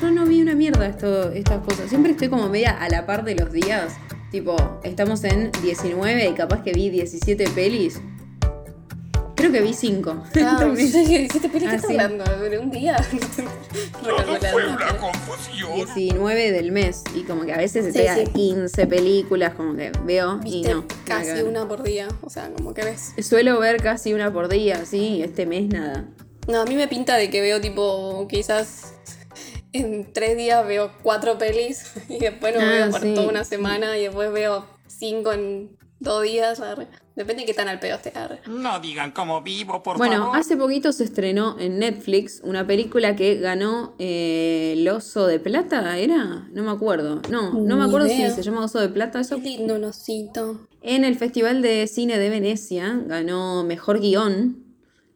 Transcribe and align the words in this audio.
yo 0.00 0.10
no 0.10 0.24
vi 0.26 0.40
una 0.42 0.54
mierda 0.54 0.86
esto, 0.86 1.30
estas 1.32 1.64
cosas. 1.64 1.88
Siempre 1.88 2.12
estoy 2.12 2.28
como 2.28 2.48
media 2.48 2.70
a 2.80 2.88
la 2.88 3.06
par 3.06 3.24
de 3.24 3.34
los 3.34 3.52
días. 3.52 3.94
Tipo, 4.30 4.56
estamos 4.84 5.24
en 5.24 5.50
19 5.62 6.28
y 6.28 6.32
capaz 6.34 6.62
que 6.62 6.72
vi 6.72 6.88
17 6.90 7.50
pelis. 7.50 8.00
Creo 9.34 9.52
que 9.52 9.60
vi 9.62 9.72
5. 9.72 10.22
Ah, 10.44 10.58
yo 10.60 10.72
dije, 10.74 11.26
¿qué 11.32 11.40
te 11.40 11.48
Ah, 11.66 11.74
estás 11.74 11.86
sí. 11.90 11.98
hablando? 11.98 12.24
¿De 12.24 12.58
un 12.58 12.70
día? 12.70 12.96
Todo 14.02 14.16
fue 14.52 14.66
una 14.68 14.96
confusión. 14.98 15.74
19 15.74 16.52
del 16.52 16.72
mes. 16.72 17.02
Y 17.14 17.22
como 17.22 17.44
que 17.44 17.54
a 17.54 17.56
veces 17.56 17.84
Sí, 17.92 17.98
estoy 18.00 18.06
a 18.06 18.16
sí. 18.16 18.32
15 18.32 18.86
películas, 18.86 19.54
como 19.54 19.74
que 19.76 19.92
veo 20.04 20.40
y 20.44 20.62
no. 20.62 20.84
casi 21.06 21.42
una 21.42 21.66
por 21.66 21.82
día. 21.82 22.08
O 22.22 22.28
sea, 22.30 22.50
como 22.50 22.74
que 22.74 22.84
ves. 22.84 23.14
Suelo 23.22 23.58
ver 23.58 23.82
casi 23.82 24.12
una 24.12 24.32
por 24.32 24.48
día, 24.48 24.84
sí, 24.84 25.22
este 25.22 25.46
mes 25.46 25.68
nada. 25.68 26.04
No, 26.46 26.60
a 26.60 26.64
mí 26.66 26.74
me 26.74 26.86
pinta 26.88 27.16
de 27.16 27.30
que 27.30 27.40
veo 27.40 27.60
tipo, 27.60 28.26
quizás 28.28 28.94
en 29.72 30.12
tres 30.12 30.36
días 30.36 30.66
veo 30.66 30.90
cuatro 31.02 31.38
pelis 31.38 31.92
y 32.08 32.18
después 32.18 32.54
no 32.54 32.60
Ah, 32.60 32.64
veo 32.70 32.90
por 32.90 33.00
sí. 33.00 33.14
toda 33.14 33.28
una 33.28 33.44
semana 33.44 33.96
y 33.98 34.02
después 34.04 34.32
veo 34.32 34.66
cinco 34.86 35.32
en 35.32 35.76
dos 35.98 36.22
días. 36.22 36.60
arre. 36.60 36.86
Depende 37.16 37.42
de 37.42 37.46
qué 37.46 37.52
tan 37.54 37.68
al 37.68 37.78
pedo 37.80 37.96
esté. 37.96 38.12
arre. 38.14 38.40
No 38.46 38.80
digan 38.80 39.10
cómo 39.10 39.42
vivo, 39.42 39.82
por 39.82 39.98
Bueno, 39.98 40.18
favor. 40.18 40.38
hace 40.38 40.56
poquito 40.56 40.90
se 40.92 41.04
estrenó 41.04 41.56
en 41.58 41.78
Netflix 41.78 42.40
una 42.42 42.66
película 42.66 43.14
que 43.14 43.34
ganó 43.36 43.94
eh, 43.98 44.74
el 44.78 44.88
Oso 44.88 45.26
de 45.26 45.38
Plata, 45.38 45.98
¿era? 45.98 46.48
No 46.52 46.62
me 46.62 46.70
acuerdo. 46.70 47.20
No, 47.28 47.52
no 47.52 47.76
me 47.76 47.84
acuerdo 47.84 48.06
idea. 48.06 48.30
si 48.30 48.36
se 48.36 48.42
llama 48.42 48.64
Oso 48.64 48.80
de 48.80 48.88
Plata 48.88 49.20
eso. 49.20 49.36
Qué 49.36 49.42
lindo 49.42 49.78
nosito. 49.78 50.66
En 50.80 51.04
el 51.04 51.16
Festival 51.16 51.60
de 51.60 51.86
Cine 51.88 52.18
de 52.18 52.30
Venecia 52.30 52.98
ganó 53.06 53.64
Mejor 53.64 54.00
Guión. 54.00 54.64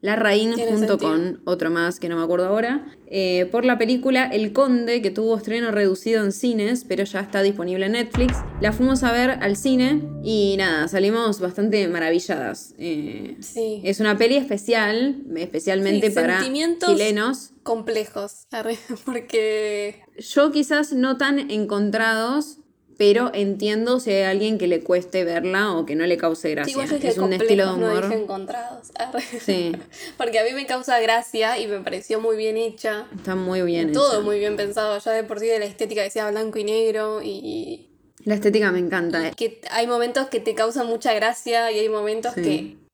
La 0.05 0.15
Raín 0.15 0.53
Tiene 0.53 0.71
junto 0.71 0.87
sentido. 0.99 1.11
con 1.11 1.41
otro 1.45 1.71
más 1.71 1.99
que 1.99 2.09
no 2.09 2.15
me 2.15 2.23
acuerdo 2.23 2.45
ahora, 2.45 2.85
eh, 3.07 3.47
por 3.51 3.65
la 3.65 3.77
película 3.79 4.25
El 4.27 4.53
Conde, 4.53 5.01
que 5.01 5.09
tuvo 5.09 5.35
estreno 5.35 5.71
reducido 5.71 6.23
en 6.23 6.31
cines, 6.31 6.85
pero 6.87 7.03
ya 7.05 7.21
está 7.21 7.41
disponible 7.41 7.87
en 7.87 7.93
Netflix. 7.93 8.35
La 8.61 8.71
fuimos 8.71 9.03
a 9.03 9.11
ver 9.11 9.31
al 9.31 9.55
cine 9.55 10.03
y 10.23 10.55
nada, 10.59 10.87
salimos 10.87 11.39
bastante 11.39 11.87
maravilladas. 11.87 12.75
Eh, 12.77 13.37
Sí. 13.39 13.81
es 13.83 13.99
una 13.99 14.15
peli 14.17 14.35
especial, 14.35 15.23
especialmente 15.35 16.09
Sí, 16.09 16.15
para 16.15 16.35
sentimientos- 16.39 16.91
chilenos. 16.91 17.51
Complejos. 17.63 18.45
Porque 19.05 20.03
Yo 20.19 20.51
quizás 20.51 20.93
no 20.93 21.17
tan 21.17 21.49
encontrados, 21.49 22.59
pero 22.97 23.31
entiendo 23.33 23.99
si 23.99 24.11
hay 24.11 24.23
alguien 24.23 24.57
que 24.57 24.67
le 24.67 24.81
cueste 24.81 25.23
verla 25.23 25.73
o 25.73 25.85
que 25.85 25.95
no 25.95 26.05
le 26.05 26.17
cause 26.17 26.49
gracia. 26.51 26.73
yo 26.85 26.93
dije 26.95 27.07
es 27.09 27.17
un 27.17 27.33
estilo 27.33 27.67
de 27.67 27.73
humor. 27.73 28.11
encontrados. 28.13 28.91
Sí. 29.41 29.73
Porque 30.17 30.39
a 30.39 30.43
mí 30.43 30.51
me 30.53 30.65
causa 30.65 30.99
gracia 30.99 31.57
y 31.59 31.67
me 31.67 31.79
pareció 31.81 32.19
muy 32.21 32.37
bien 32.37 32.57
hecha. 32.57 33.07
Está 33.15 33.35
muy 33.35 33.61
bien 33.63 33.91
Todo 33.91 34.13
hecha. 34.13 34.21
muy 34.21 34.39
bien 34.39 34.55
pensado. 34.55 34.97
Ya 34.99 35.11
de 35.11 35.23
por 35.23 35.39
sí 35.39 35.47
de 35.47 35.59
la 35.59 35.65
estética 35.65 36.01
decía 36.03 36.29
blanco 36.31 36.57
y 36.59 36.63
negro 36.63 37.21
y 37.23 37.89
La 38.23 38.35
estética 38.35 38.71
me 38.71 38.79
encanta. 38.79 39.31
que 39.31 39.61
hay 39.71 39.87
momentos 39.87 40.27
que 40.27 40.39
te 40.39 40.55
causan 40.55 40.87
mucha 40.87 41.13
gracia 41.13 41.71
y 41.71 41.79
hay 41.79 41.89
momentos 41.89 42.33
Sí. 42.35 42.41
que 42.41 42.85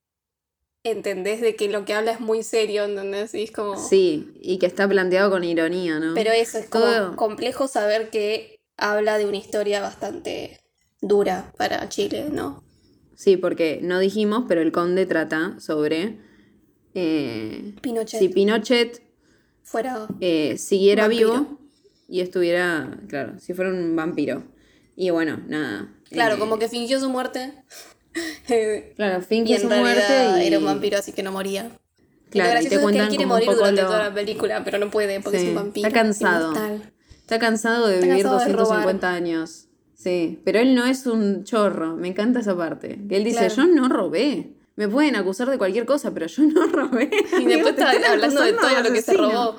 entendés 0.83 1.41
de 1.41 1.55
que 1.55 1.69
lo 1.69 1.85
que 1.85 1.93
habla 1.93 2.11
es 2.11 2.19
muy 2.19 2.41
serio, 2.43 2.85
¿entendés? 2.85 3.33
Y 3.35 3.43
es 3.43 3.51
como... 3.51 3.77
Sí, 3.77 4.31
y 4.41 4.57
que 4.57 4.65
está 4.65 4.87
planteado 4.87 5.29
con 5.29 5.43
ironía, 5.43 5.99
¿no? 5.99 6.13
Pero 6.15 6.31
eso, 6.31 6.57
es 6.57 6.69
como 6.69 6.85
Todo- 6.85 7.15
complejo 7.15 7.67
saber 7.67 8.09
que 8.09 8.55
habla 8.81 9.17
de 9.17 9.25
una 9.25 9.37
historia 9.37 9.79
bastante 9.81 10.59
dura 11.01 11.53
para 11.57 11.87
Chile, 11.87 12.27
¿no? 12.31 12.63
Sí, 13.15 13.37
porque 13.37 13.79
no 13.81 13.99
dijimos, 13.99 14.45
pero 14.47 14.61
el 14.61 14.71
conde 14.71 15.05
trata 15.05 15.59
sobre 15.59 16.17
eh, 16.93 17.75
Pinochet 17.81 18.19
si 18.19 18.29
Pinochet 18.29 19.01
fuera... 19.63 20.07
eh, 20.19 20.57
siguiera 20.57 21.03
Vampiro. 21.07 21.31
vivo 21.31 21.59
y 22.09 22.19
estuviera, 22.21 22.99
claro, 23.07 23.39
si 23.39 23.53
fuera 23.53 23.71
un 23.71 23.95
vampiro. 23.95 24.43
Y 24.95 25.11
bueno, 25.11 25.39
nada. 25.47 25.93
Claro, 26.09 26.35
eh, 26.35 26.39
como 26.39 26.59
que 26.59 26.67
fingió 26.67 26.99
su 26.99 27.09
muerte. 27.09 27.53
Claro, 28.97 29.21
finge 29.21 29.55
en 29.55 29.61
su 29.61 29.67
muerte 29.69 30.41
y... 30.41 30.47
era 30.47 30.57
un 30.59 30.65
vampiro, 30.65 30.97
así 30.97 31.13
que 31.13 31.23
no 31.23 31.31
moría. 31.31 31.71
Claro, 32.29 32.59
y 32.61 32.65
y 32.65 32.67
te 32.67 32.75
es 32.75 32.81
que 32.81 32.87
él 32.87 33.07
quiere 33.07 33.23
como 33.23 33.23
un 33.23 33.27
morir 33.29 33.45
poco 33.45 33.57
durante 33.59 33.81
lo- 33.83 33.87
toda 33.87 34.09
la 34.09 34.13
película, 34.13 34.63
pero 34.65 34.77
no 34.79 34.91
puede 34.91 35.21
porque 35.21 35.37
Sí, 35.39 35.45
es 35.45 35.49
un 35.49 35.55
vampiro. 35.55 35.87
Está 35.87 35.97
cansado. 36.01 36.51
inmortal. 36.51 36.93
Está 37.31 37.39
cansado 37.39 37.87
de 37.87 37.95
Está 37.95 38.05
vivir 38.07 38.23
cansado 38.23 38.39
de 38.45 38.53
250 38.53 39.07
robar. 39.07 39.15
años. 39.23 39.65
Sí, 39.95 40.39
pero 40.43 40.59
él 40.59 40.75
no 40.75 40.85
es 40.85 41.05
un 41.05 41.45
chorro. 41.45 41.95
Me 41.95 42.09
encanta 42.09 42.41
esa 42.41 42.57
parte. 42.57 42.99
Que 43.07 43.15
él 43.17 43.23
dice, 43.23 43.37
Claro. 43.47 43.55
yo 43.55 43.67
no 43.67 43.87
robé. 43.87 44.51
Me 44.75 44.89
pueden 44.89 45.15
acusar 45.15 45.49
de 45.49 45.57
cualquier 45.57 45.85
cosa, 45.85 46.11
pero 46.13 46.25
yo 46.27 46.43
no 46.43 46.67
robé. 46.67 47.09
Y 47.39 47.45
después 47.45 47.73
está 47.77 47.91
hablando 48.11 48.41
de 48.41 48.53
todo 48.53 48.81
lo 48.83 48.91
que 48.91 49.01
se 49.01 49.13
robó. 49.13 49.55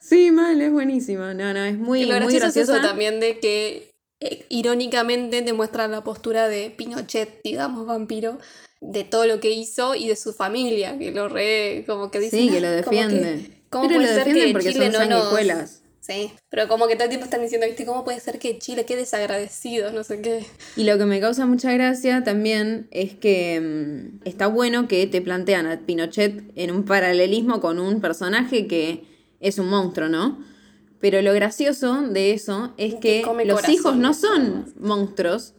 Sí, 0.00 0.30
mal, 0.30 0.60
es 0.60 0.70
buenísima. 0.70 1.32
No, 1.32 1.54
no, 1.54 1.64
es 1.64 1.78
muy, 1.78 2.02
Y 2.02 2.04
lo 2.06 2.20
muy 2.20 2.34
gracioso 2.34 2.72
es 2.74 2.78
eso 2.78 2.80
también 2.86 3.20
de 3.20 3.38
que 3.38 3.94
eh, 4.20 4.44
irónicamente 4.50 5.40
te 5.42 5.52
muestra 5.54 5.88
la 5.88 6.04
postura 6.04 6.48
de 6.48 6.70
Pinochet, 6.76 7.40
digamos, 7.42 7.86
vampiro, 7.86 8.38
de 8.82 9.04
todo 9.04 9.26
lo 9.26 9.40
que 9.40 9.50
hizo 9.50 9.94
y 9.94 10.08
de 10.08 10.16
su 10.16 10.32
familia, 10.34 10.98
que 10.98 11.10
lo 11.12 11.28
re, 11.28 11.84
como 11.86 12.10
que 12.10 12.20
dice. 12.20 12.36
Sí, 12.38 12.50
que 12.50 12.60
lo 12.60 12.68
defiende. 12.68 13.62
¿Cómo 13.70 13.88
pero 13.88 14.00
puede 14.00 14.08
lo 14.10 14.14
ser 14.14 14.24
defienden 14.26 14.46
que 14.48 14.52
porque 14.52 14.72
Chile 14.72 14.92
son 14.92 14.92
no 14.92 15.08
nos- 15.08 15.18
sanguijuelas. 15.24 15.82
Sí, 16.06 16.30
pero 16.50 16.68
como 16.68 16.86
que 16.86 16.94
todo 16.94 17.04
el 17.04 17.08
tiempo 17.08 17.24
están 17.24 17.42
diciendo, 17.42 17.66
¿viste? 17.66 17.84
¿Cómo 17.84 18.04
puede 18.04 18.20
ser 18.20 18.38
que 18.38 18.58
Chile, 18.58 18.84
qué 18.84 18.94
desagradecidos, 18.94 19.92
no 19.92 20.04
sé 20.04 20.20
qué? 20.20 20.46
Y 20.76 20.84
lo 20.84 20.98
que 20.98 21.04
me 21.04 21.20
causa 21.20 21.46
mucha 21.46 21.72
gracia 21.72 22.22
también 22.22 22.86
es 22.92 23.14
que 23.14 23.60
mm, 24.20 24.20
está 24.24 24.46
bueno 24.46 24.86
que 24.86 25.06
te 25.08 25.20
plantean 25.20 25.66
a 25.66 25.80
Pinochet 25.80 26.44
en 26.54 26.70
un 26.70 26.84
paralelismo 26.84 27.60
con 27.60 27.80
un 27.80 28.00
personaje 28.00 28.68
que 28.68 29.02
es 29.40 29.58
un 29.58 29.68
monstruo, 29.68 30.08
¿no? 30.08 30.38
Pero 31.00 31.20
lo 31.22 31.32
gracioso 31.34 32.02
de 32.02 32.32
eso 32.32 32.72
es 32.76 32.94
Que 32.94 33.22
los 33.22 33.54
corazón. 33.56 33.70
hijos 33.74 33.96
no 33.96 34.14
son 34.14 34.72
monstruos 34.78 35.54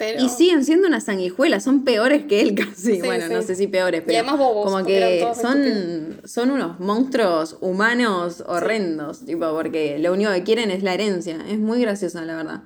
Pero... 0.00 0.24
y 0.24 0.28
siguen 0.30 0.64
siendo 0.64 0.88
una 0.88 1.00
sanguijuela, 1.00 1.60
son 1.60 1.84
peores 1.84 2.24
que 2.24 2.40
él 2.40 2.54
casi. 2.56 2.96
Sí, 2.96 3.00
bueno, 3.04 3.26
sí. 3.28 3.32
no 3.32 3.42
sé 3.42 3.54
si 3.54 3.66
peores, 3.68 4.02
pero 4.04 4.18
además 4.18 4.38
bobos, 4.38 4.64
como 4.64 4.84
que 4.84 5.24
son, 5.40 6.20
son 6.24 6.50
unos 6.50 6.80
monstruos 6.80 7.58
humanos 7.60 8.42
horrendos, 8.48 9.24
tipo, 9.26 9.52
porque 9.52 9.98
lo 9.98 10.12
único 10.12 10.32
que 10.32 10.42
quieren 10.42 10.70
es 10.70 10.82
la 10.82 10.94
herencia. 10.94 11.38
Es 11.48 11.58
muy 11.58 11.80
graciosa, 11.80 12.22
la 12.24 12.34
verdad. 12.36 12.62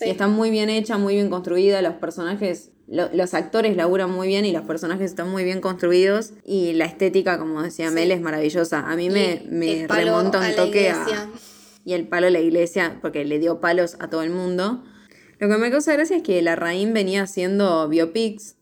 Y 0.00 0.08
está 0.10 0.28
muy 0.28 0.50
bien 0.50 0.70
hecha, 0.70 0.96
muy 0.96 1.14
bien 1.14 1.28
construida, 1.28 1.82
los 1.82 1.94
personajes, 1.94 2.70
lo- 2.86 3.10
los 3.12 3.34
actores 3.34 3.76
laburan 3.76 4.10
muy 4.12 4.28
bien 4.28 4.44
y 4.44 4.52
los 4.52 4.62
personajes 4.62 5.10
están 5.10 5.28
muy 5.28 5.42
bien 5.42 5.60
construidos 5.60 6.34
y 6.44 6.72
la 6.74 6.84
estética, 6.84 7.36
como 7.38 7.60
decía. 7.62 7.90
Mel, 7.90 8.12
es 8.12 8.20
maravillosa. 8.20 8.88
A 8.88 8.94
mí 8.94 9.06
Y 9.06 9.10
me, 9.10 9.42
me 9.50 9.86
remonta 9.88 10.38
un 10.38 10.54
toque 10.54 10.90
a... 10.90 11.28
Y 11.84 11.94
el 11.94 12.06
palo 12.06 12.28
a 12.28 12.30
la 12.30 12.38
iglesia, 12.40 12.98
porque 13.00 13.24
le 13.24 13.38
dio 13.40 13.60
palos 13.60 13.96
a 13.98 14.08
todo 14.08 14.22
el 14.22 14.30
mundo. 14.30 14.84
Lo 15.38 15.48
que 15.48 15.56
me 15.58 15.70
causa 15.70 15.92
gracia 15.92 16.16
es 16.16 16.22
que 16.22 16.40
la 16.42 16.56
Raín 16.56 16.92
venía 16.92 17.22
haciendo 17.22 17.88
biopics 17.88 18.56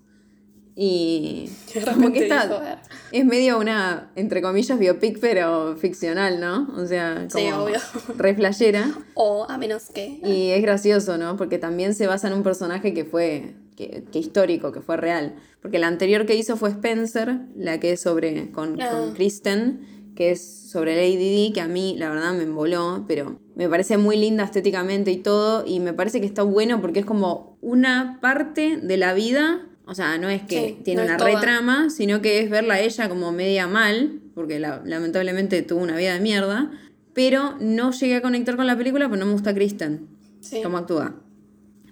y 0.75 1.49
como 1.95 2.13
que 2.13 2.25
dijo, 2.25 2.35
"Ah". 2.39 2.83
es 3.13 3.25
medio 3.25 3.59
una, 3.59 4.11
entre 4.15 4.43
comillas, 4.43 4.79
biopic, 4.79 5.19
pero 5.21 5.75
ficcional, 5.77 6.39
¿no? 6.41 6.69
O 6.77 6.87
sea, 6.87 7.27
Sí, 7.31 7.47
como 7.51 7.65
obvio. 7.65 7.79
re 8.19 8.35
flashera. 8.35 8.93
O 9.15 9.47
a 9.49 9.57
menos 9.57 9.85
que... 9.89 10.21
Y 10.23 10.51
es 10.51 10.61
gracioso, 10.63 11.17
¿no? 11.17 11.37
Porque 11.37 11.59
también 11.59 11.95
se 11.95 12.07
basa 12.07 12.29
en 12.29 12.35
un 12.35 12.43
personaje 12.43 12.93
que 12.93 13.05
fue, 13.07 13.55
que, 13.75 14.05
que 14.13 14.19
histórico, 14.19 14.71
que 14.73 14.83
fue 14.83 14.99
real. 14.99 15.37
Porque 15.63 15.79
la 15.79 15.87
anterior 15.89 16.27
que 16.27 16.35
hizo 16.35 16.57
fue 16.59 16.71
Spencer, 16.71 17.39
la 17.57 17.81
que 17.81 17.93
es 17.93 18.01
sobre, 18.03 18.51
con, 18.53 18.79
Ah. 18.81 18.91
con 18.91 19.15
Kristen, 19.15 20.13
que 20.15 20.33
es 20.33 20.69
sobre 20.71 20.95
Lady 20.95 21.17
Di, 21.17 21.53
que 21.55 21.63
a 21.63 21.69
mí 21.69 21.97
la 21.99 22.11
verdad 22.11 22.35
me 22.35 22.43
emboló, 22.43 23.05
pero 23.09 23.39
me 23.56 23.69
parece 23.69 23.97
muy 23.97 24.17
linda 24.17 24.44
estéticamente 24.44 25.11
y 25.11 25.17
todo, 25.17 25.65
y 25.67 25.81
me 25.81 25.93
parece 25.93 26.21
que 26.21 26.27
está 26.27 26.43
bueno 26.44 26.81
porque 26.81 27.00
es 27.00 27.06
como 27.06 27.59
una 27.61 28.19
parte 28.21 28.77
de 28.77 28.97
la 28.97 29.13
vida, 29.15 29.66
o 29.86 29.95
sea, 29.95 30.19
no 30.19 30.28
es 30.28 30.42
que 30.42 30.69
Sí, 30.77 30.78
tiene 30.84 31.04
no 31.07 31.15
una 31.15 31.19
retrama, 31.19 31.91
sino 31.91 32.21
que 32.22 32.39
es 32.41 32.51
verla 32.51 32.75
a 32.75 32.81
ella 32.81 33.09
como 33.09 33.33
media 33.33 33.66
mal, 33.66 34.21
porque 34.34 34.60
la- 34.60 34.83
lamentablemente 34.84 35.63
tuvo 35.63 35.81
una 35.83 35.97
vida 35.97 36.13
de 36.15 36.21
mierda, 36.21 36.71
pero 37.15 37.57
no 37.59 37.91
llegué 37.92 38.16
a 38.16 38.22
conectar 38.22 38.57
con 38.57 38.66
la 38.66 38.77
película 38.77 39.09
porque 39.09 39.19
no 39.21 39.27
me 39.27 39.33
gusta 39.33 39.54
Kristen 39.54 40.07
Sí. 40.41 40.60
cómo 40.63 40.77
actúa. 40.78 41.15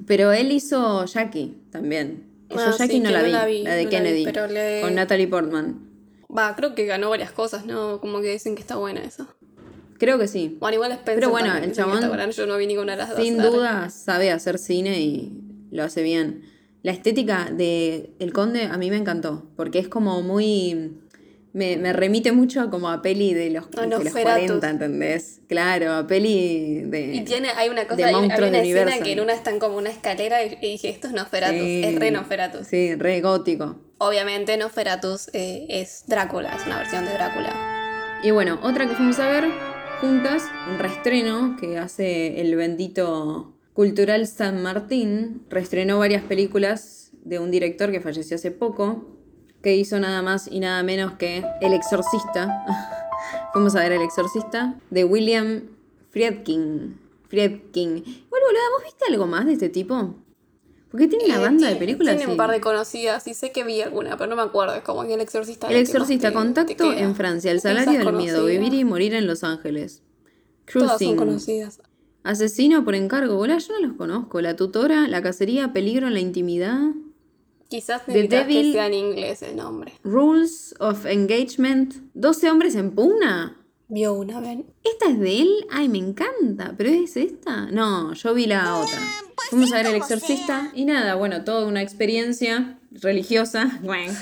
Pero 0.06 0.32
él 0.32 0.52
hizo 0.52 1.04
Jackie 1.06 1.56
también. 1.70 2.24
Que 2.50 2.56
Ah, 2.56 2.70
Yo 2.70 2.76
Jackie 2.76 2.92
sí, 2.94 3.00
no, 3.00 3.10
la 3.10 3.20
no 3.20 3.24
vi, 3.24 3.32
la 3.32 3.46
vi, 3.46 3.62
la 3.62 3.70
de 3.74 3.84
no 3.86 3.90
la 3.90 4.00
vi, 4.00 4.24
Kennedy, 4.24 4.52
le- 4.52 4.80
con 4.82 4.94
Natalie 4.94 5.28
Portman. 5.28 5.80
Va, 6.36 6.54
creo 6.56 6.74
que 6.74 6.84
ganó 6.84 7.08
varias 7.10 7.32
cosas, 7.32 7.64
¿no? 7.64 8.00
Como 8.00 8.20
que 8.20 8.32
dicen 8.32 8.54
que 8.54 8.60
está 8.60 8.76
buena 8.76 9.02
esa. 9.02 9.28
Creo 10.04 10.18
que 10.18 10.28
sí. 10.28 10.56
Bueno, 10.60 10.74
igual 10.74 10.92
Spencer 10.92 11.14
Pero 11.14 11.30
bueno, 11.30 11.48
también 11.48 11.70
el 11.70 11.74
chabón, 11.74 12.30
Yo 12.30 12.46
no 12.46 12.58
vi 12.58 12.66
ninguna 12.66 12.92
de 12.92 12.98
las 12.98 13.08
dos. 13.10 13.18
Sin 13.18 13.38
duda 13.38 13.88
sabe 13.88 14.30
hacer 14.30 14.58
cine 14.58 15.00
y 15.00 15.32
lo 15.70 15.82
hace 15.82 16.02
bien. 16.02 16.42
La 16.82 16.92
estética 16.92 17.48
de 17.50 18.10
El 18.18 18.34
Conde 18.34 18.64
a 18.64 18.76
mí 18.76 18.90
me 18.90 18.98
encantó, 18.98 19.46
porque 19.56 19.78
es 19.78 19.88
como 19.88 20.20
muy... 20.20 21.00
Me, 21.54 21.78
me 21.78 21.94
remite 21.94 22.32
mucho 22.32 22.68
como 22.68 22.90
a 22.90 23.00
peli 23.00 23.32
de 23.32 23.48
los, 23.48 23.64
A 23.78 23.82
de 23.82 23.86
los 23.86 24.04
Nosferatu. 24.04 24.58
40, 24.58 24.70
¿entendés? 24.70 25.40
Claro, 25.48 25.92
a 25.92 26.06
peli 26.06 26.82
de... 26.82 27.14
Y 27.14 27.20
tiene, 27.22 27.48
hay 27.56 27.70
una 27.70 27.84
cosa, 27.84 27.96
de 27.96 28.04
hay, 28.04 28.14
hay 28.14 28.48
una 28.48 28.58
escena 28.58 28.98
que 28.98 29.12
en 29.12 29.20
una 29.20 29.32
están 29.32 29.58
como 29.58 29.78
una 29.78 29.88
escalera 29.88 30.44
y, 30.44 30.58
y 30.60 30.72
dije, 30.72 30.90
esto 30.90 31.06
es 31.06 31.14
Nosferatus, 31.14 31.56
Sí. 31.56 31.82
es 31.82 31.98
re 31.98 32.10
Nosferatus. 32.10 32.66
Sí, 32.66 32.94
re 32.96 33.22
gótico. 33.22 33.76
Obviamente 33.98 34.56
Nosferatus 34.58 35.30
eh, 35.32 35.64
es 35.70 36.04
Drácula, 36.08 36.56
es 36.56 36.66
una 36.66 36.76
versión 36.76 37.06
de 37.06 37.12
Drácula. 37.12 37.54
Y 38.22 38.32
bueno, 38.32 38.58
otra 38.62 38.86
que 38.86 38.94
fuimos 38.94 39.18
a 39.20 39.28
ver 39.28 39.73
juntas 40.00 40.44
un 40.70 40.78
reestreno 40.78 41.56
que 41.58 41.78
hace 41.78 42.40
el 42.40 42.54
bendito 42.56 43.52
Cultural 43.72 44.26
San 44.26 44.62
Martín. 44.62 45.42
Reestrenó 45.50 45.98
varias 45.98 46.22
películas 46.22 47.10
de 47.24 47.38
un 47.38 47.50
director 47.50 47.90
que 47.90 48.00
falleció 48.00 48.36
hace 48.36 48.50
poco, 48.50 49.06
que 49.62 49.76
hizo 49.76 49.98
nada 49.98 50.22
más 50.22 50.48
y 50.50 50.60
nada 50.60 50.82
menos 50.82 51.12
que 51.14 51.44
El 51.60 51.72
Exorcista. 51.72 52.64
Fuimos 53.52 53.74
a 53.76 53.80
ver 53.80 53.92
El 53.92 54.02
Exorcista 54.02 54.78
de 54.90 55.04
William 55.04 55.62
Friedkin. 56.10 56.98
Friedkin. 57.28 58.04
Bueno, 58.30 58.46
boludo, 58.46 58.62
¿vos 58.76 58.84
viste 58.84 59.04
algo 59.08 59.26
más 59.26 59.46
de 59.46 59.54
este 59.54 59.68
tipo? 59.68 60.14
Porque 60.94 61.08
tiene 61.08 61.24
una 61.24 61.34
Eh, 61.38 61.40
banda 61.40 61.68
de 61.70 61.74
películas. 61.74 62.16
Tiene 62.16 62.30
un 62.30 62.36
par 62.36 62.52
de 62.52 62.60
conocidas 62.60 63.26
y 63.26 63.34
sé 63.34 63.50
que 63.50 63.64
vi 63.64 63.80
alguna, 63.80 64.16
pero 64.16 64.30
no 64.30 64.36
me 64.36 64.42
acuerdo. 64.42 64.76
Es 64.76 64.82
como 64.82 65.04
que 65.04 65.14
el 65.14 65.20
exorcista. 65.20 65.66
El 65.66 65.78
Exorcista, 65.78 66.28
te- 66.28 66.34
Contacto 66.34 66.92
en 66.92 67.16
Francia, 67.16 67.50
El 67.50 67.60
Salario 67.60 67.98
del 67.98 68.12
Miedo. 68.12 68.44
Vivir 68.46 68.74
y 68.74 68.84
Morir 68.84 69.12
en 69.14 69.26
Los 69.26 69.42
Ángeles. 69.42 70.04
Todas 70.72 70.90
son 70.90 70.98
Cruising, 70.98 71.16
conocidas. 71.16 71.80
Asesino 72.22 72.84
por 72.84 72.94
encargo, 72.94 73.34
boludo, 73.34 73.58
yo 73.58 73.72
no 73.80 73.88
los 73.88 73.96
conozco. 73.96 74.40
La 74.40 74.54
tutora, 74.54 75.08
La 75.08 75.20
cacería, 75.20 75.72
Peligro 75.72 76.06
en 76.06 76.14
la 76.14 76.20
intimidad. 76.20 76.78
Quizás 77.68 78.06
The 78.06 78.12
necesitas 78.12 78.46
que 78.46 78.52
Devil- 78.54 78.72
sea 78.72 78.86
en 78.86 78.94
inglés 78.94 79.42
el 79.42 79.56
nombre. 79.56 79.94
Rules 80.04 80.76
of 80.78 81.06
Engagement. 81.06 81.94
12 82.14 82.48
hombres 82.52 82.76
en 82.76 82.92
pugna. 82.92 83.60
Vio 83.88 84.14
una, 84.14 84.40
ven. 84.40 84.64
¿Esta 84.82 85.10
es 85.10 85.20
de 85.20 85.40
él? 85.42 85.66
Ay, 85.70 85.88
me 85.88 85.98
encanta. 85.98 86.74
¿Pero 86.76 86.90
es 86.90 87.16
esta? 87.16 87.66
No, 87.66 88.12
yo 88.14 88.32
vi 88.34 88.46
la 88.46 88.76
otra. 88.78 88.98
Fuimos 89.50 89.72
a 89.72 89.76
ver 89.76 89.86
El 89.86 89.94
Exorcista 89.96 90.70
y 90.74 90.84
nada, 90.86 91.14
bueno, 91.16 91.44
toda 91.44 91.66
una 91.66 91.82
experiencia 91.82 92.78
religiosa. 92.90 93.70
Bueno, 93.82 94.12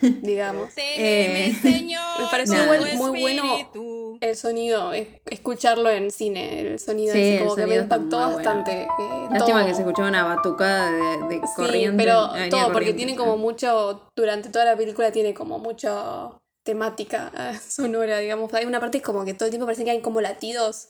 Digamos. 0.22 0.70
eh, 0.76 1.54
Me 1.64 2.26
pareció 2.30 2.54
Nada. 2.64 2.78
muy 2.96 3.20
bueno 3.20 4.18
el 4.20 4.36
sonido, 4.36 4.92
es- 4.92 5.08
escucharlo 5.26 5.90
en 5.90 6.10
cine. 6.10 6.60
El 6.60 6.78
sonido 6.78 7.12
Sí, 7.14 7.20
el 7.20 7.38
como 7.40 7.56
que 7.56 7.66
me 7.66 7.76
impactó 7.76 8.16
bueno. 8.18 8.34
bastante. 8.36 8.82
eh, 8.82 8.88
lástima 9.30 9.58
todo. 9.60 9.66
que 9.66 9.74
se 9.74 9.80
escuchaba 9.80 10.08
una 10.08 10.24
batucada 10.24 10.92
de, 10.92 11.28
de 11.36 11.40
Sí, 11.40 11.52
corriente. 11.56 11.96
pero 12.04 12.18
Avenida 12.26 12.50
todo, 12.50 12.72
porque 12.72 12.92
tiene 12.94 13.12
sí. 13.12 13.18
como 13.18 13.36
mucho, 13.38 14.08
durante 14.14 14.50
toda 14.50 14.66
la 14.66 14.76
película 14.76 15.10
tiene 15.10 15.32
como 15.34 15.58
mucha 15.58 16.28
temática 16.62 17.32
eh, 17.36 17.58
sonora, 17.68 18.18
digamos. 18.18 18.52
Hay 18.54 18.64
una 18.66 18.80
parte 18.80 19.00
como 19.02 19.24
que 19.24 19.34
todo 19.34 19.46
el 19.46 19.50
tiempo 19.50 19.66
parece 19.66 19.84
que 19.84 19.90
hay 19.90 20.00
como 20.00 20.20
latidos. 20.20 20.88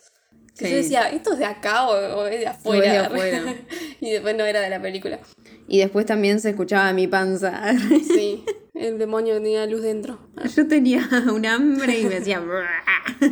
Que 0.57 0.67
Sí. 0.67 0.71
Yo 0.73 0.77
decía, 0.77 1.09
¿esto 1.11 1.33
es 1.33 1.39
de 1.39 1.45
acá 1.45 1.89
o, 1.89 1.93
o 1.93 2.27
es 2.27 2.41
de 2.41 2.47
afuera? 2.49 3.11
y 4.01 4.11
después 4.11 4.37
no 4.37 4.45
era 4.45 4.61
de 4.61 4.69
la 4.69 4.83
película. 4.83 5.21
Y 5.69 5.79
después 5.79 6.05
también 6.07 6.41
se 6.41 6.51
escuchaba 6.51 6.93
mi 6.93 7.07
panza. 7.07 7.73
Sí, 7.89 8.45
el 8.75 8.99
demonio 8.99 9.35
tenía 9.35 9.65
luz 9.67 9.83
dentro. 9.83 10.19
Yo 10.57 10.67
tenía 10.67 11.09
un 11.33 11.47
hambre 11.47 12.01
y 12.01 12.05
me 12.05 12.17
hacía 12.17 12.43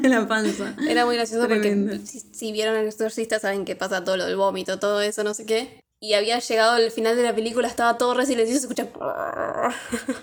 la 0.03 0.29
panza. 0.29 0.77
Era 0.89 1.05
muy 1.07 1.17
gracioso 1.17 1.47
Tremendo. 1.47 1.93
porque 1.93 2.07
si, 2.07 2.21
si 2.21 2.53
vieron 2.53 2.77
el 2.77 2.87
exorcista 2.87 3.39
saben 3.41 3.65
que 3.65 3.75
pasa 3.75 4.05
todo 4.05 4.17
lo 4.17 4.27
del 4.27 4.37
vómito, 4.37 4.79
todo 4.79 5.03
eso, 5.03 5.25
no 5.25 5.35
sé 5.35 5.45
qué. 5.45 5.81
Y 6.01 6.13
había 6.15 6.39
llegado 6.39 6.77
el 6.77 6.93
final 6.93 7.17
de 7.17 7.25
la 7.25 7.35
película, 7.35 7.67
estaba 7.67 7.99
todo 7.99 8.15
re 8.15 8.25
silencioso, 8.25 8.61
se 8.61 8.67
escucha... 8.69 8.87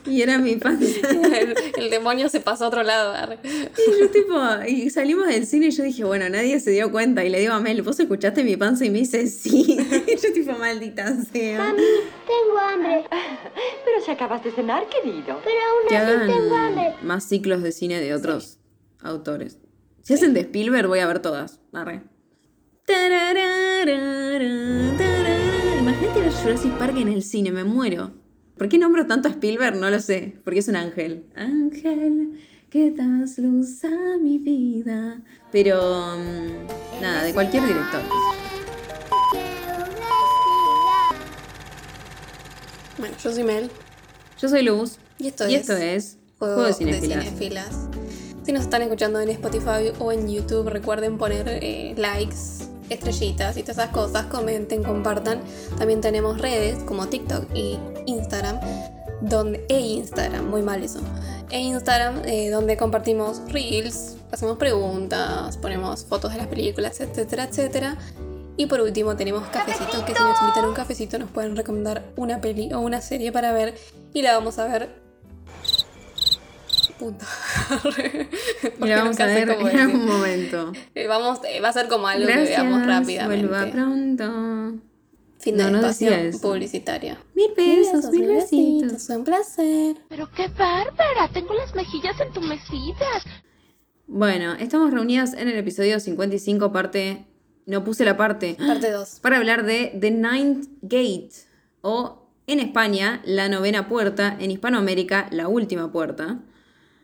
Y 0.05 0.21
era 0.21 0.37
mi 0.37 0.55
panza. 0.55 0.85
el, 1.09 1.53
el 1.75 1.89
demonio 1.89 2.29
se 2.29 2.39
pasó 2.39 2.63
a 2.63 2.67
otro 2.69 2.81
lado. 2.83 3.13
Y 3.43 3.99
yo 3.99 4.09
tipo, 4.09 4.33
y 4.65 4.89
salimos 4.89 5.27
del 5.27 5.45
cine 5.45 5.65
y 5.67 5.71
yo 5.71 5.83
dije, 5.83 6.05
bueno, 6.05 6.29
nadie 6.29 6.61
se 6.61 6.71
dio 6.71 6.91
cuenta. 6.93 7.25
Y 7.25 7.29
le 7.29 7.41
digo 7.41 7.51
a 7.53 7.59
Mel, 7.59 7.81
¿vos 7.81 7.99
escuchaste 7.99 8.45
mi 8.45 8.55
panza? 8.55 8.85
Y 8.85 8.89
me 8.89 8.99
dice, 8.99 9.27
sí. 9.27 9.77
Y 10.07 10.15
yo 10.15 10.31
tipo, 10.33 10.53
maldita 10.53 11.07
sea. 11.33 11.75
Tengo 11.75 12.57
hambre, 12.57 13.03
Pero 13.83 14.01
si 14.05 14.11
acabas 14.11 14.45
de 14.45 14.51
cenar, 14.51 14.87
querido. 14.87 15.41
pero 15.43 15.59
aún 15.59 15.89
Que 15.89 15.97
así 15.97 16.31
tengo 16.31 16.55
hambre. 16.55 16.81
hagan 16.87 17.05
más 17.05 17.25
ciclos 17.27 17.61
de 17.61 17.73
cine 17.73 17.99
de 17.99 18.13
otros 18.13 18.59
autores. 19.01 19.57
Si 20.03 20.13
hacen 20.13 20.33
de 20.33 20.39
Spielberg, 20.41 20.87
voy 20.87 20.99
a 20.99 21.07
ver 21.07 21.19
todas. 21.19 21.59
Arre. 21.73 22.01
Tararara, 22.85 23.85
tarara. 24.97 25.54
Imagínate 25.85 26.19
ver 26.19 26.33
Jurassic 26.33 26.71
Park 26.79 26.97
en 26.97 27.09
el 27.09 27.21
cine, 27.21 27.51
me 27.51 27.63
muero. 27.63 28.11
¿Por 28.57 28.67
qué 28.69 28.79
nombro 28.79 29.05
tanto 29.05 29.27
a 29.27 29.31
Spielberg? 29.31 29.75
No 29.75 29.91
lo 29.91 29.99
sé. 29.99 30.33
Porque 30.43 30.57
es 30.57 30.67
un 30.67 30.75
ángel. 30.75 31.27
Ángel, 31.35 32.39
que 32.71 32.89
das 32.89 33.37
luz 33.37 33.83
a 33.83 34.17
mi 34.19 34.39
vida. 34.39 35.21
Pero, 35.51 36.17
mm, 36.17 37.01
nada, 37.03 37.23
de 37.23 37.33
cualquier 37.35 37.67
director. 37.67 38.01
Bueno, 42.97 43.15
yo 43.23 43.31
soy 43.31 43.43
Mel. 43.43 43.69
Yo 44.41 44.49
soy 44.49 44.63
Luz. 44.63 44.97
Y 45.19 45.27
esto 45.27 45.47
y 45.47 45.53
es 45.53 45.61
esto 45.61 45.77
es 45.77 46.17
Juego, 46.39 46.55
Juego 46.55 46.61
de 46.63 46.67
de 46.69 46.73
Cinefilas. 46.73 47.25
Cinefilas. 47.25 47.89
Si 48.43 48.51
nos 48.51 48.63
están 48.63 48.81
escuchando 48.81 49.19
en 49.19 49.29
Spotify 49.29 49.93
o 49.99 50.11
en 50.11 50.27
YouTube, 50.27 50.67
recuerden 50.67 51.19
poner 51.19 51.47
eh, 51.47 51.93
likes, 51.95 52.65
estrellitas 52.89 53.57
y 53.57 53.61
todas 53.61 53.77
esas 53.77 53.89
cosas. 53.89 54.25
Comenten, 54.27 54.83
compartan. 54.83 55.41
También 55.77 56.01
tenemos 56.01 56.39
redes 56.39 56.83
como 56.83 57.07
TikTok 57.07 57.45
y 57.55 57.77
Instagram. 58.05 58.59
Donde, 59.21 59.65
e 59.69 59.79
Instagram, 59.79 60.49
muy 60.49 60.61
mal 60.61 60.83
eso. 60.83 60.99
E 61.49 61.59
Instagram, 61.59 62.23
eh, 62.25 62.49
donde 62.49 62.75
compartimos 62.75 63.41
reels, 63.47 64.17
hacemos 64.31 64.57
preguntas, 64.57 65.57
ponemos 65.57 66.03
fotos 66.03 66.33
de 66.33 66.37
las 66.37 66.47
películas, 66.47 66.99
etcétera, 66.99 67.45
etcétera. 67.45 67.97
Y 68.57 68.67
por 68.67 68.81
último 68.81 69.15
tenemos 69.15 69.47
cafecito, 69.49 70.05
que 70.05 70.13
si 70.13 70.23
nos 70.23 70.41
invitan 70.41 70.65
un 70.65 70.73
cafecito 70.73 71.19
nos 71.19 71.29
pueden 71.29 71.55
recomendar 71.55 72.03
una 72.15 72.39
peli 72.39 72.71
o 72.73 72.79
una 72.79 73.01
serie 73.01 73.31
para 73.31 73.51
ver 73.51 73.75
y 74.13 74.21
la 74.21 74.33
vamos 74.33 74.59
a 74.59 74.65
ver 74.65 75.04
Punto. 76.99 77.25
Y 78.81 78.87
la 78.87 78.97
vamos 78.99 79.19
a 79.19 79.25
ver 79.25 79.49
en 79.49 79.77
algún 79.79 80.05
momento. 80.05 80.71
Eh, 80.95 81.07
Vamos, 81.07 81.39
eh, 81.47 81.59
va 81.59 81.69
a 81.69 81.73
ser 81.73 81.87
como 81.87 82.07
algo 82.07 82.25
Gracias. 82.25 82.49
que 82.49 82.55
veamos 82.55 82.79
Vuelva 82.79 82.99
rápidamente. 82.99 83.71
pronto. 83.73 84.81
Fin 85.39 85.57
de 85.57 85.63
No, 85.65 85.71
no 85.71 85.77
espacio 85.77 86.09
decía 86.11 86.23
eso. 86.29 86.41
publicitaria. 86.41 87.19
Mil 87.35 87.51
besos, 87.55 88.09
mil 88.11 88.27
besitos. 88.27 89.05
Fue 89.07 89.17
un 89.17 89.23
placer. 89.25 89.95
Pero 90.09 90.29
qué 90.35 90.47
bárbara, 90.47 91.29
tengo 91.33 91.53
las 91.53 91.75
mejillas 91.75 92.19
entumecidas. 92.19 93.23
Bueno, 94.07 94.53
estamos 94.53 94.91
reunidas 94.91 95.33
en 95.33 95.47
el 95.49 95.57
episodio 95.57 95.99
55, 95.99 96.71
parte. 96.71 97.25
No 97.65 97.83
puse 97.83 98.05
la 98.05 98.15
parte. 98.15 98.55
Parte 98.67 98.89
2. 98.91 99.19
Para 99.21 99.37
hablar 99.37 99.65
de 99.65 99.95
The 99.99 100.11
Ninth 100.11 100.67
Gate. 100.81 101.31
O 101.81 102.29
en 102.47 102.59
España, 102.59 103.21
la 103.25 103.49
novena 103.49 103.87
puerta. 103.89 104.35
En 104.39 104.49
Hispanoamérica, 104.51 105.27
la 105.31 105.47
última 105.47 105.91
puerta. 105.91 106.39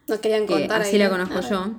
No 0.07 0.19
querían 0.21 0.45
Que 0.47 0.53
contar 0.53 0.81
así 0.81 0.93
ahí, 0.93 0.99
la 0.99 1.05
¿no? 1.09 1.11
conozco 1.29 1.49
yo. 1.49 1.75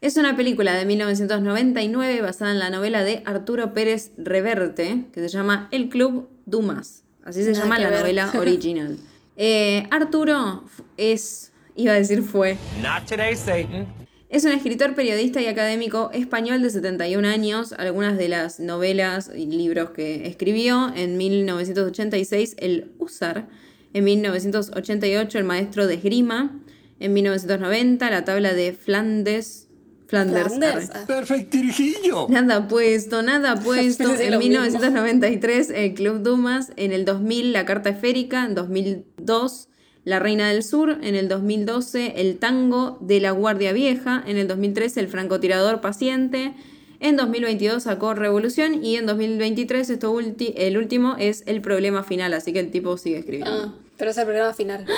Es 0.00 0.16
una 0.16 0.36
película 0.36 0.74
de 0.74 0.84
1999 0.84 2.20
basada 2.20 2.52
en 2.52 2.58
la 2.58 2.70
novela 2.70 3.02
de 3.04 3.22
Arturo 3.24 3.72
Pérez 3.72 4.12
Reverte, 4.18 5.06
que 5.12 5.20
se 5.20 5.28
llama 5.28 5.68
El 5.72 5.88
Club 5.88 6.28
Dumas. 6.44 7.04
Así 7.24 7.42
se 7.42 7.52
Nada 7.52 7.62
llama 7.64 7.78
la 7.78 7.88
ver. 7.90 7.98
novela 8.00 8.30
original. 8.38 8.98
Eh, 9.36 9.86
Arturo 9.90 10.64
es, 10.98 11.52
iba 11.74 11.92
a 11.92 11.96
decir 11.96 12.22
fue, 12.22 12.56
Not 12.82 13.06
today, 13.08 13.34
Satan. 13.34 13.86
es 14.28 14.44
un 14.44 14.52
escritor, 14.52 14.94
periodista 14.94 15.40
y 15.40 15.46
académico 15.46 16.10
español 16.12 16.60
de 16.60 16.68
71 16.68 17.26
años. 17.26 17.72
Algunas 17.72 18.18
de 18.18 18.28
las 18.28 18.60
novelas 18.60 19.30
y 19.34 19.46
libros 19.46 19.90
que 19.90 20.26
escribió 20.26 20.92
en 20.94 21.16
1986, 21.16 22.56
El 22.58 22.92
Usar. 22.98 23.48
En 23.94 24.04
1988, 24.04 25.38
El 25.38 25.44
Maestro 25.44 25.86
de 25.86 25.94
Esgrima. 25.94 26.60
En 27.04 27.12
1990, 27.12 28.10
La 28.10 28.24
Tabla 28.24 28.54
de 28.54 28.72
Flandes. 28.72 29.68
Flanders. 30.06 30.46
Flanders, 30.54 30.90
ah, 30.94 31.04
Perfectirijillo. 31.06 32.26
Nada 32.28 32.68
puesto, 32.68 33.22
nada 33.22 33.56
puesto. 33.64 34.04
En 34.14 34.30
lo 34.32 34.38
mismo. 34.38 34.60
1993, 34.60 35.70
el 35.70 35.94
Club 35.94 36.22
Dumas. 36.22 36.72
En 36.76 36.92
el 36.92 37.04
2000, 37.04 37.52
la 37.52 37.64
Carta 37.64 37.88
Esférica. 37.90 38.44
En 38.44 38.54
2002, 38.54 39.68
la 40.04 40.18
Reina 40.18 40.48
del 40.50 40.62
Sur. 40.62 40.98
En 41.02 41.14
el 41.14 41.28
2012, 41.28 42.14
el 42.20 42.38
Tango 42.38 42.98
de 43.00 43.20
la 43.20 43.30
Guardia 43.32 43.72
Vieja. 43.72 44.22
En 44.26 44.36
el 44.36 44.46
2013, 44.46 45.00
el 45.00 45.08
Francotirador 45.08 45.80
Paciente. 45.80 46.52
En 47.00 47.16
2022 47.16 47.82
sacó 47.82 48.14
Revolución. 48.14 48.84
Y 48.84 48.96
en 48.96 49.06
2023, 49.06 49.90
esto 49.90 50.14
ulti- 50.14 50.52
el 50.56 50.76
último, 50.76 51.16
es 51.18 51.42
El 51.46 51.60
Problema 51.60 52.02
Final. 52.04 52.34
Así 52.34 52.52
que 52.52 52.60
el 52.60 52.70
tipo 52.70 52.96
sigue 52.98 53.18
escribiendo. 53.18 53.50
ah, 53.52 53.74
pero 53.96 54.10
es 54.10 54.18
el 54.18 54.24
programa 54.24 54.52
final. 54.52 54.86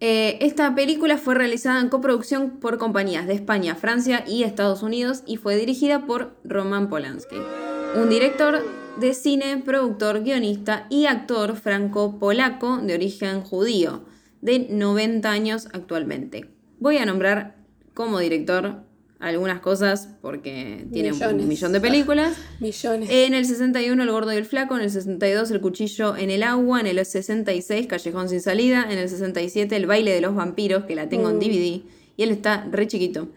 Eh, 0.00 0.44
esta 0.44 0.74
película 0.74 1.16
fue 1.16 1.34
realizada 1.34 1.80
en 1.80 1.88
coproducción 1.88 2.58
por 2.58 2.76
compañías 2.76 3.26
de 3.26 3.32
España, 3.32 3.74
Francia 3.74 4.22
y 4.26 4.42
Estados 4.42 4.82
Unidos 4.82 5.22
y 5.24 5.38
fue 5.38 5.56
dirigida 5.56 6.04
por 6.04 6.36
Roman 6.44 6.90
Polanski, 6.90 7.36
un 7.96 8.10
director 8.10 8.60
de 8.98 9.14
cine, 9.14 9.62
productor, 9.64 10.22
guionista 10.22 10.86
y 10.90 11.06
actor 11.06 11.56
franco-polaco 11.56 12.78
de 12.78 12.92
origen 12.92 13.40
judío, 13.40 14.04
de 14.42 14.66
90 14.68 15.30
años 15.30 15.68
actualmente. 15.72 16.50
Voy 16.80 16.98
a 16.98 17.06
nombrar 17.06 17.56
como 17.94 18.18
director 18.18 18.83
algunas 19.28 19.60
cosas 19.60 20.08
porque 20.20 20.86
tiene 20.92 21.12
Millones. 21.12 21.42
un 21.42 21.48
millón 21.48 21.72
de 21.72 21.80
películas. 21.80 22.36
Millones. 22.60 23.08
En 23.10 23.34
el 23.34 23.46
61 23.46 24.02
El 24.02 24.10
Gordo 24.10 24.32
y 24.32 24.36
el 24.36 24.44
Flaco, 24.44 24.76
en 24.76 24.82
el 24.82 24.90
62 24.90 25.50
El 25.50 25.60
Cuchillo 25.60 26.16
en 26.16 26.30
el 26.30 26.42
Agua, 26.42 26.80
en 26.80 26.86
el 26.86 27.04
66 27.04 27.86
Callejón 27.86 28.28
sin 28.28 28.40
salida, 28.40 28.86
en 28.90 28.98
el 28.98 29.08
67 29.08 29.74
El 29.74 29.86
Baile 29.86 30.12
de 30.12 30.20
los 30.20 30.34
Vampiros, 30.34 30.84
que 30.84 30.94
la 30.94 31.08
tengo 31.08 31.30
en 31.30 31.38
DVD, 31.38 31.82
y 32.16 32.22
él 32.22 32.30
está 32.30 32.66
re 32.70 32.86
chiquito. 32.86 33.28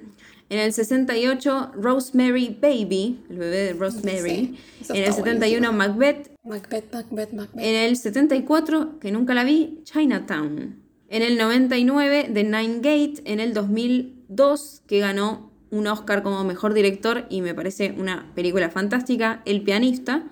En 0.49 0.59
el 0.59 0.71
68, 0.71 1.71
Rosemary 1.75 2.57
Baby, 2.61 3.19
el 3.29 3.37
bebé 3.37 3.57
de 3.57 3.73
Rosemary. 3.73 4.57
Sí, 4.81 4.91
en 4.91 4.95
el 4.95 5.03
está 5.03 5.15
71, 5.15 5.73
Macbeth. 5.73 6.31
Macbeth, 6.45 6.93
Macbeth, 6.93 7.33
Macbeth. 7.33 7.61
En 7.61 7.75
el 7.75 7.97
74, 7.97 8.97
que 8.99 9.11
nunca 9.11 9.33
la 9.33 9.43
vi, 9.43 9.81
Chinatown. 9.83 10.81
En 11.09 11.21
el 11.21 11.37
99, 11.37 12.31
The 12.33 12.43
Nine 12.45 12.75
Gate. 12.75 13.21
En 13.25 13.41
el 13.41 13.53
2002, 13.53 14.83
que 14.87 14.99
ganó 14.99 15.46
un 15.71 15.87
Oscar 15.87 16.23
como 16.23 16.43
mejor 16.43 16.73
director 16.73 17.25
y 17.29 17.41
me 17.41 17.53
parece 17.53 17.93
una 17.97 18.31
película 18.35 18.69
fantástica, 18.69 19.41
El 19.45 19.63
pianista. 19.63 20.23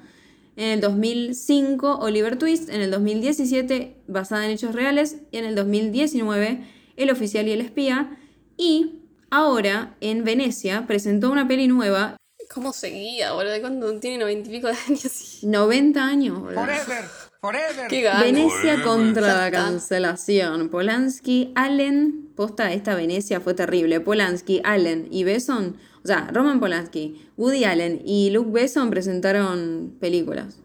En 0.57 0.69
el 0.69 0.81
2005, 0.81 1.97
Oliver 1.99 2.37
Twist. 2.37 2.69
En 2.69 2.81
el 2.81 2.91
2017, 2.91 3.97
basada 4.07 4.45
en 4.45 4.51
hechos 4.51 4.73
reales. 4.73 5.17
Y 5.31 5.37
en 5.37 5.45
el 5.45 5.55
2019, 5.55 6.65
El 6.95 7.09
oficial 7.09 7.47
y 7.47 7.51
el 7.51 7.61
espía. 7.61 8.17
Y 8.57 9.01
ahora, 9.29 9.97
en 9.99 10.23
Venecia, 10.23 10.87
presentó 10.87 11.31
una 11.31 11.47
peli 11.47 11.67
nueva, 11.67 12.15
¿Cómo 12.53 12.73
seguía, 12.73 13.33
boludo? 13.33 13.59
Cuando 13.59 13.99
tiene 13.99 14.19
noventa 14.19 14.49
y 14.49 14.51
pico 14.53 14.67
de 14.67 14.75
años. 14.87 15.39
90 15.41 16.05
años. 16.05 16.39
boludo. 16.39 16.61
Forever, 16.61 17.05
forever. 17.45 17.87
Qué 17.89 18.01
ganas. 18.01 18.23
Venecia 18.23 18.83
contra 18.83 19.45
la 19.45 19.51
cancelación. 19.51 20.69
Polanski, 20.69 21.51
Allen, 21.55 22.29
posta, 22.35 22.73
esta 22.73 22.95
Venecia 22.95 23.39
fue 23.39 23.53
terrible. 23.53 23.99
Polanski, 23.99 24.61
Allen 24.63 25.07
y 25.11 25.23
Besson, 25.23 25.77
o 26.03 26.07
sea, 26.07 26.29
Roman 26.33 26.59
Polanski, 26.59 27.21
Woody 27.37 27.63
Allen 27.65 28.01
y 28.05 28.29
Luke 28.31 28.49
Besson 28.51 28.89
presentaron 28.89 29.95
películas. 29.99 30.57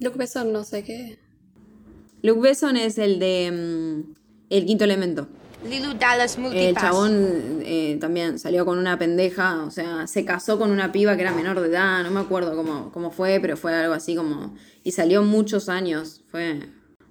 Luke 0.00 0.18
Besson 0.18 0.52
no 0.52 0.64
sé 0.64 0.82
qué. 0.82 1.18
Luke 2.22 2.40
Besson 2.40 2.76
es 2.76 2.98
el 2.98 3.18
de 3.18 3.50
mm, 3.52 4.14
El 4.50 4.66
Quinto 4.66 4.84
Elemento. 4.84 5.28
Lilu 5.64 5.94
Dallas 5.94 6.38
El 6.52 6.76
chabón 6.76 7.62
eh, 7.62 7.96
también 8.00 8.38
salió 8.38 8.64
con 8.64 8.78
una 8.78 8.98
pendeja, 8.98 9.64
o 9.64 9.70
sea, 9.70 10.06
se 10.06 10.24
casó 10.24 10.58
con 10.58 10.70
una 10.70 10.92
piba 10.92 11.16
que 11.16 11.22
era 11.22 11.32
menor 11.32 11.60
de 11.60 11.68
edad, 11.68 12.02
no 12.02 12.10
me 12.10 12.20
acuerdo 12.20 12.54
cómo, 12.54 12.92
cómo 12.92 13.10
fue, 13.10 13.38
pero 13.40 13.56
fue 13.56 13.74
algo 13.74 13.94
así 13.94 14.14
como... 14.14 14.54
Y 14.82 14.92
salió 14.92 15.22
muchos 15.22 15.68
años, 15.68 16.22
fue 16.30 16.60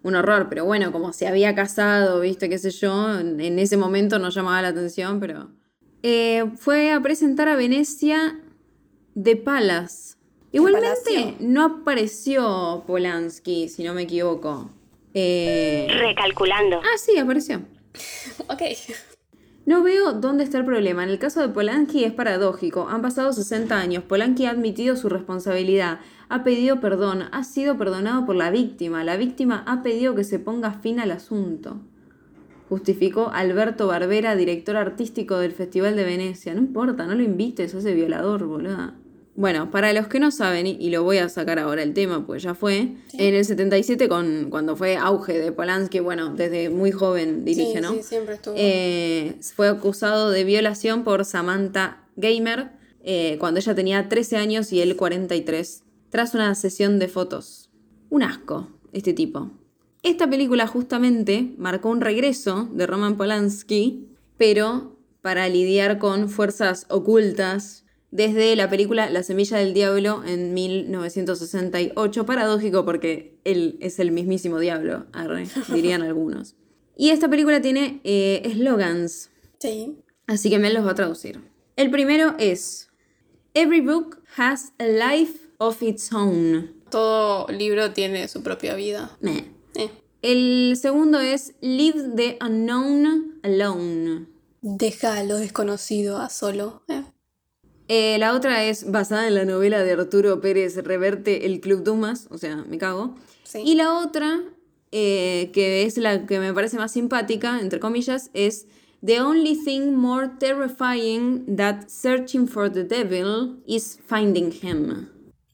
un 0.04 0.16
horror, 0.16 0.48
pero 0.50 0.66
bueno, 0.66 0.92
como 0.92 1.14
se 1.14 1.28
había 1.28 1.56
casado, 1.56 2.20
viste, 2.20 2.50
qué 2.50 2.60
sé 2.60 2.70
yo, 2.70 3.20
en, 3.20 3.40
en 3.42 3.58
ese 3.58 3.78
momento 3.78 4.20
no 4.20 4.30
llamaba 4.30 4.62
la 4.62 4.68
atención, 4.70 5.20
pero... 5.20 5.50
Eh, 6.04 6.44
fue 6.58 6.92
a 6.92 7.00
presentar 7.02 7.48
a 7.48 7.56
Venecia 7.56 8.40
de 9.16 9.36
Palas. 9.38 10.18
Igualmente 10.52 11.36
no 11.40 11.64
apareció 11.64 12.84
Polanski, 12.86 13.70
si 13.70 13.84
no 13.84 13.94
me 13.94 14.04
equivoco. 14.04 14.70
Eh, 15.14 15.88
Recalculando. 15.90 16.80
ah, 16.80 16.98
sí, 16.98 17.18
apareció. 17.18 17.62
Ok. 18.48 18.62
No 19.66 19.82
veo 19.82 20.12
dónde 20.12 20.44
está 20.44 20.58
el 20.58 20.66
problema. 20.66 21.04
En 21.04 21.10
el 21.10 21.20
caso 21.20 21.40
de 21.40 21.48
Polanski 21.48 22.04
es 22.04 22.12
paradójico. 22.12 22.90
Han 22.90 23.02
pasado 23.02 23.32
60 23.32 23.78
años. 23.78 24.04
Polanski 24.04 24.46
ha 24.46 24.52
admitido 24.52 24.98
su 24.98 25.08
responsabilidad. 25.08 26.02
Ha 26.28 26.44
pedido 26.44 26.82
perdón. 26.82 27.26
Ha 27.32 27.44
sido 27.46 27.78
perdonado 27.78 28.26
por 28.26 28.36
la 28.36 28.52
víctima. 28.52 29.06
La 29.06 29.16
víctima 29.16 29.64
ha 29.66 29.82
pedido 29.82 30.16
que 30.16 30.26
se 30.26 30.40
ponga 30.40 30.74
fin 30.74 31.00
al 31.00 31.12
asunto. 31.12 31.80
Justificó 32.68 33.30
Alberto 33.30 33.88
Barbera, 33.88 34.36
director 34.36 34.76
artístico 34.76 35.38
del 35.38 35.54
Festival 35.54 35.96
de 35.96 36.04
Venecia. 36.04 36.54
No 36.54 36.60
importa, 36.60 37.06
no 37.06 37.16
lo 37.16 37.24
invites, 37.24 37.74
ese 37.74 37.94
violador, 37.94 38.46
boluda. 38.46 38.96
Bueno, 39.36 39.72
para 39.72 39.94
los 39.94 40.08
que 40.08 40.20
no 40.20 40.30
saben, 40.30 40.68
y 40.68 40.90
lo 40.92 41.04
voy 41.04 41.18
a 41.18 41.28
sacar 41.28 41.58
ahora 41.58 41.82
el 41.82 41.94
tema, 41.94 42.26
pues 42.26 42.44
ya 42.44 42.54
fue, 42.54 42.96
en 43.14 43.34
el 43.34 43.44
77, 43.44 44.08
con, 44.08 44.50
cuando 44.52 44.76
fue 44.76 44.96
auge 44.96 45.40
de 45.40 45.52
Polanski, 45.52 46.00
bueno, 46.00 46.36
desde 46.36 46.70
muy 46.70 46.92
joven 46.92 47.44
dirige, 47.44 47.74
sí, 47.74 47.82
¿no? 47.82 47.94
sí, 47.94 48.04
siempre 48.04 48.36
estuvo. 48.36 48.54
Eh, 48.56 49.36
fue 49.56 49.68
acusado 49.70 50.30
de 50.30 50.44
violación 50.44 51.04
por 51.04 51.26
Samantha 51.26 52.08
Gamer 52.16 52.74
eh, 53.04 53.38
cuando 53.40 53.60
ella 53.60 53.74
tenía 53.74 54.08
13 54.08 54.38
años 54.38 54.72
y 54.72 54.82
él 54.82 54.96
43, 54.96 55.84
tras 56.10 56.36
una 56.36 56.54
sesión 56.54 57.00
de 57.00 57.08
fotos. 57.08 57.72
Un 58.10 58.22
asco, 58.22 58.70
este 58.92 59.14
tipo. 59.14 59.52
Esta 60.04 60.30
película 60.30 60.68
justamente 60.68 61.56
marcó 61.58 61.90
un 61.90 62.02
regreso 62.02 62.70
de 62.72 62.86
Roman 62.86 63.18
Polanski, 63.18 64.10
pero 64.38 64.98
para 65.22 65.50
lidiar 65.50 65.98
con 65.98 66.30
fuerzas 66.30 66.86
ocultas 66.90 67.84
desde 68.14 68.56
la 68.56 68.70
película 68.70 69.10
La 69.10 69.24
semilla 69.24 69.58
del 69.58 69.74
diablo 69.74 70.24
en 70.24 70.54
1968. 70.54 72.26
Paradójico 72.26 72.86
porque 72.86 73.40
él 73.44 73.78
es 73.82 73.98
el 73.98 74.12
mismísimo 74.12 74.60
diablo, 74.60 75.08
arre, 75.14 75.48
dirían 75.74 76.04
algunos. 76.04 76.56
Y 76.96 77.10
esta 77.10 77.28
película 77.28 77.60
tiene 77.60 78.02
eh, 78.04 78.44
eslogans, 78.46 79.32
sí. 79.60 79.98
así 80.28 80.52
que 80.52 80.60
me 80.60 80.72
los 80.72 80.86
va 80.86 80.92
a 80.92 80.96
traducir. 80.96 81.42
El 81.76 81.90
primero 81.90 82.36
es 82.38 82.92
Every 83.56 83.82
book 83.82 84.20
has 84.38 84.74
a 84.78 84.86
life 84.86 85.50
of 85.58 85.82
its 85.82 86.14
own. 86.14 86.76
Todo 86.92 87.48
libro 87.48 87.94
tiene 87.94 88.28
su 88.28 88.44
propia 88.44 88.76
vida. 88.76 89.18
Meh. 89.22 89.46
Eh. 89.74 89.90
El 90.22 90.78
segundo 90.80 91.20
es 91.20 91.56
Leave 91.62 92.16
the 92.16 92.38
unknown 92.42 93.40
alone. 93.42 94.28
Deja 94.62 95.18
a 95.18 95.24
lo 95.24 95.38
desconocido 95.38 96.20
a 96.20 96.30
solo. 96.30 96.84
Eh. 96.88 97.04
Eh, 97.88 98.18
la 98.18 98.34
otra 98.34 98.64
es 98.64 98.90
basada 98.90 99.28
en 99.28 99.36
la 99.36 99.46
novela 99.46 99.84
de 99.84 99.92
Arturo 99.92 100.40
Pérez 100.40 100.78
Reverte, 100.78 101.46
El 101.46 101.60
Club 101.60 101.84
Dumas, 101.84 102.28
o 102.32 102.38
sea, 102.38 102.58
me 102.68 102.78
cago. 102.78 103.16
Sí. 103.44 103.62
Y 103.66 103.76
la 103.76 104.00
otra, 104.00 104.42
eh, 104.92 105.52
que 105.54 105.84
es 105.84 105.98
la 105.98 106.26
que 106.26 106.40
me 106.40 106.54
parece 106.54 106.78
más 106.78 106.92
simpática, 106.92 107.60
entre 107.60 107.80
comillas, 107.80 108.30
es 108.34 108.68
The 109.06 109.20
only 109.20 109.62
thing 109.62 109.96
more 109.96 110.30
terrifying 110.40 111.58
that 111.58 111.90
searching 111.90 112.48
for 112.48 112.72
the 112.72 112.86
devil 112.86 113.62
is 113.68 114.00
finding 114.08 114.50
him. 114.50 115.10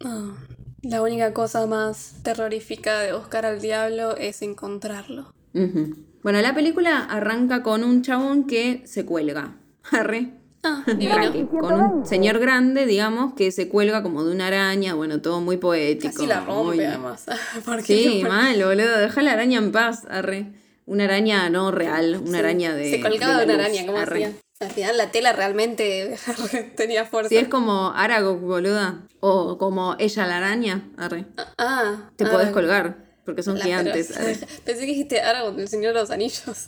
Ah, 0.06 0.36
la 0.84 1.02
única 1.02 1.34
cosa 1.34 1.66
más 1.66 2.14
terrorífica 2.22 3.00
de 3.00 3.14
buscar 3.14 3.48
al 3.48 3.60
diablo 3.60 4.16
es 4.16 4.44
encontrarlo. 4.44 5.34
Ujú. 5.56 5.96
Bueno, 6.22 6.42
la 6.42 6.54
película 6.54 7.06
arranca 7.06 7.64
con 7.64 7.84
un 7.84 8.04
chabón 8.04 8.46
que 8.46 8.84
se 8.86 9.04
cuelga. 9.04 9.58
Arre. 9.92 10.39
Ah, 10.64 10.84
divino. 10.88 11.48
Con 11.50 11.74
un 11.82 12.06
señor 12.06 12.40
grande, 12.40 12.86
digamos, 12.86 13.34
que 13.34 13.52
se 13.52 13.70
cuelga 13.70 14.04
como 14.04 14.24
de 14.24 14.32
una 14.34 14.48
araña. 14.48 14.94
Bueno, 14.94 15.22
todo 15.22 15.40
muy 15.42 15.58
poético. 15.58 16.14
Casi 16.14 16.28
la 16.28 16.42
rompe 16.42 16.76
muy- 16.76 16.86
además. 16.86 17.26
Porque 17.66 17.84
Sí, 17.84 18.24
mal, 18.28 18.62
boludo. 18.64 18.98
Deja 19.00 19.22
la 19.22 19.32
araña 19.34 19.58
en 19.60 19.72
paz, 19.72 20.04
arre. 20.10 20.48
Una 20.86 21.04
araña 21.06 21.50
no 21.50 21.72
real, 21.72 22.18
una 22.22 22.32
Sí. 22.32 22.38
araña 22.40 22.74
de. 22.74 22.90
Se 22.92 23.00
colgaba 23.00 23.38
de 23.38 23.46
una 23.46 23.54
luz, 23.54 23.64
araña, 23.66 23.86
¿cómo 23.86 23.98
arre. 24.00 24.26
hacía? 24.26 24.38
Al 24.62 24.72
final 24.72 24.98
la 24.98 25.12
tela 25.12 25.32
realmente 25.34 26.18
tenía 26.76 27.06
fuerza. 27.06 27.30
Sí, 27.30 27.38
es 27.38 27.48
como 27.48 27.94
Aragog, 27.96 28.40
boluda. 28.42 29.04
O 29.22 29.58
como 29.58 29.96
ella 30.00 30.26
la 30.28 30.38
araña, 30.38 30.90
arre. 30.98 31.26
Ah, 31.58 32.10
Te 32.18 32.26
ah, 32.26 32.32
podés 32.32 32.50
colgar, 32.50 32.98
porque 33.24 33.44
son 33.44 33.58
la- 33.60 33.64
gigantes. 33.66 34.12
pero-. 34.18 34.48
Pensé 34.66 34.82
que 34.82 34.88
dijiste 34.88 35.22
Aragorn 35.22 35.56
del 35.56 35.68
Señor 35.70 35.94
de 35.94 36.02
los 36.02 36.10
Anillos. 36.12 36.66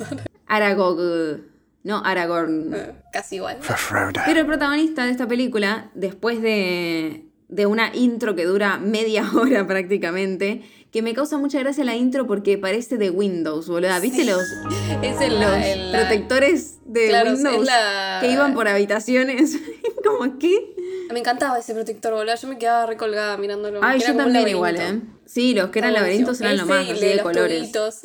Aragog. 0.48 1.00
No, 1.84 2.04
Aragorn. 2.04 2.76
Casi 3.14 3.36
igual. 3.38 3.58
Pero 4.26 4.40
el 4.40 4.46
protagonista 4.46 5.06
de 5.06 5.12
esta 5.12 5.28
película, 5.28 5.90
después 5.96 6.42
de, 6.42 7.26
de 7.48 7.66
una 7.66 7.96
intro 7.96 8.36
que 8.36 8.46
dura 8.46 8.78
media 8.78 9.30
hora 9.36 9.66
prácticamente, 9.68 10.62
que 10.92 11.02
me 11.02 11.14
causa 11.14 11.38
mucha 11.38 11.58
gracia 11.60 11.84
la 11.86 11.96
intro 11.96 12.28
porque 12.28 12.58
parece 12.58 12.98
de 12.98 13.10
Windows, 13.10 13.68
boluda. 13.68 14.00
¿Viste 14.00 14.26
los, 14.26 14.42
Es 15.02 15.22
el, 15.22 15.40
los 15.40 15.56
el- 15.66 15.92
protectores 15.92 16.80
de 16.86 17.08
Claro, 17.08 17.32
es 17.32 17.36
Windows 17.44 17.66
la- 17.66 18.20
que 18.22 18.32
iban 18.32 18.54
por 18.54 18.68
habitaciones? 18.68 19.58
como 20.06 20.38
qué? 20.38 20.76
Me 21.12 21.20
encantaba 21.20 21.60
ese 21.60 21.74
protector, 21.74 22.14
boludo. 22.14 22.36
Yo 22.36 22.48
me 22.48 22.58
quedaba 22.58 22.86
recolgada 22.86 23.38
mirándolo. 23.38 23.80
Ay, 23.84 24.00
que 24.00 24.08
yo 24.08 24.16
también 24.16 24.48
igual. 24.48 24.76
¿eh? 24.78 25.02
Sí, 25.26 25.54
los 25.54 25.70
que 25.70 25.80
eran 25.80 25.94
laberintos 25.94 26.40
eran 26.42 26.58
lo 26.58 26.66
más, 26.66 26.90
así 26.90 27.00
de 27.06 27.20
colores. 27.22 27.60
tubitos. 27.62 28.02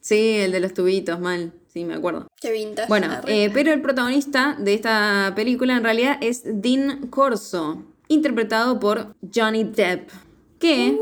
Sí, 0.00 0.36
el 0.38 0.52
de 0.52 0.60
los 0.60 0.72
tubitos, 0.74 1.20
mal. 1.20 1.52
Sí, 1.72 1.84
me 1.84 1.94
acuerdo. 1.94 2.26
Qué 2.40 2.50
vintage. 2.50 2.88
Bueno, 2.88 3.08
eh, 3.26 3.50
pero 3.54 3.72
el 3.72 3.80
protagonista 3.80 4.56
de 4.58 4.74
esta 4.74 5.32
película 5.36 5.76
en 5.76 5.84
realidad 5.84 6.18
es 6.20 6.42
Dean 6.44 7.06
Corso, 7.08 7.84
interpretado 8.08 8.80
por 8.80 9.14
Johnny 9.32 9.64
Depp, 9.64 10.10
que 10.58 10.98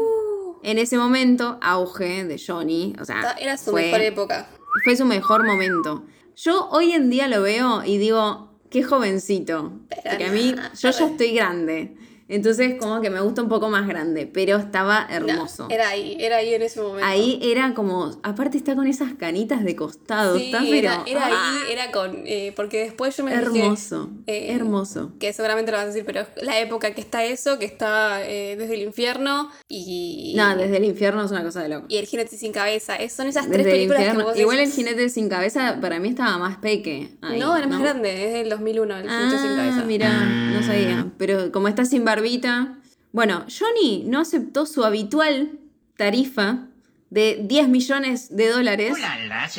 en 0.63 0.79
ese 0.79 0.99
momento, 0.99 1.59
auge 1.63 2.25
de 2.25 2.39
Johnny, 2.45 2.95
o 3.01 3.05
sea, 3.05 3.35
Era 3.41 3.57
su 3.57 3.71
fue, 3.71 3.85
mejor 3.85 4.01
época. 4.03 4.49
fue 4.85 4.95
su 4.97 5.05
mejor 5.07 5.47
momento. 5.47 6.05
Yo 6.37 6.69
hoy 6.71 6.93
en 6.93 7.09
día 7.09 7.29
lo 7.29 7.41
veo 7.43 7.83
y 7.85 7.97
digo, 7.97 8.53
qué 8.71 8.83
jovencito, 8.83 9.73
porque 9.89 10.25
a 10.27 10.31
mí, 10.33 10.55
yo 10.79 10.91
ya 10.91 11.07
estoy 11.07 11.33
grande. 11.33 11.97
Entonces, 12.29 12.75
como 12.79 13.01
que 13.01 13.11
me 13.11 13.21
gusta 13.21 13.43
un 13.43 13.49
poco 13.49 13.71
más 13.71 13.87
grande, 13.89 14.27
pero 14.27 14.57
estaba 14.59 15.07
No, 15.09 15.15
hermoso. 15.29 15.67
era 15.71 15.89
ahí, 15.89 16.17
era 16.21 16.37
ahí 16.37 16.53
en 16.55 16.63
ese 16.63 16.81
momento. 16.81 17.07
Ahí 17.07 17.39
era 17.43 17.73
como, 17.75 18.19
aparte 18.23 18.59
está 18.59 18.75
con 18.75 18.87
esas 18.87 19.15
canitas 19.15 19.65
de 19.65 19.75
costado, 19.75 20.37
Sí, 20.39 20.47
está 20.47 20.61
pero 20.61 20.77
era, 20.77 21.03
era 21.07 21.27
ah, 21.27 21.61
ahí, 21.65 21.73
era 21.73 21.91
con. 21.91 22.23
eh, 22.27 22.53
porque 22.55 22.81
después 22.85 23.17
yo 23.17 23.25
me 23.25 23.33
hermoso, 23.33 24.11
eh, 24.27 24.49
hermoso. 24.55 25.13
Que 25.19 25.33
seguramente 25.33 25.71
lo 25.73 25.79
vas 25.79 25.85
a 25.85 25.89
decir, 25.89 26.05
pero 26.05 26.21
es 26.21 26.29
la 26.43 26.59
época 26.61 26.93
que 26.95 27.01
está 27.01 27.25
eso, 27.25 27.59
que 27.59 27.65
está 27.65 28.23
eh, 28.29 28.57
desde 28.59 28.75
el 28.75 28.83
infierno 28.83 29.51
y. 29.69 30.35
No, 30.37 30.57
desde 30.57 30.77
el 30.77 30.85
infierno 30.85 31.25
es 31.25 31.31
una 31.31 31.43
cosa 31.43 31.63
de 31.63 31.69
loco. 31.71 31.87
Y 31.89 31.97
el 31.97 32.07
jinete 32.07 32.37
sin 32.37 32.53
cabeza. 32.53 32.97
Es- 32.97 33.13
son 33.15 33.27
esas 33.27 33.47
tres 33.47 33.59
Desde 33.65 33.71
películas 33.71 34.17
que 34.17 34.23
vos 34.23 34.37
Igual 34.39 34.59
el 34.59 34.71
jinete 34.71 35.09
sin 35.09 35.29
cabeza 35.29 35.79
para 35.81 35.99
mí 35.99 36.09
estaba 36.09 36.39
más 36.39 36.59
peque. 36.59 37.17
ahí, 37.23 37.41
No, 37.41 37.57
era 37.57 37.67
más 37.67 37.81
grande, 37.81 38.27
es 38.27 38.33
del 38.35 38.49
2001, 38.51 38.97
el 38.97 39.03
jinete 39.09 39.35
Ah, 39.37 39.39
sin 39.41 39.57
cabeza. 39.57 39.85
mira, 39.85 40.25
no 40.53 40.63
sabía. 40.63 41.07
Pero 41.19 41.51
como 41.53 41.69
está 41.69 41.85
sin 41.85 42.05
barbita. 42.19 42.79
Bueno, 43.13 43.45
Johnny 43.49 44.05
no 44.07 44.21
aceptó 44.21 44.67
su 44.67 44.85
habitual 44.85 45.59
tarifa 45.97 46.67
de 47.11 47.41
10 47.43 47.69
millones 47.69 48.37
de 48.37 48.49
dólares 48.49 48.97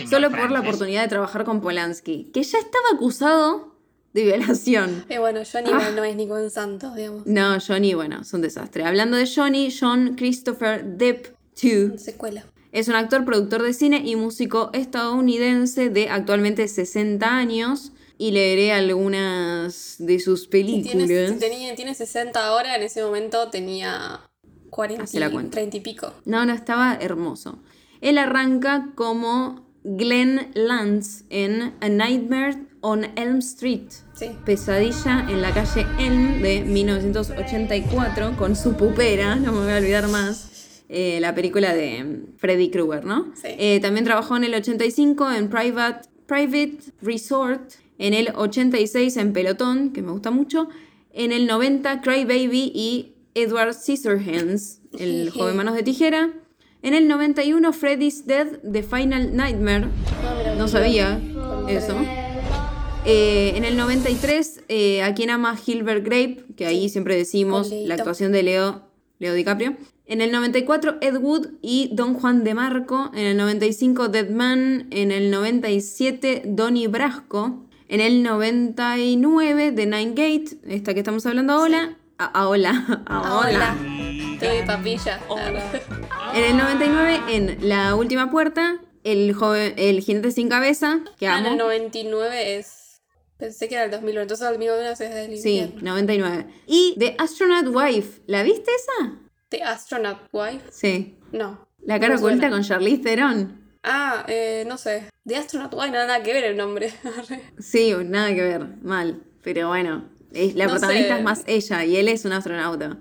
solo 0.10 0.30
por 0.30 0.52
la 0.52 0.60
oportunidad 0.60 1.02
de 1.04 1.08
trabajar 1.08 1.46
con 1.46 1.62
Polanski, 1.62 2.30
que 2.34 2.44
ya 2.44 2.60
estaba 2.60 2.86
acusado 2.94 3.76
de 4.14 4.24
violación. 4.24 5.04
Eh, 5.10 5.18
bueno, 5.20 5.42
Johnny 5.52 5.70
Ah. 5.74 5.92
no 5.96 6.04
es 6.04 6.16
ningún 6.16 6.50
santo, 6.52 6.94
digamos. 6.96 7.26
No, 7.26 7.58
Johnny, 7.60 7.94
bueno, 7.96 8.22
es 8.22 8.34
un 8.34 8.42
desastre. 8.42 8.84
Hablando 8.84 9.18
de 9.18 9.28
Johnny, 9.28 9.70
John 9.78 10.16
Christopher 10.16 10.84
Depp 10.86 11.28
II 11.62 11.98
Secuela. 11.98 12.44
es 12.72 12.88
un 12.88 12.96
actor, 12.96 13.26
productor 13.26 13.64
de 13.64 13.74
cine 13.74 14.02
y 14.06 14.16
músico 14.16 14.70
estadounidense 14.74 15.90
de 15.90 16.10
actualmente 16.10 16.68
60 16.68 17.28
años. 17.36 17.92
Y 18.20 18.32
leeré 18.32 18.74
algunas 18.74 19.96
de 19.98 20.20
sus 20.20 20.46
películas. 20.48 21.08
tiene, 21.08 21.32
tenía, 21.40 21.74
tiene 21.76 21.96
60 21.96 22.46
ahora, 22.46 22.76
en 22.76 22.84
ese 22.84 23.02
momento 23.02 23.50
tenía 23.50 24.20
40, 24.70 25.04
Hace 25.06 25.20
la 25.20 25.32
cuenta. 25.32 25.52
30 25.56 25.78
y 25.78 25.80
pico. 25.80 26.14
No, 26.26 26.46
no, 26.46 26.54
estaba 26.54 26.96
hermoso. 27.02 27.60
Él 28.02 28.18
arranca 28.18 28.90
como 28.96 29.66
Glenn 29.84 30.52
Lance 30.54 31.24
en 31.30 31.74
A 31.80 31.88
Nightmare 31.90 32.58
on 32.82 33.06
Elm 33.16 33.38
Street. 33.40 33.90
Sí. 34.14 34.32
Pesadilla 34.46 35.26
en 35.30 35.42
la 35.42 35.54
calle 35.54 35.86
Elm 35.98 36.42
de 36.42 36.62
1984 36.62 38.36
con 38.38 38.56
su 38.56 38.74
pupera, 38.76 39.36
no 39.36 39.52
me 39.52 39.64
voy 39.64 39.72
a 39.74 39.78
olvidar 39.78 40.08
más. 40.10 40.84
eh, 40.90 41.20
la 41.22 41.36
película 41.36 41.74
de 41.74 42.04
mm, 42.04 42.38
Freddy 42.38 42.70
Krueger, 42.70 43.06
¿no? 43.06 43.32
Sí. 43.36 43.50
Eh, 43.58 43.80
también 43.82 44.06
trabajó 44.06 44.36
en 44.38 44.44
el 44.46 44.56
85 44.56 45.32
en 45.32 45.50
Private, 45.50 46.10
Private 46.26 46.78
Resort, 47.02 47.74
en 48.00 48.16
el 48.16 48.32
86 48.34 49.16
en 49.18 49.34
Pelotón, 49.34 49.92
que 49.92 50.02
me 50.02 50.12
gusta 50.12 50.32
mucho, 50.32 50.70
en 51.14 51.32
el 51.32 51.46
90 51.46 52.02
Cry 52.02 52.26
Baby 52.26 52.72
y 52.74 53.14
Edward 53.36 53.76
Scissorhands, 53.76 54.82
el 54.98 55.30
joven 55.30 55.56
manos 55.56 55.76
de 55.76 55.84
tijera. 55.84 56.34
En 56.82 56.94
el 56.94 57.10
91 57.10 57.74
Freddy's 57.74 58.26
Dead, 58.26 58.60
The 58.72 58.84
Final 58.84 59.36
Nightmare, 59.36 59.88
no 60.58 60.68
sabía 60.68 61.22
eso. 61.68 61.96
Eh, 63.06 63.54
en 63.56 63.66
el 63.66 63.76
93, 63.76 64.62
eh, 64.70 65.04
a 65.04 65.14
quien 65.14 65.30
ama 65.30 65.56
Gilbert 65.58 66.06
Grape, 66.06 66.46
que 66.56 66.66
ahí 66.66 66.90
siempre 66.90 67.18
decimos 67.18 67.70
la 67.72 67.96
actuación 67.96 68.32
de 68.32 68.44
Leo, 68.44 68.84
Leo 69.20 69.34
DiCaprio. 69.34 69.76
En 70.06 70.22
el 70.22 70.32
94, 70.32 70.98
Ed 71.02 71.18
Wood 71.18 71.48
y 71.62 71.90
Don 71.94 72.14
Juan 72.14 72.44
de 72.44 72.54
Marco. 72.54 73.12
En 73.14 73.26
el 73.26 73.38
95, 73.38 74.08
Dead 74.08 74.30
Man. 74.30 74.88
En 74.90 75.12
el 75.12 75.30
97, 75.32 76.44
Donnie 76.46 76.88
Brasco. 76.88 77.69
En 77.92 78.02
el 78.02 78.22
99, 78.22 79.72
The 79.72 79.86
Nine 79.88 80.10
Gate, 80.12 80.58
esta 80.68 80.94
que 80.94 81.00
estamos 81.00 81.26
hablando 81.26 81.54
ahora. 81.54 81.98
Ahora, 82.20 83.04
ahora. 83.08 83.76
Estoy 84.34 84.62
papilla. 84.66 85.20
En 86.36 86.44
el 86.44 86.58
99, 86.58 87.20
en 87.30 87.58
La 87.68 87.96
Última 87.96 88.30
Puerta, 88.30 88.80
el, 89.04 89.34
joven, 89.34 89.74
el 89.78 90.02
jinete 90.02 90.32
sin 90.32 90.50
cabeza, 90.50 91.00
que 91.18 91.28
Ah, 91.28 91.40
en 91.40 91.46
amo. 91.48 91.52
el 91.54 91.58
99 91.58 92.58
es. 92.58 93.02
Pensé 93.38 93.68
que 93.70 93.76
era 93.76 93.86
el 93.86 93.92
2001, 93.92 94.22
entonces 94.22 94.46
el 94.48 94.54
2001 94.54 94.82
es 94.90 95.00
desde 95.00 95.26
el 95.26 95.38
Sí, 95.40 95.58
infierno. 95.60 95.92
99. 95.92 96.46
Y 96.68 96.96
The 97.00 97.16
Astronaut 97.18 97.74
Wife, 97.74 98.22
¿la 98.28 98.44
viste 98.44 98.70
esa? 98.70 99.14
The 99.50 99.64
Astronaut 99.64 100.20
Wife. 100.32 100.66
Sí. 100.72 101.18
No. 101.32 101.68
La 101.82 102.00
cara 102.00 102.18
oculta 102.18 102.50
con 102.52 102.62
Charlize 102.64 103.02
Theron. 103.02 103.58
Ah, 103.82 104.26
eh, 104.28 104.66
no 104.68 104.78
sé. 104.78 105.06
The 105.30 105.36
Astronaut 105.38 105.74
Wife, 105.74 105.92
nada, 105.92 106.08
nada 106.08 106.24
que 106.24 106.34
ver 106.34 106.44
el 106.44 106.58
nombre. 106.58 106.92
Sí, 107.60 107.94
nada 108.06 108.28
que 108.36 108.42
ver, 108.42 108.66
mal. 108.82 109.22
Pero 109.44 109.70
bueno, 109.70 110.04
es- 110.34 110.56
la 110.56 110.66
No 110.66 110.72
protagonista 110.72 111.14
sé. 111.14 111.20
es 111.20 111.24
más 111.24 111.44
ella 111.48 111.86
y 111.86 111.96
él 111.98 112.08
es 112.10 112.26
un 112.26 112.34
astronauta. 112.34 112.98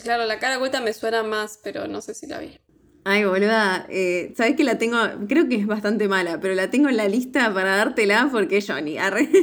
claro, 0.00 0.24
la 0.26 0.38
cara 0.38 0.58
oculta 0.58 0.80
me 0.80 0.92
suena 0.92 1.22
más, 1.24 1.58
pero 1.64 1.88
no 1.88 2.00
sé 2.00 2.14
si 2.14 2.26
la 2.26 2.38
vi. 2.38 2.58
Ay, 3.04 3.24
boluda, 3.24 3.86
eh, 3.88 4.34
¿sabes 4.36 4.56
que 4.56 4.62
la 4.64 4.76
tengo? 4.76 4.98
Creo 5.26 5.48
que 5.48 5.56
es 5.56 5.66
bastante 5.66 6.06
mala, 6.06 6.38
pero 6.38 6.54
la 6.54 6.70
tengo 6.70 6.88
en 6.90 6.98
la 6.98 7.08
lista 7.08 7.52
para 7.54 7.74
dártela 7.76 8.28
porque 8.30 8.58
es 8.58 8.66
Johnny. 8.68 8.98
arre. 8.98 9.28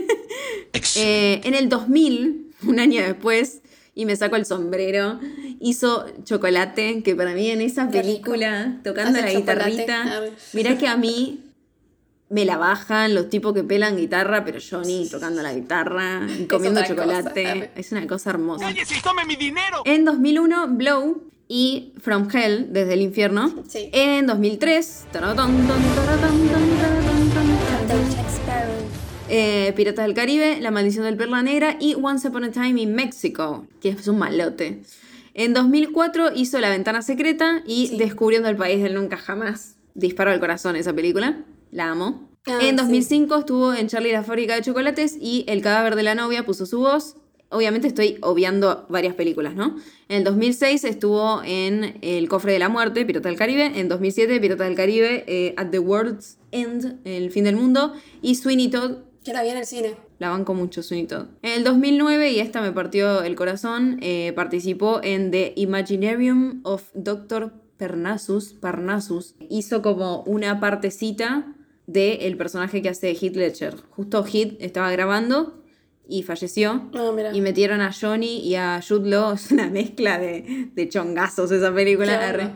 Eh, 0.95 1.41
en 1.43 1.53
el 1.55 1.69
2000, 1.69 2.51
un 2.63 2.79
año 2.79 3.01
después, 3.01 3.61
y 3.95 4.05
me 4.05 4.15
saco 4.15 4.35
el 4.35 4.45
sombrero, 4.45 5.19
hizo 5.59 6.05
Chocolate, 6.23 7.01
que 7.03 7.15
para 7.15 7.33
mí 7.33 7.49
en 7.49 7.61
esa 7.61 7.89
película, 7.89 8.79
tocando 8.83 9.19
la 9.19 9.31
chocolate, 9.31 9.71
guitarrita, 9.71 10.21
mirá 10.53 10.77
que 10.77 10.87
a 10.87 10.97
mí 10.97 11.43
me 12.29 12.45
la 12.45 12.57
bajan 12.57 13.15
los 13.15 13.29
tipos 13.29 13.53
que 13.53 13.63
pelan 13.63 13.95
guitarra, 13.95 14.43
pero 14.43 14.59
Johnny 14.59 15.07
tocando 15.09 15.41
la 15.41 15.53
guitarra 15.53 16.27
y 16.39 16.45
comiendo 16.45 16.81
cosa, 16.81 16.93
chocolate, 16.93 17.71
es 17.75 17.91
una 17.91 18.05
cosa 18.05 18.31
hermosa. 18.31 18.65
¡Cállese 18.65 18.97
y 18.97 19.01
tome 19.01 19.25
mi 19.25 19.35
dinero! 19.35 19.81
En 19.85 20.03
2001, 20.03 20.67
Blow 20.69 21.23
y 21.47 21.93
From 22.01 22.27
Hell, 22.33 22.67
desde 22.71 22.93
el 22.93 23.01
infierno. 23.01 23.63
Sí. 23.67 23.89
En 23.93 24.27
2003, 24.27 25.05
taratón, 25.11 25.55
ton, 25.67 25.81
taratón, 25.95 26.29
ton, 26.29 26.77
taratón, 26.77 27.29
ton, 27.29 27.57
taratón. 27.59 28.87
Eh, 29.29 29.73
Piratas 29.75 30.05
del 30.05 30.13
Caribe, 30.15 30.59
La 30.61 30.71
Maldición 30.71 31.03
del 31.03 31.17
Perla 31.17 31.41
Negra 31.43 31.75
y 31.79 31.95
Once 32.01 32.27
Upon 32.27 32.45
a 32.45 32.51
Time 32.51 32.81
in 32.81 32.93
Mexico, 32.95 33.67
que 33.81 33.89
es 33.89 34.07
un 34.07 34.17
malote. 34.19 34.81
En 35.33 35.53
2004 35.53 36.31
hizo 36.33 36.59
La 36.59 36.69
Ventana 36.69 37.01
Secreta 37.01 37.61
y 37.65 37.87
Sí. 37.87 37.97
Descubriendo 37.97 38.47
el 38.49 38.55
País 38.55 38.81
del 38.81 38.93
Nunca 38.95 39.17
Jamás. 39.17 39.75
Disparo 39.95 40.31
al 40.31 40.39
corazón 40.39 40.75
esa 40.75 40.93
película, 40.93 41.39
la 41.71 41.91
amo. 41.91 42.29
Ah, 42.45 42.59
en 42.61 42.71
sí. 42.71 42.75
2005 42.75 43.37
estuvo 43.37 43.73
en 43.73 43.87
Charlie 43.87 44.11
la 44.11 44.23
fábrica 44.23 44.55
de 44.55 44.61
chocolates 44.61 45.17
y 45.19 45.43
El 45.47 45.61
cadáver 45.61 45.95
de 45.95 46.03
la 46.03 46.15
novia 46.15 46.45
puso 46.45 46.65
su 46.65 46.79
voz. 46.79 47.15
Obviamente 47.49 47.87
estoy 47.87 48.17
obviando 48.21 48.85
varias 48.89 49.15
películas, 49.15 49.55
¿no? 49.55 49.77
En 50.09 50.17
el 50.17 50.23
2006 50.25 50.83
estuvo 50.83 51.41
en 51.45 51.97
El 52.01 52.27
cofre 52.27 52.51
de 52.53 52.59
la 52.59 52.67
muerte, 52.69 53.05
Pirata 53.05 53.29
del 53.29 53.37
Caribe. 53.37 53.71
En 53.79 53.87
2007, 53.87 54.39
Pirata 54.41 54.65
del 54.65 54.75
Caribe, 54.75 55.23
eh, 55.27 55.53
At 55.57 55.69
the 55.69 55.79
World's 55.79 56.37
End, 56.51 56.99
El 57.05 57.31
fin 57.31 57.45
del 57.45 57.55
mundo. 57.55 57.93
Y 58.21 58.35
Sweeney 58.35 58.69
Todd, 58.69 58.97
Que 59.23 59.31
la 59.33 59.43
vi 59.43 59.49
en 59.49 59.57
el 59.57 59.65
cine. 59.65 59.95
la 60.19 60.29
banco 60.29 60.53
mucho, 60.53 60.83
Sweeney 60.83 61.07
Todd. 61.07 61.27
En 61.41 61.51
el 61.53 61.63
2009, 61.63 62.31
y 62.31 62.39
esta 62.39 62.61
me 62.61 62.71
partió 62.73 63.23
el 63.23 63.35
corazón, 63.35 63.97
eh, 64.01 64.33
participó 64.35 64.99
en 65.03 65.31
The 65.31 65.53
Imaginarium 65.55 66.59
of 66.63 66.83
Dr. 66.95 67.53
Parnassus. 67.77 68.53
Parnassus. 68.53 69.35
Hizo 69.49 69.81
como 69.81 70.23
una 70.23 70.59
partecita 70.59 71.53
del 71.87 72.37
personaje 72.37 72.81
que 72.83 72.89
hace 72.89 73.11
Heath 73.11 73.35
Ledger. 73.35 73.75
Justo 73.89 74.23
Heath 74.25 74.55
estaba 74.59 74.91
grabando 74.91 75.63
y 76.07 76.21
falleció. 76.23 76.89
Ah, 76.93 77.11
mira. 77.15 77.33
Y 77.35 77.41
metieron 77.41 77.81
a 77.81 77.91
Johnny 77.91 78.39
y 78.39 78.55
a 78.55 78.79
Jude 78.87 79.09
Law. 79.09 79.33
Es 79.35 79.51
una 79.51 79.69
mezcla 79.69 80.19
de, 80.19 80.69
de 80.73 80.89
chongazos 80.89 81.51
esa 81.51 81.73
película. 81.73 82.27
Arre. 82.29 82.51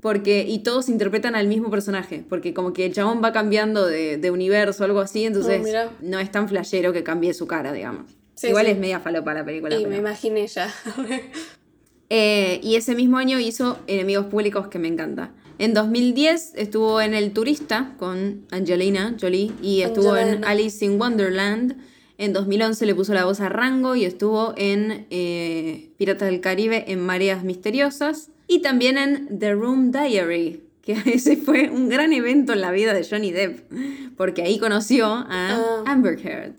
Porque, 0.00 0.44
y 0.48 0.60
todos 0.60 0.88
interpretan 0.88 1.34
al 1.34 1.48
mismo 1.48 1.70
personaje, 1.70 2.24
porque 2.28 2.54
como 2.54 2.72
que 2.72 2.86
el 2.86 2.92
chabón 2.92 3.20
va 3.22 3.32
cambiando 3.32 3.84
de, 3.84 4.16
de 4.16 4.30
universo 4.30 4.84
o 4.84 4.86
algo 4.86 5.00
así, 5.00 5.24
entonces 5.24 5.58
Oh, 5.60 5.64
mirá. 5.64 5.90
no 6.00 6.20
es 6.20 6.30
tan 6.30 6.48
flashero 6.48 6.92
que 6.92 7.02
cambie 7.02 7.34
su 7.34 7.48
cara, 7.48 7.72
digamos. 7.72 8.12
Sí, 8.36 8.46
Igual 8.46 8.66
sí. 8.66 8.72
es 8.72 8.78
media 8.78 9.00
falopa 9.00 9.34
la 9.34 9.44
película. 9.44 9.74
Y 9.74 9.78
pero- 9.78 9.90
me 9.90 9.96
imaginé 9.96 10.46
ya. 10.46 10.72
Eh, 12.10 12.60
y 12.62 12.76
ese 12.76 12.94
mismo 12.94 13.18
año 13.18 13.38
hizo 13.38 13.78
Enemigos 13.86 14.26
Públicos, 14.26 14.68
que 14.68 14.78
me 14.78 14.88
encanta. 14.88 15.34
En 15.58 15.74
2010 15.74 16.52
estuvo 16.54 17.00
en 17.00 17.14
El 17.14 17.32
Turista 17.32 17.94
con 17.98 18.46
Angelina 18.50 19.16
Jolie 19.20 19.52
y 19.60 19.82
estuvo 19.82 20.16
en. 20.16 20.44
Alice 20.44 20.84
in 20.84 21.00
Wonderland. 21.00 21.76
En 22.16 22.32
2011 22.32 22.86
le 22.86 22.94
puso 22.94 23.14
la 23.14 23.24
voz 23.24 23.40
a 23.40 23.48
Rango 23.48 23.94
y 23.96 24.04
estuvo 24.04 24.54
en 24.56 25.06
eh, 25.10 25.90
Piratas 25.98 26.28
del 26.30 26.40
Caribe 26.40 26.84
en 26.88 27.00
Mareas 27.04 27.42
Misteriosas. 27.44 28.30
Y 28.46 28.60
también 28.60 28.98
en 28.98 29.38
The 29.38 29.52
Room 29.52 29.90
Diary, 29.92 30.62
que 30.82 30.92
ese 31.06 31.36
fue 31.36 31.70
un 31.70 31.88
gran 31.88 32.12
evento 32.12 32.52
en 32.52 32.60
la 32.60 32.70
vida 32.70 32.94
de 32.94 33.04
Johnny 33.08 33.30
Depp, 33.30 33.70
porque 34.16 34.42
ahí 34.42 34.58
conoció 34.58 35.06
a 35.06 35.26
Ah. 35.28 35.82
Amber 35.86 36.18
Heard. 36.24 36.54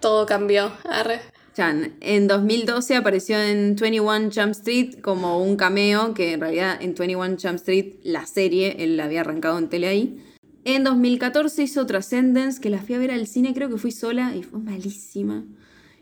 Todo 0.00 0.24
cambió. 0.26 0.72
Arre. 0.84 1.20
En 1.60 2.26
2012 2.26 2.96
apareció 2.96 3.38
en 3.38 3.76
21 3.76 4.30
Jump 4.34 4.52
Street 4.52 5.00
como 5.02 5.44
un 5.44 5.56
cameo, 5.56 6.14
que 6.14 6.32
en 6.32 6.40
realidad 6.40 6.78
en 6.80 6.94
21 6.94 7.36
Jump 7.38 7.56
Street, 7.56 7.96
la 8.02 8.24
serie, 8.24 8.76
él 8.78 8.96
la 8.96 9.04
había 9.04 9.20
arrancado 9.20 9.58
en 9.58 9.68
tele 9.68 9.88
ahí. 9.88 10.24
En 10.64 10.84
2014 10.84 11.62
hizo 11.62 11.84
Transcendence, 11.84 12.62
que 12.62 12.70
la 12.70 12.78
fui 12.78 12.94
a 12.94 12.98
ver 12.98 13.10
al 13.10 13.26
cine, 13.26 13.52
creo 13.52 13.68
que 13.68 13.76
fui 13.76 13.92
sola 13.92 14.34
y 14.34 14.42
fue 14.42 14.58
malísima. 14.58 15.44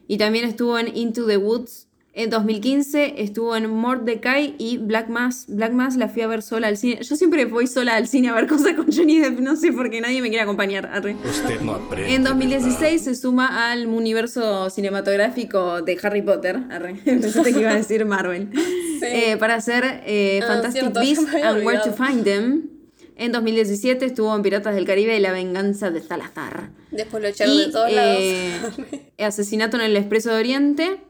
Y 0.06 0.16
también 0.16 0.44
estuvo 0.44 0.78
en 0.78 0.96
Into 0.96 1.26
the 1.26 1.38
Woods, 1.38 1.87
En 2.18 2.30
2015 2.30 3.22
estuvo 3.22 3.54
en 3.54 3.70
Mordecai 3.70 4.56
y 4.58 4.78
Black 4.78 5.08
Mass. 5.08 5.44
Black 5.46 5.72
Mass 5.72 5.94
la 5.94 6.08
fui 6.08 6.22
a 6.22 6.26
ver 6.26 6.42
sola 6.42 6.66
al 6.66 6.76
cine. 6.76 6.98
Yo 7.00 7.14
siempre 7.14 7.44
voy 7.44 7.68
sola 7.68 7.94
al 7.94 8.08
cine 8.08 8.28
a 8.28 8.34
ver 8.34 8.48
cosas 8.48 8.74
con 8.74 8.90
Johnny 8.90 9.20
Depp, 9.20 9.38
no 9.38 9.54
sé 9.54 9.70
por 9.70 9.88
qué 9.88 10.00
nadie 10.00 10.20
me 10.20 10.28
quiere 10.28 10.42
acompañar. 10.42 10.90
Arre. 10.92 11.14
Usted 11.24 11.60
no 11.60 11.74
aprende. 11.74 12.12
En 12.12 12.24
2016 12.24 13.02
se 13.02 13.14
suma 13.14 13.70
al 13.70 13.86
universo 13.86 14.68
cinematográfico 14.68 15.80
de 15.82 15.96
Harry 16.02 16.22
Potter. 16.22 16.58
Arre. 16.72 16.94
Pensaste 17.04 17.52
que 17.52 17.60
iba 17.60 17.70
a 17.70 17.76
decir 17.76 18.04
Marvel. 18.04 18.48
Eh, 19.00 19.36
para 19.36 19.54
hacer 19.54 20.02
eh, 20.06 20.40
Ah, 20.42 20.48
Fantastic 20.48 20.82
cierto, 20.82 20.98
Beasts 21.00 21.32
and 21.32 21.64
Where 21.64 21.78
to. 21.84 21.92
Find 21.92 22.24
Them. 22.24 22.68
En 23.14 23.30
2017 23.30 24.04
estuvo 24.06 24.34
en 24.34 24.42
Piratas 24.42 24.74
del 24.74 24.84
Caribe 24.84 25.16
y 25.16 25.20
La 25.20 25.30
Venganza 25.30 25.92
de 25.92 26.02
Salazar. 26.02 26.70
Después 26.90 27.22
lo 27.22 27.28
echaron 27.28 27.54
Y 27.54 27.58
de 27.58 27.70
todos 27.70 27.88
eh, 27.92 28.58
lados. 28.60 28.74
Asesinato 29.20 29.76
en 29.76 29.84
el 29.84 29.96
Expreso 29.96 30.30
de 30.30 30.36
Oriente. 30.40 31.00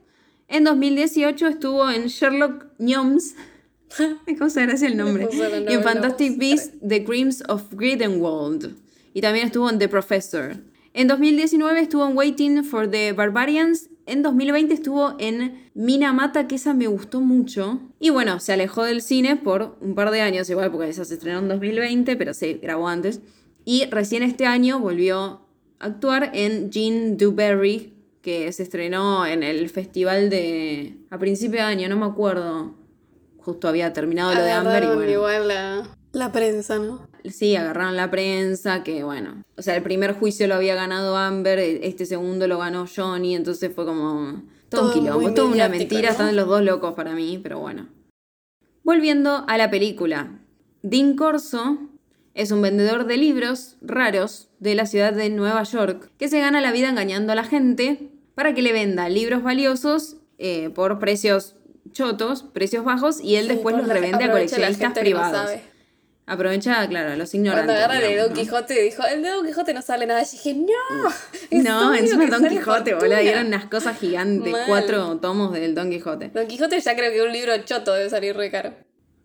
En 0.48 0.64
2018 0.64 1.46
estuvo 1.46 1.90
en 1.90 2.06
Sherlock 2.06 2.68
Gnomes. 2.78 3.36
Me 4.26 4.34
causa 4.34 4.62
gracia 4.62 4.88
el 4.88 4.96
nombre. 4.96 5.28
Y 5.30 5.72
en 5.72 5.82
Fantastic. 5.82 6.38
Beasts, 6.38 6.72
The 6.86 7.04
Crimes 7.04 7.42
of 7.48 7.64
Grindelwald. 7.72 8.74
Y 9.12 9.20
también 9.20 9.46
estuvo 9.46 9.68
en 9.68 9.78
The 9.78 9.88
Professor. 9.88 10.56
En 10.94 11.06
2019 11.06 11.80
estuvo 11.80 12.08
en 12.08 12.16
Waiting 12.16 12.64
for 12.64 12.90
the 12.90 13.12
Barbarians. 13.12 13.90
En 14.06 14.22
2020 14.22 14.72
estuvo 14.72 15.16
en 15.18 15.68
Minamata, 15.74 16.48
que 16.48 16.54
esa 16.54 16.72
me 16.72 16.86
gustó 16.86 17.20
mucho. 17.20 17.82
Y 18.00 18.08
bueno, 18.08 18.40
se 18.40 18.54
alejó 18.54 18.84
del 18.84 19.02
cine 19.02 19.36
por 19.36 19.76
un 19.82 19.94
par 19.94 20.10
de 20.10 20.22
años, 20.22 20.48
igual 20.48 20.70
porque 20.72 20.88
esa 20.88 21.04
se 21.04 21.14
estrenó 21.14 21.40
en 21.40 21.48
2020, 21.48 22.16
pero 22.16 22.32
se 22.32 22.54
grabó 22.54 22.88
antes. 22.88 23.20
Y 23.66 23.84
recién 23.90 24.22
este 24.22 24.46
año 24.46 24.80
volvió 24.80 25.42
a 25.78 25.86
actuar 25.86 26.30
en 26.32 26.70
Jean 26.70 27.18
Duberry, 27.18 27.97
que 28.22 28.52
se 28.52 28.62
estrenó 28.62 29.26
en 29.26 29.42
el 29.42 29.68
festival 29.70 30.30
de... 30.30 30.96
a 31.10 31.18
principio 31.18 31.60
de 31.60 31.66
año, 31.66 31.88
no 31.88 31.96
me 31.96 32.06
acuerdo. 32.06 32.74
Justo 33.38 33.68
había 33.68 33.92
terminado 33.92 34.34
lo 34.34 34.42
de 34.42 34.52
Amber 34.52 34.82
y 34.82 34.86
bueno. 34.86 35.10
igual 35.10 35.48
la, 35.48 35.88
la 36.12 36.32
prensa, 36.32 36.78
¿no? 36.78 37.08
Sí, 37.24 37.56
agarraron 37.56 37.96
la 37.96 38.10
prensa, 38.10 38.82
que 38.82 39.04
bueno. 39.04 39.42
O 39.56 39.62
sea, 39.62 39.76
el 39.76 39.82
primer 39.82 40.14
juicio 40.14 40.46
lo 40.46 40.54
había 40.54 40.74
ganado 40.74 41.16
Amber, 41.16 41.58
este 41.58 42.06
segundo 42.06 42.46
lo 42.46 42.58
ganó 42.58 42.86
Johnny, 42.86 43.34
entonces 43.34 43.72
fue 43.74 43.84
como. 43.84 44.42
Todo, 44.68 44.82
un 44.82 44.86
Todo 44.88 44.92
quilombo, 44.92 45.20
muy 45.20 45.34
toda 45.34 45.48
una 45.48 45.68
mentira, 45.68 46.08
¿no? 46.08 46.12
están 46.12 46.36
los 46.36 46.46
dos 46.46 46.62
locos 46.62 46.94
para 46.94 47.14
mí, 47.14 47.40
pero 47.42 47.58
bueno. 47.58 47.88
Volviendo 48.82 49.44
a 49.48 49.56
la 49.56 49.70
película. 49.70 50.40
Dean 50.82 51.16
Corso 51.16 51.78
es 52.38 52.50
un 52.52 52.62
vendedor 52.62 53.04
de 53.06 53.16
libros 53.16 53.76
raros 53.82 54.48
de 54.60 54.74
la 54.74 54.86
ciudad 54.86 55.12
de 55.12 55.28
Nueva 55.28 55.62
York 55.64 56.10
que 56.18 56.28
se 56.28 56.40
gana 56.40 56.60
la 56.60 56.72
vida 56.72 56.88
engañando 56.88 57.32
a 57.32 57.34
la 57.36 57.44
gente 57.44 58.10
para 58.34 58.54
que 58.54 58.62
le 58.62 58.72
venda 58.72 59.08
libros 59.08 59.42
valiosos 59.42 60.16
eh, 60.38 60.70
por 60.70 60.98
precios 61.00 61.56
chotos, 61.92 62.44
precios 62.44 62.84
bajos, 62.84 63.20
y 63.20 63.36
él 63.36 63.44
Sí, 63.48 63.54
después 63.54 63.74
los 63.76 63.84
cuando 63.86 63.94
revende 64.00 64.24
a 64.24 64.30
coleccionistas 64.30 64.88
no 64.90 64.94
privados. 64.94 65.50
Aprovecha, 66.26 66.86
claro, 66.88 67.12
a 67.12 67.16
los 67.16 67.30
Cuando 67.30 67.48
ignorantes. 67.48 67.76
agarra 67.76 67.96
el 67.96 68.02
de 68.14 68.16
Don. 68.22 68.32
Quijote 68.34 68.82
dijo, 68.82 69.02
el 69.06 69.22
de 69.22 69.30
Don 69.30 69.46
Quijote 69.46 69.72
no 69.72 69.80
sale 69.80 70.04
nada. 70.06 70.20
Y 70.20 70.26
dije, 70.30 70.54
no. 70.54 71.08
es 71.50 71.64
No, 71.64 71.94
encima 71.94 72.26
Don 72.26 72.46
Quijote, 72.46 72.90
fortuna". 72.92 72.98
boludo. 72.98 73.18
Dieron 73.20 73.46
unas 73.46 73.64
cosas 73.64 73.98
gigantes. 73.98 74.52
Mal. 74.52 74.64
Cuatro 74.68 75.16
tomos 75.16 75.54
del 75.54 75.74
Don 75.74 75.88
Quijote. 75.90 76.28
Don 76.34 76.46
Quijote 76.46 76.78
ya 76.80 76.94
creo 76.94 77.10
que 77.10 77.22
un 77.22 77.32
libro 77.32 77.56
choto 77.64 77.94
debe 77.94 78.10
salir 78.10 78.36
re 78.36 78.50
caro. 78.50 78.74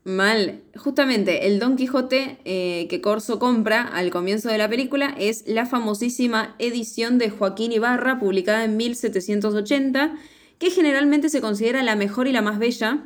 Mal. 0.03 0.61
Justamente, 0.75 1.47
el 1.47 1.59
Don 1.59 1.77
Quijote 1.77 2.37
eh, 2.43 2.87
que 2.89 2.99
Corso 2.99 3.39
compra 3.39 3.83
al 3.83 4.11
comienzo 4.11 4.49
de 4.49 4.57
la 4.57 4.69
película 4.69 5.15
es 5.17 5.45
la 5.47 5.65
famosísima 5.65 6.57
edición 6.59 7.17
de 7.17 7.29
Joaquín 7.29 7.71
Ibarra, 7.71 8.19
publicada 8.19 8.65
en 8.65 8.75
1780, 8.75 10.17
que 10.59 10.71
generalmente 10.71 11.29
se 11.29 11.39
considera 11.39 11.83
la 11.83 11.95
mejor 11.95 12.27
y 12.27 12.33
la 12.33 12.41
más 12.41 12.59
bella. 12.59 13.05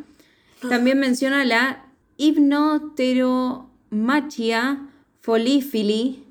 También 0.67 0.99
menciona 0.99 1.45
la 1.45 1.85
Hipnoteromachia 2.17 4.89
folifili 5.21 6.26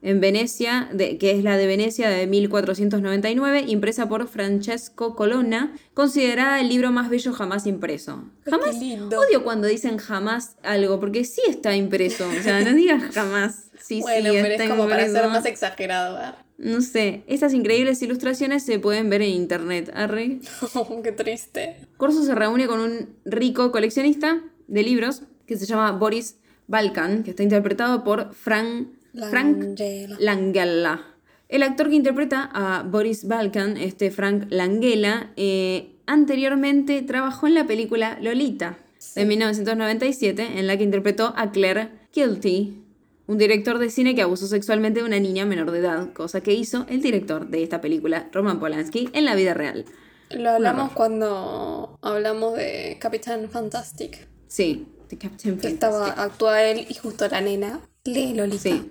en 0.00 0.20
Venecia, 0.20 0.88
de- 0.92 1.18
que 1.18 1.32
es 1.32 1.42
la 1.42 1.56
de 1.56 1.66
Venecia 1.66 2.08
de 2.08 2.26
1499, 2.26 3.64
impresa 3.66 4.08
por 4.08 4.28
Francesco 4.28 5.14
Colonna, 5.16 5.74
considerada 5.94 6.60
el 6.60 6.68
libro 6.68 6.92
más 6.92 7.10
bello 7.10 7.32
jamás 7.32 7.66
impreso. 7.66 8.24
Jamás 8.44 8.76
odio 8.76 9.42
cuando 9.44 9.66
dicen 9.66 9.98
jamás 9.98 10.56
algo, 10.62 11.00
porque 11.00 11.24
sí 11.24 11.42
está 11.48 11.74
impreso, 11.76 12.28
o 12.28 12.42
sea, 12.42 12.60
no 12.60 12.72
digas 12.74 13.02
jamás. 13.14 13.70
Sí, 13.80 14.00
bueno, 14.00 14.30
sí, 14.30 14.36
pero 14.40 14.52
está 14.54 14.64
es 14.64 14.70
como 14.70 14.88
para 14.88 15.08
ser 15.08 15.28
más 15.28 15.46
exagerado. 15.46 16.14
¿verdad? 16.14 16.34
No 16.58 16.80
sé, 16.80 17.22
estas 17.28 17.54
increíbles 17.54 18.02
ilustraciones 18.02 18.64
se 18.64 18.78
pueden 18.80 19.08
ver 19.10 19.22
en 19.22 19.30
internet. 19.30 19.90
Arre. 19.94 20.40
Qué 21.04 21.12
triste. 21.12 21.76
Corso 21.96 22.24
se 22.24 22.34
reúne 22.34 22.66
con 22.66 22.80
un 22.80 23.10
rico 23.24 23.70
coleccionista 23.70 24.42
de 24.66 24.82
libros 24.82 25.22
que 25.46 25.56
se 25.56 25.66
llama 25.66 25.92
Boris 25.92 26.36
Balkan, 26.66 27.22
que 27.22 27.30
está 27.30 27.42
interpretado 27.44 28.02
por 28.04 28.34
Frank, 28.34 28.88
Frank 29.30 29.78
Langella. 30.18 31.02
El 31.48 31.62
actor 31.62 31.88
que 31.88 31.94
interpreta 31.94 32.50
a 32.52 32.82
Boris 32.82 33.26
Balkan, 33.26 33.76
este 33.76 34.10
Frank 34.10 34.46
Langella, 34.50 35.32
eh, 35.36 35.94
anteriormente 36.06 37.00
trabajó 37.02 37.46
en 37.46 37.54
la 37.54 37.66
película 37.66 38.18
Lolita 38.20 38.78
de 39.14 39.24
1997, 39.24 40.58
en 40.58 40.66
la 40.66 40.76
que 40.76 40.84
interpretó 40.84 41.32
a 41.36 41.50
Claire 41.50 41.90
Kilty, 42.10 42.82
un 43.26 43.38
director 43.38 43.78
de 43.78 43.90
cine 43.90 44.14
que 44.14 44.22
abusó 44.22 44.46
sexualmente 44.46 45.00
de 45.00 45.06
una 45.06 45.20
niña 45.20 45.44
menor 45.46 45.70
de 45.70 45.78
edad, 45.78 46.12
cosa 46.12 46.40
que 46.42 46.52
hizo 46.52 46.86
el 46.88 47.00
director 47.00 47.48
de 47.48 47.62
esta 47.62 47.80
película, 47.80 48.28
Roman 48.32 48.58
Polanski, 48.60 49.08
en 49.12 49.24
la 49.24 49.34
vida 49.34 49.54
real. 49.54 49.84
Lo 50.30 50.50
hablamos 50.50 50.92
cuando 50.92 51.98
hablamos 52.02 52.56
de 52.56 52.98
Capitán 53.00 53.48
Fantastic. 53.48 54.28
Sí, 54.46 54.86
The 55.08 55.16
Captain 55.16 55.56
Que 55.56 55.68
Fantastic. 55.68 55.74
estaba, 55.74 56.22
actúa 56.22 56.62
él 56.62 56.86
y 56.88 56.94
justo 56.94 57.26
la 57.28 57.40
nena. 57.40 57.80
Lee 58.04 58.34
Lolita. 58.34 58.62
Sí. 58.62 58.90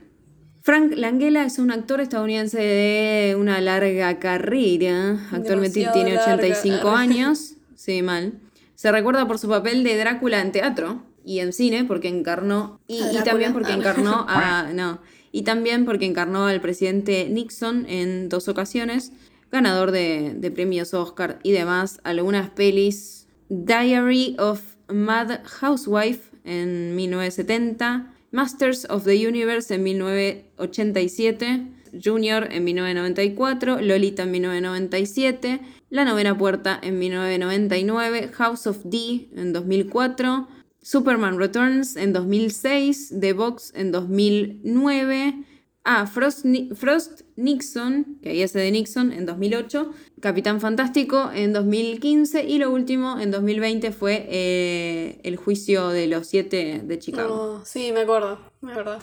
Frank 0.67 0.95
Langella 0.97 1.45
es 1.45 1.59
un 1.59 1.71
actor 1.71 2.01
estadounidense 2.01 2.59
de 2.59 3.37
una 3.39 3.61
larga 3.61 4.19
carrera. 4.19 5.11
Actualmente 5.31 5.79
Demasiado 5.79 5.93
tiene 5.93 6.13
larga. 6.15 6.33
85 6.35 6.89
años. 6.93 7.53
Sí, 7.75 8.01
mal. 8.01 8.33
Se 8.75 8.91
recuerda 8.91 9.25
por 9.25 9.39
su 9.39 9.47
papel 9.47 9.85
de 9.85 9.95
Drácula 9.95 10.41
en 10.41 10.51
teatro 10.51 11.03
y 11.23 11.39
en 11.39 11.53
cine 11.53 11.85
porque 11.85 12.09
encarnó 12.09 12.81
y, 12.85 12.99
también 13.23 13.53
porque 13.53 13.71
Ah. 13.71 13.75
encarnó 13.77 14.25
a 14.27 14.73
no 14.73 14.99
y 15.31 15.43
también 15.43 15.85
porque 15.85 16.05
encarnó 16.05 16.47
al 16.47 16.59
presidente 16.59 17.29
Nixon 17.29 17.85
en 17.87 18.27
dos 18.27 18.49
ocasiones, 18.49 19.13
ganador 19.49 19.91
de, 19.91 20.33
de 20.35 20.51
premios 20.51 20.93
Oscar 20.93 21.39
y 21.43 21.53
demás. 21.53 22.01
Algunas 22.03 22.49
pelis: 22.49 23.29
Diary 23.47 24.35
of 24.37 24.61
Mad 24.89 25.45
Housewife 25.45 26.29
en 26.43 26.93
1970, 26.97 28.15
Masters 28.31 28.85
of 28.89 29.05
the 29.05 29.15
Universe 29.15 29.73
en 29.73 29.83
1987, 29.83 31.73
Junior 31.93 32.47
en 32.51 32.65
1994, 32.65 33.81
Lolita 33.81 34.23
en 34.23 34.31
1997, 34.31 35.61
La 35.89 36.03
Novena 36.03 36.37
Puerta 36.37 36.77
en 36.81 36.99
1999, 36.99 38.31
House 38.33 38.67
of 38.67 38.83
D 38.83 39.29
en 39.35 39.53
2004, 39.53 40.47
Superman 40.81 41.37
Returns 41.37 41.95
en 41.95 42.13
2006, 42.13 43.13
The 43.19 43.33
Box 43.33 43.71
en 43.75 43.91
2009, 43.91 45.45
ah, 45.87 46.05
Frost, 46.05 46.45
Ni- 46.45 46.69
Frost 46.75 47.21
Nixon, 47.37 48.19
que 48.21 48.29
ahí 48.29 48.43
hace 48.43 48.59
de 48.59 48.69
Nixon 48.71 49.11
en 49.11 49.25
2008, 49.25 49.91
Capitán 50.19 50.59
Fantástico 50.61 51.31
en 51.33 51.53
2015 51.53 52.43
y 52.43 52.57
lo 52.59 52.71
último 52.71 53.19
en 53.19 53.31
2020 53.31 53.91
fue 53.91 54.27
eh, 54.29 55.19
el 55.23 55.37
juicio 55.37 55.87
de 55.89 56.07
los 56.07 56.27
siete 56.27 56.81
de 56.83 56.99
Chicago. 56.99 57.57
No, 57.59 57.65
sí, 57.65 57.91
me 57.93 58.01
acuerdo. 58.01 58.37
Me 58.61 58.71
acuerdo. 58.71 58.99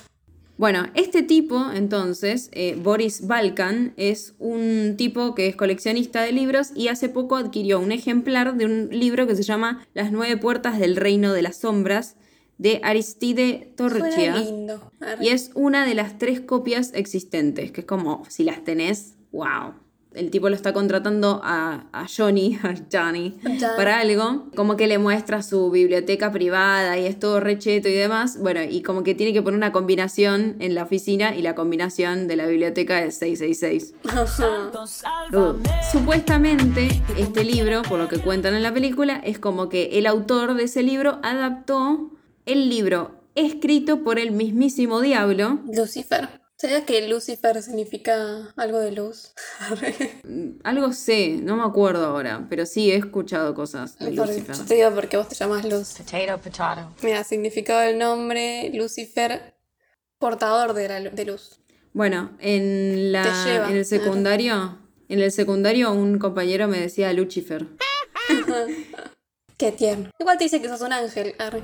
Bueno, 0.56 0.86
este 0.94 1.22
tipo, 1.22 1.72
entonces, 1.74 2.48
eh, 2.52 2.78
Boris 2.80 3.26
Balkan, 3.26 3.92
es 3.96 4.34
un 4.38 4.94
tipo 4.96 5.34
que 5.34 5.48
es 5.48 5.56
coleccionista 5.56 6.22
de 6.22 6.30
libros 6.30 6.70
y 6.76 6.86
hace 6.88 7.08
poco 7.08 7.34
adquirió 7.34 7.80
un 7.80 7.90
ejemplar 7.90 8.56
de 8.56 8.66
un 8.66 8.88
libro 8.90 9.26
que 9.26 9.34
se 9.34 9.42
llama 9.42 9.84
Las 9.94 10.12
nueve 10.12 10.36
puertas 10.36 10.78
del 10.78 10.94
reino 10.94 11.32
de 11.32 11.42
las 11.42 11.56
sombras 11.56 12.14
de 12.58 12.80
Aristide 12.82 13.72
Torchia. 13.76 14.36
lindo. 14.36 14.90
Arre. 15.00 15.24
Y 15.24 15.28
es 15.28 15.50
una 15.54 15.86
de 15.86 15.94
las 15.94 16.18
tres 16.18 16.40
copias 16.40 16.92
existentes, 16.94 17.72
que 17.72 17.80
es 17.80 17.86
como, 17.86 18.22
si 18.28 18.44
las 18.44 18.62
tenés, 18.64 19.14
wow. 19.32 19.74
El 20.14 20.30
tipo 20.30 20.48
lo 20.48 20.54
está 20.54 20.72
contratando 20.72 21.40
a, 21.42 21.86
a 21.92 22.06
Johnny, 22.06 22.56
a 22.62 22.74
Johnny, 22.90 23.36
Johnny. 23.42 23.58
para 23.76 23.98
algo, 23.98 24.46
como 24.54 24.76
que 24.76 24.86
le 24.86 24.98
muestra 24.98 25.42
su 25.42 25.72
biblioteca 25.72 26.30
privada 26.30 26.96
y 26.96 27.06
es 27.06 27.18
todo 27.18 27.40
recheto 27.40 27.88
y 27.88 27.94
demás. 27.94 28.38
Bueno, 28.40 28.62
y 28.62 28.82
como 28.82 29.02
que 29.02 29.16
tiene 29.16 29.32
que 29.32 29.42
poner 29.42 29.58
una 29.58 29.72
combinación 29.72 30.54
en 30.60 30.76
la 30.76 30.84
oficina 30.84 31.34
y 31.34 31.42
la 31.42 31.56
combinación 31.56 32.28
de 32.28 32.36
la 32.36 32.46
biblioteca 32.46 33.02
es 33.02 33.18
666. 33.18 33.94
Uh. 35.32 35.54
Supuestamente, 35.90 36.88
este 37.16 37.44
libro, 37.44 37.82
por 37.82 37.98
lo 37.98 38.08
que 38.08 38.18
cuentan 38.18 38.54
en 38.54 38.62
la 38.62 38.72
película, 38.72 39.16
es 39.24 39.38
como 39.38 39.68
que 39.68 39.98
el 39.98 40.06
autor 40.06 40.54
de 40.54 40.64
ese 40.64 40.82
libro 40.82 41.18
adaptó 41.22 42.10
el 42.46 42.68
libro 42.68 43.20
escrito 43.34 44.02
por 44.04 44.18
el 44.18 44.32
mismísimo 44.32 45.00
diablo 45.00 45.60
Lucifer. 45.72 46.40
¿Sabías 46.56 46.84
que 46.84 47.08
Lucifer 47.08 47.60
significa 47.62 48.52
algo 48.56 48.78
de 48.78 48.92
luz? 48.92 49.32
Algo 50.64 50.92
sé, 50.92 51.36
no 51.42 51.56
me 51.56 51.64
acuerdo 51.64 52.06
ahora, 52.06 52.46
pero 52.48 52.64
sí 52.64 52.90
he 52.92 52.96
escuchado 52.96 53.54
cosas 53.54 53.98
de 53.98 54.12
Por- 54.12 54.28
Lucifer. 54.28 54.56
yo 54.56 54.64
te 54.64 54.74
digo 54.76 54.90
porque 54.94 55.16
vos 55.16 55.28
te 55.28 55.34
llamas 55.34 55.64
Luz. 55.64 55.94
Potato, 55.98 56.40
potato. 56.40 56.94
Mira, 57.02 57.24
significado 57.24 57.80
del 57.80 57.98
nombre 57.98 58.70
Lucifer, 58.72 59.56
portador 60.18 60.74
de, 60.74 60.88
la, 60.88 61.00
de 61.00 61.24
luz. 61.24 61.60
Bueno, 61.92 62.30
en, 62.38 63.12
la, 63.12 63.44
lleva. 63.44 63.68
en 63.70 63.76
el 63.76 63.84
secundario, 63.84 64.78
en 65.08 65.20
el 65.20 65.32
secundario 65.32 65.92
un 65.92 66.18
compañero 66.18 66.68
me 66.68 66.78
decía 66.78 67.12
Lucifer. 67.12 67.66
Qué 69.58 69.72
tierno. 69.72 70.10
Igual 70.18 70.38
te 70.38 70.44
dice 70.44 70.62
que 70.62 70.68
sos 70.68 70.80
un 70.80 70.92
ángel. 70.92 71.34
arre. 71.38 71.62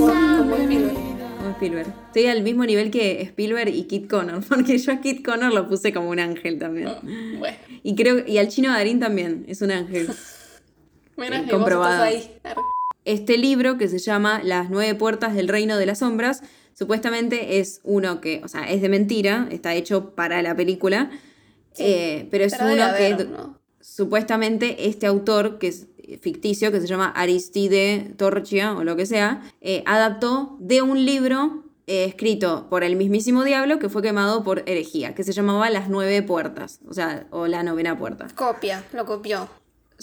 Como, 0.00 0.38
como 0.38 0.56
Spielberg. 0.56 0.94
Como 1.38 1.50
Spielberg. 1.50 1.92
Estoy 2.06 2.26
al 2.26 2.42
mismo 2.42 2.64
nivel 2.64 2.90
que 2.90 3.20
Spielberg 3.22 3.68
y 3.74 3.84
Kit 3.84 4.08
Connor, 4.08 4.42
porque 4.48 4.78
yo 4.78 4.92
a 4.92 5.00
Kit 5.00 5.24
Connor 5.24 5.52
lo 5.52 5.68
puse 5.68 5.92
como 5.92 6.10
un 6.10 6.18
ángel 6.18 6.58
también. 6.58 6.88
Bueno, 7.38 7.56
Y 7.82 7.94
creo 7.94 8.24
y 8.26 8.38
al 8.38 8.48
chino 8.48 8.70
Darín 8.70 9.00
también 9.00 9.44
es 9.48 9.62
un 9.62 9.70
ángel. 9.70 10.08
mira, 11.16 11.40
Eh, 11.40 11.48
comprobado. 11.50 12.02
ahí. 12.02 12.30
Este 13.04 13.38
libro 13.38 13.78
que 13.78 13.88
se 13.88 13.98
llama 13.98 14.40
Las 14.44 14.70
nueve 14.70 14.94
puertas 14.94 15.34
del 15.34 15.48
reino 15.48 15.76
de 15.78 15.86
las 15.86 15.98
sombras, 16.00 16.42
supuestamente 16.74 17.58
es 17.58 17.80
uno 17.82 18.20
que, 18.20 18.40
o 18.44 18.48
sea, 18.48 18.70
es 18.70 18.82
de 18.82 18.88
mentira, 18.88 19.48
está 19.50 19.74
hecho 19.74 20.14
para 20.14 20.42
la 20.42 20.54
película, 20.54 21.10
eh, 21.78 22.28
pero 22.30 22.44
es 22.44 22.54
Pero 22.54 22.72
uno 22.72 22.84
que 22.96 23.26
supuestamente 23.80 24.88
este 24.88 25.06
autor, 25.06 25.58
que 25.58 25.68
es 25.68 25.86
ficticio, 26.18 26.72
que 26.72 26.80
se 26.80 26.86
llama 26.86 27.10
Aristide 27.10 28.12
Torchia 28.16 28.72
o 28.74 28.84
lo 28.84 28.96
que 28.96 29.06
sea, 29.06 29.42
eh, 29.60 29.82
adaptó 29.86 30.56
de 30.60 30.82
un 30.82 31.04
libro 31.04 31.64
eh, 31.86 32.04
escrito 32.04 32.68
por 32.70 32.84
el 32.84 32.96
mismísimo 32.96 33.44
diablo 33.44 33.78
que 33.78 33.88
fue 33.88 34.02
quemado 34.02 34.42
por 34.44 34.62
herejía, 34.66 35.14
que 35.14 35.24
se 35.24 35.32
llamaba 35.32 35.70
Las 35.70 35.88
nueve 35.88 36.22
puertas, 36.22 36.80
o 36.88 36.94
sea, 36.94 37.26
o 37.30 37.46
la 37.46 37.62
novena 37.62 37.98
puerta. 37.98 38.28
Copia, 38.34 38.84
lo 38.92 39.04
copió. 39.06 39.48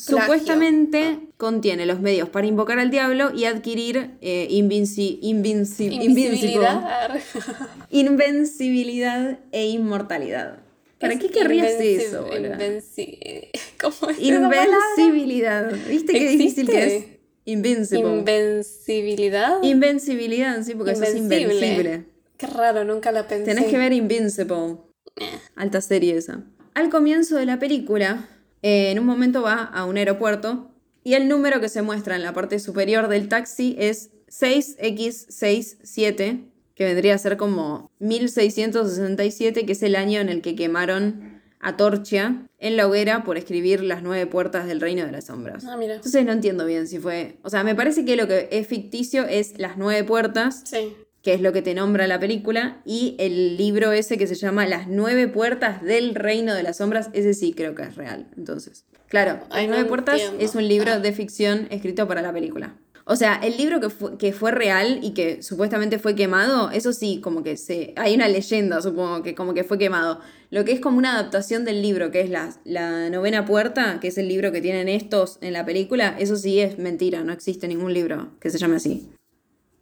Plagio. 0.05 0.21
Supuestamente 0.21 1.19
contiene 1.37 1.87
los 1.87 1.99
medios 2.01 2.29
para 2.29 2.45
invocar 2.45 2.77
al 2.77 2.91
diablo 2.91 3.31
y 3.33 3.45
adquirir 3.45 4.11
eh, 4.21 4.47
invinci- 4.51 5.17
invencibilidad 7.89 9.39
e 9.51 9.67
inmortalidad. 9.67 10.59
¿Para 10.99 11.17
qué 11.19 11.29
querrías 11.29 11.73
eso, 11.79 12.27
invenci- 12.31 13.49
¿Cómo 13.79 14.09
es? 14.11 14.19
Invencibilidad. 14.19 15.71
¿Viste 15.87 16.13
qué 16.13 16.29
difícil 16.29 16.67
que 16.67 16.97
es? 16.97 17.05
Invincible. 17.45 18.09
Invencibilidad. 18.17 19.61
Invencibilidad, 19.63 20.63
sí, 20.63 20.73
porque 20.75 20.95
sos 20.95 21.13
Invencible. 21.15 21.53
invencible. 21.55 22.05
Qué 22.37 22.47
raro, 22.47 22.83
nunca 22.83 23.11
la 23.11 23.27
pensé. 23.27 23.45
Tenés 23.53 23.65
que 23.69 23.77
ver 23.77 23.93
Invincible. 23.93 24.77
Eh. 25.15 25.29
Alta 25.55 25.81
serie 25.81 26.17
esa. 26.17 26.43
Al 26.73 26.89
comienzo 26.89 27.35
de 27.37 27.45
la 27.45 27.57
película, 27.59 28.27
eh, 28.61 28.91
en 28.91 28.99
un 28.99 29.05
momento 29.05 29.41
va 29.43 29.63
a 29.63 29.85
un 29.85 29.97
aeropuerto 29.97 30.71
y 31.03 31.13
el 31.13 31.27
número 31.27 31.61
que 31.61 31.69
se 31.69 31.81
muestra 31.81 32.15
en 32.15 32.23
la 32.23 32.33
parte 32.33 32.59
superior 32.59 33.07
del 33.07 33.29
taxi 33.29 33.75
es 33.79 34.09
6X67, 34.29 36.51
que 36.77 36.85
vendría 36.85 37.15
a 37.15 37.17
ser 37.17 37.37
como 37.37 37.91
1667, 37.99 39.65
que 39.65 39.71
es 39.71 39.83
el 39.83 39.95
año 39.95 40.19
en 40.21 40.29
el 40.29 40.41
que 40.41 40.55
quemaron 40.55 41.41
a 41.59 41.75
Torchia 41.75 42.43
en 42.59 42.77
la 42.77 42.87
hoguera 42.87 43.23
por 43.23 43.37
escribir 43.37 43.83
las 43.83 44.03
nueve 44.03 44.27
puertas 44.27 44.67
del 44.67 44.79
reino 44.79 45.05
de 45.05 45.11
las 45.11 45.25
sombras. 45.25 45.65
Ah, 45.65 45.75
mira. 45.75 45.95
Entonces 45.95 46.23
no 46.23 46.31
entiendo 46.31 46.65
bien 46.65 46.87
si 46.87 46.99
fue... 46.99 47.37
O 47.41 47.49
sea, 47.49 47.63
me 47.63 47.73
parece 47.73 48.05
que 48.05 48.15
lo 48.15 48.27
que 48.27 48.47
es 48.51 48.67
ficticio 48.67 49.25
es 49.25 49.57
las 49.57 49.77
nueve 49.77 50.03
puertas 50.03 50.61
Sí. 50.65 50.93
que 51.23 51.33
es 51.33 51.41
lo 51.41 51.51
que 51.51 51.63
te 51.63 51.73
nombra 51.73 52.05
la 52.07 52.19
película, 52.19 52.79
y 52.85 53.15
el 53.19 53.57
libro 53.57 53.91
ese 53.91 54.17
que 54.19 54.27
se 54.27 54.35
llama 54.35 54.65
Las 54.67 54.87
nueve 54.87 55.27
puertas 55.27 55.81
del 55.81 56.13
reino 56.15 56.53
de 56.53 56.63
las 56.63 56.77
sombras, 56.77 57.09
ese 57.13 57.33
sí 57.33 57.53
creo 57.53 57.73
que 57.75 57.83
es 57.83 57.95
real. 57.95 58.27
Entonces, 58.37 58.85
claro, 59.09 59.39
Ay, 59.49 59.63
Las 59.63 59.69
no 59.71 59.73
nueve 59.75 59.89
puertas 59.89 60.21
entiendo. 60.21 60.45
es 60.45 60.55
un 60.55 60.67
libro 60.67 60.99
de 60.99 61.11
ficción 61.11 61.67
escrito 61.71 62.07
para 62.07 62.21
la 62.21 62.31
película. 62.31 62.77
O 63.09 63.15
sea, 63.15 63.35
el 63.41 63.55
libro 63.55 63.79
que 63.79 63.89
fue, 63.89 64.17
que 64.17 64.33
fue 64.33 64.51
real 64.51 64.99
y 65.01 65.13
que 65.13 65.41
supuestamente 65.41 65.97
fue 65.97 66.13
quemado, 66.13 66.71
eso 66.71 66.91
sí, 66.91 67.21
como 67.23 67.41
que 67.41 67.55
se. 67.55 67.93
Hay 67.95 68.13
una 68.13 68.27
leyenda, 68.27 68.81
supongo, 68.81 69.23
que 69.23 69.33
como 69.33 69.53
que 69.53 69.63
fue 69.63 69.77
quemado. 69.77 70.19
Lo 70.49 70.65
que 70.65 70.73
es 70.73 70.81
como 70.81 70.97
una 70.97 71.13
adaptación 71.13 71.63
del 71.63 71.81
libro, 71.81 72.11
que 72.11 72.19
es 72.19 72.29
la, 72.29 72.53
la 72.65 73.09
novena 73.09 73.45
puerta, 73.45 74.01
que 74.01 74.09
es 74.09 74.17
el 74.17 74.27
libro 74.27 74.51
que 74.51 74.59
tienen 74.59 74.89
estos 74.89 75.37
en 75.39 75.53
la 75.53 75.65
película, 75.65 76.17
eso 76.19 76.35
sí 76.35 76.59
es 76.59 76.77
mentira, 76.79 77.23
no 77.23 77.31
existe 77.31 77.69
ningún 77.69 77.93
libro 77.93 78.37
que 78.41 78.49
se 78.49 78.57
llame 78.57 78.75
así. 78.75 79.09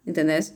¿Entendés? 0.06 0.54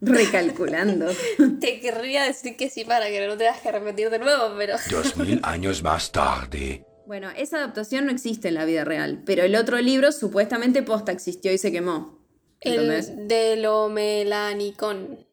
Recalculando. 0.00 1.10
Te 1.60 1.80
querría 1.80 2.22
decir 2.22 2.56
que 2.56 2.70
sí 2.70 2.84
para 2.84 3.08
que 3.08 3.26
no 3.26 3.36
tengas 3.36 3.60
que 3.60 3.70
repetir 3.70 4.08
de 4.08 4.18
nuevo, 4.18 4.54
pero. 4.56 4.76
Dos 4.90 5.16
mil 5.18 5.38
años 5.42 5.82
más 5.82 6.10
tarde. 6.10 6.87
Bueno, 7.08 7.30
esa 7.34 7.56
adaptación 7.56 8.04
no 8.04 8.12
existe 8.12 8.48
en 8.48 8.54
la 8.54 8.66
vida 8.66 8.84
real, 8.84 9.22
pero 9.24 9.42
el 9.42 9.56
otro 9.56 9.80
libro 9.80 10.12
supuestamente 10.12 10.82
posta 10.82 11.10
existió 11.10 11.50
y 11.50 11.56
se 11.56 11.72
quemó. 11.72 12.18
¿Entendés? 12.60 13.08
El 13.08 13.28
de 13.28 13.56
lo 13.56 13.88
melanicón. 13.88 15.26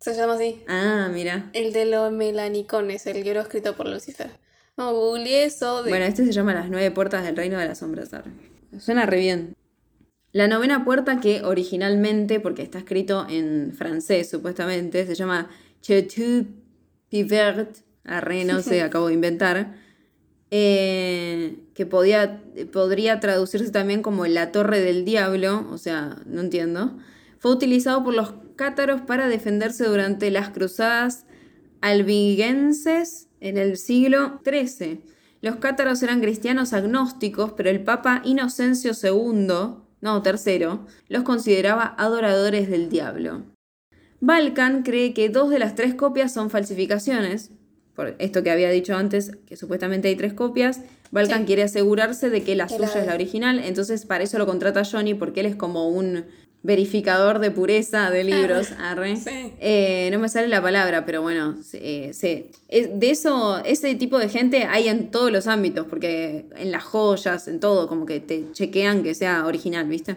Se 0.00 0.12
llama 0.12 0.34
así. 0.34 0.64
Ah, 0.66 1.08
mira. 1.14 1.50
El 1.52 1.72
de 1.72 1.84
lo 1.84 2.10
melanicón 2.10 2.90
es 2.90 3.06
el 3.06 3.22
libro 3.22 3.42
escrito 3.42 3.76
por 3.76 3.88
Lucifer. 3.88 4.32
No, 4.76 4.92
googleé 4.92 5.44
eso 5.44 5.84
de. 5.84 5.90
Bueno, 5.90 6.04
este 6.04 6.24
se 6.24 6.32
llama 6.32 6.52
Las 6.52 6.68
nueve 6.68 6.90
puertas 6.90 7.22
del 7.22 7.36
reino 7.36 7.60
de 7.60 7.68
las 7.68 7.78
sombras. 7.78 8.10
Suena 8.80 9.06
re 9.06 9.20
bien. 9.20 9.56
La 10.32 10.48
novena 10.48 10.84
puerta 10.84 11.20
que 11.20 11.42
originalmente, 11.42 12.40
porque 12.40 12.62
está 12.62 12.78
escrito 12.78 13.24
en 13.30 13.72
francés 13.72 14.28
supuestamente, 14.28 15.06
se 15.06 15.14
llama 15.14 15.48
Chetu 15.80 16.48
Pivert, 17.08 17.76
arre, 18.02 18.44
no 18.44 18.62
sé, 18.62 18.82
acabo 18.82 19.06
de 19.06 19.14
inventar, 19.14 19.76
eh, 20.54 21.64
que 21.72 21.86
podía, 21.86 22.42
podría 22.74 23.20
traducirse 23.20 23.70
también 23.70 24.02
como 24.02 24.26
la 24.26 24.52
torre 24.52 24.80
del 24.80 25.06
diablo, 25.06 25.66
o 25.70 25.78
sea, 25.78 26.18
no 26.26 26.42
entiendo, 26.42 26.98
fue 27.38 27.52
utilizado 27.52 28.04
por 28.04 28.12
los 28.12 28.34
cátaros 28.54 29.00
para 29.00 29.28
defenderse 29.28 29.84
durante 29.86 30.30
las 30.30 30.50
cruzadas 30.50 31.24
albigenses 31.80 33.28
en 33.40 33.56
el 33.56 33.78
siglo 33.78 34.42
XIII. 34.44 35.00
Los 35.40 35.56
cátaros 35.56 36.02
eran 36.02 36.20
cristianos 36.20 36.74
agnósticos, 36.74 37.54
pero 37.54 37.70
el 37.70 37.82
Papa 37.82 38.20
Inocencio 38.22 38.92
II, 38.92 39.46
no, 40.02 40.22
tercero, 40.22 40.86
los 41.08 41.22
consideraba 41.22 41.94
adoradores 41.96 42.68
del 42.68 42.90
diablo. 42.90 43.42
Balkan 44.20 44.82
cree 44.82 45.14
que 45.14 45.30
dos 45.30 45.48
de 45.48 45.58
las 45.58 45.74
tres 45.74 45.94
copias 45.94 46.34
son 46.34 46.50
falsificaciones. 46.50 47.52
Por 47.94 48.14
esto 48.18 48.42
que 48.42 48.50
había 48.50 48.70
dicho 48.70 48.94
antes, 48.96 49.32
que 49.46 49.56
supuestamente 49.56 50.08
hay 50.08 50.16
tres 50.16 50.32
copias. 50.32 50.80
Balkan 51.10 51.40
Sí. 51.40 51.46
quiere 51.46 51.62
asegurarse 51.64 52.30
de 52.30 52.42
que 52.42 52.56
la 52.56 52.66
Que 52.66 52.76
suya 52.76 52.90
la- 52.94 53.00
es 53.00 53.06
la 53.06 53.14
original. 53.14 53.58
Entonces, 53.62 54.06
para 54.06 54.24
eso 54.24 54.38
lo 54.38 54.46
contrata 54.46 54.82
Johnny, 54.84 55.12
porque 55.14 55.40
él 55.40 55.46
es 55.46 55.56
como 55.56 55.88
un 55.88 56.24
verificador 56.64 57.38
de 57.40 57.50
pureza 57.50 58.10
de 58.10 58.22
libros. 58.24 58.70
Arre. 58.78 59.16
sí. 59.16 59.52
Eh, 59.60 60.08
no 60.12 60.18
me 60.20 60.28
sale 60.28 60.46
la 60.48 60.62
palabra, 60.62 61.04
pero 61.04 61.20
bueno, 61.20 61.56
eh, 61.74 62.12
es- 62.68 62.98
de 63.00 63.10
eso, 63.10 63.58
ese 63.64 63.94
tipo 63.96 64.18
de 64.18 64.28
gente 64.28 64.64
hay 64.64 64.88
en 64.88 65.10
todos 65.10 65.32
los 65.32 65.46
ámbitos, 65.48 65.86
porque 65.88 66.46
en 66.56 66.70
las 66.70 66.84
joyas, 66.84 67.48
en 67.48 67.58
todo, 67.60 67.88
como 67.88 68.06
que 68.06 68.20
te 68.20 68.44
chequean 68.52 69.02
que 69.02 69.14
sea 69.14 69.44
original, 69.44 69.86
¿viste? 69.88 70.16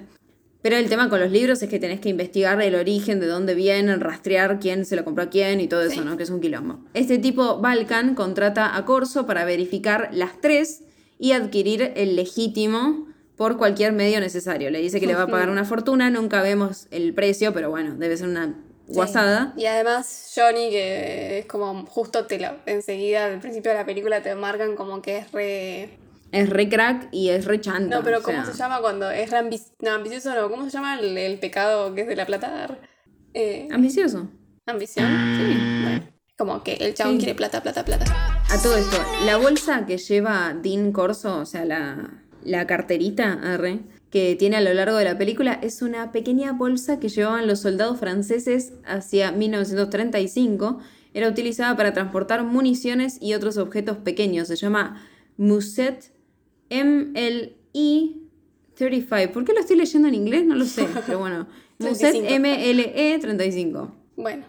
Pero 0.66 0.78
el 0.78 0.90
tema 0.90 1.12
con 1.12 1.20
los 1.20 1.30
libros 1.30 1.62
es 1.62 1.70
que 1.70 1.78
tenés 1.78 2.00
que 2.00 2.10
investigar 2.10 2.60
el 2.60 2.74
origen, 2.74 3.20
de 3.20 3.28
dónde 3.28 3.54
vienen, 3.54 4.00
rastrear 4.00 4.60
quién 4.60 4.84
se 4.84 4.96
lo 4.96 5.06
compró 5.06 5.26
a 5.26 5.30
quién 5.30 5.62
y 5.62 5.68
todo 5.68 5.84
eso, 5.84 6.04
¿no? 6.04 6.18
Que 6.18 6.24
es 6.24 6.32
un 6.32 6.42
quilombo. 6.42 6.80
Este 6.96 7.20
tipo, 7.20 7.60
Balkan, 7.60 8.16
contrata 8.16 8.76
a 8.76 8.84
Corso 8.84 9.28
para 9.28 9.46
verificar 9.46 10.10
las 10.12 10.42
tres 10.42 10.82
y 11.20 11.34
adquirir 11.34 11.94
el 11.96 12.16
legítimo 12.16 13.06
por 13.36 13.58
cualquier 13.58 13.94
medio 13.94 14.20
necesario. 14.20 14.72
Le 14.72 14.82
dice 14.82 15.00
que 15.00 15.06
le 15.06 15.14
va 15.14 15.22
a 15.22 15.28
pagar 15.28 15.52
una 15.52 15.66
fortuna, 15.66 16.10
nunca 16.10 16.42
vemos 16.42 16.88
el 16.90 17.14
precio, 17.14 17.54
pero 17.54 17.70
bueno, 17.70 17.94
debe 17.94 18.18
ser 18.18 18.30
una 18.30 18.56
guasada. 18.88 19.54
Y 19.56 19.68
además, 19.68 20.34
Johnny, 20.36 20.72
que 20.72 21.38
es 21.38 21.46
como 21.46 21.86
justo 21.86 22.26
te 22.26 22.40
lo. 22.40 22.56
Enseguida, 22.66 23.28
al 23.28 23.40
principio 23.40 23.70
de 23.70 23.78
la 23.78 23.86
película, 23.86 24.24
te 24.24 24.34
marcan 24.34 24.76
como 24.76 25.04
que 25.04 25.18
es 25.18 25.32
re. 25.32 26.05
Es 26.36 26.50
re 26.50 26.68
crack 26.68 27.08
y 27.12 27.30
es 27.30 27.46
re 27.46 27.62
chanta. 27.62 27.96
No, 27.98 28.04
pero 28.04 28.22
¿cómo 28.22 28.44
sea, 28.44 28.52
se 28.52 28.58
llama 28.58 28.80
cuando 28.82 29.10
es 29.10 29.32
re 29.32 29.42
No, 29.80 29.92
ambicioso 29.92 30.36
no. 30.36 30.50
¿Cómo 30.50 30.66
se 30.66 30.72
llama 30.72 31.00
el, 31.00 31.18
el 31.18 31.40
pecado 31.40 31.96
que 31.96 32.02
es 32.02 32.08
de 32.08 32.16
la 32.16 32.26
plata? 32.26 32.78
Eh, 33.34 33.68
Ambicioso. 33.72 34.30
¿Ambición? 34.66 35.08
Sí. 35.38 35.82
Bueno, 35.84 36.02
como 36.38 36.64
que 36.64 36.74
el 36.74 36.94
chabón 36.94 37.14
Sí. 37.14 37.20
quiere 37.20 37.36
plata, 37.36 37.62
plata, 37.62 37.86
plata. 37.86 38.06
A 38.50 38.62
todo 38.62 38.76
esto, 38.76 38.98
la 39.26 39.38
bolsa 39.38 39.86
que 39.86 39.98
lleva 39.98 40.54
Dean 40.62 40.92
Corso, 40.92 41.40
o 41.40 41.46
sea, 41.46 41.64
la, 41.66 42.24
la 42.44 42.68
carterita, 42.68 43.34
arre, 43.44 43.80
que 44.10 44.36
tiene 44.36 44.58
a 44.58 44.62
lo 44.62 44.74
largo 44.74 44.98
de 44.98 45.06
la 45.06 45.18
película, 45.18 45.60
es 45.62 45.82
una 45.82 46.12
pequeña 46.12 46.52
bolsa 46.54 47.00
que 47.00 47.10
llevaban 47.10 47.48
los 47.48 47.60
soldados 47.62 48.00
franceses 48.00 48.74
hacia 48.86 49.32
1935. 49.32 50.80
Era 51.14 51.30
utilizada 51.30 51.76
para 51.78 51.94
transportar 51.94 52.44
municiones 52.44 53.18
y 53.22 53.34
otros 53.36 53.58
objetos 53.58 53.98
pequeños. 53.98 54.48
Se 54.48 54.56
llama 54.56 55.02
Musette 55.38 56.12
MLI 56.70 58.22
35. 58.76 59.34
¿Por 59.34 59.46
qué 59.46 59.54
lo 59.54 59.60
estoy 59.60 59.78
leyendo 59.78 60.08
en 60.08 60.16
inglés? 60.16 60.46
No 60.46 60.56
lo 60.56 60.66
sé, 60.66 60.88
pero 61.06 61.20
bueno. 61.20 61.48
Musette 61.80 62.26
35. 62.26 62.40
MLE 62.40 63.20
35. 63.20 63.96
Bueno, 64.16 64.46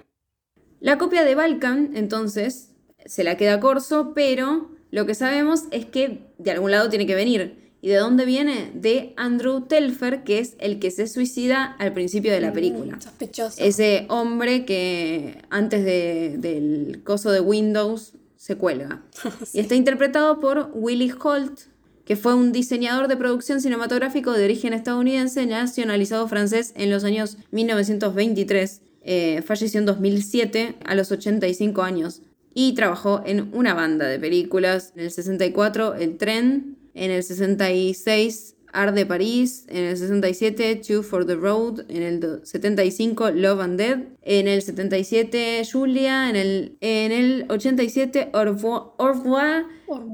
La 0.80 0.96
copia 0.98 1.24
de 1.24 1.34
Balkan, 1.34 1.90
entonces, 1.94 2.70
se 3.04 3.24
la 3.24 3.36
queda 3.36 3.58
Corso, 3.60 4.12
pero 4.14 4.70
lo 4.90 5.06
que 5.06 5.14
sabemos 5.14 5.64
es 5.72 5.86
que 5.86 6.20
de 6.38 6.50
algún 6.52 6.70
lado 6.70 6.88
tiene 6.88 7.06
que 7.06 7.14
venir. 7.14 7.66
¿Y 7.82 7.88
de 7.88 7.96
dónde 7.96 8.24
viene? 8.24 8.70
De 8.74 9.12
Andrew 9.16 9.60
Telfer, 9.66 10.24
que 10.24 10.38
es 10.38 10.56
el 10.58 10.78
que 10.80 10.90
se 10.90 11.06
suicida 11.06 11.64
al 11.78 11.92
principio 11.92 12.32
de 12.32 12.40
la 12.40 12.52
película. 12.52 13.00
sospechoso. 13.00 13.62
Ese 13.62 14.06
hombre 14.08 14.64
que 14.64 15.42
antes 15.50 15.84
de- 15.84 16.36
del 16.38 17.02
coso 17.04 17.30
de 17.30 17.40
Windows 17.40 18.14
se 18.36 18.56
cuelga. 18.56 19.02
Y 19.52 19.60
está 19.60 19.74
interpretado 19.74 20.40
por 20.40 20.70
Willie 20.74 21.12
Holt, 21.22 21.60
que 22.06 22.16
fue 22.16 22.34
un 22.34 22.52
diseñador 22.52 23.08
de 23.08 23.16
producción 23.16 23.60
cinematográfico 23.60 24.32
de 24.32 24.44
origen 24.44 24.72
estadounidense, 24.72 25.44
nacionalizado 25.44 26.26
francés 26.28 26.72
en 26.76 26.90
los 26.90 27.02
años 27.02 27.36
1923. 27.50 28.80
Eh, 29.02 29.42
falleció 29.44 29.80
en 29.80 29.86
2007 29.86 30.76
a 30.84 30.94
los 30.94 31.10
85 31.10 31.82
años. 31.82 32.22
Y 32.54 32.72
trabajó 32.74 33.22
en 33.26 33.50
una 33.52 33.74
banda 33.74 34.06
de 34.06 34.20
películas. 34.20 34.92
En 34.94 35.02
el 35.02 35.10
64, 35.10 35.96
El 35.96 36.16
Tren. 36.16 36.78
En 36.94 37.10
el 37.10 37.22
66, 37.22 38.55
Art 38.82 38.94
de 38.94 39.06
París, 39.06 39.64
en 39.68 39.84
el 39.84 39.96
67 39.96 40.76
Two 40.86 41.02
for 41.02 41.26
the 41.26 41.34
Road, 41.34 41.84
en 41.88 42.02
el 42.02 42.20
do- 42.20 42.44
75 42.44 43.30
Love 43.30 43.60
and 43.60 43.78
Dead, 43.78 43.98
en 44.22 44.48
el 44.48 44.62
77 44.62 45.62
Julia, 45.70 46.28
en 46.30 46.36
el, 46.36 46.76
en 46.80 47.12
el 47.12 47.46
87 47.48 48.30
Au 48.32 48.44
revoir, 48.44 48.82
Au 48.98 49.08
revoir, 49.12 49.64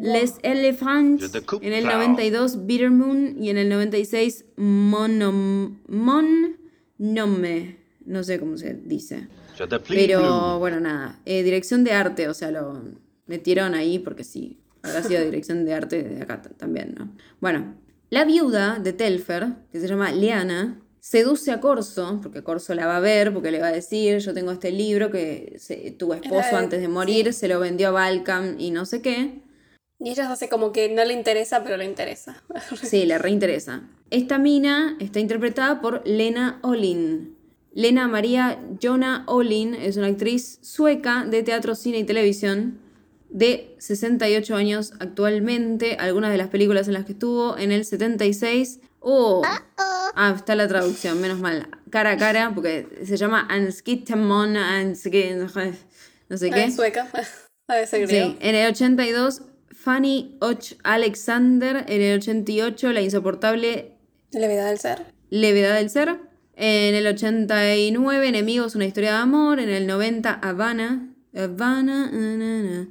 Les 0.00 0.34
Elephants, 0.42 1.22
en 1.62 1.72
el 1.72 1.82
Clau. 1.84 1.98
92 1.98 2.66
Bitter 2.66 2.90
Moon 2.90 3.36
y 3.42 3.50
en 3.50 3.58
el 3.58 3.68
96 3.68 4.44
Monom, 4.56 5.78
Mon 5.88 6.56
Nome, 6.98 7.78
no 8.04 8.22
sé 8.22 8.38
cómo 8.38 8.56
se 8.56 8.74
dice. 8.74 9.28
Pero 9.88 10.58
bueno, 10.58 10.80
nada. 10.80 11.18
Eh, 11.24 11.42
dirección 11.42 11.84
de 11.84 11.92
arte, 11.92 12.28
o 12.28 12.34
sea, 12.34 12.50
lo 12.50 12.80
metieron 13.26 13.74
ahí 13.74 13.98
porque 13.98 14.24
sí. 14.24 14.58
Habrá 14.82 15.02
sido 15.04 15.24
dirección 15.24 15.64
de 15.64 15.74
arte 15.74 16.02
de 16.02 16.22
acá 16.22 16.42
también, 16.42 16.94
¿no? 16.98 17.12
Bueno, 17.40 17.76
la 18.12 18.26
viuda 18.26 18.78
de 18.78 18.92
Telfer, 18.92 19.46
que 19.72 19.80
se 19.80 19.88
llama 19.88 20.12
Liana, 20.12 20.78
seduce 21.00 21.50
a 21.50 21.60
Corso, 21.60 22.20
porque 22.22 22.42
Corso 22.42 22.74
la 22.74 22.84
va 22.86 22.98
a 22.98 23.00
ver, 23.00 23.32
porque 23.32 23.50
le 23.50 23.58
va 23.58 23.68
a 23.68 23.72
decir, 23.72 24.18
yo 24.18 24.34
tengo 24.34 24.52
este 24.52 24.70
libro 24.70 25.10
que 25.10 25.54
se- 25.58 25.92
tu 25.92 26.12
esposo 26.12 26.54
antes 26.56 26.82
de 26.82 26.88
morir 26.88 27.32
se 27.32 27.48
lo 27.48 27.58
vendió 27.58 27.88
a 27.88 27.92
Balkan 27.92 28.60
y 28.60 28.70
no 28.70 28.84
sé 28.84 29.00
qué. 29.00 29.40
Y 29.98 30.10
ella 30.10 30.30
hace 30.30 30.50
como 30.50 30.72
que 30.72 30.90
no 30.90 31.02
le 31.06 31.14
interesa, 31.14 31.64
pero 31.64 31.78
le 31.78 31.86
interesa. 31.86 32.42
Sí, 32.82 33.06
le 33.06 33.16
reinteresa. 33.16 33.88
Esta 34.10 34.36
mina 34.36 34.94
está 35.00 35.18
interpretada 35.18 35.80
por 35.80 36.06
Lena 36.06 36.58
Olin. 36.62 37.34
Lena 37.72 38.08
María 38.08 38.60
Jona 38.82 39.24
Olin 39.26 39.74
es 39.74 39.96
una 39.96 40.08
actriz 40.08 40.58
sueca 40.60 41.24
de 41.24 41.42
teatro, 41.42 41.74
cine 41.74 42.00
y 42.00 42.04
televisión 42.04 42.78
de 43.32 43.74
68 43.78 44.54
años 44.54 44.92
actualmente. 45.00 45.96
Algunas 45.98 46.30
de 46.30 46.36
las 46.38 46.48
películas 46.48 46.86
en 46.88 46.94
las 46.94 47.04
que 47.04 47.12
estuvo 47.12 47.56
en 47.58 47.72
el 47.72 47.84
76. 47.84 48.80
Oh, 49.00 49.42
ah, 50.14 50.32
está 50.36 50.54
la 50.54 50.68
traducción, 50.68 51.20
menos 51.20 51.40
mal. 51.40 51.68
Cara 51.90 52.12
a 52.12 52.16
cara, 52.16 52.52
porque 52.54 52.86
se 53.04 53.16
llama 53.16 53.46
Anskittamon, 53.50 54.54
Anski- 54.54 55.34
no 56.28 56.36
sé 56.38 56.50
Ah, 56.50 56.54
qué. 56.54 56.64
es 56.64 56.76
sueca. 56.76 57.08
Sí, 57.90 58.36
en 58.40 58.54
el 58.54 58.70
82, 58.70 59.42
Fanny 59.70 60.36
Och 60.40 60.58
Alexander. 60.82 61.84
En 61.88 62.02
el 62.02 62.18
88, 62.18 62.92
La 62.92 63.00
insoportable 63.00 63.92
Levedad 64.32 64.68
del 64.68 64.78
ser. 64.78 65.06
levedad 65.30 65.76
del 65.76 65.88
ser. 65.88 66.18
En 66.54 66.94
el 66.94 67.06
89, 67.06 68.28
Enemigos, 68.28 68.74
una 68.74 68.84
historia 68.84 69.12
de 69.12 69.18
amor. 69.18 69.58
En 69.58 69.70
el 69.70 69.86
90, 69.86 70.34
Havana. 70.34 71.14
Havana. 71.34 72.10
na, 72.10 72.36
na, 72.36 72.62
na. 72.62 72.88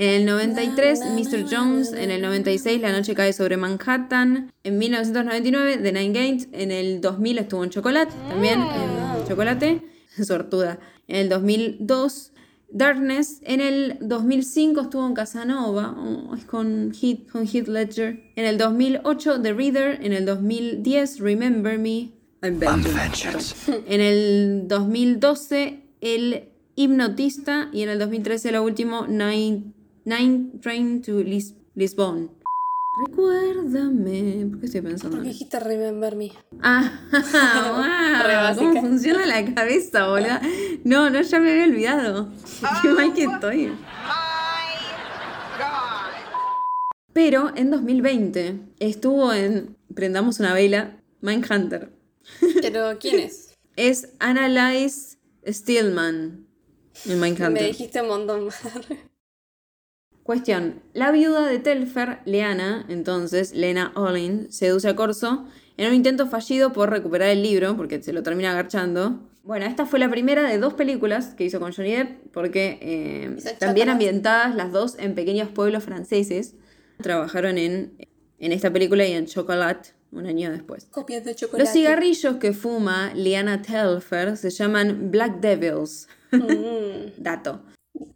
En 0.00 0.08
el 0.08 0.24
93, 0.24 1.00
Mr. 1.00 1.44
Jones. 1.54 1.92
En 1.92 2.10
el 2.10 2.22
96, 2.22 2.80
La 2.80 2.90
noche 2.90 3.14
cae 3.14 3.34
sobre 3.34 3.58
Manhattan. 3.58 4.50
En 4.64 4.78
1999, 4.78 5.76
The 5.76 5.92
Nine 5.92 6.08
Gates. 6.14 6.48
En 6.52 6.70
el 6.70 7.02
2000 7.02 7.36
estuvo 7.36 7.64
en 7.64 7.68
Chocolate. 7.68 8.10
También 8.30 8.60
en 8.60 9.28
Chocolate. 9.28 9.82
Sortuda. 10.22 10.80
En 11.06 11.16
el 11.16 11.28
2002, 11.28 12.32
Darkness. 12.70 13.42
En 13.42 13.60
el 13.60 13.98
2005 14.00 14.80
estuvo 14.80 15.06
en 15.06 15.12
Casanova. 15.12 15.94
oh, 15.98 16.34
es 16.34 16.46
con 16.46 16.94
Heath, 16.94 17.28
con 17.28 17.46
Heath 17.46 17.68
Ledger. 17.68 18.22
En 18.36 18.46
el 18.46 18.56
2008, 18.56 19.42
The 19.42 19.52
Reader. 19.52 19.98
En 20.02 20.14
el 20.14 20.24
2010, 20.24 21.18
Remember 21.20 21.78
Me. 21.78 22.12
I'm. 22.40 22.58
Vengeance. 22.58 23.54
En 23.86 24.00
el 24.00 24.62
2012, 24.66 25.82
El 26.00 26.48
Hipnotista. 26.74 27.68
Y 27.70 27.82
en 27.82 27.90
el 27.90 27.98
2013, 27.98 28.52
lo 28.52 28.62
último, 28.64 29.06
Nine, 29.06 29.74
Nine 30.04 30.52
Train 30.60 31.02
to 31.02 31.20
Lis- 31.22 31.54
Lisbon. 31.74 32.30
Recuérdame. 33.06 34.46
¿Por 34.50 34.60
qué 34.60 34.66
estoy 34.66 34.80
pensando 34.80 35.16
Porque 35.16 35.28
dijiste 35.30 35.60
remember 35.60 36.16
me. 36.16 36.32
Ah, 36.60 37.00
wow. 38.56 38.56
¿Cómo 38.58 38.80
funciona 38.80 39.24
la 39.26 39.54
cabeza, 39.54 40.08
boludo? 40.08 40.38
No, 40.84 41.08
no, 41.10 41.20
ya 41.22 41.38
me 41.38 41.52
había 41.52 41.64
olvidado. 41.64 42.28
Qué 42.82 42.88
mal 42.88 43.14
que 43.14 43.24
estoy. 43.24 43.72
Pero 47.12 47.52
en 47.56 47.70
2020 47.70 48.60
estuvo 48.78 49.32
en 49.32 49.76
Prendamos 49.94 50.38
una 50.40 50.54
vela, 50.54 50.96
Mindhunter. 51.20 51.90
Pero, 52.62 52.96
¿quién 53.00 53.20
es? 53.20 53.54
Es 53.76 54.08
Annalise 54.20 55.18
Stillman 55.46 56.46
en 57.06 57.20
Me 57.20 57.28
Mindhunter. 57.30 57.64
dijiste 57.66 58.00
un 58.02 58.08
montón. 58.08 58.48
Cuestión. 60.22 60.82
La 60.92 61.10
viuda 61.10 61.46
de 61.46 61.58
Telfer, 61.58 62.20
Leana, 62.24 62.84
entonces, 62.88 63.52
Lena 63.54 63.92
Olin, 63.94 64.50
seduce 64.52 64.88
a 64.88 64.94
Corso 64.96 65.46
en 65.76 65.88
un 65.88 65.94
intento 65.94 66.26
fallido 66.26 66.72
por 66.72 66.90
recuperar 66.90 67.30
el 67.30 67.42
libro, 67.42 67.76
porque 67.76 68.02
se 68.02 68.12
lo 68.12 68.22
termina 68.22 68.50
agarchando. 68.50 69.20
Bueno, 69.42 69.64
esta 69.64 69.86
fue 69.86 69.98
la 69.98 70.10
primera 70.10 70.48
de 70.48 70.58
dos 70.58 70.74
películas 70.74 71.34
que 71.34 71.44
hizo 71.44 71.58
con 71.58 71.72
Johnny 71.72 71.92
Depp, 71.92 72.32
porque 72.32 72.78
eh, 72.82 73.24
también 73.58 73.58
Chocolate. 73.58 73.90
ambientadas 73.90 74.54
las 74.54 74.70
dos 74.72 74.96
en 74.98 75.14
pequeños 75.14 75.48
pueblos 75.48 75.82
franceses. 75.82 76.54
Trabajaron 77.02 77.56
en, 77.56 77.94
en 78.38 78.52
esta 78.52 78.70
película 78.70 79.06
y 79.06 79.12
en 79.12 79.26
Chocolat 79.26 79.88
un 80.12 80.26
año 80.26 80.50
después. 80.50 80.86
Copias 80.90 81.24
de 81.24 81.34
chocolate. 81.34 81.64
Los 81.64 81.72
cigarrillos 81.72 82.36
que 82.36 82.52
fuma 82.52 83.12
Liana 83.14 83.62
Telfer 83.62 84.36
se 84.36 84.50
llaman 84.50 85.10
Black 85.10 85.40
Devils. 85.40 86.08
Mm, 86.32 87.12
Dato. 87.22 87.62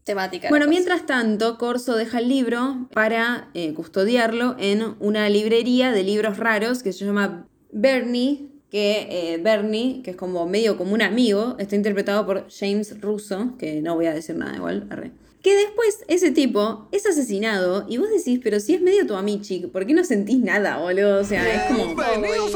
Temática. 0.04 0.48
Bueno, 0.48 0.66
mientras 0.68 1.06
tanto, 1.06 1.58
Corso 1.58 1.96
deja 1.96 2.18
el 2.18 2.28
libro 2.28 2.88
para 2.92 3.48
eh, 3.54 3.74
custodiarlo 3.74 4.56
en 4.58 4.94
una 5.00 5.28
librería 5.28 5.92
de 5.92 6.02
libros 6.02 6.38
raros 6.38 6.82
que 6.82 6.92
se 6.92 7.04
llama 7.04 7.46
Bernie, 7.72 8.50
que 8.70 9.06
eh, 9.10 9.38
Bernie, 9.38 10.02
que 10.02 10.12
es 10.12 10.16
como 10.16 10.46
medio 10.46 10.76
como 10.76 10.94
un 10.94 11.02
amigo, 11.02 11.56
está 11.58 11.76
interpretado 11.76 12.26
por 12.26 12.46
James 12.50 13.00
Russo, 13.00 13.54
que 13.58 13.80
no 13.80 13.94
voy 13.94 14.06
a 14.06 14.14
decir 14.14 14.36
nada 14.36 14.56
igual, 14.56 14.86
arre. 14.90 15.12
Que 15.44 15.54
después 15.54 16.02
ese 16.08 16.30
tipo 16.30 16.88
es 16.90 17.04
asesinado 17.04 17.84
y 17.86 17.98
vos 17.98 18.08
decís, 18.08 18.40
pero 18.42 18.58
si 18.60 18.74
es 18.74 18.80
medio 18.80 19.06
tu 19.06 19.14
amichi, 19.14 19.66
¿por 19.66 19.84
qué 19.84 19.92
no 19.92 20.02
sentís 20.02 20.38
nada, 20.38 20.78
boludo? 20.78 21.20
O 21.20 21.24
sea, 21.24 21.42
es 21.54 21.62
como... 21.70 21.94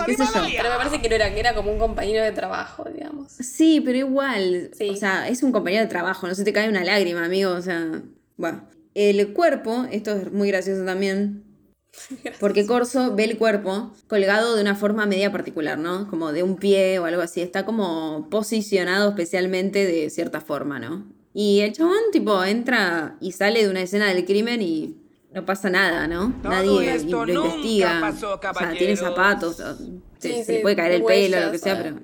¿Qué 0.07 0.15
sé 0.17 0.25
yo? 0.25 0.41
Pero 0.57 0.71
me 0.71 0.77
parece 0.79 1.03
que 1.03 1.09
no 1.11 1.15
era, 1.17 1.35
que 1.35 1.39
era 1.39 1.55
como 1.55 1.71
un 1.71 1.79
compañero 1.79 2.25
de 2.25 2.33
trabajo, 2.33 2.85
digamos. 2.91 3.31
Sí, 3.33 3.83
pero 3.85 3.99
igual, 3.99 4.71
Sí. 4.73 4.89
o 4.89 4.97
sea, 4.97 5.29
es 5.29 5.43
un 5.43 5.53
compañero 5.53 5.83
de 5.83 5.89
trabajo, 5.91 6.27
no 6.27 6.35
se 6.35 6.45
te 6.45 6.53
cae 6.55 6.67
una 6.71 6.83
lágrima, 6.83 7.27
amigo, 7.27 7.53
o 7.53 7.61
sea, 7.61 8.03
bueno. 8.39 8.65
El 8.95 9.35
cuerpo, 9.35 9.87
esto 9.93 10.13
es 10.17 10.33
muy 10.33 10.49
gracioso 10.49 10.87
también, 10.87 11.45
porque 12.41 12.65
Corso 12.65 13.15
ve 13.15 13.25
el 13.25 13.37
cuerpo 13.37 13.93
colgado 14.07 14.57
de 14.57 14.63
una 14.63 14.75
forma 14.75 15.05
media 15.05 15.31
particular, 15.31 15.79
¿no? 15.79 16.09
Como 16.09 16.33
de 16.33 16.43
un 16.43 16.57
pie 16.57 16.99
o 17.01 17.05
algo 17.05 17.21
así, 17.21 17.43
está 17.43 17.67
como 17.67 18.29
posicionado 18.31 19.11
especialmente 19.11 19.85
de 19.87 20.09
cierta 20.09 20.41
forma, 20.41 20.79
¿no? 20.79 21.18
Y 21.41 21.61
el 21.61 21.73
chabón, 21.73 21.99
tipo, 22.11 22.43
entra 22.43 23.17
y 23.21 23.31
sale 23.31 23.63
de 23.63 23.71
una 23.71 23.83
escena 23.83 24.13
del 24.13 24.25
crimen 24.25 24.61
y 24.61 24.97
no 25.33 25.47
pasa 25.47 25.71
nada, 25.71 26.09
¿no? 26.09 26.35
Todo 26.43 26.51
Nadie 26.51 26.99
lo 27.07 27.25
investiga. 27.29 28.01
pasó, 28.01 28.35
o 28.35 28.55
sea, 28.59 28.73
tiene 28.73 28.97
zapatos, 28.97 29.61
o- 29.61 29.77
se, 30.19 30.39
Sí, 30.39 30.43
se 30.43 30.53
le 30.55 30.61
puede 30.63 30.75
caer 30.75 30.93
el 30.95 31.05
pelo, 31.05 31.39
lo 31.41 31.53
que 31.53 31.59
sea, 31.59 31.75
ah. 31.75 31.81
pero 31.81 32.01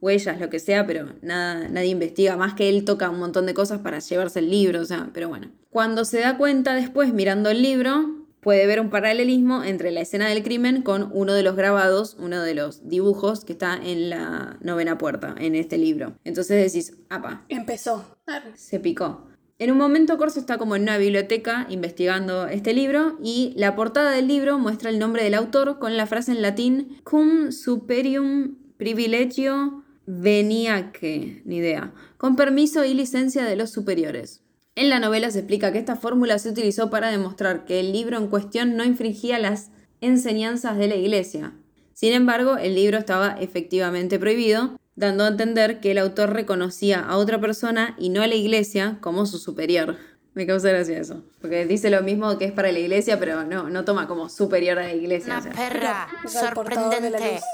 huellas, 0.00 0.40
lo 0.40 0.50
que 0.50 0.58
sea, 0.58 0.88
pero 0.88 1.06
nada, 1.22 1.68
nadie 1.68 1.90
investiga, 1.90 2.36
más 2.36 2.54
que 2.54 2.68
él 2.68 2.84
toca 2.84 3.10
un 3.10 3.20
montón 3.20 3.46
de 3.46 3.54
cosas 3.54 3.78
para 3.78 4.00
llevarse 4.00 4.40
el 4.40 4.50
libro, 4.50 4.80
o 4.80 4.84
sea, 4.84 5.08
pero 5.14 5.28
bueno. 5.28 5.52
Cuando 5.70 6.04
se 6.04 6.18
da 6.18 6.36
cuenta 6.36 6.74
después, 6.74 7.12
mirando 7.14 7.50
el 7.50 7.62
libro, 7.62 8.23
puede 8.44 8.66
ver 8.66 8.78
un 8.78 8.90
paralelismo 8.90 9.64
entre 9.64 9.90
la 9.90 10.02
escena 10.02 10.28
del 10.28 10.42
crimen 10.42 10.82
con 10.82 11.10
uno 11.12 11.32
de 11.32 11.42
los 11.42 11.56
grabados, 11.56 12.14
uno 12.20 12.42
de 12.42 12.54
los 12.54 12.86
dibujos 12.86 13.44
que 13.44 13.54
está 13.54 13.74
en 13.74 14.10
la 14.10 14.58
novena 14.60 14.98
puerta, 14.98 15.34
en 15.38 15.54
este 15.54 15.78
libro. 15.78 16.18
Entonces 16.24 16.72
decís, 16.72 16.94
apa, 17.08 17.46
Empezó. 17.48 18.18
Se 18.54 18.78
picó. 18.78 19.26
En 19.58 19.70
un 19.70 19.78
momento 19.78 20.18
Corso 20.18 20.38
está 20.38 20.58
como 20.58 20.76
en 20.76 20.82
una 20.82 20.98
biblioteca 20.98 21.66
investigando 21.70 22.46
este 22.46 22.74
libro 22.74 23.18
y 23.22 23.54
la 23.56 23.74
portada 23.74 24.10
del 24.10 24.28
libro 24.28 24.58
muestra 24.58 24.90
el 24.90 24.98
nombre 24.98 25.24
del 25.24 25.34
autor 25.34 25.78
con 25.78 25.96
la 25.96 26.06
frase 26.06 26.32
en 26.32 26.42
latín 26.42 27.00
cum 27.02 27.50
superium 27.50 28.56
privilegio 28.76 29.84
Veniaque, 30.06 31.40
ni 31.46 31.56
idea, 31.56 31.94
con 32.18 32.36
permiso 32.36 32.84
y 32.84 32.92
licencia 32.92 33.44
de 33.44 33.56
los 33.56 33.70
superiores. 33.70 34.43
En 34.76 34.90
la 34.90 34.98
novela 34.98 35.30
se 35.30 35.38
explica 35.38 35.72
que 35.72 35.78
esta 35.78 35.94
fórmula 35.94 36.38
se 36.40 36.48
utilizó 36.48 36.90
para 36.90 37.10
demostrar 37.10 37.64
que 37.64 37.78
el 37.78 37.92
libro 37.92 38.18
en 38.18 38.26
cuestión 38.26 38.76
no 38.76 38.82
infringía 38.84 39.38
las 39.38 39.70
enseñanzas 40.00 40.76
de 40.76 40.88
la 40.88 40.96
iglesia. 40.96 41.52
Sin 41.92 42.12
embargo, 42.12 42.56
el 42.56 42.74
libro 42.74 42.98
estaba 42.98 43.36
efectivamente 43.40 44.18
prohibido, 44.18 44.76
dando 44.96 45.24
a 45.24 45.28
entender 45.28 45.78
que 45.78 45.92
el 45.92 45.98
autor 45.98 46.32
reconocía 46.32 47.00
a 47.00 47.18
otra 47.18 47.40
persona 47.40 47.94
y 48.00 48.08
no 48.08 48.20
a 48.22 48.26
la 48.26 48.34
iglesia 48.34 48.98
como 49.00 49.26
su 49.26 49.38
superior. 49.38 49.96
Me 50.34 50.44
causa 50.44 50.70
gracia 50.70 50.98
eso, 50.98 51.22
porque 51.40 51.64
dice 51.66 51.90
lo 51.90 52.02
mismo 52.02 52.36
que 52.36 52.46
es 52.46 52.52
para 52.52 52.72
la 52.72 52.80
iglesia, 52.80 53.20
pero 53.20 53.44
no, 53.44 53.70
no 53.70 53.84
toma 53.84 54.08
como 54.08 54.28
superior 54.28 54.80
a 54.80 54.82
la 54.82 54.94
iglesia. 54.94 55.38
o 55.38 55.42
sea, 55.42 55.52
perra 55.52 56.08
luz. 56.24 56.32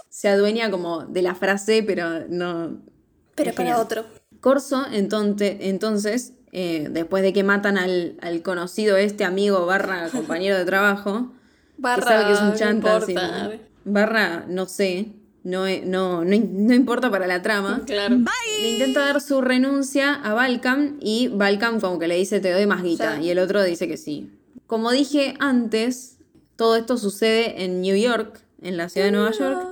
se 0.08 0.28
adueña 0.28 0.70
como 0.70 1.04
de 1.04 1.20
la 1.20 1.34
frase, 1.34 1.82
pero 1.82 2.26
no... 2.30 2.80
Pero 3.34 3.50
es 3.50 3.56
para 3.56 3.68
genial. 3.68 3.84
otro. 3.84 4.06
Corso, 4.40 4.86
entonces, 4.90 5.58
entonces 5.60 6.32
eh, 6.52 6.88
después 6.90 7.22
de 7.22 7.32
que 7.32 7.42
matan 7.44 7.78
al, 7.78 8.16
al 8.20 8.42
conocido 8.42 8.96
este 8.96 9.24
amigo 9.24 9.66
barra 9.66 10.08
compañero 10.12 10.56
de 10.58 10.64
trabajo, 10.64 11.32
que 11.76 11.82
Barra, 11.82 12.02
sabe 12.02 12.26
que 12.26 12.32
es 12.32 12.40
un 12.40 12.48
no 12.50 12.56
chanta, 12.56 13.00
sí, 13.00 13.12
importa. 13.12 13.42
¿no? 13.48 13.50
barra, 13.84 14.44
no 14.48 14.66
sé, 14.66 15.12
no, 15.42 15.64
no, 15.84 16.22
no, 16.24 16.36
no 16.52 16.74
importa 16.74 17.10
para 17.10 17.26
la 17.26 17.40
trama, 17.40 17.82
Claro. 17.86 18.16
le 18.60 18.70
intenta 18.72 19.00
dar 19.00 19.20
su 19.22 19.40
renuncia 19.40 20.14
a 20.14 20.34
Balcam 20.34 20.98
y 21.00 21.28
Balcam 21.28 21.80
como 21.80 21.98
que 21.98 22.08
le 22.08 22.16
dice 22.16 22.40
te 22.40 22.52
doy 22.52 22.66
más 22.66 22.82
guita 22.82 23.16
Sí. 23.16 23.22
y 23.24 23.30
el 23.30 23.38
otro 23.38 23.62
dice 23.62 23.88
que 23.88 23.96
sí. 23.96 24.30
Como 24.66 24.90
dije 24.90 25.34
antes, 25.40 26.18
todo 26.56 26.76
esto 26.76 26.98
sucede 26.98 27.64
en 27.64 27.80
New 27.80 27.96
York, 27.96 28.40
en 28.60 28.76
la 28.76 28.88
ciudad 28.90 29.06
de 29.06 29.12
Nueva 29.12 29.30
York, 29.32 29.68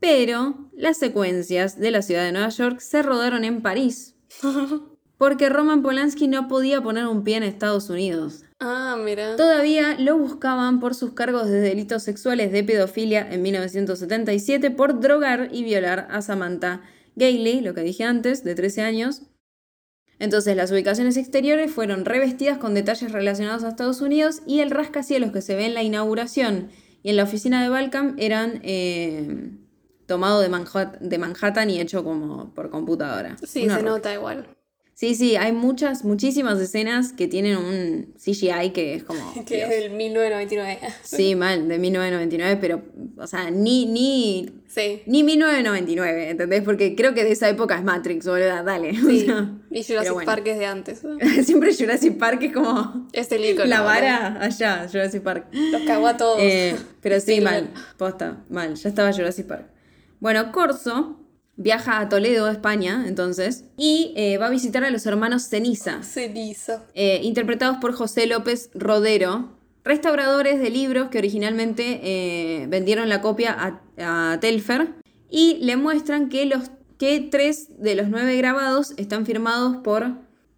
pero 0.00 0.68
las 0.76 0.98
secuencias 0.98 1.78
de 1.78 1.92
la 1.92 2.02
ciudad 2.02 2.24
de 2.24 2.32
Nueva 2.32 2.48
York 2.48 2.80
se 2.80 3.02
rodaron 3.02 3.44
en 3.44 3.62
París. 3.62 4.16
Porque 5.18 5.48
Roman 5.48 5.82
Polanski 5.82 6.26
no 6.28 6.48
podía 6.48 6.82
poner 6.82 7.06
un 7.06 7.22
pie 7.24 7.36
en 7.36 7.44
Estados 7.44 7.88
Unidos. 7.88 8.42
Ah, 8.60 8.96
mira. 9.02 9.36
Todavía 9.36 9.96
lo 9.98 10.18
buscaban 10.18 10.80
por 10.80 10.94
sus 10.94 11.12
cargos 11.12 11.48
de 11.48 11.60
delitos 11.60 12.02
sexuales 12.02 12.50
de 12.52 12.64
pedofilia 12.64 13.26
en 13.32 13.42
1977 13.42 14.70
por 14.70 15.00
drogar 15.00 15.48
y 15.52 15.62
violar 15.64 16.08
a 16.10 16.20
Samantha 16.22 16.82
Gailey, 17.16 17.60
lo 17.60 17.74
que 17.74 17.82
dije 17.82 18.04
antes, 18.04 18.42
de 18.42 18.54
13 18.54 18.82
años. 18.82 19.22
Entonces 20.18 20.56
las 20.56 20.70
ubicaciones 20.70 21.16
exteriores 21.16 21.70
fueron 21.72 22.04
revestidas 22.04 22.58
con 22.58 22.74
detalles 22.74 23.12
relacionados 23.12 23.64
a 23.64 23.68
Estados 23.68 24.00
Unidos 24.00 24.42
y 24.46 24.60
el 24.60 24.70
rascacielos 24.70 25.32
que 25.32 25.42
se 25.42 25.54
ve 25.56 25.66
en 25.66 25.74
la 25.74 25.82
inauguración 25.82 26.68
y 27.02 27.10
en 27.10 27.16
la 27.16 27.24
oficina 27.24 27.62
de 27.62 27.68
Balcam 27.68 28.14
eran 28.18 28.60
eh, 28.62 29.50
tomado 30.06 30.40
de, 30.40 30.48
Manhat- 30.50 30.98
de 31.00 31.18
Manhattan 31.18 31.68
y 31.70 31.80
hecho 31.80 32.04
como 32.04 32.54
por 32.54 32.70
computadora. 32.70 33.36
Sí, 33.44 33.64
Una 33.64 33.74
se 33.76 33.80
roca. 33.82 33.90
nota 33.90 34.14
igual. 34.14 34.46
Sí, 34.96 35.16
sí, 35.16 35.34
hay 35.34 35.50
muchas, 35.50 36.04
muchísimas 36.04 36.60
escenas 36.60 37.12
que 37.12 37.26
tienen 37.26 37.56
un 37.56 38.14
CGI 38.16 38.70
que 38.72 38.94
es 38.94 39.02
como... 39.02 39.20
Que 39.46 39.56
Dios. 39.56 39.70
es 39.70 39.80
del 39.82 39.90
1999. 39.92 40.78
Sí, 41.02 41.34
mal, 41.34 41.66
de 41.68 41.78
1999, 41.80 42.58
pero, 42.60 42.82
o 43.18 43.26
sea, 43.26 43.50
ni, 43.50 43.86
ni, 43.86 44.48
Sí. 44.68 45.02
ni 45.06 45.24
1999, 45.24 46.30
¿entendés? 46.30 46.62
Porque 46.62 46.94
creo 46.94 47.12
que 47.12 47.24
de 47.24 47.32
esa 47.32 47.48
época 47.48 47.76
es 47.76 47.82
Matrix, 47.82 48.24
boluda, 48.26 48.62
dale. 48.62 48.90
o 48.90 48.94
Sí. 49.10 49.26
sea, 49.26 49.50
Y 49.70 49.82
Jurassic 49.82 50.12
bueno. 50.12 50.26
Park 50.26 50.46
es 50.46 50.58
de 50.58 50.66
antes. 50.66 51.02
Siempre 51.44 51.74
Jurassic 51.74 52.16
Park 52.16 52.42
es 52.42 52.52
como 52.52 53.08
Es 53.12 53.32
el 53.32 53.44
icono. 53.44 53.66
la 53.66 53.80
vara 53.80 54.38
allá, 54.40 54.86
Jurassic 54.90 55.22
Park. 55.22 55.46
Los 55.52 55.82
cagó 55.82 56.06
a 56.06 56.16
todos. 56.16 56.38
Eh, 56.40 56.76
pero 57.00 57.18
sí, 57.20 57.40
mal, 57.40 57.70
mal. 57.74 57.82
posta, 57.96 58.44
mal, 58.48 58.74
ya 58.76 58.88
estaba 58.88 59.12
Jurassic 59.12 59.46
Park. 59.46 59.66
Bueno, 60.20 60.52
Corso 60.52 61.20
viaja 61.56 62.00
a 62.00 62.08
Toledo, 62.08 62.48
España, 62.48 63.04
entonces, 63.06 63.64
y 63.76 64.12
eh, 64.16 64.38
va 64.38 64.46
a 64.46 64.50
visitar 64.50 64.84
a 64.84 64.90
los 64.90 65.06
hermanos 65.06 65.48
Ceniza. 65.48 66.02
Ceniza. 66.02 66.84
eh, 66.94 67.20
interpretados 67.22 67.78
por 67.78 67.92
José 67.92 68.26
López 68.26 68.70
Rodero, 68.74 69.56
restauradores 69.84 70.60
de 70.60 70.70
libros 70.70 71.10
que 71.10 71.18
originalmente 71.18 72.00
eh, 72.02 72.66
vendieron 72.68 73.08
la 73.08 73.20
copia 73.20 73.80
a, 73.98 74.32
a 74.32 74.40
Telfer 74.40 74.94
y 75.30 75.58
le 75.60 75.76
muestran 75.76 76.28
que, 76.28 76.46
los, 76.46 76.70
que 76.98 77.20
tres 77.20 77.68
de 77.78 77.94
los 77.94 78.08
nueve 78.08 78.36
grabados 78.36 78.94
están 78.96 79.26
firmados 79.26 79.76
por 79.78 80.12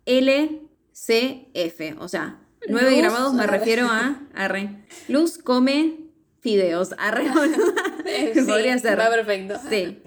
LCF, 0.07 1.99
o 1.99 2.09
sea, 2.09 2.39
nueve 2.69 2.91
Luz, 2.93 2.99
grabados 3.01 3.35
me 3.35 3.47
refiero 3.47 3.89
a 3.89 4.21
arre. 4.35 4.85
Luz 5.09 5.39
come 5.39 6.06
fideos. 6.47 6.93
Eh, 6.93 8.31
sí, 8.35 8.43
Podría 8.43 8.79
ser. 8.79 8.97
Va 8.99 9.11
perfecto. 9.11 9.55
Sí. 9.69 9.99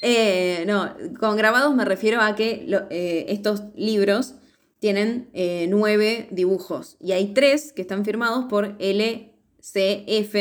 Eh, 0.00 0.64
no, 0.66 0.94
con 1.20 1.36
grabados 1.36 1.74
me 1.74 1.84
refiero 1.84 2.22
a 2.22 2.34
que 2.34 2.64
lo- 2.66 2.86
eh, 2.90 3.26
estos 3.28 3.62
libros 3.76 4.34
tienen 4.78 5.28
eh, 5.34 5.66
nueve 5.68 6.26
dibujos 6.30 6.96
y 7.00 7.12
hay 7.12 7.34
tres 7.34 7.72
que 7.74 7.82
están 7.82 8.04
firmados 8.04 8.46
por 8.46 8.76
LCF 8.78 10.34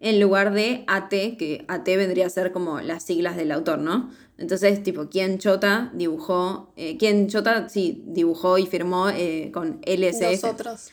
en 0.00 0.20
lugar 0.20 0.52
de 0.52 0.84
AT, 0.88 1.10
que 1.38 1.64
AT 1.68 1.84
vendría 1.96 2.26
a 2.26 2.30
ser 2.30 2.52
como 2.52 2.80
las 2.80 3.02
siglas 3.04 3.36
del 3.36 3.50
autor, 3.52 3.78
¿no? 3.78 4.10
Entonces, 4.36 4.82
tipo, 4.82 5.08
¿quién 5.08 5.38
Chota 5.38 5.90
dibujó? 5.94 6.72
¿Quién 6.98 7.28
Chota, 7.28 7.68
sí, 7.68 8.02
dibujó 8.06 8.58
y 8.58 8.66
firmó 8.66 9.06
con 9.52 9.80
LCF? 9.86 10.42
Nosotros. 10.42 10.90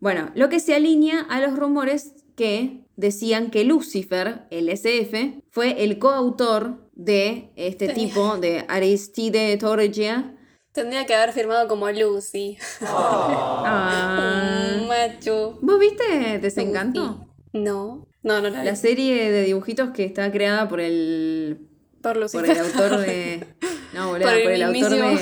Bueno, 0.00 0.30
lo 0.36 0.48
que 0.48 0.60
se 0.60 0.74
alinea 0.74 1.20
a 1.28 1.40
los 1.40 1.58
rumores 1.58 2.12
que 2.36 2.83
decían 2.96 3.50
que 3.50 3.64
Lucifer, 3.64 4.42
el 4.50 4.68
SF, 4.68 5.42
fue 5.50 5.82
el 5.84 5.98
coautor 5.98 6.88
de 6.94 7.50
este 7.56 7.88
Tenía- 7.88 8.06
tipo 8.06 8.36
de 8.38 8.64
Aristide 8.68 9.56
Torgia. 9.56 10.36
Tendría 10.72 11.06
que 11.06 11.14
haber 11.14 11.32
firmado 11.32 11.68
como 11.68 11.88
Lucy. 11.90 12.56
Ah. 12.82 14.76
Un 14.80 14.88
macho. 14.88 15.58
¿Vos 15.62 15.78
viste 15.78 16.38
Desencanto? 16.40 17.26
No. 17.52 18.08
No, 18.22 18.40
no 18.40 18.48
la 18.48 18.60
vi. 18.60 18.66
La 18.66 18.76
serie 18.76 19.30
de 19.30 19.42
dibujitos 19.42 19.90
que 19.90 20.04
está 20.04 20.32
creada 20.32 20.68
por 20.68 20.80
el, 20.80 21.68
Por 22.02 22.12
por 22.14 22.22
Lucifer. 22.22 22.50
el 22.50 22.58
autor 22.58 22.98
de... 23.00 23.46
No, 23.94 24.08
boludo, 24.08 24.26
Por 24.28 24.42
por 24.42 24.50
el 24.52 24.62
el, 24.62 24.62
autor 24.62 24.90
de, 24.90 25.18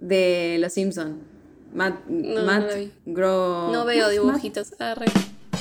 de 0.00 0.58
Los 0.58 0.72
Simpson. 0.72 1.20
Matt, 1.74 2.06
no 2.06 2.42
Matt. 2.44 2.70
Grow- 3.04 3.70
No 3.72 3.84
veo 3.84 4.04
Matt- 4.06 4.12
dibujitos. 4.12 4.80
Arre. 4.80 5.04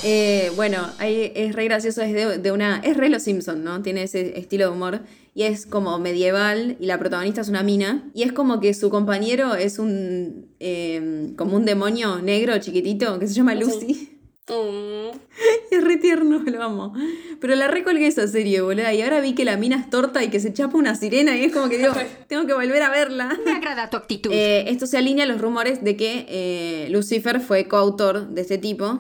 Eh, 0.08 0.52
bueno, 0.56 0.88
ahí 1.00 1.32
es 1.36 1.56
re 1.56 1.66
gracioso, 1.66 2.02
es 2.04 2.14
de, 2.14 2.38
de 2.38 2.52
una. 2.52 2.80
Es 2.84 2.96
re 2.96 3.10
Los 3.10 3.24
Simpson, 3.24 3.64
¿no? 3.64 3.82
Tiene 3.82 4.04
ese 4.04 4.38
estilo 4.38 4.66
de 4.66 4.72
humor. 4.72 5.02
Y 5.34 5.44
es 5.44 5.66
como 5.66 5.98
medieval, 6.00 6.78
y 6.80 6.86
la 6.86 6.98
protagonista 7.00 7.42
es 7.42 7.50
una 7.50 7.64
mina. 7.64 8.10
Y 8.14 8.24
es 8.24 8.32
como 8.32 8.60
que 8.60 8.74
su 8.74 8.90
compañero 8.90 9.56
es 9.56 9.80
un. 9.80 10.48
eh, 10.60 11.34
como 11.36 11.56
un 11.58 11.66
demonio 11.66 12.22
negro 12.22 12.58
chiquitito 12.60 13.18
que 13.20 13.28
se 13.28 13.34
llama 13.34 13.56
Lucy. 13.56 14.12
Mm. 14.48 15.18
es 15.72 15.84
re 15.84 15.98
tierno, 15.98 16.44
lo 16.46 16.62
amo. 16.62 16.94
Pero 17.42 17.56
la 17.56 17.68
recolgué 17.68 18.06
esa 18.06 18.28
serie, 18.28 18.62
boluda. 18.62 18.94
Y 18.94 19.02
ahora 19.02 19.20
vi 19.20 19.34
que 19.34 19.44
la 19.44 19.58
mina 19.58 19.76
es 19.78 19.90
torta 19.90 20.24
y 20.24 20.30
que 20.30 20.40
se 20.40 20.54
chapa 20.54 20.78
una 20.78 20.94
sirena. 20.94 21.36
Y 21.36 21.46
es 21.46 21.52
como 21.52 21.68
que 21.68 21.80
digo, 21.80 21.94
tengo 22.28 22.46
que 22.46 22.54
volver 22.54 22.84
a 22.84 22.92
verla. 22.92 23.36
Me 23.44 23.54
agrada 23.54 23.90
tu 23.90 23.98
actitud. 23.98 24.32
Eh, 24.32 24.70
esto 24.70 24.86
se 24.86 24.98
alinea 25.00 25.26
a 25.26 25.28
los 25.28 25.42
rumores 25.42 25.84
de 25.84 25.98
que 25.98 26.28
eh, 26.30 26.88
Lucifer 26.92 27.42
fue 27.42 27.68
coautor 27.68 28.30
de 28.30 28.42
este 28.42 28.60
tipo. 28.60 29.00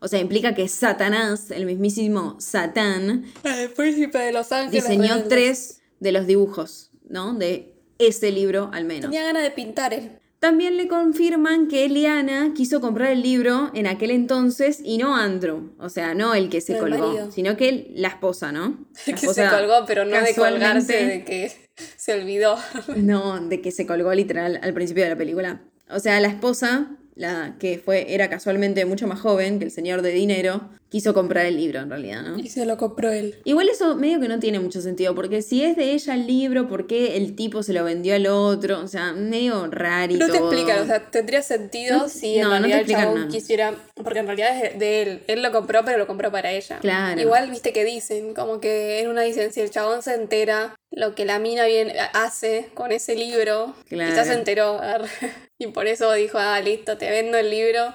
O 0.00 0.08
sea, 0.08 0.18
implica 0.18 0.54
que 0.54 0.66
Satanás, 0.68 1.50
el 1.50 1.66
mismísimo 1.66 2.36
Satán, 2.40 3.26
El 3.44 3.70
príncipe 3.70 4.18
de 4.18 4.32
Los 4.32 4.50
Ángeles. 4.52 4.84
diseñó 4.84 5.14
rebeldes. 5.14 5.28
tres 5.28 5.80
de 6.00 6.12
los 6.12 6.26
dibujos, 6.26 6.90
¿no? 7.08 7.34
De 7.34 7.74
ese 7.98 8.32
libro 8.32 8.70
al 8.72 8.84
menos. 8.84 9.10
Tenía 9.10 9.24
ganas 9.24 9.42
de 9.42 9.50
pintar 9.50 9.92
él. 9.92 10.12
También 10.38 10.78
le 10.78 10.88
confirman 10.88 11.68
que 11.68 11.84
Eliana 11.84 12.54
quiso 12.56 12.80
comprar 12.80 13.10
el 13.10 13.20
libro 13.20 13.70
en 13.74 13.86
aquel 13.86 14.10
entonces 14.10 14.80
y 14.82 14.96
no 14.96 15.14
Andrew. 15.14 15.74
O 15.78 15.90
sea, 15.90 16.14
no 16.14 16.34
el 16.34 16.48
que 16.48 16.62
se 16.62 16.72
No 16.72 16.78
colgó, 16.78 17.30
sino 17.30 17.58
que 17.58 17.92
la 17.94 18.08
esposa, 18.08 18.50
¿no? 18.50 18.78
La 19.06 19.14
que 19.14 19.28
se 19.28 19.46
colgó, 19.48 19.84
pero 19.86 20.06
no 20.06 20.18
de 20.18 20.34
colgarse, 20.34 21.04
de 21.04 21.24
que 21.26 21.52
se 21.96 22.14
olvidó. 22.14 22.56
No, 22.96 23.38
de 23.38 23.60
que 23.60 23.70
se 23.70 23.84
colgó 23.86 24.14
literal 24.14 24.58
al 24.62 24.72
principio 24.72 25.04
de 25.04 25.10
la 25.10 25.16
película. 25.16 25.60
O 25.90 25.98
sea, 25.98 26.18
la 26.20 26.28
esposa, 26.28 26.96
la 27.20 27.56
que 27.60 27.78
fue, 27.78 28.14
era 28.14 28.30
casualmente 28.30 28.84
mucho 28.86 29.06
más 29.06 29.20
joven 29.20 29.58
que 29.58 29.66
el 29.66 29.70
señor 29.70 30.00
de 30.00 30.10
dinero, 30.10 30.70
quiso 30.90 31.14
comprar 31.14 31.46
el 31.46 31.56
libro 31.56 31.80
en 31.80 31.88
realidad, 31.88 32.22
¿no? 32.22 32.38
Y 32.38 32.48
se 32.48 32.66
lo 32.66 32.76
compró 32.76 33.10
él. 33.10 33.36
Igual 33.44 33.68
eso 33.68 33.94
medio 33.96 34.20
que 34.20 34.28
no 34.28 34.38
tiene 34.40 34.58
mucho 34.60 34.80
sentido, 34.80 35.14
porque 35.14 35.40
si 35.40 35.62
es 35.64 35.76
de 35.76 35.92
ella 35.92 36.14
el 36.14 36.26
libro, 36.26 36.68
¿por 36.68 36.86
qué 36.86 37.16
el 37.16 37.36
tipo 37.36 37.62
se 37.62 37.72
lo 37.72 37.84
vendió 37.84 38.14
al 38.14 38.26
otro? 38.26 38.80
O 38.80 38.88
sea, 38.88 39.12
medio 39.12 39.66
rarito. 39.70 40.26
No 40.26 40.32
te 40.32 40.38
explican, 40.38 40.80
o 40.82 40.86
sea, 40.86 41.10
tendría 41.10 41.42
sentido 41.42 41.96
No- 41.98 42.08
si 42.08 42.36
en 42.38 42.42
no, 42.42 42.48
no 42.50 42.54
te 42.56 42.60
realidad 42.74 42.80
el 42.80 42.86
chabón 43.06 43.28
quisiera. 43.28 43.74
Porque 43.94 44.18
en 44.18 44.26
realidad 44.26 44.64
es 44.64 44.78
de- 44.78 45.02
él. 45.02 45.22
Él 45.28 45.42
lo 45.42 45.52
compró, 45.52 45.84
pero 45.84 45.96
lo 45.96 46.06
compró 46.06 46.30
para 46.32 46.50
ella. 46.52 46.78
Claro. 46.80 47.20
Igual 47.20 47.50
viste 47.50 47.72
que 47.72 47.84
dicen, 47.84 48.34
como 48.34 48.60
que 48.60 48.98
en 49.00 49.08
una 49.08 49.22
dicen, 49.22 49.52
si 49.52 49.60
el 49.60 49.70
chabón 49.70 50.02
se 50.02 50.14
entera 50.14 50.74
lo 50.90 51.14
que 51.14 51.24
la 51.24 51.38
mina 51.38 51.66
bien 51.66 51.92
hace 52.14 52.68
con 52.74 52.90
ese 52.90 53.14
libro, 53.14 53.74
Claro. 53.88 54.10
quizás 54.10 54.26
se 54.26 54.34
enteró. 54.34 54.80
Y 55.62 55.66
por 55.66 55.86
eso 55.86 56.10
dijo, 56.14 56.38
ah, 56.38 56.58
listo, 56.60 56.96
te 56.96 57.10
vendo 57.10 57.36
el 57.36 57.50
libro 57.50 57.92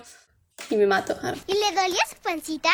y 0.70 0.78
me 0.78 0.88
mato. 0.88 1.16
¿Y 1.48 1.54
le 1.54 1.82
dolía 1.82 2.00
su 2.10 2.22
pancita? 2.22 2.70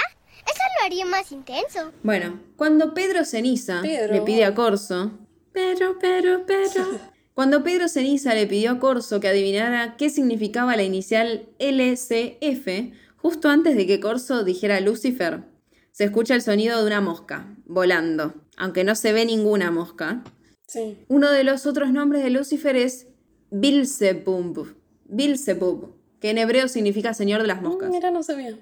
Eso 0.45 0.61
lo 0.79 0.85
haría 0.85 1.05
más 1.05 1.31
intenso. 1.31 1.91
Bueno, 2.03 2.39
cuando 2.55 2.93
Pedro 2.93 3.25
Ceniza 3.25 3.81
Pedro. 3.81 4.13
le 4.13 4.21
pide 4.21 4.45
a 4.45 4.55
Corso 4.55 5.11
Pero, 5.51 5.97
pero, 5.99 6.45
pero. 6.45 7.11
Cuando 7.33 7.63
Pedro 7.63 7.87
Ceniza 7.87 8.35
le 8.35 8.45
pidió 8.45 8.71
a 8.71 8.79
Corso 8.79 9.19
que 9.21 9.29
adivinara 9.29 9.95
qué 9.97 10.09
significaba 10.09 10.75
la 10.75 10.83
inicial 10.83 11.47
LCF, 11.59 12.93
justo 13.15 13.49
antes 13.49 13.77
de 13.77 13.87
que 13.87 14.01
Corso 14.01 14.43
dijera 14.43 14.81
Lucifer, 14.81 15.43
se 15.91 16.03
escucha 16.03 16.35
el 16.35 16.41
sonido 16.41 16.79
de 16.79 16.87
una 16.87 16.99
mosca 16.99 17.47
volando, 17.65 18.33
aunque 18.57 18.83
no 18.83 18.95
se 18.95 19.13
ve 19.13 19.25
ninguna 19.25 19.71
mosca. 19.71 20.23
Sí. 20.67 20.97
Uno 21.07 21.31
de 21.31 21.45
los 21.45 21.65
otros 21.65 21.91
nombres 21.91 22.21
de 22.21 22.31
Lucifer 22.31 22.75
es 22.75 23.07
Bilzebub, 23.49 24.75
Bilzebub, 25.05 25.95
que 26.21 26.29
en 26.29 26.37
hebreo 26.37 26.67
significa 26.69 27.13
señor 27.13 27.41
de 27.41 27.47
las 27.47 27.61
moscas. 27.61 27.89
Mira, 27.89 28.11
no 28.11 28.23
sabía. 28.23 28.55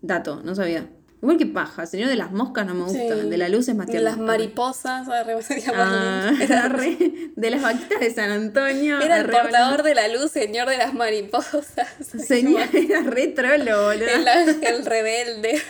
Dato, 0.00 0.40
no 0.42 0.54
sabía. 0.54 0.88
Igual 1.22 1.36
que 1.36 1.44
paja, 1.44 1.84
señor 1.84 2.08
de 2.08 2.16
las 2.16 2.32
moscas 2.32 2.64
no 2.66 2.72
me 2.74 2.84
gusta, 2.84 2.98
Sí. 2.98 3.28
de 3.28 3.36
la 3.36 3.50
luz 3.50 3.68
es 3.68 3.74
más 3.76 3.86
De 3.88 4.00
las 4.00 4.16
mariposas, 4.16 5.06
arre, 5.06 5.34
Ah, 5.74 6.30
lindo. 6.30 6.44
era 6.54 6.68
re- 6.70 7.30
de 7.36 7.50
las 7.50 7.60
vaquitas 7.60 8.00
de 8.00 8.10
San 8.14 8.30
Antonio. 8.30 8.98
Era 9.02 9.18
el 9.18 9.24
re- 9.24 9.32
portador 9.38 9.82
de 9.82 9.94
la 9.94 10.08
luz, 10.08 10.30
señor 10.30 10.70
de 10.70 10.78
las 10.78 10.94
mariposas. 10.94 11.66
Señor, 12.26 12.62
era 12.72 13.02
re 13.02 13.26
trolo, 13.26 13.84
boludo. 13.84 14.06
El 14.06 14.26
ángel 14.28 14.86
rebelde. 14.86 15.60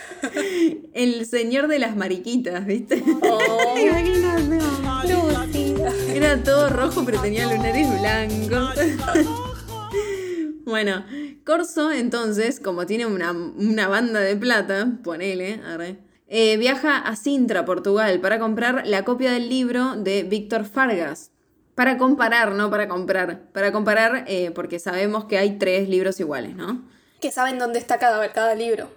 El 0.93 1.25
señor 1.25 1.67
de 1.67 1.79
las 1.79 1.97
mariquitas, 1.97 2.65
¿viste? 2.65 3.03
Oh, 3.21 3.75
Imagínate. 3.77 4.59
Era 6.15 6.41
todo 6.41 6.69
rojo, 6.69 7.03
pero 7.05 7.19
tenía 7.21 7.51
lunares 7.51 7.87
blancos. 7.99 8.75
bueno, 10.65 11.03
Corso, 11.45 11.91
entonces, 11.91 12.59
como 12.59 12.85
tiene 12.85 13.05
una, 13.05 13.31
una 13.31 13.87
banda 13.87 14.19
de 14.19 14.35
plata, 14.35 14.91
ponele, 15.03 15.59
arre, 15.65 15.97
eh, 16.27 16.57
viaja 16.57 16.97
a 16.99 17.15
Sintra, 17.15 17.65
Portugal, 17.65 18.19
para 18.21 18.39
comprar 18.39 18.83
la 18.85 19.03
copia 19.03 19.31
del 19.31 19.49
libro 19.49 19.95
de 19.95 20.23
Víctor 20.23 20.65
Fargas. 20.65 21.31
Para 21.75 21.97
comparar, 21.97 22.51
no 22.53 22.69
para 22.69 22.87
comprar. 22.87 23.49
Para 23.53 23.71
comparar, 23.71 24.25
eh, 24.27 24.51
porque 24.51 24.77
sabemos 24.79 25.25
que 25.25 25.37
hay 25.37 25.57
tres 25.57 25.89
libros 25.89 26.19
iguales, 26.19 26.55
¿no? 26.55 26.83
Que 27.19 27.31
saben 27.31 27.57
dónde 27.57 27.79
está 27.79 27.97
cada, 27.97 28.31
cada 28.31 28.55
libro. 28.55 28.89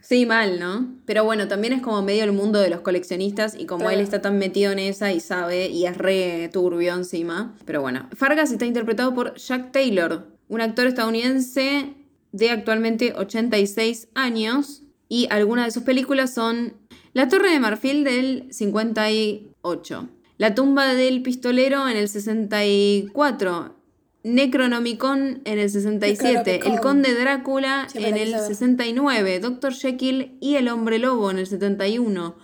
Sí, 0.00 0.26
mal, 0.26 0.60
¿no? 0.60 0.86
Pero 1.06 1.24
bueno, 1.24 1.48
también 1.48 1.72
es 1.72 1.80
como 1.82 2.02
medio 2.02 2.24
el 2.24 2.32
mundo 2.32 2.60
de 2.60 2.68
los 2.68 2.80
coleccionistas 2.80 3.54
y 3.54 3.66
como 3.66 3.84
Claro. 3.84 3.94
él 3.96 4.00
está 4.02 4.20
tan 4.20 4.38
metido 4.38 4.70
en 4.72 4.78
esa 4.78 5.12
y 5.12 5.20
sabe 5.20 5.68
y 5.68 5.86
es 5.86 5.96
re 5.96 6.50
turbio 6.52 6.94
encima. 6.94 7.54
Pero 7.64 7.80
bueno, 7.80 8.08
Fargas 8.14 8.52
está 8.52 8.66
interpretado 8.66 9.14
por 9.14 9.34
Jack 9.36 9.72
Taylor, 9.72 10.26
un 10.54 10.60
actor 10.60 10.86
estadounidense 10.86 11.94
de 12.32 12.50
actualmente 12.50 13.12
86 13.16 14.08
años 14.14 14.82
y 15.08 15.26
algunas 15.30 15.66
de 15.66 15.70
sus 15.72 15.82
películas 15.82 16.32
son 16.32 16.74
La 17.12 17.28
Torre 17.28 17.50
de 17.50 17.60
Marfil 17.60 18.04
del 18.04 18.46
58, 18.50 20.08
La 20.38 20.54
tumba 20.54 20.94
del 20.94 21.22
pistolero 21.22 21.88
en 21.88 21.96
el 21.96 22.08
64, 22.08 23.74
Necronomicon 24.22 25.42
en 25.44 25.58
el 25.58 25.68
67, 25.68 26.60
El. 26.64 26.80
Conde 26.80 27.14
Drácula 27.14 27.88
en 27.94 28.16
el 28.16 28.28
quise 28.28 28.36
ver. 28.36 28.46
69, 28.46 29.40
Doctor 29.40 29.74
Jekyll 29.74 30.38
y 30.40 30.54
el 30.54 30.68
Hombre 30.68 30.98
Lobo 30.98 31.30
en 31.30 31.38
el 31.38 31.46
71, 31.46 32.36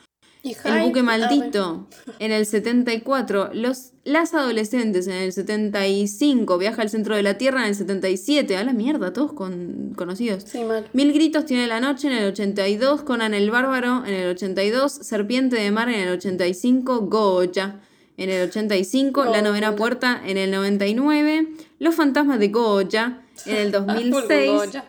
Y 0.43 0.57
El 0.64 0.82
Buque. 0.84 1.03
Maldito 1.03 1.86
en 2.18 2.32
el 2.32 2.47
74, 2.47 3.51
los, 3.53 3.93
Las 4.05 4.32
Adolescentes 4.32 5.07
en 5.07 5.14
el 5.14 5.32
75, 5.32 6.57
Viaja 6.57 6.82
al 6.82 6.88
Centro 6.88 7.14
de 7.14 7.22
la 7.22 7.36
Tierra 7.36 7.62
en 7.62 7.68
el 7.68 7.74
77, 7.74 8.57
a 8.57 8.64
la 8.64 8.72
mierda, 8.72 9.12
todos 9.12 9.32
con, 9.34 9.93
conocidos. 9.97 10.45
Sí, 10.45 10.64
mal. 10.64 10.88
Mil 10.95 11.12
Gritos 11.12 11.45
tiene 11.45 11.66
la 11.66 11.80
noche 11.80 12.09
en 12.09 12.14
el 12.14 12.28
82, 12.28 13.03
Conan 13.03 13.34
el 13.34 13.51
Bárbaro 13.51 14.05
en 14.07 14.14
el 14.14 14.28
82, 14.30 14.93
Serpiente 14.93 15.57
de 15.57 15.70
Mar 15.70 15.88
en 15.91 16.01
el 16.01 16.09
85, 16.11 17.01
Goya 17.03 17.80
en 18.16 18.28
el 18.28 18.49
85, 18.49 19.24
La 19.24 19.43
Novena. 19.43 19.74
Puerta 19.76 20.20
en 20.26 20.36
el 20.36 20.51
99, 20.51 21.49
Los 21.78 21.95
Fantasmas 21.95 22.38
de 22.38 22.49
Goya 22.49 23.22
en 23.47 23.57
el 23.57 23.72
Full 23.72 23.86
2006, 23.86 24.51
Goya. 24.51 24.84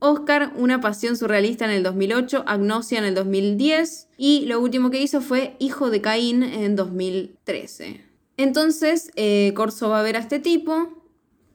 Oscar, 0.00 0.52
Una 0.56 0.80
Pasión 0.80 1.16
Surrealista 1.16 1.64
en 1.64 1.72
el 1.72 1.82
2008, 1.82 2.44
Agnosia 2.46 2.98
en 2.98 3.04
el 3.04 3.14
2010 3.14 4.08
y 4.16 4.46
lo 4.46 4.60
último 4.60 4.90
que 4.90 5.00
hizo 5.00 5.20
fue 5.20 5.56
Hijo 5.58 5.90
de 5.90 6.00
Caín 6.00 6.42
en 6.42 6.76
2013. 6.76 8.04
Entonces, 8.36 9.10
eh, 9.16 9.52
Corso 9.54 9.88
va 9.88 10.00
a 10.00 10.02
ver 10.02 10.16
a 10.16 10.20
este 10.20 10.38
tipo 10.38 11.02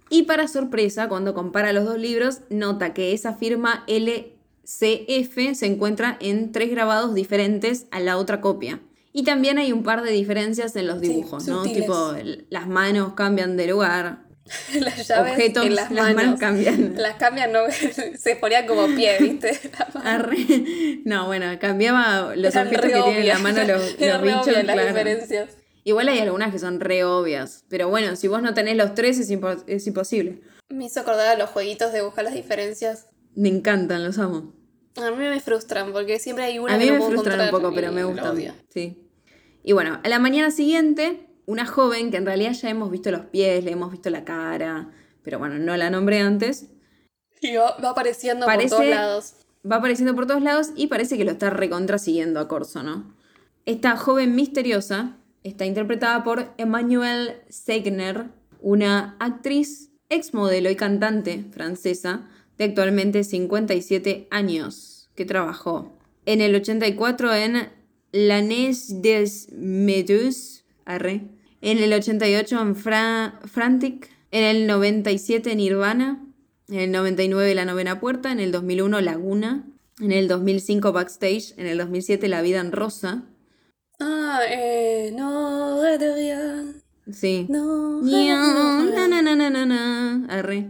y 0.09 0.23
para 0.23 0.47
sorpresa, 0.47 1.07
cuando 1.07 1.33
compara 1.33 1.73
los 1.73 1.85
dos 1.85 1.97
libros, 1.97 2.41
nota 2.49 2.93
que 2.93 3.13
esa 3.13 3.33
firma 3.33 3.83
LCF 3.87 5.55
se 5.55 5.65
encuentra 5.65 6.17
en 6.19 6.51
tres 6.51 6.69
grabados 6.69 7.15
diferentes 7.15 7.87
a 7.91 7.99
la 7.99 8.17
otra 8.17 8.41
copia. 8.41 8.79
Y 9.11 9.23
también 9.23 9.59
hay 9.59 9.71
un 9.71 9.83
par 9.83 10.03
de 10.03 10.11
diferencias 10.11 10.75
en 10.75 10.87
los 10.87 10.99
Sí, 10.99 11.07
dibujos, 11.07 11.47
¿no? 11.47 11.63
Tipo, 11.63 12.13
las 12.49 12.67
manos 12.67 13.13
cambian 13.13 13.57
de 13.57 13.67
lugar, 13.67 14.25
Las 14.79 15.07
llaves 15.07 15.33
objetos, 15.33 15.65
en 15.65 15.75
las, 15.75 15.89
las 15.91 16.03
manos. 16.03 16.15
manos 16.23 16.39
cambian. 16.39 16.93
Las 16.97 17.15
cambian, 17.15 17.51
no, 17.53 17.59
se 18.17 18.35
ponían 18.35 18.67
como 18.67 18.87
pie, 18.87 19.17
¿viste? 19.19 19.57
No, 21.05 21.25
bueno, 21.27 21.45
cambiaba 21.59 22.35
los 22.35 22.53
Eran 22.53 22.67
objetos 22.67 22.85
que 22.85 22.93
tienen 22.93 23.21
en 23.21 23.27
la 23.27 23.37
mano 23.39 23.63
los, 23.63 23.99
los 23.99 23.99
las 23.99 24.63
claro. 24.65 24.87
diferencias. 24.87 25.49
Igual 25.85 26.07
hay 26.09 26.19
algunas 26.19 26.51
que 26.51 26.59
son 26.59 26.79
re 26.79 27.03
obvias. 27.03 27.65
Pero 27.69 27.89
bueno, 27.89 28.15
si 28.15 28.27
vos 28.27 28.41
no 28.41 28.53
tenés 28.53 28.77
los 28.77 28.95
tres 28.95 29.19
es, 29.19 29.29
impo- 29.31 29.63
es 29.67 29.85
imposible. 29.87 30.41
Me 30.69 30.85
hizo 30.85 31.01
acordar 31.01 31.27
a 31.27 31.37
los 31.37 31.49
jueguitos 31.49 31.91
de 31.91 32.01
buscar 32.01 32.23
las 32.23 32.33
diferencias. 32.33 33.07
Me 33.35 33.49
encantan, 33.49 34.03
los 34.03 34.17
amo. 34.17 34.53
A 34.95 35.11
mí 35.11 35.17
me 35.17 35.39
frustran 35.39 35.91
porque 35.91 36.19
siempre 36.19 36.45
hay 36.45 36.59
una 36.59 36.75
A 36.75 36.77
que 36.77 36.83
mí 36.85 36.87
no 36.87 36.93
me 36.93 36.99
puedo 36.99 37.11
frustran 37.11 37.39
un 37.41 37.49
poco, 37.49 37.73
pero 37.73 37.91
me 37.91 38.03
gustan. 38.03 38.37
Sí. 38.69 39.09
Y 39.63 39.71
bueno, 39.73 39.99
a 40.03 40.09
la 40.09 40.19
mañana 40.19 40.51
siguiente, 40.51 41.27
una 41.45 41.65
joven 41.65 42.11
que 42.11 42.17
en 42.17 42.25
realidad 42.25 42.53
ya 42.53 42.69
hemos 42.69 42.89
visto 42.91 43.11
los 43.11 43.25
pies, 43.25 43.63
le 43.63 43.71
hemos 43.71 43.91
visto 43.91 44.09
la 44.09 44.23
cara, 44.23 44.89
pero 45.23 45.39
bueno, 45.39 45.57
no 45.59 45.75
la 45.77 45.89
nombré 45.89 46.19
antes, 46.19 46.67
Y 47.41 47.55
va, 47.55 47.75
va 47.83 47.89
apareciendo 47.89 48.45
Parece- 48.45 48.69
por 48.69 48.77
todos 48.79 48.89
lados. 48.89 49.33
va 49.69 49.75
apareciendo 49.77 50.15
por 50.15 50.25
todos 50.27 50.41
lados 50.41 50.71
y 50.75 50.87
parece 50.87 51.17
que 51.17 51.25
lo 51.25 51.31
está 51.31 51.49
recontra 51.49 51.97
siguiendo 51.97 52.39
a 52.39 52.47
Corso, 52.47 52.83
¿no? 52.83 53.13
Esta 53.65 53.95
joven 53.97 54.35
misteriosa 54.35 55.17
está 55.43 55.65
interpretada 55.65 56.23
por 56.23 56.53
Emmanuelle 56.57 57.41
Segner, 57.49 58.25
una 58.61 59.17
actriz, 59.19 59.89
exmodelo 60.09 60.69
y 60.69 60.75
cantante 60.75 61.45
francesa 61.51 62.29
de 62.57 62.65
actualmente 62.65 63.23
57 63.25 64.27
años, 64.31 65.09
que 65.15 65.25
trabajó 65.25 65.97
en 66.25 66.39
el 66.39 66.55
84 66.55 67.33
en 67.33 67.69
La 68.13 68.41
Neige 68.41 68.93
des 69.01 69.49
Méduses, 69.51 70.65
arre, 70.85 71.23
en 71.63 71.77
el 71.79 71.93
88 71.93 72.61
en 72.61 72.75
Fra- 72.75 73.39
Frantic, 73.45 74.09
en 74.31 74.43
el 74.43 74.67
97 74.67 75.55
Nirvana, 75.55 76.21
en 76.69 76.79
el 76.79 76.91
99 76.91 77.55
La 77.55 77.65
Novena 77.65 77.99
Puerta, 77.99 78.31
en 78.31 78.39
el 78.39 78.51
2001 78.51 79.01
Laguna, 79.01 79.65
en 80.01 80.11
el 80.11 80.27
2005 80.27 80.91
Backstage, 80.91 81.53
en 81.57 81.67
el 81.67 81.77
2007 81.77 82.27
La 82.27 82.41
Vida 82.41 82.59
en 82.59 82.71
Rosa. 82.71 83.23
Ah, 83.99 84.39
eh, 84.49 85.11
no, 85.15 85.77
Sí. 87.11 87.45
no, 87.49 88.01
na, 88.91 89.07
na, 89.07 89.21
na, 89.21 89.35
na, 89.35 89.49
na, 89.49 89.65
na, 89.65 90.25
arre. 90.29 90.69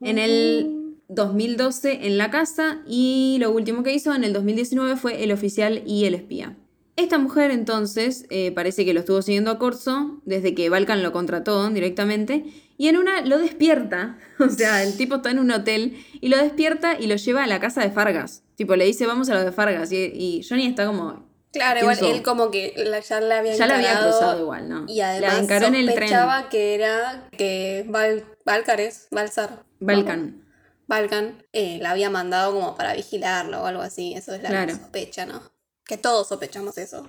En 0.00 0.18
el 0.18 0.94
2012 1.08 2.06
en 2.06 2.16
La 2.18 2.30
Casa. 2.30 2.82
Y 2.86 3.38
lo 3.40 3.50
último 3.52 3.82
que 3.82 3.92
hizo 3.94 4.14
en 4.14 4.24
el 4.24 4.32
2019 4.32 4.96
fue 4.96 5.22
El 5.24 5.32
Oficial 5.32 5.82
y 5.86 6.04
El 6.06 6.14
Espía. 6.14 6.56
Esta 6.96 7.18
mujer 7.18 7.50
entonces 7.50 8.24
eh, 8.30 8.52
parece 8.52 8.84
que 8.84 8.94
lo 8.94 9.00
estuvo 9.00 9.20
siguiendo 9.20 9.50
a 9.50 9.58
Corso 9.58 10.20
desde 10.24 10.54
que 10.54 10.68
Balkan 10.70 11.02
lo 11.02 11.10
contrató 11.12 11.68
directamente 11.70 12.44
y 12.78 12.86
en 12.88 12.96
una 12.96 13.20
lo 13.22 13.38
despierta, 13.38 14.18
o 14.38 14.48
sea, 14.48 14.82
el 14.84 14.96
tipo 14.96 15.16
está 15.16 15.30
en 15.30 15.40
un 15.40 15.50
hotel 15.50 15.96
y 16.20 16.28
lo 16.28 16.36
despierta 16.36 16.96
y 16.98 17.08
lo 17.08 17.16
lleva 17.16 17.42
a 17.44 17.46
la 17.48 17.58
casa 17.58 17.80
de 17.82 17.90
Fargas. 17.90 18.42
Tipo, 18.54 18.76
le 18.76 18.84
dice 18.84 19.06
vamos 19.06 19.28
a 19.28 19.34
lo 19.34 19.44
de 19.44 19.50
Fargas 19.50 19.90
y, 19.90 19.96
y 19.96 20.46
Johnny 20.48 20.66
está 20.66 20.86
como... 20.86 21.24
Claro, 21.52 21.80
¿Quién 21.80 21.82
igual 21.82 21.96
sos? 21.98 22.10
él 22.10 22.22
como 22.22 22.50
que 22.50 22.74
la- 22.76 22.98
ya 23.00 23.20
la 23.20 23.38
había 23.38 23.54
Ya 23.54 23.66
la 23.68 23.76
había 23.76 24.00
cruzado 24.00 24.40
igual, 24.40 24.68
¿no? 24.68 24.86
Y 24.88 25.00
además 25.00 25.48
la 25.48 25.66
en 25.68 25.74
el 25.76 25.94
tren. 25.94 26.10
que 26.50 26.74
era 26.74 27.28
que 27.36 27.84
Val, 27.88 28.24
Valcares, 28.44 29.06
Balsar, 29.12 29.62
Balkan. 29.78 30.42
Balkan, 30.88 31.42
eh, 31.52 31.78
la 31.80 31.92
había 31.92 32.10
mandado 32.10 32.52
como 32.52 32.74
para 32.76 32.94
vigilarlo 32.94 33.62
o 33.62 33.66
algo 33.66 33.82
así. 33.82 34.14
Eso 34.14 34.34
es 34.34 34.42
la 34.42 34.48
Claro. 34.48 34.74
sospecha, 34.74 35.26
¿no? 35.26 35.42
Que 35.86 35.96
todos 35.98 36.28
sospechamos 36.28 36.78
eso. 36.78 37.08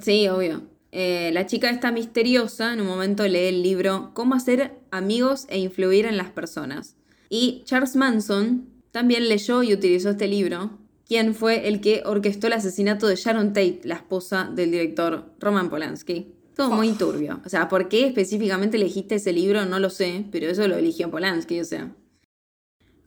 Sí, 0.00 0.28
obvio. 0.28 0.62
Eh, 0.92 1.30
la 1.32 1.46
chica 1.46 1.68
esta 1.68 1.92
misteriosa 1.92 2.72
en 2.72 2.80
un 2.80 2.86
momento 2.86 3.26
lee 3.26 3.48
el 3.48 3.62
libro 3.62 4.12
Cómo 4.14 4.34
hacer 4.34 4.80
amigos 4.90 5.46
e 5.48 5.58
influir 5.58 6.06
en 6.06 6.16
las 6.16 6.30
personas. 6.30 6.96
Y 7.28 7.62
Charles 7.64 7.96
Manson 7.96 8.68
también 8.92 9.28
leyó 9.28 9.62
y 9.62 9.74
utilizó 9.74 10.10
este 10.10 10.28
libro, 10.28 10.78
quien 11.06 11.34
fue 11.34 11.68
el 11.68 11.80
que 11.80 12.02
orquestó 12.06 12.46
el 12.46 12.54
asesinato 12.54 13.06
de 13.06 13.16
Sharon 13.16 13.48
Tate, 13.48 13.80
la 13.84 13.96
esposa 13.96 14.50
del 14.54 14.70
director 14.70 15.34
Roman 15.38 15.68
Polanski. 15.68 16.32
Todo 16.54 16.70
muy 16.70 16.92
turbio. 16.92 17.42
O 17.44 17.48
sea, 17.50 17.68
¿por 17.68 17.88
qué 17.88 18.06
específicamente 18.06 18.78
elegiste 18.78 19.16
ese 19.16 19.34
libro? 19.34 19.66
No 19.66 19.78
lo 19.78 19.90
sé, 19.90 20.24
pero 20.32 20.46
eso 20.46 20.66
lo 20.66 20.76
eligió 20.76 21.10
Polanski, 21.10 21.60
o 21.60 21.64
sea. 21.66 21.94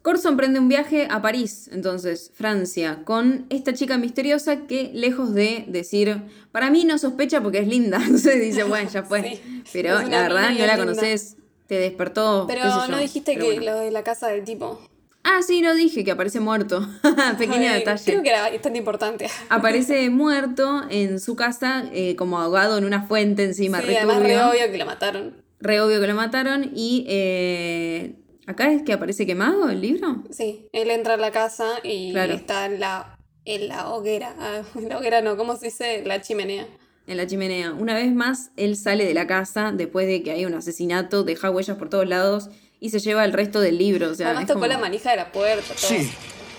Corso 0.01 0.29
emprende 0.29 0.59
un 0.59 0.69
viaje 0.69 1.07
a 1.09 1.21
París, 1.21 1.69
entonces, 1.73 2.31
Francia, 2.33 3.01
con 3.03 3.45
esta 3.49 3.73
chica 3.73 3.97
misteriosa 3.97 4.65
que, 4.65 4.91
lejos 4.93 5.33
de 5.33 5.65
decir, 5.67 6.21
para 6.53 6.69
mí 6.69 6.85
no 6.85 6.97
sospecha 6.97 7.41
porque 7.41 7.59
es 7.59 7.67
linda, 7.67 7.97
entonces 8.03 8.39
dice, 8.39 8.63
bueno, 8.63 8.89
ya 8.89 9.03
fue. 9.03 9.21
Sí, 9.23 9.63
Pero 9.73 10.01
la 10.01 10.21
verdad 10.21 10.51
no 10.57 10.65
la 10.65 10.77
conoces, 10.77 11.35
te 11.67 11.75
despertó. 11.75 12.45
Pero 12.47 12.61
qué 12.63 12.69
sé 12.69 12.77
yo. 12.77 12.87
no 12.87 12.97
dijiste 12.97 13.33
Pero 13.33 13.45
que 13.45 13.55
bueno. 13.57 13.71
lo 13.73 13.79
de 13.79 13.91
la 13.91 14.03
casa 14.03 14.29
del 14.29 14.45
tipo. 14.45 14.79
Ah, 15.23 15.41
sí, 15.45 15.61
no 15.61 15.75
dije 15.75 16.05
que 16.05 16.11
aparece 16.11 16.39
muerto. 16.39 16.87
Pequeño 17.37 17.69
Ay, 17.69 17.79
detalle. 17.79 18.03
Creo 18.05 18.23
que 18.23 18.29
era 18.29 18.49
bastante 18.49 18.79
importante. 18.79 19.27
Aparece 19.49 20.09
muerto 20.09 20.83
en 20.89 21.19
su 21.19 21.35
casa, 21.35 21.83
eh, 21.91 22.15
como 22.15 22.39
ahogado 22.39 22.77
en 22.77 22.85
una 22.85 23.03
fuente 23.03 23.43
encima, 23.43 23.81
sí, 23.81 23.87
re 23.87 23.97
además 23.97 24.19
re 24.23 24.41
obvio 24.41 24.71
que 24.71 24.77
lo 24.77 24.85
mataron. 24.85 25.35
Re 25.59 25.81
obvio 25.81 25.99
que 25.99 26.07
lo 26.07 26.15
mataron. 26.15 26.71
Y 26.73 27.05
eh, 27.09 28.15
acá 28.49 28.71
es 28.71 28.81
que 28.83 28.93
aparece 28.93 29.25
quemado 29.25 29.69
el 29.69 29.81
libro. 29.81 30.23
Sí, 30.31 30.67
él 30.73 30.89
entra 30.91 31.13
a 31.13 31.17
la 31.17 31.31
casa 31.31 31.79
y 31.83 32.11
Claro. 32.11 32.33
está 32.33 32.65
en 32.65 32.79
la, 32.79 33.17
en 33.45 33.67
la 33.67 33.89
hoguera. 33.89 34.35
Ah, 34.39 34.61
en 34.75 34.89
la 34.89 34.97
hoguera 34.97 35.21
no, 35.21 35.37
¿cómo 35.37 35.55
se 35.55 35.65
dice? 35.67 36.03
La 36.05 36.21
chimenea. 36.21 36.67
En 37.07 37.17
la 37.17 37.25
chimenea. 37.25 37.73
Una 37.73 37.95
vez 37.95 38.13
más, 38.13 38.51
él 38.55 38.75
sale 38.75 39.05
de 39.05 39.13
la 39.13 39.25
casa 39.27 39.71
después 39.75 40.05
de 40.07 40.21
que 40.23 40.31
hay 40.31 40.45
un 40.45 40.53
asesinato, 40.53 41.23
deja 41.23 41.49
huellas 41.49 41.77
por 41.77 41.89
todos 41.89 42.07
lados 42.07 42.49
y 42.79 42.89
se 42.91 42.99
lleva 42.99 43.25
el 43.25 43.33
resto 43.33 43.59
del 43.61 43.77
libro. 43.77 44.09
O 44.11 44.15
sea, 44.15 44.27
Además 44.27 44.45
tocó 44.47 44.59
como- 44.59 44.67
la 44.67 44.77
manija 44.77 45.11
de 45.11 45.17
la 45.17 45.31
puerta. 45.31 45.67
todo. 45.67 45.77
Sí. 45.89 46.09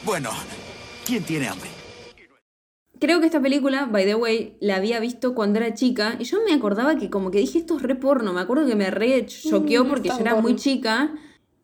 Bueno, 0.05 0.31
¿quién 1.07 1.23
tiene 1.23 1.47
hambre? 1.49 1.69
Creo 3.01 3.19
que 3.21 3.27
esta 3.27 3.41
película, 3.41 3.87
by 3.87 4.05
the 4.05 4.15
way, 4.15 4.57
la 4.61 4.77
había 4.77 5.01
visto 5.01 5.35
cuando 5.35 5.59
era 5.59 5.73
chica 5.73 6.17
y 6.19 6.25
yo 6.25 6.39
me 6.47 6.53
acordaba 6.53 6.97
que 6.97 7.09
como 7.09 7.31
que 7.31 7.39
dije 7.39 7.59
esto 7.61 7.77
es 7.77 7.83
re 7.83 7.95
porno. 7.95 8.33
Me 8.35 8.41
acuerdo 8.43 8.67
que 8.67 8.75
me 8.77 8.91
re 8.91 9.25
choqueó 9.27 9.85
Mm, 9.85 9.89
porque 9.89 10.09
yo 10.11 10.19
era 10.19 10.35
muy 10.35 10.57
chica, 10.57 11.15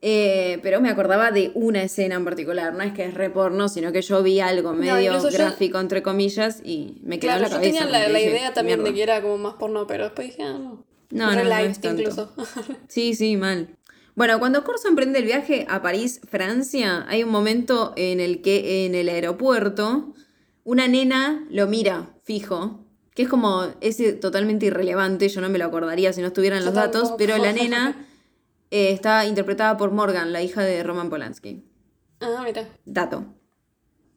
eh, 0.02 0.58
pero 0.62 0.80
me 0.80 0.90
acordaba 0.90 1.30
de 1.30 1.50
una 1.54 1.82
escena 1.82 2.14
en 2.16 2.24
particular. 2.24 2.74
No 2.74 2.82
es 2.82 2.92
que 2.92 3.04
es 3.06 3.14
re 3.14 3.30
porno, 3.30 3.68
sino 3.68 3.92
que 3.92 4.02
yo 4.02 4.22
vi 4.22 4.40
algo 4.40 4.72
medio 4.72 5.20
yo- 5.20 5.30
gráfico, 5.30 5.78
entre 5.80 6.02
comillas, 6.02 6.60
y 6.64 6.98
me 7.02 7.18
quedó 7.18 7.30
Claro, 7.32 7.36
en 7.38 7.42
la 7.42 7.48
yo 7.48 7.54
cabeza. 7.56 7.78
tenía 7.78 7.90
la, 8.00 8.08
la 8.08 8.18
dije, 8.18 8.30
idea 8.30 8.52
también 8.52 8.78
de 8.84 8.92
"Mierda". 8.92 8.96
que 8.96 9.02
era 9.02 9.22
como 9.22 9.38
más 9.38 9.54
porno, 9.54 9.86
pero 9.86 10.04
después 10.04 10.28
dije, 10.28 10.42
ah, 10.42 10.52
no. 10.52 10.84
No, 11.10 11.34
no, 11.34 11.44
no 11.44 11.56
es 11.58 11.80
tanto. 11.80 12.02
incluso. 12.02 12.32
Sí, 12.88 13.14
sí, 13.14 13.36
mal. 13.36 13.68
Bueno, 14.16 14.38
cuando 14.38 14.64
Corso 14.64 14.88
emprende 14.88 15.18
el 15.18 15.24
viaje 15.26 15.66
a 15.68 15.82
París, 15.82 16.20
Francia, 16.28 17.04
hay 17.08 17.22
un 17.22 17.30
momento 17.30 17.92
en 17.96 18.18
el 18.20 18.40
que 18.42 18.86
en 18.86 18.94
el 18.94 19.08
aeropuerto 19.08 20.14
una 20.64 20.88
nena 20.88 21.46
lo 21.50 21.66
mira 21.68 22.10
fijo, 22.24 22.80
que 23.14 23.22
es 23.22 23.28
como, 23.28 23.66
es 23.80 23.98
totalmente 24.20 24.66
irrelevante, 24.66 25.28
yo 25.28 25.40
no 25.40 25.48
me 25.48 25.58
lo 25.58 25.66
acordaría 25.66 26.12
si 26.12 26.22
no 26.22 26.28
estuvieran 26.28 26.60
Yo 26.60 26.66
los 26.66 26.74
datos, 26.74 27.02
tampoco. 27.02 27.16
pero 27.18 27.38
la 27.38 27.52
nena 27.52 28.06
eh, 28.70 28.90
está 28.90 29.26
interpretada 29.26 29.76
por 29.76 29.92
Morgan, 29.92 30.32
la 30.32 30.42
hija 30.42 30.62
de 30.62 30.82
Roman 30.82 31.10
Polanski. 31.10 31.64
ah. 32.20 32.44
Dato. 32.84 33.24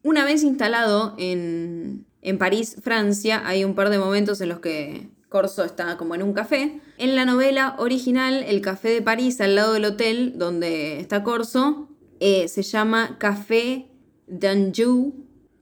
Una 0.02 0.24
vez 0.24 0.42
instalado 0.42 1.14
en, 1.18 2.06
en 2.22 2.38
París, 2.38 2.76
Francia, 2.82 3.42
hay 3.44 3.64
un 3.64 3.74
par 3.74 3.90
de 3.90 3.98
momentos 3.98 4.40
en 4.40 4.48
los 4.48 4.60
que 4.60 5.10
Corso 5.28 5.64
está 5.64 5.96
como 5.96 6.14
en 6.14 6.22
un 6.22 6.32
café. 6.32 6.80
En 6.98 7.14
la 7.14 7.24
novela 7.24 7.76
original, 7.78 8.42
el 8.46 8.60
café 8.60 8.88
de 8.88 9.02
París, 9.02 9.40
al 9.40 9.54
lado 9.54 9.74
del 9.74 9.84
hotel 9.84 10.34
donde 10.36 11.00
está 11.00 11.22
Corso, 11.22 11.88
eh, 12.18 12.48
se 12.48 12.62
llama 12.62 13.16
Café 13.18 13.88
d'Anjou. 14.26 15.14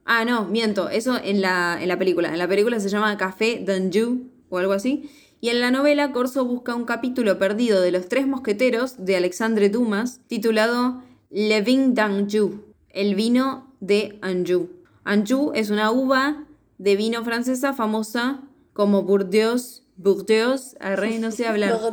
Ah, 0.05 0.25
no, 0.25 0.45
miento, 0.45 0.89
eso 0.89 1.19
en 1.23 1.41
la, 1.41 1.77
en 1.81 1.87
la 1.87 1.99
película. 1.99 2.29
En 2.29 2.39
la 2.39 2.47
película 2.47 2.79
se 2.79 2.89
llama 2.89 3.15
Café 3.17 3.61
d'Anjou 3.63 4.29
o 4.49 4.57
algo 4.57 4.73
así. 4.73 5.09
Y 5.41 5.49
en 5.49 5.61
la 5.61 5.71
novela, 5.71 6.11
Corso 6.11 6.43
busca 6.43 6.75
un 6.75 6.83
capítulo 6.83 7.39
perdido 7.39 7.81
de 7.81 7.91
Los 7.91 8.09
Tres 8.09 8.27
Mosqueteros 8.27 9.05
de 9.05 9.15
Alexandre 9.15 9.69
Dumas, 9.69 10.19
titulado 10.27 11.01
Le 11.29 11.61
Vin 11.61 11.93
d'Anjou, 11.93 12.61
el 12.89 13.15
vino 13.15 13.73
de 13.79 14.19
Anjou. 14.21 14.69
Anjou 15.05 15.53
es 15.55 15.69
una 15.69 15.91
uva 15.91 16.43
de 16.77 16.95
vino 16.97 17.23
francesa 17.23 17.73
famosa 17.73 18.41
como 18.73 19.03
Bourdeaux, 19.03 19.83
Bourdeaux, 19.95 20.75
arre, 20.79 21.19
no 21.19 21.31
sé 21.31 21.47
hablar. 21.47 21.79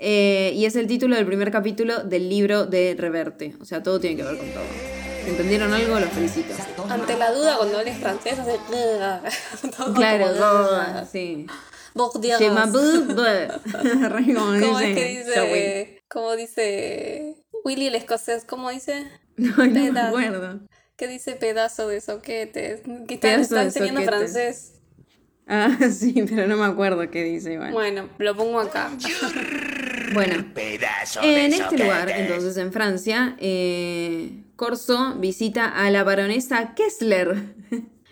Eh, 0.00 0.52
y 0.54 0.64
es 0.64 0.76
el 0.76 0.86
título 0.86 1.16
del 1.16 1.26
primer 1.26 1.50
capítulo 1.50 2.04
del 2.04 2.28
libro 2.28 2.66
de 2.66 2.94
Reverte. 2.96 3.56
O 3.60 3.64
sea, 3.64 3.82
todo 3.82 3.98
tiene 3.98 4.16
que 4.16 4.22
ver 4.22 4.38
con 4.38 4.48
todo. 4.50 4.62
Si 5.24 5.30
entendieron 5.30 5.72
algo, 5.72 5.98
los 5.98 6.08
felicito. 6.10 6.54
Ante 6.88 7.16
la 7.16 7.32
duda, 7.32 7.56
cuando 7.56 7.78
hables 7.78 7.98
francés, 7.98 8.38
hace. 8.38 8.58
Todo 9.76 9.92
Claro, 9.92 11.04
sí. 11.10 11.46
Je 12.38 12.46
como 14.34 14.60
¿Cómo 14.60 14.80
es 14.80 14.94
que 14.94 15.18
dice? 15.18 16.02
¿Cómo 16.08 16.36
dice 16.36 17.36
Willy 17.64 17.88
el 17.88 17.94
escocés? 17.96 18.44
¿Cómo 18.44 18.70
dice? 18.70 19.06
No, 19.36 19.56
no 19.56 19.92
me 19.92 20.00
acuerdo. 20.00 20.60
¿Qué 20.96 21.06
dice 21.06 21.36
pedazo 21.36 21.86
de 21.86 22.00
soquetes? 22.00 22.80
Que 23.06 23.14
está, 23.14 23.28
Pedazo 23.28 23.42
está 23.42 23.56
de 23.60 23.64
enseñando 23.66 24.00
soquete. 24.00 24.16
francés. 24.18 24.72
Ah, 25.46 25.78
sí, 25.90 26.24
pero 26.28 26.48
no 26.48 26.56
me 26.56 26.64
acuerdo 26.64 27.08
qué 27.10 27.22
dice 27.22 27.52
igual. 27.52 27.72
Bueno, 27.72 28.08
lo 28.18 28.36
pongo 28.36 28.58
acá. 28.58 28.90
Bueno, 30.12 30.44
Pedazo 30.54 31.20
en 31.22 31.52
este 31.52 31.78
lugar, 31.78 32.10
entonces 32.10 32.56
en 32.56 32.72
Francia, 32.72 33.36
eh, 33.38 34.42
Corso 34.56 35.14
visita 35.18 35.66
a 35.68 35.90
la 35.90 36.02
baronesa 36.02 36.74
Kessler. 36.74 37.54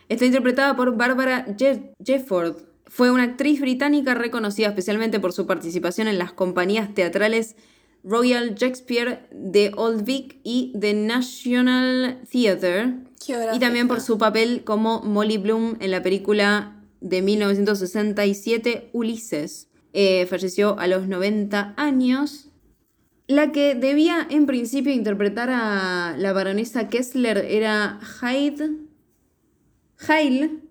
Está 0.08 0.24
interpretada 0.24 0.76
por 0.76 0.96
Barbara 0.96 1.44
Je- 1.58 1.92
Jefford. 2.04 2.56
Fue 2.86 3.10
una 3.10 3.24
actriz 3.24 3.60
británica 3.60 4.14
reconocida 4.14 4.68
especialmente 4.68 5.18
por 5.20 5.32
su 5.32 5.46
participación 5.46 6.08
en 6.08 6.18
las 6.18 6.32
compañías 6.32 6.94
teatrales 6.94 7.56
Royal 8.04 8.54
Shakespeare, 8.54 9.28
The 9.52 9.72
Old 9.76 10.04
Vic 10.04 10.38
y 10.44 10.72
The 10.78 10.94
National 10.94 12.20
Theatre. 12.30 12.94
Y 13.52 13.58
también 13.58 13.88
por 13.88 14.00
su 14.00 14.16
papel 14.16 14.62
como 14.62 15.02
Molly 15.02 15.38
Bloom 15.38 15.76
en 15.80 15.90
la 15.90 16.02
película 16.02 16.80
de 17.00 17.22
1967 17.22 18.90
Ulises. 18.92 19.68
Eh, 19.92 20.26
falleció 20.26 20.78
a 20.78 20.86
los 20.86 21.08
90 21.08 21.74
años. 21.76 22.50
La 23.26 23.50
que 23.50 23.74
debía 23.74 24.24
en 24.30 24.46
principio 24.46 24.92
interpretar 24.92 25.50
a 25.50 26.14
la 26.16 26.32
baronesa 26.32 26.88
Kessler 26.88 27.38
era 27.38 27.98
Hyde. 28.20 28.70
Heil. 30.08 30.62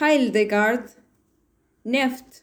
Hildegard 0.00 1.01
Neft. 1.84 2.42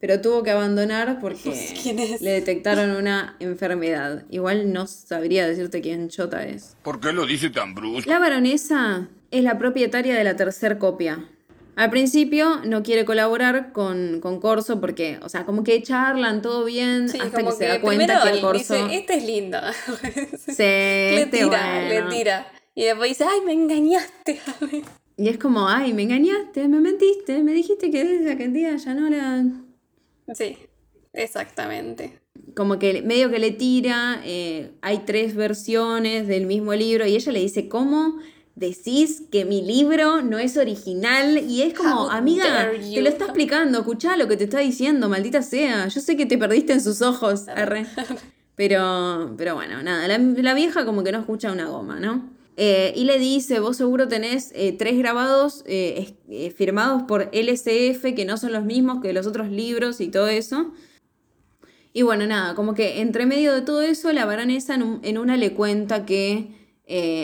Pero 0.00 0.20
tuvo 0.22 0.42
que 0.42 0.50
abandonar 0.50 1.18
porque 1.20 1.52
¿Quién 1.82 1.98
es? 1.98 2.22
le 2.22 2.30
detectaron 2.30 2.90
una 2.92 3.36
enfermedad. 3.38 4.24
Igual 4.30 4.72
no 4.72 4.86
sabría 4.86 5.46
decirte 5.46 5.82
quién 5.82 6.08
Chota 6.08 6.46
es. 6.46 6.76
¿Por 6.82 7.00
qué 7.00 7.12
lo 7.12 7.26
dice 7.26 7.50
tan 7.50 7.74
brusco? 7.74 8.08
La 8.10 8.18
baronesa 8.18 9.08
es 9.30 9.44
la 9.44 9.58
propietaria 9.58 10.14
de 10.16 10.24
la 10.24 10.36
tercer 10.36 10.78
copia. 10.78 11.28
Al 11.76 11.90
principio 11.90 12.60
no 12.64 12.82
quiere 12.82 13.04
colaborar 13.04 13.72
con, 13.72 14.20
con 14.20 14.40
Corso 14.40 14.80
porque, 14.80 15.18
o 15.22 15.28
sea, 15.28 15.46
como 15.46 15.64
que 15.64 15.82
charlan 15.82 16.42
todo 16.42 16.64
bien 16.64 17.08
Sí, 17.08 17.18
hasta 17.20 17.42
que 17.42 17.52
se 17.52 17.66
da 17.66 17.80
cuenta 17.80 18.22
que 18.22 18.30
él 18.30 18.40
Corso 18.40 18.74
dice, 18.74 18.96
este 18.96 19.14
es 19.18 19.24
lindo. 19.24 19.58
se 20.38 20.62
le 21.14 21.22
este, 21.22 21.38
tira, 21.44 21.88
le 21.88 22.02
tira. 22.02 22.52
Y 22.74 22.84
después 22.84 23.10
dice, 23.10 23.24
ay, 23.24 23.40
me 23.46 23.52
engañaste. 23.52 24.40
Y 25.20 25.28
es 25.28 25.36
como, 25.36 25.68
ay, 25.68 25.92
me 25.92 26.04
engañaste, 26.04 26.66
me 26.66 26.80
mentiste, 26.80 27.42
me 27.42 27.52
dijiste 27.52 27.90
que 27.90 28.02
desde 28.04 28.32
aquel 28.32 28.54
día 28.54 28.74
ya 28.78 28.94
no 28.94 29.10
la... 29.10 29.44
sí, 30.32 30.56
exactamente. 31.12 32.18
Como 32.56 32.78
que 32.78 33.02
medio 33.02 33.30
que 33.30 33.38
le 33.38 33.50
tira, 33.50 34.22
eh, 34.24 34.70
hay 34.80 35.00
tres 35.04 35.34
versiones 35.34 36.26
del 36.26 36.46
mismo 36.46 36.72
libro 36.72 37.04
y 37.04 37.16
ella 37.16 37.32
le 37.32 37.40
dice, 37.40 37.68
¿cómo 37.68 38.16
decís 38.54 39.24
que 39.30 39.44
mi 39.44 39.60
libro 39.60 40.22
no 40.22 40.38
es 40.38 40.56
original? 40.56 41.36
Y 41.46 41.60
es 41.60 41.74
como, 41.74 42.04
How 42.04 42.10
amiga, 42.12 42.70
te 42.70 42.94
you". 42.94 43.02
lo 43.02 43.10
está 43.10 43.26
explicando, 43.26 43.80
escuchá 43.80 44.16
lo 44.16 44.26
que 44.26 44.38
te 44.38 44.44
está 44.44 44.60
diciendo, 44.60 45.10
maldita 45.10 45.42
sea. 45.42 45.86
Yo 45.88 46.00
sé 46.00 46.16
que 46.16 46.24
te 46.24 46.38
perdiste 46.38 46.72
en 46.72 46.80
sus 46.80 47.02
ojos, 47.02 47.46
arre. 47.48 47.84
Pero, 48.54 49.34
pero 49.36 49.54
bueno, 49.54 49.82
nada, 49.82 50.08
la, 50.08 50.16
la 50.16 50.54
vieja 50.54 50.86
como 50.86 51.04
que 51.04 51.12
no 51.12 51.18
escucha 51.18 51.52
una 51.52 51.66
goma, 51.68 52.00
¿no? 52.00 52.39
Eh, 52.62 52.92
y 52.94 53.04
le 53.04 53.18
dice, 53.18 53.58
vos 53.58 53.78
seguro 53.78 54.06
tenés 54.06 54.52
eh, 54.54 54.72
tres 54.78 54.98
grabados 54.98 55.62
eh, 55.66 56.12
eh, 56.28 56.50
firmados 56.50 57.04
por 57.04 57.30
LCF 57.32 58.14
que 58.14 58.26
no 58.26 58.36
son 58.36 58.52
los 58.52 58.64
mismos 58.66 59.00
que 59.00 59.14
los 59.14 59.26
otros 59.26 59.48
libros 59.50 59.98
y 60.02 60.08
todo 60.08 60.28
eso. 60.28 60.70
Y 61.94 62.02
bueno, 62.02 62.26
nada, 62.26 62.54
como 62.54 62.74
que 62.74 63.00
entre 63.00 63.24
medio 63.24 63.54
de 63.54 63.62
todo 63.62 63.80
eso, 63.80 64.12
la 64.12 64.26
baronesa 64.26 64.74
en, 64.74 64.82
un- 64.82 65.00
en 65.04 65.16
una 65.16 65.38
le 65.38 65.54
cuenta 65.54 66.04
que 66.04 66.48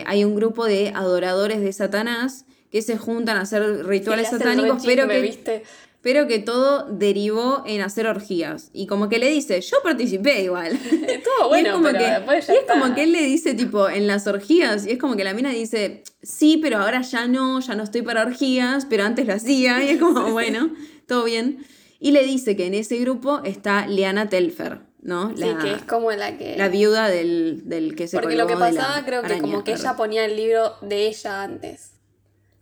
hay 0.06 0.24
un 0.24 0.34
grupo 0.36 0.64
de 0.64 0.92
adoradores 0.94 1.60
de 1.60 1.72
Satanás 1.72 2.46
que 2.70 2.80
se 2.82 2.96
juntan 2.96 3.36
a 3.36 3.42
hacer 3.42 3.84
rituales 3.86 4.28
satánicos, 4.38 4.82
pero 4.86 5.02
que, 5.08 5.20
¿viste? 5.22 5.62
Pero 6.06 6.28
que 6.28 6.38
todo 6.38 6.86
derivó 6.88 7.64
en 7.66 7.80
hacer 7.80 8.06
orgías. 8.06 8.70
Y 8.72 8.86
como 8.86 9.08
que 9.08 9.18
le 9.18 9.28
dice, 9.28 9.60
yo 9.60 9.78
participé 9.82 10.44
igual. 10.44 10.70
Estuvo 11.08 11.46
Y 11.46 11.48
bueno, 11.48 11.68
es 11.70 11.74
como 11.74 11.86
pero 11.88 11.98
que, 11.98 12.04
después 12.04 12.46
ya 12.46 12.52
y 12.52 12.56
es 12.58 12.62
está. 12.62 12.78
como 12.78 12.94
que 12.94 13.02
él 13.02 13.10
le 13.10 13.22
dice, 13.22 13.54
tipo, 13.54 13.88
en 13.88 14.06
las 14.06 14.28
orgías, 14.28 14.86
y 14.86 14.92
es 14.92 14.98
como 14.98 15.16
que 15.16 15.24
la 15.24 15.34
mina 15.34 15.50
dice, 15.50 16.04
sí, 16.22 16.60
pero 16.62 16.78
ahora 16.78 17.02
ya 17.02 17.26
no, 17.26 17.58
ya 17.58 17.74
no 17.74 17.82
estoy 17.82 18.02
para 18.02 18.22
orgías, 18.22 18.86
pero 18.86 19.02
antes 19.02 19.26
lo 19.26 19.34
hacía, 19.34 19.82
y 19.82 19.88
es 19.88 19.98
como, 19.98 20.30
bueno, 20.30 20.72
todo 21.08 21.24
bien. 21.24 21.66
Y 21.98 22.12
le 22.12 22.22
dice 22.24 22.54
que 22.54 22.66
en 22.66 22.74
ese 22.74 22.98
grupo 22.98 23.40
está 23.42 23.88
Liana 23.88 24.28
Telfer. 24.28 24.82
¿no? 25.02 25.36
Sí, 25.36 25.42
que 25.60 25.72
es 25.72 25.82
como 25.82 26.12
la 26.12 26.38
que... 26.38 26.56
la 26.56 26.68
viuda 26.68 27.08
del, 27.08 27.62
del 27.64 27.96
que 27.96 28.06
se 28.06 28.16
Porque 28.16 28.36
lo 28.36 28.46
que 28.46 28.54
pasaba 28.56 29.04
creo 29.04 29.22
que 29.22 29.26
araña. 29.26 29.42
como 29.42 29.64
que 29.64 29.72
ella 29.72 29.96
ponía 29.96 30.24
el 30.24 30.36
libro 30.36 30.74
de 30.82 31.08
ella 31.08 31.42
antes. 31.42 31.94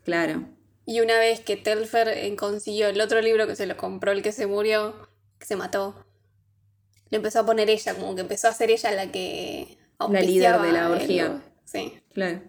Claro. 0.02 0.53
Y 0.86 1.00
una 1.00 1.18
vez 1.18 1.40
que 1.40 1.56
Telfer 1.56 2.36
consiguió 2.36 2.88
el 2.88 3.00
otro 3.00 3.20
libro 3.20 3.46
que 3.46 3.56
se 3.56 3.66
lo 3.66 3.76
compró 3.76 4.12
el 4.12 4.22
que 4.22 4.32
se 4.32 4.46
murió, 4.46 4.94
que 5.38 5.46
se 5.46 5.56
mató, 5.56 5.94
lo 7.10 7.16
empezó 7.16 7.40
a 7.40 7.46
poner 7.46 7.70
ella, 7.70 7.94
como 7.94 8.14
que 8.14 8.20
empezó 8.22 8.48
a 8.48 8.52
ser 8.52 8.70
ella 8.70 8.90
la 8.92 9.10
que 9.10 9.78
La 10.10 10.20
líder 10.20 10.60
de 10.60 10.72
la 10.72 10.86
el- 10.86 10.92
orgía. 10.92 11.42
Sí. 11.64 11.92
Claro. 12.12 12.42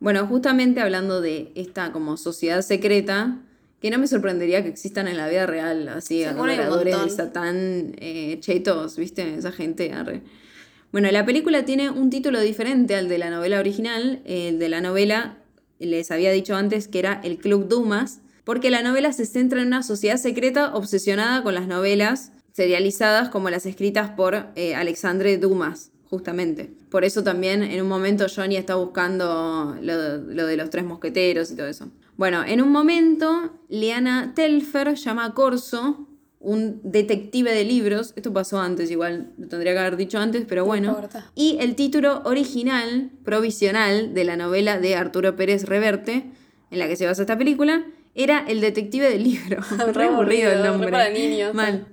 Bueno, 0.00 0.26
justamente 0.26 0.80
hablando 0.80 1.20
de 1.22 1.52
esta 1.54 1.92
como 1.92 2.16
sociedad 2.18 2.60
secreta, 2.60 3.38
que 3.80 3.90
no 3.90 3.98
me 3.98 4.06
sorprendería 4.06 4.62
que 4.62 4.68
existan 4.68 5.08
en 5.08 5.16
la 5.16 5.28
vida 5.28 5.46
real, 5.46 5.88
así, 5.88 6.24
adoradores 6.24 7.02
de. 7.04 7.10
Satán, 7.10 7.94
eh, 7.98 8.38
chetos, 8.40 8.96
¿viste? 8.96 9.34
Esa 9.34 9.52
gente. 9.52 9.92
arre. 9.92 10.22
Bueno, 10.92 11.10
la 11.10 11.24
película 11.24 11.64
tiene 11.64 11.90
un 11.90 12.10
título 12.10 12.40
diferente 12.40 12.94
al 12.96 13.08
de 13.08 13.18
la 13.18 13.30
novela 13.30 13.58
original. 13.58 14.22
El 14.24 14.58
de 14.58 14.68
la 14.68 14.80
novela, 14.80 15.38
les 15.78 16.10
había 16.10 16.32
dicho 16.32 16.56
antes 16.56 16.88
que 16.88 16.98
era 16.98 17.20
El 17.22 17.38
Club 17.38 17.68
Dumas, 17.68 18.20
porque 18.44 18.70
la 18.70 18.82
novela 18.82 19.12
se 19.12 19.26
centra 19.26 19.60
en 19.60 19.68
una 19.68 19.82
sociedad 19.82 20.16
secreta 20.16 20.74
obsesionada 20.74 21.42
con 21.42 21.54
las 21.54 21.66
novelas 21.66 22.32
serializadas 22.52 23.28
como 23.28 23.50
las 23.50 23.66
escritas 23.66 24.10
por 24.10 24.46
eh, 24.54 24.74
Alexandre 24.74 25.36
Dumas, 25.36 25.90
justamente. 26.08 26.72
Por 26.90 27.04
eso 27.04 27.22
también 27.22 27.62
en 27.62 27.82
un 27.82 27.88
momento 27.88 28.26
Johnny 28.34 28.56
está 28.56 28.76
buscando 28.76 29.76
lo, 29.82 30.16
lo 30.18 30.46
de 30.46 30.56
los 30.56 30.70
tres 30.70 30.84
mosqueteros 30.84 31.50
y 31.50 31.56
todo 31.56 31.66
eso. 31.66 31.88
Bueno, 32.16 32.44
en 32.46 32.62
un 32.62 32.72
momento 32.72 33.52
Liana 33.68 34.32
Telfer 34.34 34.94
llama 34.94 35.26
a 35.26 35.34
Corso, 35.34 36.06
un 36.46 36.80
detective 36.84 37.52
de 37.52 37.64
libros, 37.64 38.12
esto 38.14 38.32
pasó 38.32 38.60
antes, 38.60 38.88
igual 38.92 39.32
lo 39.36 39.48
tendría 39.48 39.72
que 39.72 39.80
haber 39.80 39.96
dicho 39.96 40.18
antes, 40.18 40.44
pero 40.48 40.64
bueno. 40.64 40.90
importa. 40.90 41.28
Y 41.34 41.56
el 41.58 41.74
título 41.74 42.22
original, 42.24 43.10
provisional, 43.24 44.14
de 44.14 44.24
la 44.24 44.36
novela 44.36 44.78
de 44.78 44.94
Arturo 44.94 45.34
Pérez 45.34 45.64
Reverte, 45.64 46.30
en 46.70 46.78
la 46.78 46.86
que 46.86 46.94
se 46.94 47.04
basa 47.04 47.22
esta 47.22 47.36
película, 47.36 47.84
era 48.14 48.44
El 48.46 48.60
detective 48.60 49.10
del 49.10 49.24
libro. 49.24 49.60
Re 49.92 50.04
aburrido 50.04 50.04
el 50.04 50.06
aburrido, 50.06 50.50
re 50.50 50.68
nombre. 50.68 50.90
para 50.92 51.10
niños. 51.10 51.52
Mal. 51.52 51.88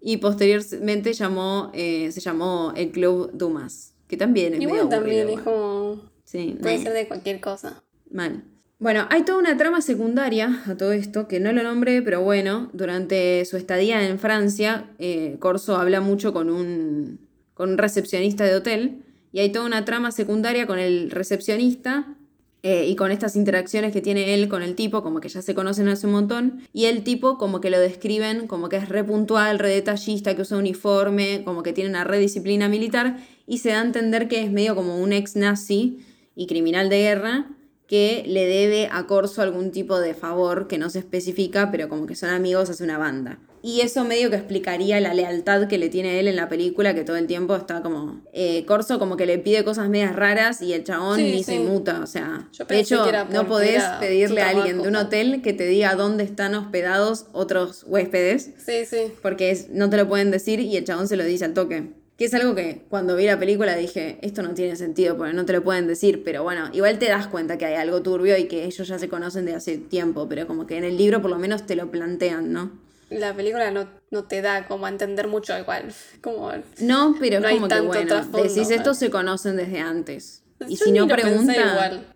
Y 0.00 0.16
posteriormente 0.16 1.12
llamó, 1.12 1.70
eh, 1.74 2.10
se 2.10 2.20
llamó 2.20 2.72
El 2.74 2.92
Club 2.92 3.32
Dumas, 3.34 3.92
que 4.08 4.16
también 4.16 4.54
es 4.54 4.62
Igual 4.62 4.76
medio 4.78 4.88
también 4.88 5.28
aburrido, 5.28 5.38
es 5.40 5.44
como... 5.44 6.10
Sí, 6.24 6.56
Puede 6.58 6.82
ser 6.82 6.94
de 6.94 7.06
cualquier 7.06 7.40
cosa. 7.40 7.82
Mal. 8.10 8.44
Bueno, 8.80 9.06
hay 9.10 9.24
toda 9.24 9.38
una 9.38 9.58
trama 9.58 9.82
secundaria 9.82 10.62
a 10.66 10.74
todo 10.74 10.92
esto, 10.92 11.28
que 11.28 11.38
no 11.38 11.52
lo 11.52 11.62
nombré, 11.62 12.00
pero 12.00 12.22
bueno, 12.22 12.70
durante 12.72 13.44
su 13.44 13.58
estadía 13.58 14.08
en 14.08 14.18
Francia, 14.18 14.86
eh, 14.98 15.36
Corso 15.38 15.76
habla 15.76 16.00
mucho 16.00 16.32
con 16.32 16.48
un, 16.48 17.20
con 17.52 17.72
un 17.72 17.76
recepcionista 17.76 18.44
de 18.44 18.54
hotel, 18.54 19.02
y 19.32 19.40
hay 19.40 19.52
toda 19.52 19.66
una 19.66 19.84
trama 19.84 20.12
secundaria 20.12 20.66
con 20.66 20.78
el 20.78 21.10
recepcionista 21.10 22.16
eh, 22.62 22.86
y 22.88 22.96
con 22.96 23.10
estas 23.10 23.36
interacciones 23.36 23.92
que 23.92 24.00
tiene 24.00 24.32
él 24.32 24.48
con 24.48 24.62
el 24.62 24.74
tipo, 24.74 25.02
como 25.02 25.20
que 25.20 25.28
ya 25.28 25.42
se 25.42 25.54
conocen 25.54 25.86
hace 25.88 26.06
un 26.06 26.14
montón, 26.14 26.62
y 26.72 26.86
el 26.86 27.04
tipo 27.04 27.36
como 27.36 27.60
que 27.60 27.68
lo 27.68 27.78
describen 27.78 28.46
como 28.46 28.70
que 28.70 28.76
es 28.76 28.88
re 28.88 29.04
puntual, 29.04 29.58
re 29.58 29.68
detallista, 29.68 30.34
que 30.34 30.40
usa 30.40 30.56
uniforme, 30.56 31.42
como 31.44 31.62
que 31.62 31.74
tiene 31.74 31.90
una 31.90 32.04
re 32.04 32.18
disciplina 32.18 32.66
militar, 32.70 33.18
y 33.46 33.58
se 33.58 33.68
da 33.68 33.82
a 33.82 33.84
entender 33.84 34.26
que 34.26 34.42
es 34.42 34.50
medio 34.50 34.74
como 34.74 34.96
un 34.96 35.12
ex 35.12 35.36
nazi 35.36 35.98
y 36.34 36.46
criminal 36.46 36.88
de 36.88 36.98
guerra, 37.00 37.46
que 37.90 38.22
le 38.24 38.46
debe 38.46 38.88
a 38.92 39.08
Corso 39.08 39.42
algún 39.42 39.72
tipo 39.72 39.98
de 39.98 40.14
favor 40.14 40.68
que 40.68 40.78
no 40.78 40.90
se 40.90 41.00
especifica, 41.00 41.72
pero 41.72 41.88
como 41.88 42.06
que 42.06 42.14
son 42.14 42.30
amigos 42.30 42.70
hace 42.70 42.84
una 42.84 42.98
banda. 42.98 43.40
Y 43.62 43.80
eso 43.80 44.04
medio 44.04 44.30
que 44.30 44.36
explicaría 44.36 45.00
la 45.00 45.12
lealtad 45.12 45.66
que 45.66 45.76
le 45.76 45.88
tiene 45.88 46.20
él 46.20 46.28
en 46.28 46.36
la 46.36 46.48
película, 46.48 46.94
que 46.94 47.02
todo 47.02 47.16
el 47.16 47.26
tiempo 47.26 47.56
está 47.56 47.82
como... 47.82 48.20
eh, 48.32 48.64
Corso 48.64 49.00
como 49.00 49.16
que 49.16 49.26
le 49.26 49.38
pide 49.38 49.64
cosas 49.64 49.88
medias 49.88 50.14
raras 50.14 50.62
y 50.62 50.72
el 50.72 50.84
chabón 50.84 51.18
Sí, 51.18 51.32
ni 51.32 51.42
se 51.42 51.58
muta, 51.58 52.00
o 52.00 52.06
sea... 52.06 52.48
Yo 52.52 52.64
de 52.64 52.78
hecho, 52.78 53.04
no 53.32 53.48
podés 53.48 53.82
pedirle 53.98 54.40
a 54.42 54.50
alguien 54.50 54.80
de 54.82 54.88
un 54.88 54.94
hotel 54.94 55.42
que 55.42 55.52
te 55.52 55.66
diga 55.66 55.96
dónde 55.96 56.22
están 56.22 56.54
hospedados 56.54 57.26
otros 57.32 57.82
huéspedes, 57.88 58.50
Sí, 58.64 58.86
sí. 58.88 59.12
porque 59.20 59.50
es- 59.50 59.68
no 59.70 59.90
te 59.90 59.96
lo 59.96 60.08
pueden 60.08 60.30
decir 60.30 60.60
y 60.60 60.76
el 60.76 60.84
chabón 60.84 61.08
se 61.08 61.16
lo 61.16 61.24
dice 61.24 61.44
al 61.44 61.54
toque. 61.54 61.90
Que 62.20 62.26
es 62.26 62.34
algo 62.34 62.54
que 62.54 62.84
cuando 62.90 63.16
vi 63.16 63.24
la 63.24 63.38
película 63.38 63.74
dije, 63.74 64.18
esto 64.20 64.42
no 64.42 64.52
tiene 64.52 64.76
sentido 64.76 65.16
porque 65.16 65.32
no 65.32 65.46
te 65.46 65.54
lo 65.54 65.64
pueden 65.64 65.86
decir, 65.86 66.22
pero 66.22 66.42
bueno, 66.42 66.68
igual 66.74 66.98
te 66.98 67.08
das 67.08 67.28
cuenta 67.28 67.56
que 67.56 67.64
hay 67.64 67.76
algo 67.76 68.02
turbio 68.02 68.36
y 68.36 68.44
que 68.44 68.66
ellos 68.66 68.86
ya 68.86 68.98
se 68.98 69.08
conocen 69.08 69.46
de 69.46 69.54
hace 69.54 69.78
tiempo, 69.78 70.28
pero 70.28 70.46
como 70.46 70.66
que 70.66 70.76
en 70.76 70.84
el 70.84 70.98
libro 70.98 71.22
por 71.22 71.30
lo 71.30 71.38
menos 71.38 71.64
te 71.64 71.76
lo 71.76 71.90
plantean, 71.90 72.52
¿no? 72.52 72.78
La 73.08 73.34
película 73.34 73.70
no, 73.70 73.88
no 74.10 74.24
te 74.24 74.42
da 74.42 74.68
como 74.68 74.84
a 74.84 74.90
entender 74.90 75.28
mucho 75.28 75.58
igual. 75.58 75.94
Como... 76.20 76.52
No, 76.80 77.16
pero 77.18 77.40
No 77.40 77.46
es 77.46 77.52
hay 77.52 77.58
como 77.58 77.68
que 77.68 77.74
tanto 77.74 78.28
bueno, 78.28 78.42
decís 78.42 78.68
¿no? 78.68 78.74
estos 78.74 78.98
se 78.98 79.08
conocen 79.08 79.56
desde 79.56 79.80
antes. 79.80 80.42
Y 80.68 80.76
si 80.76 80.92
no 80.92 81.06
lo 81.06 81.16
pensé 81.16 81.26
pregunta... 81.26 81.54
igual. 81.54 82.06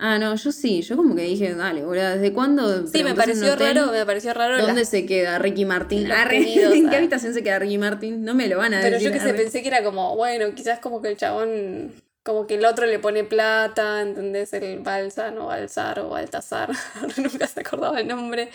Ah, 0.00 0.16
no, 0.16 0.36
yo 0.36 0.52
sí, 0.52 0.82
yo 0.82 0.96
como 0.96 1.16
que 1.16 1.22
dije, 1.22 1.54
dale, 1.54 1.84
boludo, 1.84 2.10
¿desde 2.10 2.32
cuándo? 2.32 2.86
Sí, 2.86 3.02
me 3.02 3.16
pareció 3.16 3.56
raro, 3.56 3.90
me 3.90 4.06
pareció 4.06 4.32
raro. 4.32 4.64
¿Dónde 4.64 4.84
se 4.84 5.04
queda 5.04 5.40
Ricky 5.40 5.64
Martin? 5.64 6.12
Arre, 6.12 6.38
pedidos, 6.38 6.72
¿En 6.74 6.88
qué 6.88 6.94
ah. 6.94 6.98
habitación 6.98 7.34
se 7.34 7.42
queda 7.42 7.58
Ricky 7.58 7.78
Martin? 7.78 8.24
No 8.24 8.32
me 8.36 8.46
lo 8.46 8.58
van 8.58 8.74
a 8.74 8.80
Pero 8.80 8.94
decir. 8.94 9.08
yo 9.08 9.12
que 9.12 9.20
arre. 9.20 9.34
pensé 9.34 9.60
que 9.60 9.66
era 9.66 9.82
como, 9.82 10.14
bueno, 10.14 10.54
quizás 10.54 10.78
como 10.78 11.02
que 11.02 11.08
el 11.08 11.16
chabón, 11.16 11.90
como 12.22 12.46
que 12.46 12.54
el 12.54 12.64
otro 12.64 12.86
le 12.86 13.00
pone 13.00 13.24
plata, 13.24 14.00
¿entendés? 14.00 14.52
El 14.52 14.78
Balsan 14.78 15.36
o 15.38 15.46
Balsar 15.46 15.98
o 15.98 16.10
Baltasar, 16.10 16.70
nunca 17.16 17.48
se 17.48 17.60
acordaba 17.60 18.00
el 18.00 18.06
nombre. 18.06 18.50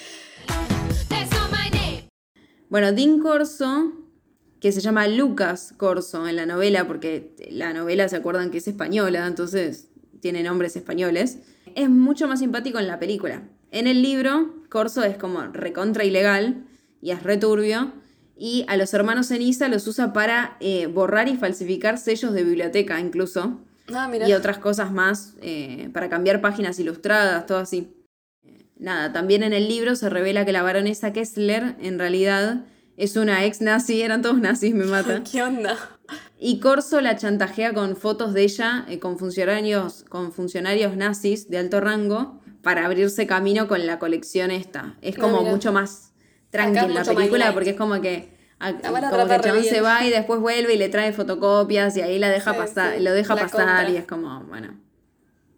Bueno, 2.69 2.93
Dean 2.93 3.19
Corso, 3.19 3.91
que 4.61 4.71
se 4.71 4.79
llama 4.79 5.07
Lucas 5.07 5.73
Corso 5.75 6.25
en 6.25 6.37
la 6.37 6.45
novela, 6.45 6.87
porque 6.87 7.35
la 7.51 7.73
novela 7.73 8.07
se 8.07 8.15
acuerdan 8.15 8.49
que 8.49 8.59
es 8.59 8.67
española, 8.67 9.27
entonces 9.27 9.89
tiene 10.23 10.41
nombres 10.41 10.75
españoles, 10.75 11.39
es 11.75 11.89
mucho 11.89 12.27
más 12.27 12.39
simpático 12.39 12.79
en 12.79 12.87
la 12.87 12.97
película. 12.97 13.43
En 13.71 13.87
el 13.87 14.01
libro, 14.01 14.55
Corso 14.69 15.03
es 15.03 15.17
como 15.17 15.41
recontra 15.43 16.05
ilegal 16.05 16.63
y 17.01 17.11
es 17.11 17.21
returbio, 17.21 17.91
y 18.37 18.65
a 18.67 18.77
los 18.77 18.93
hermanos 18.93 19.27
Ceniza 19.27 19.67
los 19.67 19.85
usa 19.85 20.13
para 20.13 20.55
eh, 20.61 20.87
borrar 20.87 21.27
y 21.27 21.35
falsificar 21.35 21.97
sellos 21.97 22.33
de 22.33 22.43
biblioteca 22.43 22.99
incluso, 22.99 23.59
Ah, 23.93 24.07
mira. 24.09 24.27
y 24.27 24.33
otras 24.33 24.57
cosas 24.59 24.91
más, 24.93 25.33
eh, 25.41 25.89
para 25.93 26.07
cambiar 26.09 26.39
páginas 26.39 26.79
ilustradas, 26.79 27.45
todo 27.45 27.57
así. 27.57 27.93
Nada, 28.79 29.11
también 29.11 29.43
en 29.43 29.51
el 29.53 29.67
libro 29.67 29.95
se 29.95 30.09
revela 30.09 30.45
que 30.45 30.51
la 30.53 30.63
baronesa 30.63 31.11
Kessler 31.13 31.75
en 31.81 31.99
realidad 31.99 32.65
es 32.97 33.15
una 33.15 33.45
ex 33.45 33.61
nazi, 33.61 34.01
eran 34.01 34.21
todos 34.21 34.39
nazis, 34.39 34.73
me 34.73 34.85
mata. 34.85 35.21
¿Qué 35.31 35.41
onda? 35.43 35.77
Y 36.39 36.59
Corso 36.59 36.99
la 37.01 37.15
chantajea 37.15 37.73
con 37.73 37.95
fotos 37.95 38.33
de 38.33 38.43
ella 38.43 38.85
eh, 38.89 38.99
con, 38.99 39.17
funcionarios, 39.17 40.03
con 40.09 40.31
funcionarios 40.33 40.95
nazis 40.97 41.49
de 41.49 41.57
alto 41.57 41.79
rango 41.79 42.39
para 42.61 42.85
abrirse 42.85 43.25
camino 43.27 43.67
con 43.67 43.85
la 43.85 43.99
colección 43.99 44.51
esta. 44.51 44.95
Es 45.01 45.15
Ah, 45.17 45.21
como 45.21 45.41
mucho 45.43 45.71
más 45.73 46.13
tranqui 46.49 46.77
Acá 46.79 46.87
en 46.87 46.93
la 46.93 47.03
película 47.03 47.53
porque 47.53 47.71
es 47.71 47.75
como 47.77 47.99
que... 48.01 48.37
a- 48.59 48.71
La 48.71 48.91
van 48.91 49.05
a 49.05 49.09
como 49.09 49.27
que 49.41 49.51
bien. 49.61 49.63
se 49.73 49.81
va 49.81 50.05
y 50.05 50.09
después 50.09 50.39
vuelve 50.39 50.73
y 50.73 50.77
le 50.77 50.89
trae 50.89 51.13
fotocopias 51.13 51.95
y 51.97 52.01
ahí 52.01 52.19
la 52.19 52.29
deja 52.29 52.51
Sí, 52.53 52.57
pasar, 52.59 52.95
sí, 52.97 53.03
lo 53.03 53.11
deja 53.13 53.35
pasar 53.35 53.65
compra. 53.65 53.89
y 53.89 53.97
es 53.97 54.05
como, 54.05 54.41
bueno. 54.43 54.73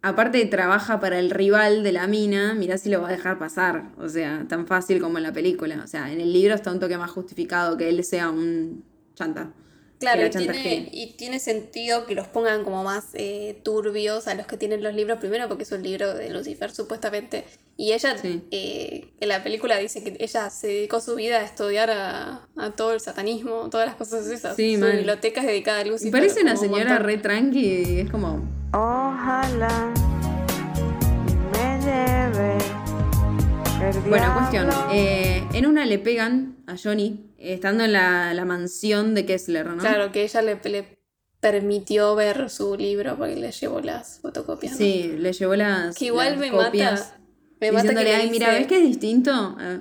Aparte 0.02 0.44
trabaja 0.46 1.00
para 1.00 1.18
el 1.18 1.30
rival 1.30 1.82
de 1.82 1.92
la 1.92 2.06
mina, 2.06 2.54
mirá 2.54 2.78
si 2.78 2.88
lo 2.90 3.02
va 3.02 3.08
a 3.08 3.12
dejar 3.12 3.38
pasar. 3.38 3.90
O 3.98 4.08
sea, 4.08 4.44
tan 4.48 4.66
fácil 4.66 5.00
como 5.00 5.18
en 5.18 5.24
la 5.24 5.32
película. 5.32 5.80
O 5.82 5.86
sea, 5.88 6.12
en 6.12 6.20
el 6.20 6.32
libro 6.32 6.54
está 6.54 6.70
un 6.70 6.78
toque 6.80 6.96
más 6.96 7.10
justificado 7.10 7.76
que 7.76 7.88
él 7.88 8.04
sea 8.04 8.30
un 8.30 8.84
chanta. 9.14 9.52
Claro, 9.98 10.26
y 10.26 10.28
tiene, 10.28 10.90
y 10.92 11.14
tiene 11.14 11.38
sentido 11.40 12.04
que 12.04 12.14
los 12.14 12.28
pongan 12.28 12.64
como 12.64 12.84
más 12.84 13.06
eh, 13.14 13.58
turbios 13.64 14.28
a 14.28 14.34
los 14.34 14.46
que 14.46 14.58
tienen 14.58 14.82
los 14.82 14.94
libros, 14.94 15.18
primero 15.18 15.48
porque 15.48 15.62
es 15.62 15.72
un 15.72 15.82
libro 15.82 16.12
de 16.12 16.28
Lucifer 16.28 16.70
supuestamente, 16.70 17.44
y 17.78 17.92
ella 17.94 18.14
Sí. 18.18 18.42
eh, 18.50 19.08
en 19.18 19.28
la 19.30 19.42
película 19.42 19.78
dice 19.78 20.04
que 20.04 20.14
ella 20.20 20.50
se 20.50 20.66
dedicó 20.66 21.00
su 21.00 21.14
vida 21.14 21.38
a 21.38 21.44
estudiar 21.44 21.90
a, 21.90 22.46
a 22.58 22.70
todo 22.72 22.92
el 22.92 23.00
satanismo, 23.00 23.70
todas 23.70 23.86
las 23.86 23.96
cosas 23.96 24.26
esas. 24.26 24.54
Sí, 24.54 24.74
su 24.74 24.82
mal. 24.82 24.92
biblioteca 24.98 25.40
es 25.40 25.46
dedicada 25.46 25.78
a 25.78 25.86
Y 25.86 25.88
Lucifer. 25.88 26.12
parece 26.12 26.42
una 26.42 26.52
un 26.52 26.58
señora 26.58 26.98
re 26.98 27.16
tranqui 27.16 27.58
y 27.66 28.00
es 28.00 28.10
como... 28.10 28.42
Ojalá 28.72 29.92
me 31.52 31.80
lleve 31.80 32.58
Bueno, 34.08 34.34
cuestión. 34.34 34.68
eh, 34.92 35.44
en 35.54 35.66
una 35.66 35.86
le 35.86 35.98
pegan 35.98 36.56
a 36.66 36.76
Johnny, 36.82 37.32
eh, 37.38 37.54
estando 37.54 37.84
en 37.84 37.92
la, 37.92 38.34
la 38.34 38.44
mansión 38.44 39.14
de 39.14 39.24
Kessler, 39.24 39.66
¿no? 39.66 39.78
Claro, 39.78 40.12
que 40.12 40.24
ella 40.24 40.42
le, 40.42 40.60
le 40.64 40.98
permitió 41.40 42.14
ver 42.16 42.50
su 42.50 42.76
libro 42.76 43.16
porque 43.16 43.36
le 43.36 43.52
llevó 43.52 43.80
las 43.80 44.18
fotocopias. 44.20 44.72
¿no? 44.72 44.78
Sí, 44.78 45.14
le 45.16 45.32
llevó 45.32 45.54
las, 45.56 45.96
Que 45.96 46.06
igual 46.06 46.32
las 46.32 46.40
me 46.40 46.50
copias, 46.50 47.00
mata. 47.00 47.20
Me 47.60 47.72
mata 47.72 47.88
que 47.94 48.04
le 48.04 48.14
ay, 48.14 48.30
mira, 48.30 48.48
dice- 48.48 48.58
¿ves 48.58 48.66
que 48.68 48.76
es 48.78 48.82
distinto? 48.86 49.30
Ah, 49.32 49.78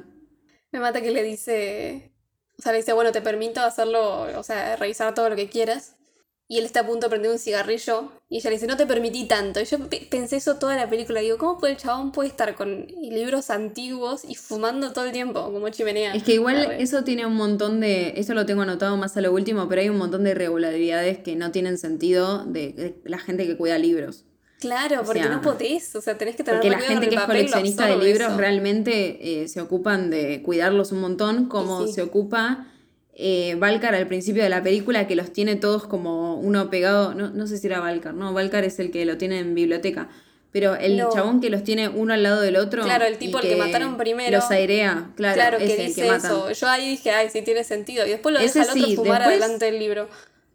Me 0.72 0.80
mata 0.80 1.02
que 1.02 1.12
le 1.12 1.24
dice, 1.24 2.14
o 2.58 2.62
sea, 2.62 2.72
le 2.72 2.78
dice, 2.80 2.94
bueno, 2.94 3.12
te 3.12 3.22
permito 3.22 3.62
hacerlo, 3.62 4.28
o 4.38 4.44
sea, 4.44 4.76
revisar 4.78 5.14
todo 5.14 5.30
lo 5.30 5.36
que 5.36 5.50
quieras, 5.50 5.95
y 6.48 6.60
él 6.60 6.66
está 6.66 6.82
a 6.82 6.86
punto 6.86 7.08
de 7.08 7.10
prender 7.10 7.32
un 7.32 7.40
cigarrillo 7.40 8.12
y 8.30 8.38
ella 8.38 8.50
le 8.52 8.56
dice, 8.58 8.68
no 8.68 8.78
te 8.78 8.86
permití 8.86 9.28
tanto. 9.28 9.60
Y 9.62 9.66
yo 9.66 9.80
pe- 9.90 10.08
pensé 10.10 10.36
eso 10.38 10.56
toda 10.58 10.76
la 10.76 10.88
película. 10.90 11.22
Digo, 11.22 11.38
¿cómo 11.38 11.58
puede 11.58 11.74
el 11.74 11.80
chabón 11.80 12.12
puede 12.12 12.30
estar 12.30 12.54
con 12.56 12.86
libros 12.88 13.50
antiguos 13.50 14.22
y 14.28 14.36
fumando 14.36 14.94
todo 14.94 15.06
el 15.06 15.12
tiempo 15.12 15.52
como 15.52 15.70
chimenea? 15.70 16.14
Es 16.14 16.24
que 16.24 16.34
igual 16.36 16.72
eso 16.78 17.04
tiene 17.04 17.26
un 17.26 17.36
montón 17.36 17.80
de. 17.80 18.14
Eso 18.18 18.34
lo 18.36 18.46
tengo 18.46 18.62
anotado 18.62 18.96
más 18.98 19.18
a 19.18 19.22
lo 19.22 19.34
último, 19.34 19.68
pero 19.68 19.82
hay 19.82 19.90
un 19.90 19.98
montón 19.98 20.24
de 20.24 20.32
irregularidades 20.32 21.18
que 21.20 21.36
no 21.36 21.52
tienen 21.52 21.78
sentido 21.80 22.46
de, 22.46 22.74
de 22.74 23.02
la 23.06 23.18
gente 23.18 23.48
que 23.48 23.58
cuida 23.58 23.78
libros. 23.80 24.26
Claro, 24.60 25.04
porque 25.06 25.22
sea, 25.24 25.32
no 25.32 25.42
podés, 25.42 25.96
o 25.96 26.02
sea, 26.02 26.18
tenés 26.18 26.36
que 26.38 26.44
tener 26.44 26.60
Porque 26.62 26.70
la 26.70 26.80
gente 26.80 27.10
que 27.10 27.16
es 27.16 27.22
coleccionista 27.22 27.88
de 27.88 27.98
libros 27.98 28.30
eso. 28.30 28.38
realmente 28.38 29.44
eh, 29.44 29.48
se 29.50 29.62
ocupan 29.62 30.10
de 30.10 30.42
cuidarlos 30.44 30.92
un 30.92 31.02
montón, 31.02 31.48
como 31.50 31.86
sí. 31.86 31.94
se 31.94 32.02
ocupa 32.02 32.72
eh, 33.16 33.56
Valcar 33.58 33.96
al 33.96 34.08
principio 34.08 34.44
de 34.44 34.50
la 34.50 34.62
película, 34.62 35.08
que 35.08 35.16
los 35.16 35.32
tiene 35.32 35.56
todos 35.56 35.88
como 35.88 36.36
uno 36.36 36.70
pegado. 36.70 37.14
No, 37.16 37.30
no 37.30 37.48
sé 37.48 37.58
si 37.58 37.68
era 37.68 37.80
Valcar, 37.80 38.14
no, 38.14 38.34
Valcar 38.34 38.64
es 38.66 38.78
el 38.80 38.92
que 38.92 39.06
lo 39.06 39.18
tiene 39.18 39.40
en 39.40 39.56
biblioteca. 39.56 40.10
Pero 40.52 40.76
el 40.76 40.96
No. 40.96 41.10
chabón 41.12 41.42
que 41.42 41.50
los 41.50 41.64
tiene 41.66 41.90
uno 41.90 42.14
al 42.14 42.24
lado 42.24 42.40
del 42.40 42.56
otro. 42.56 42.84
Claro, 42.84 43.04
el 43.06 43.18
tipo 43.18 43.40
al 43.40 43.44
que 43.44 43.58
mataron 43.58 43.98
primero. 43.98 44.38
Los 44.38 44.50
airea, 44.52 45.10
claro, 45.18 45.34
Claro, 45.36 45.58
es 45.58 45.64
que 45.70 45.82
el 45.82 45.88
dice 45.88 46.02
que 46.04 46.08
matan. 46.08 46.32
eso. 46.32 46.52
Yo 46.52 46.68
ahí 46.70 46.90
dije, 46.92 47.12
ay, 47.12 47.30
sí 47.30 47.42
tiene 47.42 47.66
sentido. 47.66 48.06
Y 48.06 48.12
después 48.12 48.32
lo 48.34 48.40
Ese 48.40 48.60
deja 48.60 48.72
al 48.72 48.78
otro 48.78 48.90
sí, 48.90 48.96
fumar 48.96 49.20
después- 49.22 49.42
adelante 49.42 49.66
del 49.66 49.80
libro. 49.80 50.08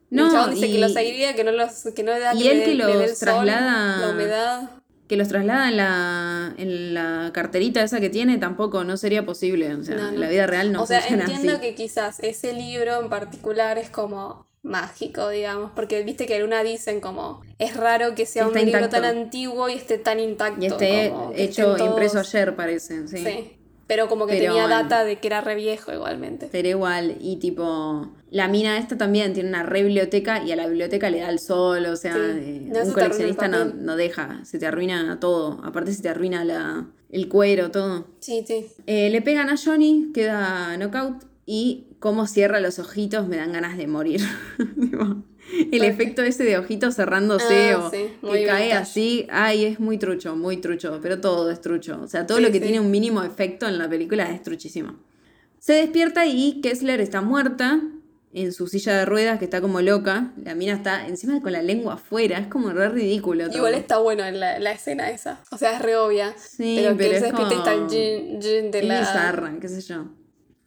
No, 0.08 0.26
el 0.26 0.32
chabón 0.32 0.54
dice 0.54 0.66
y- 0.68 0.72
que 0.72 0.78
los 0.78 0.96
airea, 0.96 1.34
que 1.34 1.44
no 1.44 1.52
los, 1.52 1.84
que 1.94 2.02
no 2.02 2.12
le 2.14 2.20
da 2.20 2.34
y 2.34 2.42
que 2.42 2.50
él 2.50 2.58
le 2.58 2.64
que 2.64 2.74
le 2.74 2.84
los 3.08 3.11
sol, 3.18 3.18
traslada- 3.20 3.98
la 4.00 4.08
humedad. 4.11 4.70
Que 5.11 5.16
los 5.16 5.26
traslada 5.26 5.68
en 5.68 5.76
la, 5.76 6.54
en 6.56 6.94
la 6.94 7.30
carterita 7.34 7.82
esa 7.82 7.98
que 7.98 8.11
tiene 8.11 8.38
tampoco 8.38 8.84
no 8.84 8.96
sería 8.96 9.26
posible. 9.26 9.74
O 9.74 9.82
sea, 9.82 9.96
No, 9.96 10.02
no. 10.04 10.08
en 10.11 10.20
la 10.20 10.28
vida 10.28 10.46
real 10.46 10.70
no 10.70 10.84
o 10.84 10.86
sea, 10.86 11.00
entiendo 11.00 11.54
así. 11.54 11.61
que 11.61 11.74
quizás 11.74 12.20
ese 12.20 12.52
libro 12.52 13.00
en 13.00 13.08
particular 13.08 13.76
es 13.76 13.90
como 13.90 14.46
mágico, 14.62 15.28
digamos, 15.30 15.72
porque 15.74 16.04
viste 16.04 16.26
que 16.26 16.36
en 16.36 16.44
una 16.44 16.62
dicen 16.62 17.00
como 17.00 17.40
es 17.58 17.76
raro 17.76 18.14
que 18.14 18.24
sea 18.24 18.46
Está 18.46 18.61
un 18.61 18.66
libro 18.66 18.88
tan 18.88 19.04
antiguo 19.04 19.68
y 19.68 19.72
esté 19.72 19.98
tan 19.98 20.20
intacto. 20.20 20.62
Y 20.62 20.66
esté 20.66 21.11
como 21.11 21.32
hecho 21.34 21.76
impreso 21.78 22.20
ayer, 22.20 22.54
parece. 22.54 23.08
Sí. 23.08 23.18
Sí. 23.24 23.59
Pero 23.91 24.07
como 24.09 24.28
que 24.28 24.34
Pero 24.34 24.53
tenía 24.53 24.62
en- 24.64 24.70
data 24.70 25.03
de 25.05 25.16
que 25.16 25.26
era 25.26 25.41
re 25.41 25.57
viejo 25.57 25.93
igualmente. 25.93 26.49
Pero 26.53 26.68
igual, 26.68 27.16
y 27.20 27.36
tipo, 27.41 28.09
la 28.30 28.47
mina 28.47 28.78
esta 28.78 28.97
también 28.97 29.32
tiene 29.32 29.49
una 29.49 29.64
re 29.64 29.82
biblioteca 29.82 30.45
y 30.45 30.53
a 30.53 30.57
la 30.57 30.68
biblioteca 30.68 31.11
le 31.11 31.18
da 31.18 31.28
el 31.28 31.41
sol, 31.41 31.84
o 31.86 31.97
sea, 31.97 32.14
Sí. 32.14 32.20
eh, 32.22 32.68
No, 32.72 32.82
un 32.84 32.93
coleccionista 32.93 33.49
no, 33.49 33.64
no 33.64 33.97
deja, 33.97 34.45
se 34.45 34.61
te 34.61 34.66
arruina 34.68 35.18
todo, 35.18 35.61
aparte 35.64 35.93
se 35.93 36.03
te 36.03 36.09
arruina 36.09 36.45
la, 36.45 36.86
el 37.11 37.28
cuero, 37.28 37.72
todo. 37.72 38.07
Sí, 38.20 38.45
sí. 38.47 38.64
Eh, 38.86 39.11
le 39.11 39.22
pegan 39.22 39.49
a 39.51 39.57
Johnny, 39.57 40.12
queda 40.14 40.76
knockout 40.76 41.24
y 41.45 41.88
cómo 41.99 42.28
cierra 42.28 42.61
los 42.61 42.78
ojitos 42.78 43.26
me 43.26 43.38
dan 43.38 43.51
ganas 43.53 43.76
de 43.76 43.88
morir. 43.88 44.20
El 45.72 45.82
efecto 45.84 46.22
ese 46.22 46.44
de 46.44 46.59
ojitos 46.59 46.94
cerrándose 46.96 47.72
Ah, 47.72 47.78
o 47.78 47.90
sí, 47.90 47.96
que 48.20 48.44
cae 48.46 48.64
vintage. 48.66 48.72
así, 48.72 49.26
ay, 49.30 49.64
es 49.64 49.80
muy 49.80 49.98
trucho, 49.98 50.36
muy 50.36 50.57
trucho, 50.59 50.98
pero 51.03 51.20
todo 51.20 51.51
es 51.51 51.61
trucho. 51.61 52.01
O 52.03 52.09
sea, 52.09 52.26
todo 52.26 52.38
Sí, 52.38 52.42
lo 52.44 52.48
que 52.51 52.59
sí. 52.59 52.64
tiene 52.64 52.80
un 52.80 52.90
mínimo 52.90 53.22
efecto 53.22 53.66
en 53.68 53.78
la 53.78 53.88
película 53.88 54.30
es 54.30 54.42
truchísimo. 54.42 54.94
Se 55.59 55.72
despierta 55.74 56.26
y 56.26 56.61
Kessler 56.62 57.01
está 57.01 57.20
muerta 57.20 57.80
en 58.32 58.53
su 58.53 58.68
silla 58.68 58.96
de 58.96 59.05
ruedas, 59.07 59.38
que 59.40 59.44
está 59.44 59.61
como 59.61 59.80
loca. 59.80 60.32
La 60.42 60.55
mina 60.55 60.72
está 60.74 61.07
encima 61.09 61.42
con 61.42 61.53
la 61.53 61.62
lengua 61.62 61.94
afuera, 61.94 62.38
es 62.38 62.46
como 62.46 62.70
re 62.70 62.88
ridículo 62.88 63.46
todo. 63.48 63.57
Igual 63.59 63.74
está 63.74 63.98
bueno 63.98 64.24
en 64.24 64.38
la, 64.40 64.59
la 64.61 64.70
escena 64.72 65.11
esa. 65.11 65.40
O 65.51 65.59
sea, 65.59 65.74
es 65.74 65.82
re 65.82 65.96
obvia. 65.96 66.32
Sí, 66.38 66.76
pero 66.80 66.96
que 66.96 67.05
se 67.11 67.16
es 67.16 67.22
despierta 67.22 67.55
está 67.57 67.72
el 67.72 67.78
como- 67.80 67.90
gin, 67.90 68.40
gin 68.40 68.70
de 68.70 68.82
la. 68.84 69.01
bizarra, 69.01 69.53
qué 69.61 69.68
sé 69.68 69.80
yo. 69.82 70.05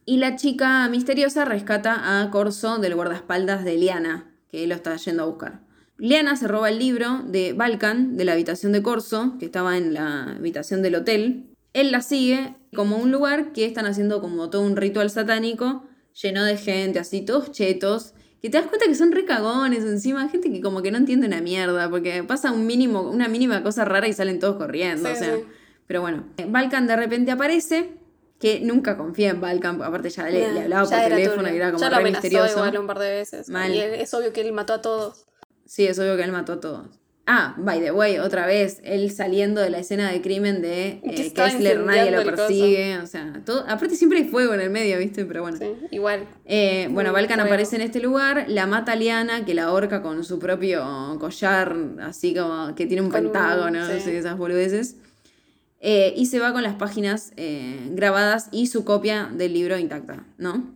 Y 0.06 0.18
la 0.18 0.36
chica 0.36 0.86
misteriosa 0.90 1.46
rescata 1.46 2.20
a 2.20 2.30
Corso 2.30 2.76
del 2.76 2.94
guardaespaldas 2.94 3.64
de 3.64 3.76
Liana, 3.78 4.30
que 4.54 4.66
lo 4.68 4.74
está 4.76 4.94
yendo 4.96 5.24
a 5.24 5.26
buscar. 5.26 5.60
Liana 5.98 6.36
se 6.36 6.46
roba 6.46 6.68
el 6.68 6.78
libro 6.78 7.22
de 7.26 7.54
Balkan 7.54 8.16
de 8.16 8.24
la 8.24 8.34
habitación 8.34 8.70
de 8.70 8.82
Corso, 8.82 9.34
que 9.40 9.46
estaba 9.46 9.76
en 9.76 9.94
la 9.94 10.36
habitación 10.36 10.80
del 10.80 10.94
hotel. 10.94 11.46
Él 11.72 11.90
la 11.90 12.02
sigue 12.02 12.54
como 12.72 12.98
un 12.98 13.10
lugar 13.10 13.52
que 13.52 13.64
están 13.64 13.86
haciendo 13.86 14.20
como 14.20 14.50
todo 14.50 14.62
un 14.62 14.76
ritual 14.76 15.10
satánico, 15.10 15.84
lleno 16.20 16.44
de 16.44 16.56
gente, 16.56 17.00
así, 17.00 17.22
todos 17.22 17.50
chetos. 17.50 18.14
Que 18.40 18.48
te 18.48 18.58
das 18.58 18.66
cuenta 18.68 18.86
que 18.86 18.94
son 18.94 19.10
recagones 19.10 19.82
encima, 19.82 20.28
gente 20.28 20.52
que 20.52 20.60
como 20.60 20.82
que 20.82 20.92
no 20.92 20.98
entiende 20.98 21.26
una 21.26 21.40
mierda, 21.40 21.90
porque 21.90 22.22
pasa 22.22 22.52
un 22.52 22.64
mínimo, 22.64 23.10
una 23.10 23.26
mínima 23.26 23.64
cosa 23.64 23.84
rara 23.84 24.06
y 24.06 24.12
salen 24.12 24.38
todos 24.38 24.56
corriendo. 24.56 25.08
Sí, 25.08 25.14
o 25.14 25.18
sea, 25.18 25.34
sí. 25.34 25.42
pero 25.88 26.00
bueno, 26.00 26.26
Balkan 26.46 26.86
de 26.86 26.94
repente 26.94 27.32
aparece, 27.32 27.90
que 28.40 28.60
nunca 28.60 28.96
confía 28.96 29.30
en 29.30 29.40
Balkan, 29.40 29.80
aparte 29.82 30.10
ya 30.10 30.24
le, 30.28 30.52
le 30.52 30.62
hablaba 30.62 30.88
Ya 30.88 31.00
por 31.00 31.08
teléfono 31.08 31.36
turbio. 31.42 31.54
y 31.54 31.56
era 31.56 31.72
como 31.72 31.82
ya 31.84 31.90
lo 31.90 31.96
re 31.98 32.04
misterioso. 32.10 32.52
igual 32.58 32.78
un 32.78 32.86
par 32.86 32.98
de 32.98 33.10
veces. 33.10 33.48
Mal. 33.48 33.72
Y 33.74 33.78
es 33.80 34.12
obvio 34.12 34.32
que 34.32 34.40
él 34.42 34.52
mató 34.52 34.74
a 34.74 34.82
todos. 34.82 35.26
Sí, 35.66 35.86
es 35.86 35.98
obvio 35.98 36.16
que 36.16 36.24
él 36.24 36.32
mató 36.32 36.54
a 36.54 36.60
todos. 36.60 36.88
Ah, 37.26 37.54
by 37.56 37.80
the 37.80 37.90
way, 37.90 38.18
otra 38.18 38.44
vez, 38.44 38.80
él 38.84 39.10
saliendo 39.10 39.62
de 39.62 39.70
la 39.70 39.78
escena 39.78 40.12
de 40.12 40.20
crimen 40.20 40.60
de 40.60 41.00
eh, 41.02 41.32
Kessler, 41.34 41.80
nadie 41.80 42.10
lo 42.10 42.22
persigue, 42.22 42.98
o 42.98 43.06
sea, 43.06 43.40
todo, 43.46 43.64
aparte 43.66 43.96
siempre 43.96 44.18
hay 44.18 44.24
fuego 44.26 44.52
en 44.52 44.60
el 44.60 44.68
medio, 44.68 44.98
¿viste? 44.98 45.24
Pero 45.24 45.40
bueno. 45.40 45.56
Sí, 45.56 45.72
igual. 45.90 46.28
Eh, 46.44 46.86
bueno, 46.90 47.14
Balkan 47.14 47.36
fuego. 47.36 47.46
aparece 47.48 47.76
en 47.76 47.82
este 47.82 48.00
lugar, 48.00 48.44
la 48.48 48.66
mata 48.66 48.92
a 48.92 48.96
Liana, 48.96 49.46
que 49.46 49.54
la 49.54 49.64
ahorca 49.64 50.02
con 50.02 50.22
su 50.22 50.38
propio 50.38 51.16
collar, 51.18 51.74
así 52.02 52.34
como 52.34 52.74
que 52.74 52.84
tiene 52.84 53.00
un 53.00 53.10
Con 53.10 53.24
un- 53.24 53.32
pentágono, 53.32 53.86
sí. 54.00 54.10
esas 54.10 54.36
boludeces. 54.36 54.96
Eh, 55.86 56.14
y 56.16 56.26
se 56.26 56.38
va 56.38 56.54
con 56.54 56.62
las 56.62 56.76
páginas 56.76 57.32
eh, 57.36 57.90
grabadas 57.92 58.48
y 58.52 58.68
su 58.68 58.84
copia 58.86 59.30
del 59.36 59.52
libro 59.52 59.76
intacta, 59.78 60.24
¿no? 60.38 60.74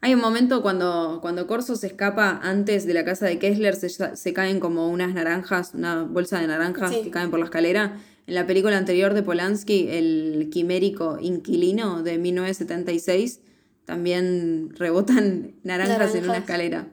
Hay 0.00 0.14
un 0.14 0.20
momento 0.20 0.62
cuando, 0.62 1.20
cuando 1.22 1.46
Corso 1.46 1.76
se 1.76 1.86
escapa 1.86 2.40
antes 2.42 2.84
de 2.84 2.92
la 2.92 3.04
casa 3.04 3.24
de 3.26 3.38
Kessler, 3.38 3.76
se, 3.76 3.88
se 3.88 4.32
caen 4.32 4.58
como 4.58 4.88
unas 4.88 5.14
naranjas, 5.14 5.74
una 5.74 6.02
bolsa 6.02 6.40
de 6.40 6.48
naranjas 6.48 6.90
Sí. 6.90 7.02
que 7.04 7.10
caen 7.12 7.30
por 7.30 7.38
la 7.38 7.44
escalera. 7.44 8.00
En 8.26 8.34
la 8.34 8.44
película 8.44 8.76
anterior 8.76 9.14
de 9.14 9.22
Polanski, 9.22 9.86
el 9.90 10.48
quimérico 10.50 11.18
inquilino 11.20 12.02
de 12.02 12.18
1976, 12.18 13.42
también 13.84 14.70
rebotan 14.76 15.54
naranjas, 15.62 16.16
en 16.16 16.24
una 16.24 16.32
Naranjas. 16.32 16.38
escalera. 16.38 16.88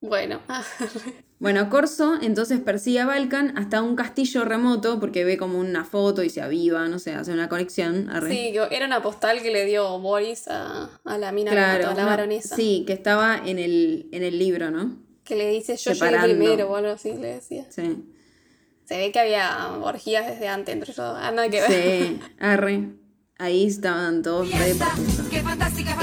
Bueno. 0.00 0.40
Bueno, 1.42 1.68
Corso 1.68 2.14
entonces 2.22 2.60
persigue 2.60 3.00
a 3.00 3.06
Balkan 3.06 3.58
hasta 3.58 3.82
un 3.82 3.96
castillo 3.96 4.44
remoto 4.44 5.00
porque 5.00 5.24
ve 5.24 5.36
como 5.36 5.58
una 5.58 5.84
foto 5.84 6.22
y 6.22 6.30
se 6.30 6.40
aviva, 6.40 6.86
no 6.88 7.00
sé, 7.00 7.14
hace 7.14 7.32
una 7.32 7.48
conexión. 7.48 8.08
arre. 8.10 8.30
sí, 8.30 8.54
era 8.70 8.86
una 8.86 9.02
postal 9.02 9.42
que 9.42 9.50
le 9.50 9.64
dio 9.64 9.98
Boris 9.98 10.46
a, 10.46 10.88
a 11.04 11.18
la 11.18 11.32
mina 11.32 11.50
claro, 11.50 11.86
a 11.86 11.88
la 11.88 11.94
una- 11.94 12.06
baronesa. 12.06 12.54
Sí, 12.54 12.84
que 12.86 12.92
estaba 12.92 13.36
en 13.44 13.58
el, 13.58 14.08
en 14.12 14.22
el 14.22 14.38
libro, 14.38 14.70
¿no? 14.70 14.96
Que 15.24 15.34
le 15.34 15.50
dice 15.50 15.76
yo 15.76 15.92
Separando. 15.94 16.28
llegué 16.28 16.38
primero 16.38 16.70
o 16.70 16.76
algo 16.76 16.92
así, 16.92 17.12
le 17.12 17.34
decía. 17.34 17.66
Sí. 17.70 18.04
Se 18.84 18.96
ve 18.98 19.10
que 19.10 19.18
había 19.18 19.68
orgías 19.82 20.26
desde 20.28 20.46
antes 20.46 20.72
entre 20.72 20.92
ellos. 20.92 21.04
Ah, 21.16 21.32
nada 21.34 21.48
que 21.48 21.60
ver. 21.60 21.70
Sí, 21.70 22.20
arre. 22.38 22.88
Ahí 23.38 23.66
estaban 23.66 24.22
todos 24.22 24.48
re 24.50 24.74
patusas. 24.76 25.26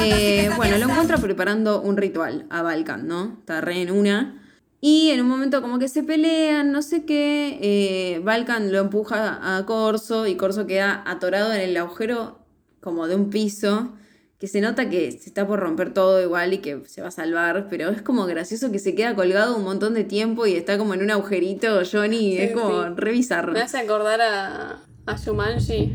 Eh, 0.02 0.50
bueno, 0.58 0.78
lo 0.78 0.86
encuentra 0.90 1.18
preparando 1.18 1.82
un 1.82 1.96
ritual 1.96 2.46
a 2.50 2.62
Balkan, 2.62 3.08
¿no? 3.08 3.38
Está 3.40 3.62
re 3.62 3.82
en 3.82 3.92
una. 3.92 4.36
Y 4.82 5.10
en 5.10 5.22
un 5.22 5.28
momento 5.28 5.62
como 5.62 5.78
que 5.78 5.90
se 5.90 6.04
pelean, 6.04 6.72
no 6.72 6.82
sé 6.82 7.04
qué. 7.06 7.58
eh, 7.62 8.20
Balkan 8.24 8.72
lo 8.72 8.80
empuja 8.80 9.58
a 9.58 9.66
Corso 9.66 10.26
y 10.28 10.36
Corso 10.36 10.66
queda 10.68 11.04
atorado 11.06 11.54
en 11.54 11.62
el 11.62 11.76
agujero 11.78 12.40
como 12.80 13.08
de 13.08 13.16
un 13.16 13.30
piso. 13.30 13.94
Que 14.40 14.48
se 14.48 14.62
nota 14.62 14.90
que 14.90 15.12
se 15.12 15.28
está 15.28 15.46
por 15.46 15.60
romper 15.60 15.94
todo 15.94 16.24
igual 16.24 16.54
y 16.54 16.60
que 16.60 16.82
se 16.88 17.02
va 17.02 17.10
a 17.10 17.12
salvar, 17.12 17.68
pero 17.70 17.90
es 17.90 18.02
como 18.02 18.26
gracioso 18.26 18.72
que 18.72 18.80
se 18.80 18.96
queda 18.96 19.14
colgado 19.14 19.58
un 19.58 19.66
montón 19.66 19.94
de 19.94 20.06
tiempo 20.06 20.46
y 20.46 20.54
está 20.54 20.78
como 20.78 20.94
en 20.94 21.02
un 21.04 21.12
agujerito, 21.12 21.82
Johnny, 21.92 22.38
es 22.38 22.54
como 22.54 22.84
sí. 22.84 22.90
re 22.96 23.12
bizarro. 23.12 23.52
Me 23.52 23.60
hace 23.60 23.80
acordar 23.80 24.22
a, 24.22 24.80
a 25.08 25.18
Shumanji. 25.18 25.94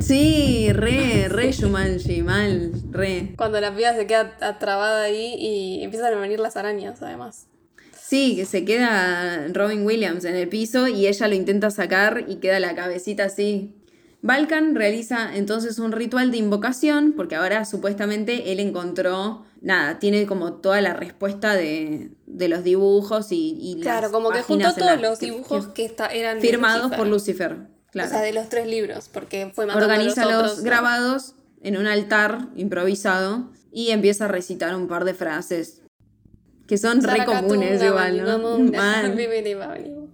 Sí, 0.00 0.68
re, 0.72 1.28
re 1.28 1.52
Shumanji, 1.52 2.22
mal, 2.22 2.72
re. 2.90 3.34
Cuando 3.36 3.60
la 3.60 3.74
piba 3.76 3.92
se 3.92 4.06
queda 4.06 4.34
atrabada 4.40 5.02
ahí 5.02 5.34
y 5.38 5.82
empiezan 5.82 6.14
a 6.14 6.20
venir 6.20 6.40
las 6.40 6.56
arañas, 6.56 7.02
además. 7.02 7.48
Sí, 8.08 8.36
que 8.36 8.46
se 8.46 8.64
queda 8.64 9.48
Robin 9.52 9.84
Williams 9.84 10.24
en 10.24 10.34
el 10.34 10.48
piso 10.48 10.88
y 10.88 11.06
ella 11.06 11.28
lo 11.28 11.34
intenta 11.34 11.70
sacar 11.70 12.24
y 12.26 12.36
queda 12.36 12.58
la 12.58 12.74
cabecita 12.74 13.24
así. 13.24 13.74
Balkan 14.22 14.74
realiza 14.74 15.36
entonces 15.36 15.78
un 15.78 15.92
ritual 15.92 16.30
de 16.30 16.38
invocación 16.38 17.12
porque 17.14 17.36
ahora 17.36 17.64
supuestamente 17.66 18.50
él 18.50 18.60
encontró, 18.60 19.44
nada, 19.60 19.98
tiene 19.98 20.26
como 20.26 20.54
toda 20.54 20.80
la 20.80 20.94
respuesta 20.94 21.54
de, 21.54 22.10
de 22.26 22.48
los 22.48 22.64
dibujos 22.64 23.30
y, 23.30 23.58
y 23.60 23.74
las 23.74 23.82
Claro, 23.82 24.10
como 24.10 24.30
que 24.30 24.42
juntó 24.42 24.74
todos 24.74 25.00
los 25.00 25.18
dibujos 25.20 25.66
que- 25.68 25.74
que 25.74 25.84
está, 25.84 26.06
eran 26.06 26.40
firmados 26.40 26.90
por 26.94 27.06
Lucifer. 27.06 27.58
Claro. 27.92 28.08
O 28.08 28.12
sea, 28.12 28.22
de 28.22 28.32
los 28.32 28.48
tres 28.48 28.66
libros, 28.66 29.08
porque 29.12 29.50
fue 29.54 29.66
matando 29.66 29.86
Organiza 29.86 30.24
los, 30.24 30.62
grabados 30.62 31.34
en 31.62 31.76
un 31.76 31.86
altar 31.86 32.48
improvisado 32.56 33.50
y 33.70 33.90
empieza 33.90 34.24
a 34.24 34.28
recitar 34.28 34.74
un 34.74 34.88
par 34.88 35.04
de 35.04 35.14
frases 35.14 35.82
que 36.68 36.78
son 36.78 37.02
re 37.02 37.24
comunes 37.24 37.82
igual, 37.82 38.24
¿no? 38.24 38.38
Babidi. 39.54 39.94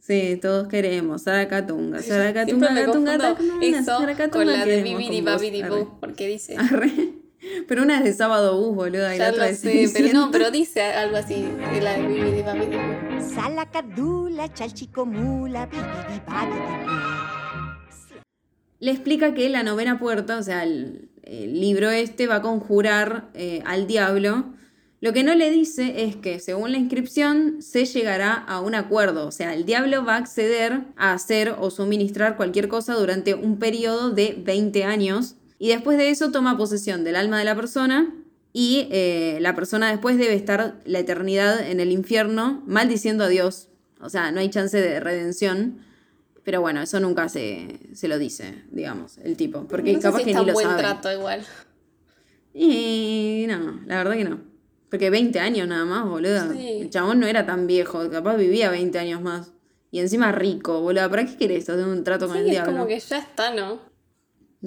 Sí, 0.00 0.38
todos 0.42 0.66
queremos. 0.66 1.22
Confundo 1.22 1.50
Gatunga, 1.50 1.98
eso 1.98 2.08
Saracatunga, 2.08 2.68
con 4.30 4.46
la 4.46 4.66
de 4.66 4.82
Bibidi. 4.82 5.20
Babidi 5.20 5.62
porque 6.00 6.26
dice 6.26 6.56
Arre. 6.58 6.90
Pero 7.68 7.82
una 7.82 7.98
es 7.98 8.04
de 8.04 8.12
sábado 8.12 8.58
bus, 8.58 8.74
boluda, 8.74 9.14
y 9.14 9.18
la 9.18 9.26
Ya 9.26 9.30
otra 9.30 9.44
lo 9.44 9.50
es 9.50 9.60
sé, 9.60 9.68
pero 9.68 9.88
Cenicienta. 9.88 10.18
no, 10.18 10.30
pero 10.32 10.50
dice 10.50 10.82
algo 10.82 11.16
así 11.16 11.46
de 11.72 11.80
la 11.80 11.92
de 11.92 12.06
Bibidi 12.08 12.42
Babidi. 12.42 12.76
Salacadula, 13.34 14.52
chalchicomula, 14.52 15.66
bibidi 15.66 16.20
Le 18.80 18.90
explica 18.90 19.32
que 19.32 19.48
la 19.48 19.62
novena 19.62 20.00
puerta, 20.00 20.38
o 20.38 20.42
sea, 20.42 20.64
el, 20.64 21.08
el 21.22 21.60
libro 21.60 21.88
este 21.90 22.26
va 22.26 22.36
a 22.36 22.42
conjurar 22.42 23.30
eh, 23.34 23.62
al 23.64 23.86
diablo. 23.86 24.54
Lo 25.00 25.14
que 25.14 25.24
no 25.24 25.34
le 25.34 25.50
dice 25.50 26.04
es 26.04 26.16
que, 26.16 26.40
según 26.40 26.72
la 26.72 26.78
inscripción, 26.78 27.62
se 27.62 27.86
llegará 27.86 28.34
a 28.34 28.60
un 28.60 28.74
acuerdo. 28.74 29.26
O 29.26 29.32
sea, 29.32 29.54
el 29.54 29.64
diablo 29.64 30.04
va 30.04 30.16
a 30.16 30.18
acceder 30.18 30.82
a 30.96 31.14
hacer 31.14 31.54
o 31.58 31.70
suministrar 31.70 32.36
cualquier 32.36 32.68
cosa 32.68 32.94
durante 32.94 33.32
un 33.32 33.58
periodo 33.58 34.10
de 34.10 34.36
20 34.38 34.84
años. 34.84 35.36
Y 35.58 35.68
después 35.68 35.96
de 35.96 36.10
eso 36.10 36.30
toma 36.30 36.58
posesión 36.58 37.02
del 37.02 37.16
alma 37.16 37.38
de 37.38 37.46
la 37.46 37.54
persona. 37.54 38.14
Y 38.52 38.88
eh, 38.90 39.38
la 39.40 39.54
persona 39.54 39.90
después 39.90 40.18
debe 40.18 40.34
estar 40.34 40.78
la 40.84 40.98
eternidad 40.98 41.66
en 41.66 41.80
el 41.80 41.92
infierno 41.92 42.62
maldiciendo 42.66 43.24
a 43.24 43.28
Dios. 43.28 43.68
O 44.02 44.10
sea, 44.10 44.32
no 44.32 44.40
hay 44.40 44.50
chance 44.50 44.78
de 44.78 45.00
redención. 45.00 45.78
Pero 46.44 46.60
bueno, 46.60 46.82
eso 46.82 47.00
nunca 47.00 47.30
se, 47.30 47.80
se 47.94 48.06
lo 48.06 48.18
dice, 48.18 48.64
digamos, 48.70 49.16
el 49.18 49.38
tipo. 49.38 49.66
Porque 49.66 49.94
no 49.94 49.98
sé 49.98 50.02
capaz 50.02 50.18
si 50.18 50.24
que 50.24 50.30
está 50.32 50.42
ni 50.42 50.46
lo 50.46 50.52
buen 50.52 50.66
sabe. 50.66 50.78
trato 50.82 51.10
igual. 51.10 51.46
Y 52.52 53.46
no, 53.48 53.80
la 53.86 53.96
verdad 53.96 54.14
que 54.14 54.24
no. 54.24 54.49
Porque 54.90 55.08
20 55.10 55.38
años 55.40 55.68
nada 55.68 55.84
más, 55.84 56.08
boludo. 56.08 56.52
Sí. 56.52 56.78
El 56.82 56.90
chabón 56.90 57.20
no 57.20 57.26
era 57.26 57.46
tan 57.46 57.66
viejo, 57.66 58.10
capaz 58.10 58.36
vivía 58.36 58.70
20 58.70 58.98
años 58.98 59.22
más. 59.22 59.52
Y 59.92 60.00
encima 60.00 60.32
rico, 60.32 60.80
boludo. 60.80 61.08
¿Para 61.10 61.24
qué 61.26 61.36
querés 61.36 61.68
hacer 61.68 61.84
un 61.86 62.02
trato 62.04 62.26
con 62.26 62.36
Sí, 62.36 62.40
el 62.42 62.46
es 62.46 62.52
diablo? 62.52 62.72
como 62.72 62.86
que 62.86 62.98
ya 62.98 63.18
está, 63.18 63.54
¿no? 63.54 63.78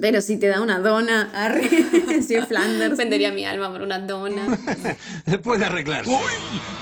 Pero 0.00 0.20
si 0.20 0.38
te 0.38 0.48
da 0.48 0.60
una 0.60 0.80
dona, 0.80 1.30
arre, 1.34 1.68
si 2.26 2.34
es 2.34 2.44
Flanders. 2.48 2.96
Vendería 2.96 3.30
mi 3.32 3.44
alma 3.44 3.70
por 3.70 3.82
una 3.82 3.98
dona. 4.00 4.46
Puede 5.42 5.64
arreglarse. 5.66 6.10
¡Uy! 6.10 6.32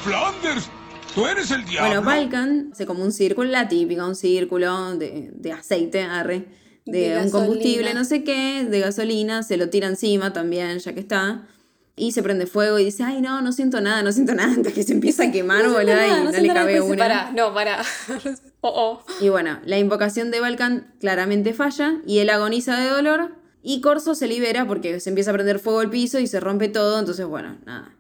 ¡Flanders! 0.05 0.69
¡Tú 1.15 1.27
eres 1.27 1.51
el 1.51 1.65
diablo! 1.67 1.89
Bueno, 1.89 2.03
Balkan 2.03 2.71
hace 2.73 2.87
como 2.87 3.05
un 3.05 3.13
círculo, 3.13 3.51
la 3.51 3.69
típica, 3.69 4.07
un 4.07 4.15
círculo 4.17 4.97
de, 4.97 5.31
de 5.35 5.53
aceite, 5.53 6.03
arre, 6.05 6.47
de, 6.87 6.93
De 7.01 7.09
un 7.19 7.25
gasolina. 7.25 7.31
combustible, 7.33 7.95
no 7.95 8.05
sé 8.05 8.25
qué, 8.25 8.65
de 8.65 8.81
gasolina, 8.81 9.43
se 9.43 9.57
lo 9.59 9.69
tira 9.69 9.89
encima 9.89 10.33
también, 10.33 10.79
ya 10.79 10.95
que 10.95 11.01
está. 11.01 11.47
Y 11.95 12.13
se 12.13 12.23
prende 12.23 12.47
fuego 12.47 12.79
y 12.79 12.87
dice, 12.87 13.03
ay, 13.03 13.21
no, 13.21 13.43
no 13.43 13.53
siento 13.53 13.81
nada, 13.81 14.03
no 14.03 14.13
siento 14.13 14.35
nada, 14.35 14.53
antes 14.55 14.73
que 14.73 14.83
se 14.83 14.93
empieza 14.93 15.25
a 15.25 15.33
quemar, 15.33 15.65
No 15.65 15.73
boludo, 15.73 15.95
nada, 15.95 16.21
y 16.21 16.25
no, 16.25 16.31
le 16.31 16.49
cabe 16.49 16.81
una. 16.81 16.97
Pará, 16.97 17.33
no, 17.35 17.53
pará. 17.53 17.83
oh, 18.61 18.73
oh. 18.75 19.05
Y 19.21 19.29
bueno, 19.29 19.61
la 19.65 19.79
invocación 19.79 20.31
de 20.31 20.41
Balkan 20.41 20.95
claramente 21.01 21.53
falla 21.53 22.01
y 22.07 22.19
él 22.19 22.31
agoniza 22.31 22.79
de 22.79 22.89
dolor 22.89 23.37
y 23.63 23.81
Corso 23.81 24.15
se 24.15 24.27
libera 24.27 24.67
porque 24.67 25.01
se 25.01 25.11
empieza 25.11 25.31
a 25.31 25.35
prender 25.35 25.59
fuego 25.59 25.81
al 25.81 25.91
piso 25.91 26.19
y 26.19 26.27
se 26.27 26.41
rompe 26.41 26.69
todo, 26.69 26.99
entonces 26.99 27.27
bueno, 27.27 27.59
nada. 27.65 27.95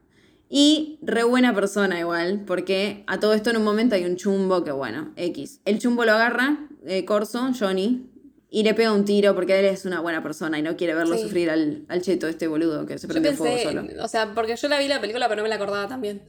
Y 0.54 0.98
re 1.00 1.22
buena 1.22 1.54
persona 1.54 1.98
igual, 1.98 2.42
porque 2.46 3.04
a 3.06 3.18
todo 3.18 3.32
esto 3.32 3.48
en 3.50 3.56
un 3.56 3.64
momento 3.64 3.94
hay 3.94 4.04
un 4.04 4.16
chumbo 4.16 4.64
que 4.64 4.72
bueno, 4.72 5.12
X. 5.16 5.60
El 5.64 5.78
chumbo 5.78 6.04
lo 6.04 6.12
agarra, 6.12 6.68
eh, 6.84 7.06
Corso, 7.06 7.52
Johnny, 7.58 8.11
y 8.54 8.62
le 8.64 8.74
pega 8.74 8.92
un 8.92 9.04
tiro 9.06 9.34
porque 9.34 9.58
él 9.58 9.64
es 9.64 9.86
una 9.86 10.00
buena 10.00 10.22
persona 10.22 10.58
y 10.58 10.62
no 10.62 10.76
quiere 10.76 10.94
verlo 10.94 11.16
Sí. 11.16 11.22
sufrir 11.22 11.48
al, 11.50 11.86
al 11.88 12.02
cheto 12.02 12.28
este 12.28 12.46
boludo 12.46 12.84
que 12.84 12.98
se 12.98 13.06
Yo 13.06 13.12
prende 13.12 13.32
fuego 13.32 13.54
pensé, 13.56 13.68
solo. 13.70 14.04
o 14.04 14.08
sea, 14.08 14.34
porque 14.34 14.54
yo 14.56 14.68
la 14.68 14.78
vi 14.78 14.88
la 14.88 15.00
película, 15.00 15.26
pero 15.28 15.38
no 15.38 15.42
me 15.44 15.48
la 15.48 15.54
acordaba 15.56 15.88
también. 15.88 16.22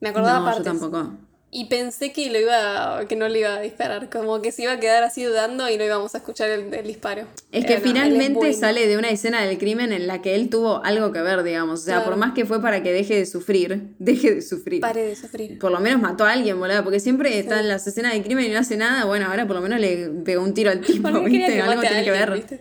Me 0.00 0.08
acordaba 0.08 0.38
No, 0.38 0.44
yo 0.46 0.46
partes. 0.46 0.64
tampoco. 0.64 1.12
Y 1.58 1.64
pensé 1.70 2.12
que 2.12 2.28
lo 2.30 2.38
iba, 2.38 3.06
que 3.08 3.16
no 3.16 3.30
le 3.30 3.38
iba 3.38 3.54
a 3.54 3.60
disparar, 3.62 4.10
como 4.10 4.42
que 4.42 4.52
se 4.52 4.64
iba 4.64 4.72
a 4.72 4.78
quedar 4.78 5.02
así 5.02 5.24
dudando 5.24 5.70
y 5.70 5.78
no 5.78 5.84
íbamos 5.84 6.14
a 6.14 6.18
escuchar 6.18 6.50
el, 6.50 6.74
el 6.74 6.86
disparo. 6.86 7.26
Es 7.50 7.64
que 7.64 7.74
es 7.74 7.82
finalmente 7.82 8.52
sale 8.52 8.86
de 8.86 8.98
una 8.98 9.08
escena 9.08 9.42
del 9.42 9.56
crimen 9.56 9.90
en 9.94 10.06
la 10.06 10.20
que 10.20 10.34
él 10.34 10.50
tuvo 10.50 10.84
algo 10.84 11.12
que 11.12 11.22
ver, 11.22 11.42
digamos. 11.44 11.80
O 11.80 11.82
sea, 11.84 11.94
Claro. 11.94 12.10
por 12.10 12.18
más 12.18 12.34
que 12.34 12.44
fue 12.44 12.60
para 12.60 12.82
que 12.82 12.92
deje 12.92 13.14
de 13.16 13.24
sufrir, 13.24 13.94
deje 13.98 14.34
de 14.34 14.42
sufrir. 14.42 14.82
Pare 14.82 15.02
de 15.02 15.16
sufrir. 15.16 15.58
Por 15.58 15.72
lo 15.72 15.80
menos 15.80 16.02
mató 16.02 16.24
a 16.26 16.32
alguien, 16.32 16.58
boludo, 16.58 16.84
porque 16.84 17.00
siempre 17.00 17.38
está 17.38 17.58
en 17.60 17.68
las 17.68 17.86
escenas 17.86 18.12
de 18.12 18.22
crimen 18.22 18.44
y 18.44 18.48
no 18.50 18.58
hace 18.58 18.76
nada. 18.76 19.06
Bueno, 19.06 19.24
ahora 19.26 19.46
por 19.46 19.56
lo 19.56 19.62
menos 19.62 19.80
le 19.80 20.10
pegó 20.26 20.42
un 20.42 20.52
tiro 20.52 20.70
al 20.70 20.80
tipo, 20.82 21.08
¿Por 21.10 21.24
qué 21.24 21.30
quería 21.30 21.46
¿viste? 21.46 21.62
que 21.62 21.70
Algo 21.70 21.80
tiene 21.80 22.04
que 22.04 22.10
ver. 22.10 22.32
viste? 22.32 22.60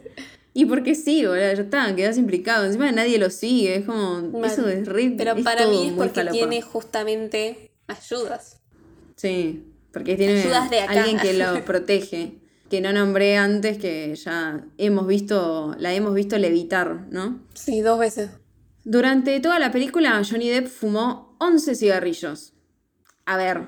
Y 0.54 0.64
porque 0.68 0.96
sí, 0.96 1.26
boludo, 1.26 1.42
ya 1.42 1.52
está, 1.52 1.94
quedas 1.98 2.18
implicado. 2.18 2.64
Encima 2.66 2.90
nadie 2.94 3.18
lo 3.18 3.30
sigue, 3.30 3.76
es 3.76 3.86
como. 3.86 4.22
Mal. 4.40 4.50
Eso 4.50 4.70
es 4.70 4.88
re. 4.88 5.14
Pero 5.18 5.34
es 5.36 5.44
para 5.44 5.68
mí 5.68 5.88
es 5.90 5.94
porque 5.96 6.24
tiene 6.32 6.62
justamente 6.62 7.72
ayudas. 7.88 8.62
Sí, 9.16 9.66
porque 9.92 10.16
tiene 10.16 10.42
Ayudas 10.42 10.70
de 10.70 10.82
acá. 10.82 10.94
alguien 11.04 11.18
que 11.20 11.34
lo 11.34 11.64
protege. 11.66 12.40
Que 12.70 12.82
no 12.82 12.92
nombré 12.92 13.38
antes, 13.38 13.78
que 13.78 14.16
ya 14.16 14.66
hemos 14.80 15.06
visto, 15.06 15.76
la 15.78 15.94
hemos 15.94 16.16
visto 16.16 16.36
levitar, 16.38 17.06
¿no? 17.12 17.40
Sí, 17.54 17.82
dos 17.82 18.00
veces. 18.00 18.32
Durante 18.84 19.40
toda 19.40 19.60
la 19.60 19.72
película, 19.72 20.22
Johnny 20.28 20.50
Depp 20.50 20.68
fumó 20.68 21.36
11 21.40 21.76
cigarrillos. 21.76 22.54
A 23.26 23.38
ver, 23.38 23.68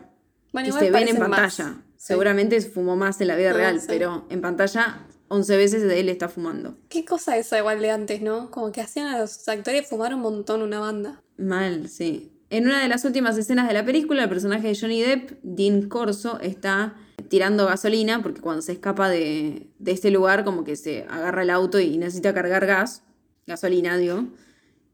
Bueno, 0.52 0.74
que 0.74 0.80
se 0.86 0.92
ven 0.92 1.08
en 1.08 1.20
más. 1.20 1.30
pantalla. 1.30 1.76
Sí. 1.96 2.08
Seguramente 2.08 2.60
fumó 2.62 2.96
más 2.96 3.22
en 3.22 3.28
la 3.28 3.36
vida 3.36 3.54
real, 3.54 3.80
sí. 3.80 3.86
pero 3.88 4.26
en 4.30 4.42
pantalla 4.42 5.06
11 5.30 5.58
veces 5.58 5.84
de 5.84 6.00
él 6.00 6.10
está 6.10 6.28
fumando. 6.28 6.78
Qué 6.90 7.06
cosa 7.06 7.38
esa 7.38 7.58
igual 7.60 7.80
de 7.82 7.92
antes, 7.92 8.22
¿no? 8.22 8.50
Como 8.50 8.72
que 8.72 8.82
hacían 8.82 9.08
a 9.08 9.20
los 9.20 9.48
actores 9.48 9.88
fumar 9.88 10.14
un 10.16 10.22
montón 10.22 10.62
una 10.64 10.80
banda. 10.80 11.22
Mal, 11.38 11.88
sí. 11.90 12.32
En 12.50 12.66
una 12.66 12.82
de 12.82 12.88
las 12.88 13.04
últimas 13.04 13.38
escenas 13.38 13.68
de 13.68 13.74
la 13.74 13.84
película, 13.84 14.24
el 14.24 14.30
personaje 14.30 14.68
de 14.70 14.78
Johnny 14.80 15.02
Depp, 15.02 15.32
Dean 15.44 15.90
Corso, 15.90 16.40
está 16.40 16.96
tirando 17.30 17.66
gasolina 17.66 18.22
porque 18.24 18.40
cuando 18.42 18.62
se 18.62 18.72
escapa 18.72 19.10
de, 19.10 19.68
de 19.80 19.92
este 19.92 20.12
lugar 20.12 20.46
como 20.46 20.64
que 20.64 20.76
se 20.78 21.06
agarra 21.10 21.44
el 21.44 21.50
auto 21.50 21.80
y 21.80 21.98
necesita 21.98 22.34
cargar 22.34 22.66
gas, 22.66 23.04
gasolina, 23.48 23.98
digo. 23.98 24.26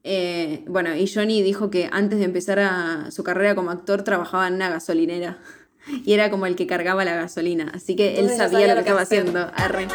Eh, 0.04 0.66
bueno, 0.68 0.96
y 0.96 1.08
Johnny 1.08 1.42
dijo 1.44 1.70
que 1.70 1.90
antes 1.92 2.20
de 2.20 2.26
empezar 2.26 2.60
a- 2.60 3.12
su 3.12 3.24
carrera 3.24 3.54
como 3.56 3.70
actor 3.72 4.04
trabajaba 4.04 4.48
en 4.48 4.56
una 4.56 4.70
gasolinera 4.70 5.38
y 6.06 6.14
era 6.14 6.30
como 6.32 6.46
el 6.48 6.56
que 6.56 6.66
cargaba 6.66 7.06
la 7.06 7.16
gasolina, 7.16 7.72
así 7.74 7.96
que 7.96 8.20
él 8.20 8.30
sabía 8.30 8.50
sabía 8.50 8.68
lo 8.68 8.74
que 8.74 8.76
que 8.76 8.80
estaba 8.90 9.02
haciendo. 9.02 9.40
Arre. 9.56 9.88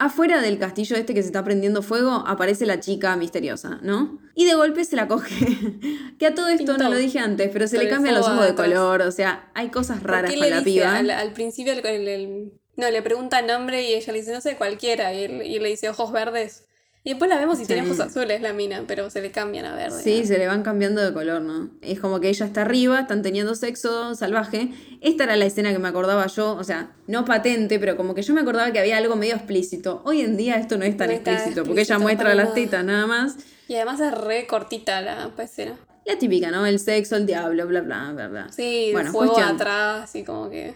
Afuera 0.00 0.40
del 0.40 0.58
castillo 0.60 0.96
este 0.96 1.12
que 1.12 1.22
se 1.22 1.26
está 1.28 1.42
prendiendo 1.42 1.82
fuego 1.82 2.22
aparece 2.26 2.66
la 2.66 2.78
chica 2.78 3.16
misteriosa, 3.16 3.80
¿no? 3.82 4.20
Y 4.36 4.44
de 4.44 4.54
golpe 4.54 4.84
se 4.84 4.94
la 4.94 5.08
coge. 5.08 5.34
que 6.18 6.26
a 6.26 6.34
todo 6.34 6.48
esto 6.48 6.78
no 6.78 6.88
lo 6.88 6.96
dije 6.96 7.18
antes, 7.18 7.50
pero 7.52 7.66
se 7.66 7.78
le 7.78 7.88
cambian 7.88 8.14
los 8.14 8.28
ojos 8.28 8.46
de 8.46 8.54
color, 8.54 9.02
o 9.02 9.10
sea, 9.10 9.50
hay 9.54 9.70
cosas 9.70 10.02
raras 10.04 10.32
¿Por 10.32 10.40
con 10.40 10.50
la 10.50 10.62
piba. 10.62 10.96
al, 10.96 11.10
al 11.10 11.32
principio 11.32 11.72
el, 11.72 11.84
el- 11.84 12.08
el- 12.08 12.52
no 12.76 12.88
le 12.90 13.02
pregunta 13.02 13.42
nombre 13.42 13.82
y 13.90 13.94
ella 13.94 14.12
le 14.12 14.20
dice 14.20 14.32
no 14.32 14.40
sé 14.40 14.54
cualquiera 14.56 15.12
y 15.12 15.24
él, 15.24 15.42
y 15.42 15.58
le 15.58 15.68
dice 15.70 15.88
ojos 15.88 16.12
verdes 16.12 16.67
y 17.08 17.12
después 17.12 17.30
la 17.30 17.38
vemos 17.38 17.58
y 17.58 17.64
tiene 17.64 17.82
Sí. 17.84 17.88
ojos 17.88 18.00
azules 18.00 18.42
la 18.42 18.52
mina 18.52 18.84
pero 18.86 19.08
se 19.08 19.22
le 19.22 19.30
cambian 19.30 19.64
a 19.64 19.74
verde 19.74 20.02
Sí, 20.02 20.20
¿no? 20.20 20.26
se 20.26 20.36
le 20.36 20.46
van 20.46 20.62
cambiando 20.62 21.02
de 21.02 21.14
color, 21.14 21.40
¿no? 21.40 21.70
Es 21.80 22.00
como 22.00 22.20
que 22.20 22.28
ella 22.28 22.44
está 22.44 22.60
arriba, 22.62 23.00
están 23.00 23.22
teniendo 23.22 23.54
sexo 23.54 24.14
salvaje. 24.14 24.70
Esta 25.00 25.24
era 25.24 25.36
la 25.36 25.46
escena 25.46 25.72
que 25.72 25.78
me 25.78 25.88
acordaba 25.88 26.26
yo, 26.26 26.54
o 26.54 26.64
sea, 26.64 26.90
no 27.06 27.24
patente, 27.24 27.78
pero 27.78 27.96
como 27.96 28.14
que 28.14 28.20
yo 28.20 28.34
me 28.34 28.42
acordaba 28.42 28.70
que 28.72 28.78
había 28.80 28.98
algo 28.98 29.16
medio 29.16 29.36
explícito. 29.36 30.02
Hoy 30.04 30.20
en 30.20 30.36
día 30.36 30.56
esto 30.56 30.76
no 30.76 30.84
es 30.84 30.96
tan 30.98 31.08
No 31.08 31.14
explícito, 31.14 31.64
porque 31.64 31.80
ella 31.80 31.98
muestra 31.98 32.34
las 32.34 32.52
tetas 32.52 32.84
nada 32.84 33.06
más. 33.06 33.36
y 33.68 33.74
además 33.76 34.00
es 34.00 34.12
re 34.12 34.46
cortita 34.46 35.00
la 35.00 35.30
escena 35.38 35.78
La 36.04 36.18
típica, 36.18 36.50
¿no? 36.50 36.66
El 36.66 36.78
sexo, 36.78 37.16
el 37.16 37.24
diablo, 37.26 37.66
bla, 37.66 37.80
bla, 37.80 38.12
bla, 38.12 38.28
bla. 38.28 38.52
sí 38.52 38.90
Bueno, 38.92 39.12
fuego 39.12 39.32
cuestión. 39.32 39.54
atrás 39.56 40.14
y 40.14 40.24
como 40.24 40.50
que 40.50 40.74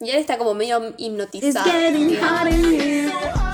y 0.00 0.10
él 0.10 0.16
está 0.18 0.38
como 0.38 0.54
medio 0.54 0.94
hipnotizado. 0.96 1.68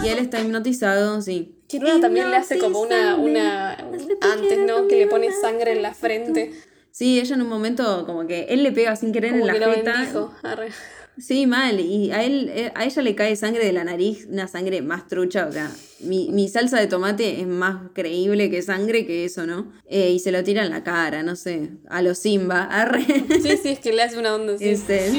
Y 0.05 0.09
él 0.09 0.19
está 0.19 0.41
hipnotizado, 0.41 1.21
sí. 1.23 1.57
Que 1.69 1.79
Luna 1.79 2.01
también 2.01 2.31
le 2.31 2.37
hace 2.37 2.59
como 2.59 2.81
una, 2.81 3.17
una 3.17 3.73
antes, 4.21 4.59
¿no? 4.67 4.87
Que 4.87 4.97
le 4.97 5.07
pone 5.07 5.29
sangre 5.33 5.73
en 5.73 5.83
la 5.83 5.95
frente. 5.95 6.53
Sí, 6.91 7.19
ella 7.19 7.35
en 7.35 7.43
un 7.43 7.49
momento 7.49 8.05
como 8.07 8.27
que 8.27 8.43
él 8.51 8.63
le 8.63 8.71
pega 8.71 8.95
sin 8.95 9.13
querer 9.13 9.33
Como 9.33 9.47
en 9.47 9.53
que 9.55 9.59
la 9.59 9.67
lo 9.67 9.73
jeta. 9.75 9.93
bendijo. 9.95 10.33
Arre. 10.43 10.69
Sí, 11.17 11.47
mal. 11.47 11.79
Y 11.81 12.11
a 12.13 12.23
él, 12.25 12.51
eh, 12.55 12.73
a 12.75 12.85
ella 12.85 13.01
le 13.03 13.15
cae 13.15 13.35
sangre 13.37 13.65
de 13.65 13.73
la 13.73 13.85
nariz, 13.85 14.27
una 14.29 14.47
sangre 14.49 14.83
más 14.83 15.07
trucha. 15.09 15.47
O 15.47 15.53
sea, 15.53 15.71
mi, 16.01 16.29
mi 16.31 16.49
salsa 16.49 16.79
de 16.79 16.87
tomate 16.89 17.41
es 17.41 17.47
más 17.47 17.91
creíble 17.95 18.51
que 18.51 18.63
sangre 18.63 19.07
que 19.07 19.25
eso, 19.25 19.47
¿no? 19.47 19.73
Eh, 19.89 20.11
y 20.11 20.19
se 20.19 20.31
lo 20.33 20.43
tira 20.45 20.65
en 20.65 20.71
la 20.71 20.83
cara, 20.85 21.23
no 21.23 21.35
sé. 21.37 21.71
A 21.89 22.03
los 22.03 22.19
Simba. 22.19 22.65
Arre. 22.65 23.05
Sí, 23.43 23.57
sí, 23.63 23.69
es 23.71 23.79
que 23.81 23.93
le 23.93 24.03
hace 24.03 24.19
una 24.19 24.35
onda 24.35 24.55
así. 24.55 24.69
Este, 24.69 25.11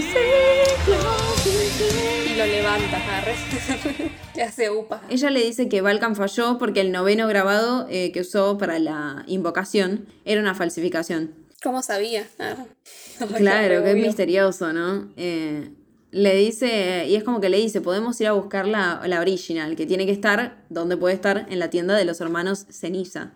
Y 1.78 2.38
lo 2.38 2.46
levanta, 2.46 3.18
arre. 3.18 3.36
le 4.36 4.44
hace 4.44 4.70
upa. 4.70 5.02
Ella 5.10 5.30
le 5.30 5.44
dice 5.44 5.68
que 5.68 5.82
Balkan 5.82 6.16
falló 6.16 6.58
porque 6.58 6.80
el 6.80 6.92
noveno 6.92 7.28
grabado 7.28 7.86
eh, 7.90 8.12
que 8.14 8.22
usó 8.22 8.58
para 8.58 8.80
la 8.80 9.24
invocación 9.28 10.06
era 10.24 10.40
una 10.40 10.56
falsificación. 10.56 11.34
¿Cómo 11.62 11.82
sabía? 11.82 12.28
Arre. 12.40 12.66
Claro, 13.38 13.84
que 13.84 13.90
es 13.90 13.96
obvio. 13.96 14.06
misterioso, 14.06 14.72
¿no? 14.72 15.12
Eh, 15.18 15.70
le 16.12 16.36
dice, 16.36 17.08
y 17.10 17.16
es 17.16 17.26
como 17.26 17.42
que 17.42 17.50
le 17.50 17.58
dice, 17.58 17.82
podemos 17.82 18.20
ir 18.22 18.28
a 18.28 18.32
buscar 18.32 18.68
la, 18.68 19.02
la 19.06 19.20
original, 19.20 19.76
que 19.76 19.86
tiene 19.86 20.06
que 20.06 20.14
estar, 20.14 20.64
donde 20.70 20.96
puede 20.96 21.16
estar, 21.16 21.46
en 21.50 21.60
la 21.60 21.70
tienda 21.70 21.96
de 21.96 22.06
los 22.06 22.22
hermanos 22.22 22.68
Ceniza. 22.70 23.34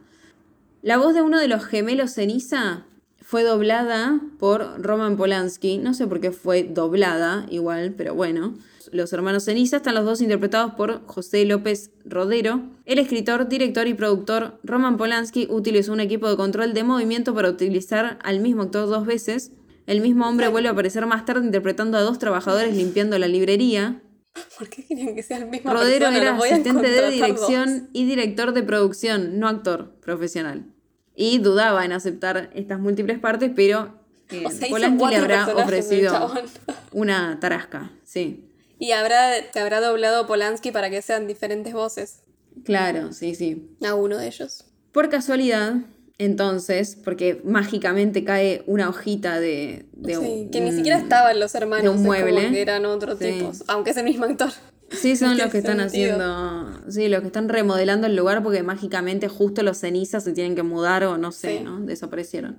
La 0.81 0.97
voz 0.97 1.13
de 1.13 1.21
uno 1.21 1.39
de 1.39 1.49
los 1.49 1.65
gemelos 1.65 2.13
Ceniza 2.13 2.85
fue 3.29 3.43
doblada 3.43 4.19
por 4.39 4.81
Roman 4.81 5.15
Polanski. 5.15 5.77
No 5.77 5.93
sé 5.93 6.07
por 6.07 6.19
qué 6.19 6.31
fue 6.31 6.63
doblada, 6.63 7.45
igual, 7.51 7.93
pero 7.95 8.15
bueno. 8.15 8.55
Los 8.91 9.13
hermanos 9.13 9.45
Ceniza 9.45 9.77
están 9.77 9.93
los 9.93 10.03
dos 10.03 10.19
interpretados 10.21 10.73
por 10.73 11.05
José 11.05 11.45
López 11.45 11.91
Rodero. 12.05 12.63
El 12.85 12.97
escritor, 12.97 13.47
director 13.47 13.85
y 13.85 13.93
productor 13.93 14.59
Roman 14.63 14.97
Polanski 14.97 15.45
utilizó 15.47 15.93
un 15.93 15.99
equipo 15.99 16.27
de 16.27 16.37
control 16.37 16.73
de 16.73 16.83
movimiento 16.83 17.35
para 17.35 17.51
utilizar 17.51 18.17
al 18.23 18.39
mismo 18.39 18.63
actor 18.63 18.89
dos 18.89 19.05
veces. 19.05 19.51
El 19.85 20.01
mismo 20.01 20.27
hombre 20.27 20.47
vuelve 20.47 20.69
a 20.69 20.71
aparecer 20.71 21.05
más 21.05 21.23
tarde 21.25 21.45
interpretando 21.45 21.99
a 21.99 22.01
dos 22.01 22.17
trabajadores 22.17 22.75
limpiando 22.75 23.19
la 23.19 23.27
librería. 23.27 24.01
¿Por 24.57 24.69
qué 24.69 24.83
querían 24.83 25.13
que 25.13 25.21
sea 25.21 25.37
el 25.37 25.45
mismo 25.45 25.71
Rodero 25.71 26.07
persona? 26.07 26.17
era 26.17 26.35
asistente 26.35 26.89
de 26.89 27.11
dirección 27.11 27.79
dos. 27.81 27.89
y 27.93 28.05
director 28.05 28.53
de 28.53 28.63
producción, 28.63 29.37
no 29.37 29.47
actor 29.47 29.99
profesional. 30.01 30.73
Y 31.21 31.39
dudaba 31.39 31.83
en 31.83 31.91
aceptar 31.91 32.49
estas 32.53 32.79
múltiples 32.79 33.19
partes, 33.19 33.51
pero 33.53 33.93
eh, 34.29 34.43
O 34.45 34.49
sea, 34.51 34.67
hizo 34.67 34.75
Polanski 34.75 35.07
le 35.09 35.15
habrá 35.17 35.47
ofrecido 35.55 36.31
una 36.93 37.37
tarasca, 37.41 37.91
sí. 38.05 38.45
Y 38.79 38.93
habrá, 38.93 39.31
te 39.51 39.59
habrá 39.59 39.81
doblado 39.81 40.25
Polanski 40.27 40.71
para 40.71 40.89
que 40.89 41.01
sean 41.01 41.27
diferentes 41.27 41.73
voces 41.73 42.21
Claro, 42.63 43.11
sí, 43.11 43.35
sí. 43.35 43.69
a 43.85 43.95
uno 43.95 44.17
de 44.17 44.27
ellos. 44.27 44.63
Por 44.93 45.09
casualidad, 45.09 45.73
entonces, 46.19 46.95
porque 47.03 47.41
mágicamente 47.43 48.23
cae 48.23 48.63
una 48.65 48.87
hojita 48.87 49.41
de, 49.41 49.87
de 49.93 50.13
Sí, 50.15 50.19
un- 50.45 50.51
que 50.51 50.61
ni 50.61 50.71
siquiera 50.71 50.97
estaban 50.99 51.37
los 51.39 51.53
hermanos, 51.55 51.83
de 51.83 51.89
un 51.89 52.01
mueble. 52.03 52.49
que 52.51 52.61
eran 52.61 52.85
otros 52.85 53.19
Sí. 53.19 53.25
tipos, 53.33 53.63
aunque 53.67 53.89
es 53.91 53.97
el 53.97 54.05
mismo 54.05 54.23
actor. 54.25 54.51
Sí, 54.91 55.15
son 55.15 55.37
los 55.37 55.51
que 55.51 55.59
están 55.59 55.79
haciendo, 55.79 56.69
sí, 56.89 57.07
los 57.07 57.21
que 57.21 57.27
están 57.27 57.49
remodelando 57.49 58.07
el 58.07 58.15
lugar 58.15 58.43
porque 58.43 58.63
mágicamente 58.63 59.27
justo 59.27 59.63
los 59.63 59.77
cenizas 59.77 60.23
se 60.23 60.33
tienen 60.33 60.55
que 60.55 60.63
mudar 60.63 61.03
o 61.03 61.17
no 61.17 61.31
sé, 61.31 61.57
Sí. 61.57 61.63
¿no? 61.63 61.79
Desaparecieron. 61.81 62.57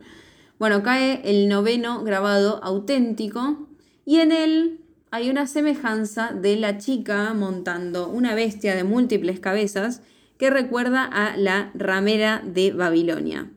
Bueno, 0.59 0.83
cae 0.83 1.22
el 1.24 1.49
noveno 1.49 2.05
grabado 2.05 2.62
auténtico 2.62 3.68
y 4.05 4.18
en 4.18 4.33
él 4.33 4.81
hay 5.11 5.31
una 5.31 5.47
semejanza 5.47 6.33
de 6.33 6.57
la 6.57 6.78
chica 6.78 7.33
montando 7.35 8.09
una 8.09 8.35
bestia 8.35 8.74
de 8.76 8.85
múltiples 8.85 9.41
cabezas 9.41 10.03
que 10.39 10.51
recuerda 10.51 11.05
a 11.05 11.37
la 11.37 11.70
ramera 11.74 12.43
de 12.47 12.72
Babilonia, 12.72 13.51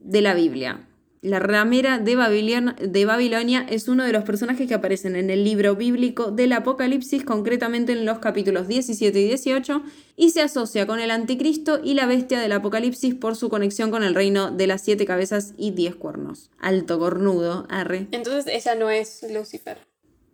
de 0.00 0.20
la 0.22 0.34
Biblia. 0.34 0.86
La 1.22 1.38
ramera 1.38 2.00
de 2.00 2.16
Babilonia, 2.16 2.74
de 2.80 3.04
Babilonia 3.06 3.64
es 3.70 3.86
uno 3.86 4.02
de 4.04 4.12
los 4.12 4.24
personajes 4.24 4.66
que 4.66 4.74
aparecen 4.74 5.14
en 5.14 5.30
el 5.30 5.44
libro 5.44 5.76
bíblico 5.76 6.32
del 6.32 6.50
Apocalipsis, 6.50 7.22
concretamente 7.24 7.92
en 7.92 8.04
los 8.04 8.18
capítulos 8.18 8.66
17 8.66 9.20
y 9.20 9.28
18, 9.28 9.82
y 10.16 10.30
se 10.30 10.42
asocia 10.42 10.84
con 10.84 10.98
el 10.98 11.12
anticristo 11.12 11.78
y 11.80 11.94
la 11.94 12.06
bestia 12.06 12.40
del 12.40 12.50
Apocalipsis 12.50 13.14
por 13.14 13.36
su 13.36 13.50
conexión 13.50 13.92
con 13.92 14.02
el 14.02 14.16
reino 14.16 14.50
de 14.50 14.66
las 14.66 14.82
siete 14.82 15.06
cabezas 15.06 15.54
y 15.56 15.70
diez 15.70 15.94
cuernos. 15.94 16.50
Alto 16.58 16.98
cornudo, 16.98 17.66
arre. 17.70 18.08
Entonces 18.10 18.52
ella 18.52 18.74
no 18.74 18.90
es 18.90 19.24
Lucifer, 19.32 19.78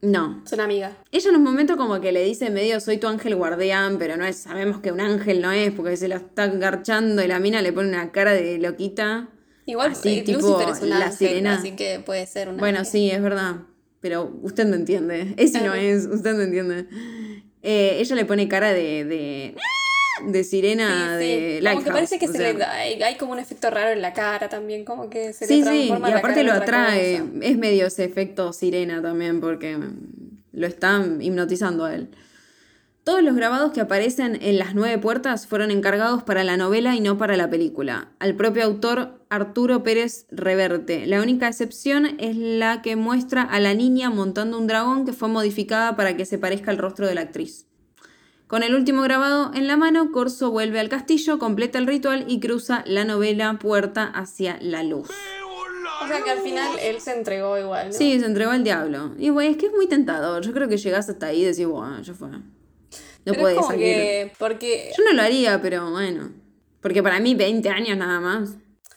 No. 0.00 0.42
es 0.46 0.52
una 0.54 0.64
amiga. 0.64 0.96
Ella 1.12 1.28
en 1.28 1.36
un 1.36 1.42
momento 1.42 1.76
como 1.76 2.00
que 2.00 2.12
le 2.12 2.24
dice 2.24 2.48
medio 2.48 2.80
soy 2.80 2.96
tu 2.96 3.08
ángel 3.08 3.34
guardián, 3.36 3.98
pero 3.98 4.16
no 4.16 4.24
es, 4.24 4.38
sabemos 4.38 4.80
que 4.80 4.90
un 4.90 5.02
ángel 5.02 5.42
no 5.42 5.52
es, 5.52 5.70
porque 5.70 5.98
se 5.98 6.08
lo 6.08 6.16
está 6.16 6.46
garchando 6.46 7.22
y 7.22 7.28
la 7.28 7.40
mina 7.40 7.60
le 7.60 7.74
pone 7.74 7.90
una 7.90 8.10
cara 8.10 8.32
de 8.32 8.56
loquita. 8.56 9.28
Igual 9.68 9.92
Así, 9.92 10.18
eh, 10.18 10.22
tipo 10.22 10.60
es 10.60 10.80
un 10.80 10.88
la 10.88 10.96
ángel, 11.06 11.12
sirena. 11.28 11.54
así 11.58 11.72
que 11.72 12.00
puede 12.00 12.26
ser 12.26 12.48
una 12.48 12.58
Bueno, 12.58 12.84
sí, 12.86 13.10
es 13.10 13.20
verdad. 13.22 13.56
Pero 14.00 14.32
usted 14.42 14.64
no 14.64 14.76
entiende. 14.76 15.34
Ese 15.36 15.60
no 15.60 15.74
es, 15.74 16.06
usted 16.06 16.34
no 16.34 16.40
entiende. 16.42 16.86
Eh, 17.62 17.98
ella 18.00 18.16
le 18.16 18.24
pone 18.24 18.48
cara 18.48 18.72
de. 18.72 19.04
de, 19.04 19.54
de 20.26 20.44
sirena 20.44 21.16
de 21.18 21.60
Como 21.62 21.84
que 21.84 21.90
parece 21.90 22.18
que 22.18 22.26
o 22.26 22.32
se 22.32 22.38
sea. 22.38 22.52
le 22.52 22.58
da- 22.58 22.72
hay, 22.72 23.00
hay 23.02 23.16
como 23.16 23.32
un 23.32 23.38
efecto 23.40 23.68
raro 23.70 23.90
en 23.90 24.00
la 24.00 24.12
cara 24.14 24.48
también, 24.48 24.84
como 24.84 25.10
que 25.10 25.32
se 25.34 25.46
Sí, 25.46 25.56
le 25.56 25.62
sí, 25.62 25.62
transforma 25.64 26.08
y 26.08 26.12
la 26.12 26.18
aparte 26.18 26.42
lo 26.44 26.52
atrae. 26.54 27.22
Es 27.42 27.58
medio 27.58 27.86
ese 27.86 28.04
efecto 28.04 28.52
sirena 28.54 29.02
también, 29.02 29.40
porque 29.40 29.76
lo 30.52 30.66
están 30.66 31.20
hipnotizando 31.20 31.84
a 31.84 31.94
él. 31.94 32.08
Todos 33.08 33.22
los 33.22 33.36
grabados 33.36 33.72
que 33.72 33.80
aparecen 33.80 34.38
en 34.42 34.58
Las 34.58 34.74
Nueve 34.74 34.98
Puertas 34.98 35.46
fueron 35.46 35.70
encargados 35.70 36.24
para 36.24 36.44
la 36.44 36.58
novela 36.58 36.94
y 36.94 37.00
no 37.00 37.16
para 37.16 37.38
la 37.38 37.48
película. 37.48 38.08
Al 38.18 38.34
propio 38.34 38.64
autor 38.64 39.24
Arturo 39.30 39.82
Pérez 39.82 40.26
Reverte. 40.30 41.06
La 41.06 41.22
única 41.22 41.48
excepción 41.48 42.04
es 42.18 42.36
la 42.36 42.82
que 42.82 42.96
muestra 42.96 43.44
a 43.44 43.60
la 43.60 43.72
niña 43.72 44.10
montando 44.10 44.58
un 44.58 44.66
dragón 44.66 45.06
que 45.06 45.14
fue 45.14 45.30
modificada 45.30 45.96
para 45.96 46.18
que 46.18 46.26
se 46.26 46.36
parezca 46.36 46.70
al 46.70 46.76
rostro 46.76 47.06
de 47.06 47.14
la 47.14 47.22
actriz. 47.22 47.66
Con 48.46 48.62
el 48.62 48.74
último 48.74 49.00
grabado 49.00 49.52
en 49.54 49.68
la 49.68 49.78
mano, 49.78 50.12
Corso 50.12 50.50
vuelve 50.50 50.78
al 50.78 50.90
castillo, 50.90 51.38
completa 51.38 51.78
el 51.78 51.86
ritual 51.86 52.26
y 52.28 52.40
cruza 52.40 52.84
la 52.86 53.06
novela 53.06 53.58
Puerta 53.58 54.04
hacia 54.04 54.58
la 54.60 54.82
luz. 54.82 55.08
O 56.04 56.06
sea 56.06 56.22
que 56.22 56.30
al 56.30 56.40
final 56.40 56.76
él 56.82 57.00
se 57.00 57.16
entregó 57.16 57.56
igual, 57.56 57.86
¿no? 57.86 57.94
Sí, 57.94 58.20
se 58.20 58.26
entregó 58.26 58.50
al 58.50 58.64
diablo. 58.64 59.14
Y 59.18 59.30
bueno, 59.30 59.50
es 59.50 59.56
que 59.56 59.64
es 59.64 59.72
muy 59.72 59.86
tentador. 59.86 60.42
Yo 60.42 60.52
creo 60.52 60.68
que 60.68 60.76
llegás 60.76 61.08
hasta 61.08 61.28
ahí 61.28 61.40
y 61.40 61.44
decís, 61.46 61.64
bueno, 61.66 62.02
ya 62.02 62.12
fue. 62.12 62.28
No 63.28 63.34
Pero 63.34 63.42
puede 63.44 63.62
salir. 63.62 63.86
que, 63.94 64.32
porque, 64.38 64.90
Yo 64.96 65.04
no 65.04 65.12
lo 65.12 65.22
haría, 65.22 65.60
pero 65.62 65.90
bueno. 65.90 66.32
Porque 66.80 67.02
para 67.02 67.20
mí 67.20 67.34
20 67.34 67.68
años 67.70 67.96
nada 67.96 68.20
más. 68.20 68.50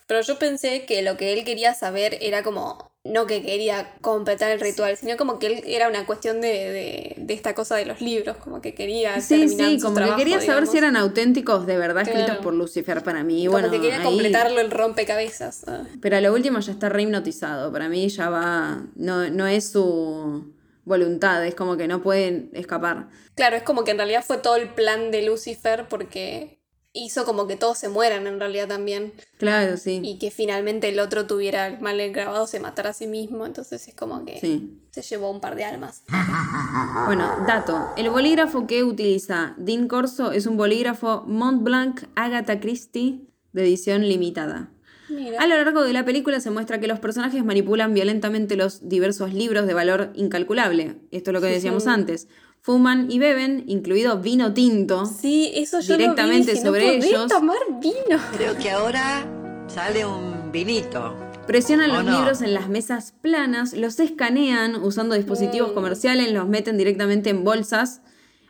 pero 0.07 0.21
yo 0.21 0.37
pensé 0.39 0.85
que 0.85 1.01
lo 1.01 1.17
que 1.17 1.33
él 1.33 1.43
quería 1.45 1.73
saber 1.73 2.17
era 2.21 2.43
como, 2.43 2.91
no 3.03 3.25
que 3.25 3.41
quería 3.41 3.95
completar 4.01 4.51
el 4.51 4.59
ritual, 4.59 4.95
sino 4.97 5.17
como 5.17 5.39
que 5.39 5.47
él 5.47 5.63
era 5.65 5.87
una 5.89 6.05
cuestión 6.05 6.41
de, 6.41 6.47
de, 6.47 7.15
de 7.17 7.33
esta 7.33 7.55
cosa 7.55 7.75
de 7.77 7.85
los 7.85 8.01
libros, 8.01 8.37
como 8.37 8.61
que 8.61 8.73
quería 8.75 9.19
Sí, 9.21 9.39
terminar 9.39 9.69
sí, 9.71 9.79
como 9.79 9.95
que 9.95 10.15
quería 10.17 10.39
saber 10.41 10.67
si 10.67 10.77
eran 10.77 10.95
auténticos 10.95 11.65
de 11.65 11.77
verdad 11.77 12.03
escritos 12.07 12.37
por 12.37 12.53
Lucifer 12.53 13.01
para 13.03 13.23
mí. 13.23 13.45
Como 13.47 13.53
bueno, 13.59 13.71
que 13.71 13.79
quería 13.81 13.97
ahí- 13.99 14.03
completarlo 14.03 14.59
el 14.61 14.69
rompecabezas. 14.69 15.63
ah. 15.67 15.83
Pero 16.01 16.17
a 16.17 16.21
lo 16.21 16.33
último 16.33 16.59
ya 16.59 16.71
está 16.73 16.89
re 16.89 17.01
hipnotizado. 17.03 17.71
Para 17.71 17.89
mí 17.89 18.07
ya 18.09 18.29
va. 18.29 18.83
No, 18.95 19.29
no 19.29 19.47
es 19.47 19.69
su 19.71 20.53
voluntad, 20.85 21.45
es 21.45 21.55
como 21.55 21.77
que 21.77 21.87
no 21.87 22.01
pueden 22.01 22.49
escapar. 22.53 23.09
Claro, 23.35 23.55
es 23.55 23.63
como 23.63 23.83
que 23.83 23.91
en 23.91 23.97
realidad 23.97 24.23
fue 24.25 24.37
todo 24.37 24.55
el 24.55 24.69
plan 24.69 25.11
de 25.11 25.21
Lucifer 25.23 25.87
porque 25.89 26.59
hizo 26.93 27.23
como 27.23 27.47
que 27.47 27.55
todos 27.55 27.77
se 27.77 27.87
mueran 27.87 28.27
en 28.27 28.37
realidad 28.39 28.67
también. 28.67 29.13
Claro, 29.37 29.77
sí. 29.77 30.01
Y 30.03 30.19
que 30.19 30.29
finalmente 30.29 30.89
el 30.89 30.99
otro 30.99 31.25
tuviera 31.25 31.67
el 31.67 31.79
mal 31.79 31.97
grabado, 32.11 32.47
se 32.47 32.59
matara 32.59 32.89
a 32.89 32.93
sí 32.93 33.07
mismo. 33.07 33.45
Entonces 33.45 33.87
es 33.87 33.95
como 33.95 34.25
que 34.25 34.39
Sí. 34.39 34.81
se 34.91 35.01
llevó 35.01 35.31
un 35.31 35.39
par 35.39 35.55
de 35.55 35.63
almas. 35.63 36.03
Bueno, 37.05 37.43
dato. 37.47 37.89
El 37.97 38.09
bolígrafo 38.09 38.67
que 38.67 38.83
utiliza 38.83 39.53
Dean 39.57 39.87
Corso 39.87 40.31
es 40.31 40.45
un 40.45 40.57
bolígrafo 40.57 41.23
Montblanc 41.27 42.03
Agatha 42.15 42.59
Christie 42.59 43.27
de 43.53 43.63
edición 43.63 44.07
limitada. 44.07 44.69
Mira. 45.11 45.39
A 45.41 45.47
lo 45.47 45.55
largo 45.55 45.83
de 45.83 45.93
la 45.93 46.03
película 46.05 46.39
se 46.39 46.49
muestra 46.51 46.79
que 46.79 46.87
los 46.87 46.99
personajes 46.99 47.43
manipulan 47.45 47.93
violentamente 47.93 48.55
los 48.55 48.87
diversos 48.87 49.33
libros 49.33 49.67
de 49.67 49.73
valor 49.73 50.11
incalculable. 50.15 50.95
Esto 51.11 51.31
es 51.31 51.33
lo 51.33 51.41
que 51.41 51.47
decíamos 51.47 51.87
antes. 51.87 52.27
Fuman 52.61 53.09
y 53.11 53.17
beben, 53.19 53.63
incluido 53.67 54.19
vino 54.19 54.53
tinto. 54.53 55.05
Sí, 55.05 55.51
eso 55.55 55.79
yo 55.79 55.97
Directamente 55.97 56.37
lo 56.39 56.45
vi, 56.45 56.51
dije, 56.53 56.65
sobre 56.65 56.97
no 56.99 57.05
ellos. 57.05 57.27
tomar 57.27 57.57
vino. 57.81 58.19
Creo 58.37 58.57
que 58.57 58.69
ahora 58.71 59.25
sale 59.67 60.05
un 60.05 60.51
vinito. 60.51 61.15
Presionan 61.47 61.89
¿O 61.91 61.95
los 61.95 62.05
no? 62.05 62.17
libros 62.19 62.41
en 62.43 62.53
las 62.53 62.69
mesas 62.69 63.13
planas, 63.19 63.73
los 63.73 63.99
escanean 63.99 64.75
usando 64.75 65.15
dispositivos 65.15 65.71
Mm. 65.71 65.73
comerciales, 65.73 66.31
los 66.31 66.47
meten 66.47 66.77
directamente 66.77 67.31
en 67.31 67.43
bolsas 67.43 68.01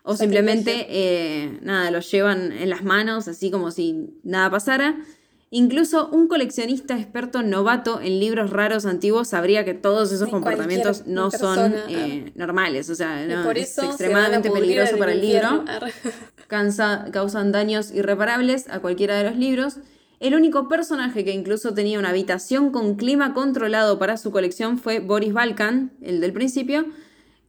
o 0.04 0.16
simplemente, 0.18 0.88
eh, 0.90 1.60
nada, 1.62 1.90
los 1.90 2.12
llevan 2.12 2.52
en 2.52 2.70
las 2.70 2.84
manos, 2.84 3.28
así 3.30 3.50
como 3.50 3.72
si 3.72 4.10
nada 4.24 4.50
pasara. 4.52 4.98
Incluso 5.54 6.08
un 6.08 6.30
coleccionista 6.30 6.98
experto 6.98 7.44
novato 7.44 8.00
en 8.00 8.22
libros 8.22 8.52
raros 8.52 8.86
antiguos 8.86 9.28
sabría 9.28 9.66
que 9.66 9.74
todos 9.74 10.14
esos 10.14 10.28
Sí, 10.28 10.32
comportamientos 10.32 11.08
no 11.08 11.30
son 11.30 11.76
eh, 11.90 12.32
normales, 12.36 12.90
o 12.90 12.96
sea, 12.96 13.26
no, 13.28 13.44
por 13.44 13.58
es 13.58 13.72
eso 13.72 13.82
a 13.82 13.86
extremadamente 13.88 14.50
peligroso 14.50 14.98
para 14.98 15.12
el 15.12 15.20
libro. 15.20 15.66
Arre. 15.68 15.92
cansa- 16.48 17.06
causan 17.12 17.52
daños 17.52 17.92
irreparables 17.92 18.70
a 18.70 18.80
cualquiera 18.80 19.18
de 19.18 19.26
los 19.26 19.36
libros. 19.36 19.78
El 20.22 20.36
único 20.36 20.70
personaje 20.70 21.26
que 21.26 21.34
incluso 21.34 21.74
tenía 21.74 22.00
una 22.00 22.10
habitación 22.12 22.72
con 22.72 22.96
clima 22.96 23.34
controlado 23.34 24.00
para 24.00 24.16
su 24.16 24.32
colección 24.32 24.78
fue 24.78 25.00
Boris 25.00 25.34
Balkan, 25.34 25.92
el 26.02 26.22
del 26.22 26.32
principio, 26.32 26.86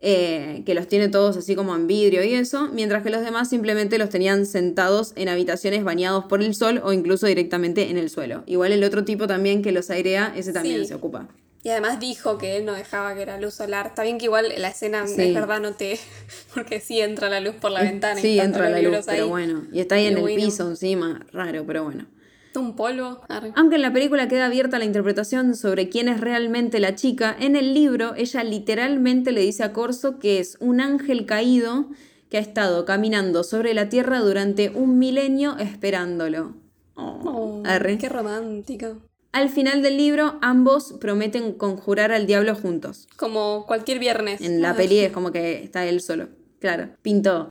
eh, 0.04 0.62
que 0.66 0.74
los 0.74 0.88
tiene 0.88 1.08
todos 1.08 1.36
así 1.36 1.54
como 1.54 1.74
en 1.76 1.86
vidrio 1.86 2.24
y 2.24 2.34
eso, 2.34 2.68
mientras 2.72 3.02
que 3.04 3.10
los 3.10 3.22
demás 3.22 3.48
simplemente 3.48 3.98
los 3.98 4.08
tenían 4.08 4.46
sentados 4.46 5.12
en 5.14 5.28
habitaciones 5.28 5.84
bañados 5.84 6.24
por 6.24 6.42
el 6.42 6.54
sol 6.56 6.80
o 6.84 6.92
incluso 6.92 7.26
directamente 7.28 7.88
en 7.88 7.96
el 7.98 8.10
suelo. 8.10 8.42
Igual 8.46 8.72
el 8.72 8.82
otro 8.82 9.04
tipo 9.04 9.26
también 9.28 9.62
que 9.62 9.70
los 9.72 9.90
airea, 9.90 10.32
ese 10.36 10.52
también 10.52 10.80
Sí. 10.80 10.86
se 10.86 10.94
ocupa. 10.96 11.28
Y 11.64 11.68
además 11.68 12.00
dijo 12.00 12.38
que 12.38 12.56
él 12.56 12.64
no 12.64 12.72
dejaba 12.72 13.14
que 13.14 13.22
era 13.22 13.40
luz 13.40 13.54
solar. 13.54 13.86
Está 13.86 14.02
bien 14.02 14.18
que 14.18 14.24
igual 14.24 14.52
la 14.58 14.66
escena 14.68 15.06
Sí. 15.06 15.22
es 15.22 15.32
verdad 15.34 15.60
no 15.60 15.74
te... 15.74 15.96
Porque 16.54 16.80
sí 16.80 17.00
entra 17.00 17.28
la 17.30 17.38
luz 17.38 17.54
por 17.54 17.70
la 17.70 17.82
ventana. 17.82 18.20
Sí, 18.20 18.40
entra 18.40 18.68
la 18.68 18.82
luz, 18.82 19.04
pero 19.06 19.28
bueno. 19.28 19.62
Y 19.72 19.78
está 19.78 19.94
ahí 19.94 20.06
en 20.06 20.18
el 20.18 20.34
piso 20.34 20.68
encima, 20.68 21.24
raro, 21.32 21.62
pero 21.64 21.84
bueno. 21.84 22.06
Un 22.54 22.76
polvo. 22.76 23.20
Arre. 23.28 23.52
Aunque 23.56 23.76
en 23.76 23.82
la 23.82 23.92
película 23.92 24.28
queda 24.28 24.46
abierta 24.46 24.78
la 24.78 24.84
interpretación 24.84 25.54
sobre 25.54 25.88
quién 25.88 26.08
es 26.08 26.20
realmente 26.20 26.80
la 26.80 26.94
chica, 26.94 27.34
en 27.38 27.56
el 27.56 27.74
libro 27.74 28.14
ella 28.16 28.44
literalmente 28.44 29.32
le 29.32 29.40
dice 29.40 29.62
a 29.64 29.72
Corso 29.72 30.18
que 30.18 30.38
es 30.38 30.56
un 30.60 30.80
ángel 30.80 31.26
caído 31.26 31.86
que 32.30 32.38
ha 32.38 32.40
estado 32.40 32.84
caminando 32.84 33.44
sobre 33.44 33.74
la 33.74 33.88
tierra 33.88 34.20
durante 34.20 34.70
un 34.70 34.98
milenio 34.98 35.56
esperándolo. 35.58 36.54
Oh, 36.94 37.20
Oh, 37.24 37.62
arre. 37.66 37.98
qué 37.98 38.08
romántico. 38.08 38.98
Al 39.32 39.48
final 39.48 39.80
del 39.82 39.96
libro, 39.96 40.38
ambos 40.42 40.94
prometen 41.00 41.52
conjurar 41.52 42.12
al 42.12 42.26
diablo 42.26 42.54
juntos. 42.54 43.08
Como 43.16 43.64
cualquier 43.66 43.98
viernes. 43.98 44.42
En 44.42 44.60
la 44.60 44.74
peli 44.76 44.98
es 44.98 45.12
como 45.12 45.32
que 45.32 45.62
está 45.62 45.86
él 45.86 46.02
solo. 46.02 46.28
Claro, 46.60 46.90
pintó. 47.00 47.50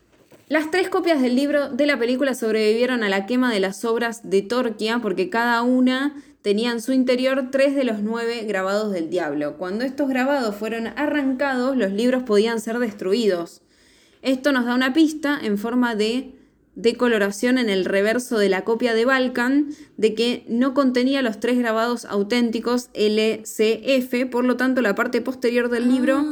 Las 0.52 0.69
tres 0.69 0.90
copias 0.90 1.22
del 1.22 1.38
libro 1.38 1.69
de 1.69 1.86
la 1.86 1.98
película 1.98 2.34
sobrevivieron 2.36 3.03
a 3.03 3.07
la 3.07 3.26
quema 3.26 3.53
de 3.53 3.61
las 3.61 3.86
obras 3.86 4.30
de 4.30 4.41
Torquia 4.41 4.99
porque 5.02 5.30
cada 5.30 5.61
una 5.61 6.22
tenía 6.41 6.73
en 6.73 6.82
su 6.82 6.91
interior 6.91 7.52
tres 7.52 7.73
de 7.73 7.86
los 7.86 8.02
nueve 8.02 8.44
grabados 8.44 8.91
del 8.91 9.10
diablo. 9.10 9.56
Cuando 9.56 9.86
estos 9.86 10.10
grabados 10.10 10.53
fueron 10.53 10.88
arrancados, 10.88 11.78
los 11.78 11.94
libros 11.94 12.23
podían 12.23 12.60
ser 12.60 12.80
destruidos. 12.80 13.61
Esto 14.23 14.52
nos 14.52 14.65
da 14.65 14.76
una 14.76 14.91
pista 14.91 15.40
en 15.41 15.57
forma 15.57 15.95
de 15.95 16.36
decoloración 16.76 17.57
en 17.57 17.69
el 17.69 17.86
reverso 17.86 18.38
de 18.38 18.49
la 18.49 18.65
copia 18.65 18.94
de 18.94 19.06
Balkan 19.06 19.69
de 19.95 20.14
que 20.15 20.44
no 20.49 20.73
contenía 20.73 21.22
los 21.22 21.40
tres 21.40 21.57
grabados 21.57 22.03
auténticos 22.03 22.90
LCF, 22.94 24.30
por 24.30 24.44
lo 24.44 24.57
tanto 24.57 24.82
la 24.82 24.95
parte 24.95 25.22
posterior 25.22 25.69
del 25.69 25.88
libro, 25.88 26.26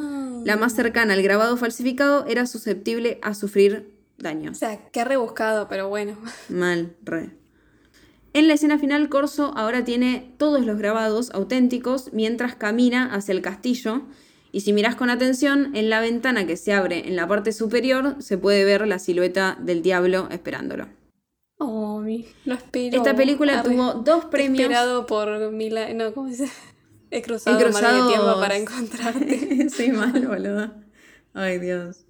la 0.44 0.58
más 0.58 0.76
cercana 0.76 1.14
al 1.14 1.24
grabado 1.24 1.56
falsificado, 1.56 2.26
era 2.28 2.46
susceptible 2.48 3.18
a 3.22 3.34
sufrir 3.34 3.98
daño. 4.20 4.52
O 4.52 4.56
sea, 4.56 4.90
qué 4.92 5.04
rebuscado, 5.04 5.68
pero 5.68 5.90
bueno. 5.90 6.18
Mal, 6.50 6.96
re. 7.04 7.32
En 8.34 8.48
la 8.48 8.54
escena 8.54 8.78
final, 8.78 9.10
Corso 9.10 9.54
ahora 9.58 9.84
tiene 9.84 10.34
todos 10.38 10.64
los 10.66 10.78
grabados 10.78 11.32
auténticos 11.32 12.14
mientras 12.14 12.56
camina 12.56 13.14
hacia 13.14 13.32
el 13.34 13.42
castillo. 13.42 14.04
Y 14.52 14.62
si 14.62 14.74
miras 14.74 14.96
con 14.96 15.10
atención, 15.10 15.76
en 15.76 15.90
la 15.90 16.00
ventana 16.02 16.46
que 16.48 16.56
se 16.58 16.74
abre 16.74 17.08
en 17.08 17.16
la 17.16 17.28
parte 17.28 17.52
superior 17.52 18.16
se 18.20 18.38
puede 18.38 18.66
ver 18.66 18.88
la 18.88 19.00
silueta 19.00 19.58
del 19.60 19.82
diablo 19.82 20.28
esperándolo. 20.32 20.88
Oh, 21.58 22.04
lo 22.46 22.54
espero. 22.54 22.98
Esta 22.98 23.16
película 23.16 23.60
Arre. 23.60 23.72
tuvo 23.72 23.94
dos 23.96 24.26
premios. 24.26 24.62
Esperado 24.62 25.06
por 25.06 25.52
mil... 25.52 25.76
No, 25.96 26.14
¿cómo 26.14 26.32
se 26.32 26.44
dice? 26.44 26.54
He 27.12 27.22
cruzado, 27.24 27.58
He 27.58 27.60
de 27.60 27.66
cruzado- 27.70 28.08
tiempo 28.08 28.40
para 28.40 28.56
encontrarte. 28.58 29.70
Soy 29.70 29.92
mal, 29.92 30.28
boludo. 30.28 30.72
Ay, 31.34 31.58
Dios. 31.60 32.06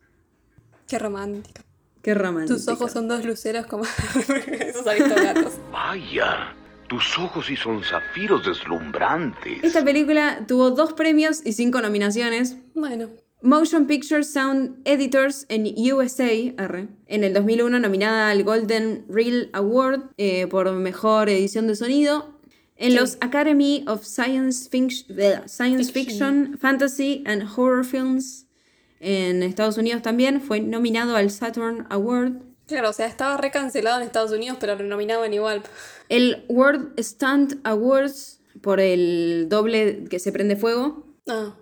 Qué 0.88 1.00
romántico. 1.00 1.62
Qué 2.02 2.14
romántico. 2.14 2.58
Tus 2.58 2.68
ojos 2.68 2.92
son 2.92 3.08
dos 3.08 3.26
luceros 3.26 3.66
como 3.66 3.84
esos 4.50 4.88
aristogatos. 4.88 5.54
Vaya, 5.72 6.54
tus 6.88 7.18
ojos 7.20 7.46
sí 7.48 7.56
son 7.56 7.84
zafiros 7.84 8.46
deslumbrantes. 8.46 9.64
Esta 9.64 9.84
película 9.84 10.46
tuvo 10.48 10.72
dos 10.72 10.94
premios 10.94 11.42
y 11.46 11.54
cinco 11.54 11.82
nominaciones. 11.82 12.58
Bueno, 12.74 13.10
Motion 13.42 13.86
Picture 13.88 14.24
Sound 14.24 14.80
Editors 14.86 15.46
en 15.50 15.66
USA, 15.94 16.30
arre, 16.58 16.88
en 17.08 17.24
el 17.24 17.34
2001 17.34 17.80
nominada 17.80 18.30
al 18.32 18.44
Golden 18.44 19.06
Reel 19.10 19.50
Award 19.54 20.12
eh, 20.18 20.48
por 20.48 20.72
mejor 20.74 21.30
edición 21.30 21.68
de 21.68 21.76
sonido. 21.76 22.38
En 22.76 22.92
Sí. 22.92 22.98
los 22.98 23.18
Academy 23.20 23.84
of 23.88 24.06
Science, 24.06 24.70
Science 25.48 25.92
Fiction, 25.92 26.58
Fantasy 26.60 27.24
and 27.26 27.44
Horror 27.44 27.84
Films 27.86 28.48
en 29.00 29.44
Estados 29.44 29.78
Unidos 29.78 30.02
también 30.02 30.42
fue 30.42 30.60
nominado 30.60 31.16
al 31.16 31.30
Saturn 31.32 31.86
Award. 31.90 32.34
claro, 32.68 32.90
o 32.90 32.94
sea, 32.94 33.06
estaba 33.08 33.38
recancelado 33.38 33.98
en 34.02 34.06
Estados 34.08 34.32
Unidos, 34.32 34.58
pero 34.60 34.76
lo 34.76 34.84
nominaban 34.84 35.34
igual. 35.34 35.64
El 36.10 36.46
World 36.50 37.00
Stunt 37.00 37.56
Awards 37.64 38.42
por 38.62 38.80
el 38.80 39.48
doble 39.50 40.06
que 40.10 40.20
se 40.20 40.32
prende 40.32 40.56
fuego. 40.56 41.06
Ah, 41.28 41.56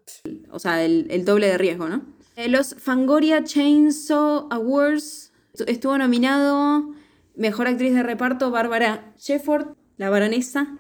o 0.52 0.60
sea, 0.60 0.84
el, 0.84 1.08
el 1.10 1.26
doble 1.26 1.48
de 1.48 1.58
riesgo, 1.58 1.88
¿no? 1.90 2.02
Eh, 2.36 2.48
los 2.50 2.76
Fangoria 2.76 3.44
Chainsaw 3.44 4.48
Awards 4.52 5.32
estu- 5.54 5.66
estuvo 5.68 5.98
nominado 5.98 6.94
Mejor 7.36 7.68
Actriz 7.68 7.94
de 7.94 8.04
Reparto 8.04 8.50
Bárbara 8.52 9.14
Shefford, 9.18 9.76
la 9.98 10.10
baronesa, 10.10 10.78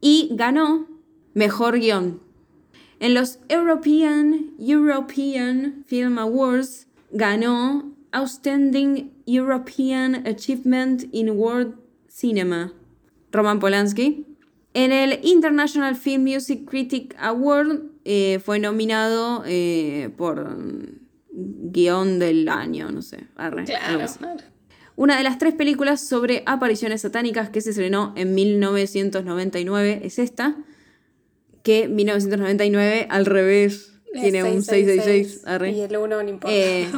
y 0.00 0.28
ganó 0.32 0.86
Mejor 1.34 1.78
Guión. 1.78 2.22
En 3.00 3.14
los 3.14 3.38
European, 3.48 4.54
European 4.58 5.84
Film 5.86 6.18
Awards 6.18 6.88
ganó 7.12 7.94
Outstanding 8.12 9.12
European 9.26 10.26
Achievement 10.26 11.04
in 11.12 11.30
World 11.30 11.74
Cinema, 12.08 12.72
Roman 13.30 13.60
Polanski. 13.60 14.26
En 14.74 14.92
el 14.92 15.20
International 15.22 15.94
Film 15.94 16.24
Music 16.24 16.68
Critic 16.68 17.14
Award 17.18 17.82
eh, 18.04 18.40
fue 18.44 18.58
nominado 18.58 19.42
eh, 19.46 20.10
por 20.16 20.56
mm, 20.56 21.70
guion 21.72 22.18
del 22.18 22.48
año, 22.48 22.90
no 22.90 23.02
sé. 23.02 23.26
arre, 23.36 23.64
claro. 23.64 24.06
Una 24.96 25.16
de 25.16 25.22
las 25.22 25.38
tres 25.38 25.54
películas 25.54 26.00
sobre 26.00 26.42
apariciones 26.46 27.02
satánicas 27.02 27.50
que 27.50 27.60
se 27.60 27.70
estrenó 27.70 28.12
en 28.16 28.34
1999 28.34 30.00
es 30.02 30.18
esta, 30.18 30.56
que 31.68 31.86
1999 31.88 33.06
al 33.10 33.26
revés 33.26 33.92
Es 34.14 34.22
tiene 34.22 34.42
un 34.42 34.62
666. 34.62 35.42
arre. 35.46 35.72
Y 35.72 35.80
el 35.82 35.96
uno 35.98 36.22
no 36.22 36.28
importa. 36.28 36.56
Eh, 36.56 36.88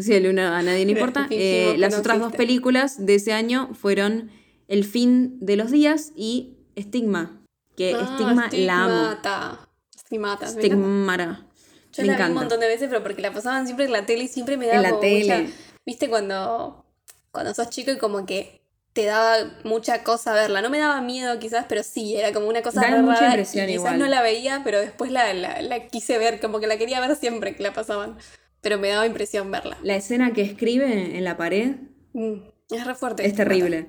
sí, 0.00 0.12
el 0.14 0.28
uno 0.28 0.42
a 0.42 0.62
nadie 0.62 0.84
le 0.86 0.92
importa. 0.98 1.26
Eh, 1.30 1.74
las 1.78 1.94
no 1.94 1.98
otras 1.98 2.20
dos 2.20 2.32
películas 2.32 3.04
de 3.04 3.16
ese 3.16 3.32
año 3.32 3.70
fueron 3.74 4.30
El 4.68 4.84
fin 4.84 5.36
de 5.40 5.56
los 5.56 5.70
días 5.72 6.12
y 6.16 6.56
Estigma. 6.76 7.40
Que 7.76 7.94
Ah, 7.94 8.02
Estigma 8.12 8.48
la 8.52 8.84
amo. 8.84 9.04
Stigmata. 9.04 9.68
Stigmata. 9.98 10.44
me 10.46 10.50
encanta. 10.50 10.60
Estigmara. 10.60 11.46
Yo 11.92 12.02
Me 12.02 12.06
la 12.06 12.06
vi 12.06 12.08
un 12.08 12.14
encanta. 12.14 12.40
montón 12.40 12.60
de 12.60 12.66
veces, 12.68 12.88
pero 12.88 13.02
porque 13.02 13.20
la 13.22 13.32
pasaban 13.32 13.66
siempre 13.66 13.86
en 13.86 13.92
la 13.92 14.06
tele 14.06 14.24
y 14.24 14.28
siempre 14.28 14.56
me 14.56 14.66
daba 14.66 14.80
la 14.82 14.88
como 14.90 15.00
tele. 15.00 15.38
mucha- 15.42 15.52
¿Viste 15.86 16.08
cuando, 16.08 16.84
cuando 17.32 17.52
sos 17.52 17.68
chico 17.70 17.90
y 17.92 17.98
como 17.98 18.24
que 18.26 18.62
te 18.94 19.04
daba 19.04 19.36
mucha 19.64 20.02
cosa 20.02 20.32
verla? 20.32 20.62
No 20.62 20.70
me 20.70 20.78
daba 20.78 21.00
miedo 21.02 21.38
quizás, 21.38 21.66
pero 21.68 21.82
sí, 21.82 22.16
era 22.16 22.32
como 22.32 22.46
una 22.48 22.62
cosa 22.62 22.80
Da 22.80 23.02
mucha 23.02 23.14
rara, 23.20 23.26
impresión 23.32 23.64
y 23.64 23.72
quizás 23.72 23.80
igual. 23.80 23.98
no 23.98 24.06
la 24.06 24.22
veía, 24.22 24.62
pero 24.64 24.80
después 24.80 25.10
la, 25.10 25.34
la, 25.34 25.60
la 25.60 25.86
quise 25.88 26.16
ver, 26.16 26.40
como 26.40 26.60
que 26.60 26.66
la 26.66 26.78
quería 26.78 27.00
ver 27.00 27.14
siempre 27.16 27.54
que 27.54 27.62
la 27.62 27.72
pasaban. 27.74 28.16
Pero 28.62 28.78
me 28.78 28.88
daba 28.88 29.06
impresión 29.06 29.50
verla. 29.50 29.76
La 29.82 29.94
escena 29.96 30.32
que 30.32 30.40
escribe 30.40 31.18
en 31.18 31.22
la 31.24 31.36
pared 31.36 31.72
Mm, 32.14 32.34
es 32.70 32.86
re 32.86 32.94
fuerte. 32.94 33.26
es 33.26 33.34
terrible. 33.34 33.88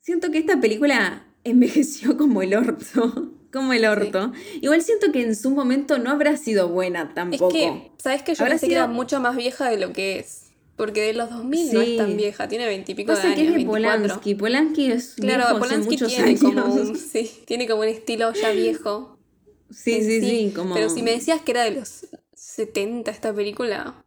Siento 0.00 0.30
que 0.30 0.38
esta 0.38 0.58
película 0.60 1.26
envejeció 1.44 2.16
como 2.16 2.40
el 2.42 2.54
orto. 2.54 3.32
Como 3.52 3.72
el 3.72 3.84
orto. 3.86 4.32
Igual 4.60 4.82
siento 4.82 5.10
que 5.10 5.22
en 5.22 5.34
su 5.34 5.50
momento 5.50 5.98
no 5.98 6.10
habrá 6.10 6.36
sido 6.36 6.68
buena 6.68 7.02
Es 7.08 7.14
tampoco. 7.14 7.48
que, 7.48 7.90
¿sabes 7.98 8.22
qué? 8.22 8.34
Yo 8.34 8.42
Habrá 8.44 8.52
pensé 8.54 8.68
que 8.68 8.74
era 8.74 8.84
sido- 8.84 8.94
mucho 8.94 9.20
más 9.20 9.36
vieja 9.36 9.68
de 9.68 9.78
lo 9.78 9.92
que 9.92 10.18
es. 10.20 10.47
Porque 10.78 11.02
de 11.02 11.12
los 11.12 11.28
2000 11.28 11.74
no 11.74 11.80
Sí. 11.82 11.90
es 11.92 11.96
tan 11.98 12.16
vieja, 12.16 12.48
tiene 12.48 12.64
veintipico 12.66 13.12
de 13.14 13.20
años. 13.20 13.34
que 13.34 13.40
es 13.42 13.48
de 13.48 13.54
24. 13.56 14.00
Polanski. 14.00 14.34
Polanski 14.36 14.92
es 14.92 15.14
Claro, 15.16 15.44
viejo 15.44 15.58
Polanski 15.58 15.96
tiene 15.98 16.22
años. 16.22 16.40
como, 16.40 16.64
un, 16.74 16.96
sí, 16.96 17.30
tiene 17.46 17.68
como 17.68 17.82
un 17.82 17.88
estilo 17.88 18.32
ya 18.32 18.52
viejo. 18.52 19.18
Sí, 19.70 20.02
sí, 20.02 20.20
sí, 20.22 20.52
como... 20.56 20.74
Pero 20.74 20.88
si 20.88 21.02
me 21.02 21.10
decías 21.10 21.42
que 21.42 21.50
era 21.50 21.64
de 21.64 21.72
los 21.72 22.06
70 22.34 23.10
esta 23.10 23.34
película, 23.34 24.02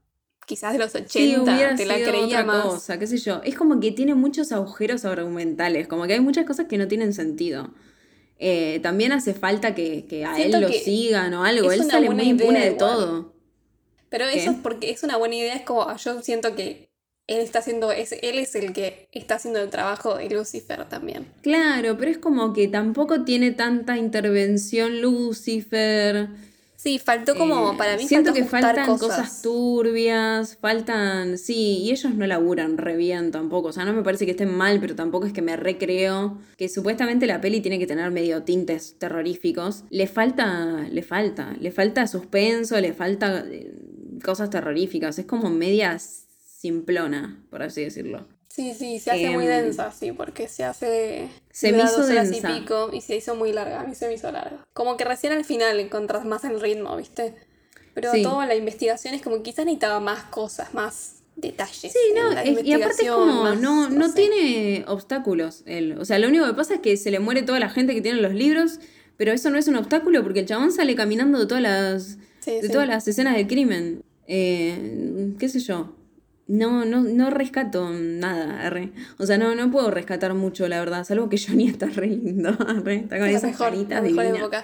quizás 0.48 0.74
de 0.74 0.80
los 0.80 0.96
80, 0.96 1.10
Sí, 1.12 1.36
hubiera 1.38 1.76
te 1.76 1.86
la 1.86 1.96
creía 1.96 2.26
otra 2.26 2.46
más. 2.46 2.66
cosa, 2.66 2.98
qué 2.98 3.06
sé 3.06 3.18
yo. 3.18 3.42
Es 3.44 3.56
como 3.56 3.80
que 3.80 3.92
tiene 3.92 4.16
muchos 4.16 4.52
agujeros 4.52 5.06
argumentales, 5.06 5.88
como 5.88 6.08
que 6.08 6.14
hay 6.14 6.20
muchas 6.22 6.46
cosas 6.46 6.66
que 6.68 6.78
no 6.80 6.88
tienen 6.88 7.14
sentido. 7.14 7.70
Eh, 8.40 8.80
también 8.82 9.12
hace 9.12 9.34
falta 9.36 9.76
que, 9.76 10.06
que 10.08 10.26
a 10.26 10.34
Siento 10.36 10.58
él 10.58 10.64
lo 10.64 10.70
sigan 10.72 11.34
o 11.36 11.44
algo. 11.44 11.72
Él 11.72 11.84
sale 11.84 12.10
muy 12.10 12.24
impune 12.30 12.60
idea 12.60 12.70
de 12.70 12.76
igual. 12.76 12.78
todo. 12.78 13.34
Pero 14.12 14.26
¿Qué? 14.26 14.40
eso 14.40 14.52
es 14.52 14.58
porque 14.62 14.92
es 14.92 15.02
una 15.04 15.18
buena 15.18 15.36
idea, 15.36 15.56
es 15.56 15.64
como 15.64 15.88
yo 15.96 16.22
siento 16.22 16.54
que 16.54 16.92
él 17.28 17.40
está 17.40 17.60
haciendo, 17.60 17.94
es, 17.94 18.12
él 18.12 18.40
es 18.40 18.54
el 18.56 18.74
que 18.74 19.08
está 19.14 19.36
haciendo 19.36 19.62
el 19.62 19.70
trabajo 19.70 20.18
de 20.18 20.30
Lucifer 20.30 20.84
también. 20.90 21.26
Claro, 21.42 21.98
pero 21.98 22.12
es 22.12 22.18
como 22.18 22.52
que 22.52 22.68
tampoco 22.68 23.24
tiene 23.24 23.52
tanta 23.52 23.98
intervención 23.98 25.02
Lucifer. 25.02 26.28
Sí, 26.76 26.98
faltó 27.00 27.36
como, 27.36 27.72
Eh, 27.72 27.76
para 27.78 27.96
mí 27.96 28.08
siento 28.08 28.34
que 28.34 28.44
faltan 28.44 28.98
cosas. 28.98 29.42
turbias, 29.44 30.58
faltan, 30.58 31.38
sí, 31.38 31.78
y 31.84 31.92
ellos 31.92 32.14
no 32.16 32.26
laburan 32.28 32.78
re 32.78 32.98
bien 32.98 33.30
tampoco, 33.32 33.70
o 33.70 33.72
sea, 33.72 33.86
no 33.86 33.94
me 33.94 34.02
parece 34.02 34.26
que 34.26 34.32
estén 34.32 34.52
mal, 34.52 34.80
pero 34.82 34.96
tampoco 34.96 35.28
es 35.28 35.32
que 35.32 35.44
me 35.44 35.56
recreo, 35.56 36.40
que 36.58 36.68
supuestamente 36.68 37.28
la 37.28 37.40
peli 37.40 37.62
tiene 37.62 37.78
que 37.78 37.86
tener 37.86 38.10
medio 38.10 38.42
tintes 38.42 38.96
terroríficos, 38.98 39.84
le 39.92 40.08
falta, 40.08 40.88
le 40.90 41.04
falta, 41.04 41.56
le 41.62 41.72
falta 41.72 42.08
suspenso, 42.08 42.82
le 42.82 42.94
falta 42.94 43.46
eh, 43.48 43.72
cosas 44.22 44.50
terroríficas, 44.50 45.18
es 45.20 45.26
como 45.26 45.50
media 45.50 45.98
simplona, 46.00 47.44
por 47.50 47.64
así 47.64 47.84
decirlo. 47.84 48.26
Sí, 48.50 48.74
sí, 48.78 49.00
se 49.00 49.12
hace 49.12 49.30
muy 49.30 49.46
Em, 49.46 49.50
densa, 49.64 49.92
sí, 49.92 50.12
porque 50.12 50.48
se 50.50 50.64
hace. 50.66 51.30
se 51.52 51.72
me 51.72 51.84
hizo 51.84 52.06
densa. 52.06 52.52
y 52.52 52.60
pico 52.60 52.90
y 52.92 53.00
se 53.02 53.16
hizo 53.16 53.36
muy 53.36 53.54
larga. 53.54 53.80
A 53.82 53.84
mí 53.86 53.96
se 53.96 54.08
me 54.08 54.14
hizo 54.16 54.30
larga. 54.32 54.66
Como 54.74 54.98
que 54.98 55.06
recién 55.06 55.32
al 55.34 55.46
final 55.46 55.80
encontrás 55.80 56.26
más 56.26 56.44
el 56.44 56.60
ritmo, 56.60 56.96
¿viste? 56.98 57.34
Pero 57.94 58.12
Sí. 58.12 58.24
toda 58.24 58.46
la 58.46 58.56
investigación 58.56 59.14
es 59.14 59.22
como 59.22 59.38
que 59.38 59.44
quizás 59.44 59.66
necesitaba 59.66 60.00
más 60.02 60.24
cosas, 60.26 60.74
más 60.74 61.16
detalles. 61.38 61.94
Sí, 61.94 62.00
no, 62.14 62.32
es- 62.32 62.64
y 62.66 62.74
aparte 62.74 63.04
es 63.06 63.10
como, 63.12 63.44
más, 63.44 63.60
no, 63.62 63.90
no 63.90 64.14
tiene 64.14 64.84
obstáculos 64.88 65.64
él. 65.66 65.98
O 65.98 66.04
sea, 66.06 66.20
lo 66.20 66.28
único 66.28 66.46
que 66.46 66.54
pasa 66.54 66.74
es 66.76 66.80
que 66.82 66.98
se 66.98 67.10
le 67.10 67.20
muere 67.20 67.44
toda 67.44 67.60
la 67.60 67.70
gente 67.70 67.94
que 67.94 68.02
tiene 68.02 68.20
los 68.22 68.34
libros, 68.34 68.80
pero 69.16 69.32
eso 69.32 69.50
no 69.50 69.58
es 69.58 69.68
un 69.70 69.78
obstáculo 69.78 70.24
porque 70.24 70.42
el 70.42 70.46
chabón 70.46 70.72
sale 70.74 70.94
caminando 70.96 71.40
de 71.40 71.46
todas 71.48 71.64
las, 71.64 72.18
Sí, 72.42 72.52
de 72.52 72.64
sí. 72.64 72.70
todas 72.72 72.88
las 72.88 73.08
escenas 73.08 73.36
del 73.38 73.48
crimen. 73.48 74.04
Eh, 74.34 75.34
qué 75.38 75.50
sé 75.50 75.60
yo. 75.60 75.94
no, 76.48 76.86
no, 76.86 77.02
no 77.02 77.30
rescato 77.32 77.90
nada, 77.92 78.66
arre. 78.66 78.94
O 79.18 79.26
sea, 79.26 79.38
no, 79.38 79.56
no 79.56 79.70
puedo 79.70 79.92
rescatar 79.92 80.34
mucho, 80.36 80.70
la 80.70 80.80
verdad. 80.80 81.04
Salvo 81.04 81.28
que 81.28 81.38
Johnny 81.38 81.68
está 81.68 81.88
re 81.88 82.08
lindo, 82.08 82.50
arre. 82.66 82.96
Está 82.96 83.18
con 83.18 83.28
La 83.28 83.32
esas 83.32 83.52
mejor, 83.52 83.72
caritas 83.72 84.04
divinas. 84.04 84.64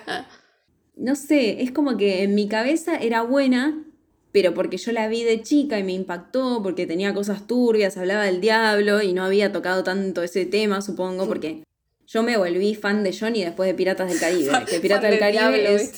No 0.95 1.15
sé, 1.15 1.61
es 1.63 1.71
como 1.71 1.97
que 1.97 2.23
en 2.23 2.33
mi 2.33 2.47
cabeza 2.47 2.95
era 2.95 3.23
buena, 3.23 3.83
pero 4.31 4.53
porque 4.53 4.77
yo 4.77 4.93
la 4.93 5.09
vi 5.09 5.23
de 5.23 5.41
chica 5.41 5.77
y 5.77 5.83
me 5.83 5.91
impactó, 5.91 6.63
porque 6.63 6.87
tenía 6.87 7.13
cosas 7.13 7.45
turbias, 7.45 7.97
hablaba 7.97 8.23
del 8.23 8.39
diablo 8.39 9.01
y 9.01 9.11
no 9.11 9.25
había 9.25 9.51
tocado 9.51 9.83
tanto 9.83 10.23
ese 10.23 10.45
tema, 10.45 10.81
supongo, 10.81 11.27
porque 11.27 11.63
yo 12.07 12.23
me 12.23 12.37
volví 12.37 12.73
fan 12.73 13.03
de 13.03 13.13
Johnny 13.13 13.43
después 13.43 13.67
de 13.67 13.73
Piratas 13.73 14.09
del 14.09 14.19
Caribe. 14.19 14.51
Que 14.69 14.79
Piratas 14.79 15.11
del 15.11 15.19
Caribe 15.19 15.57
diablo, 15.57 15.69
es 15.69 15.91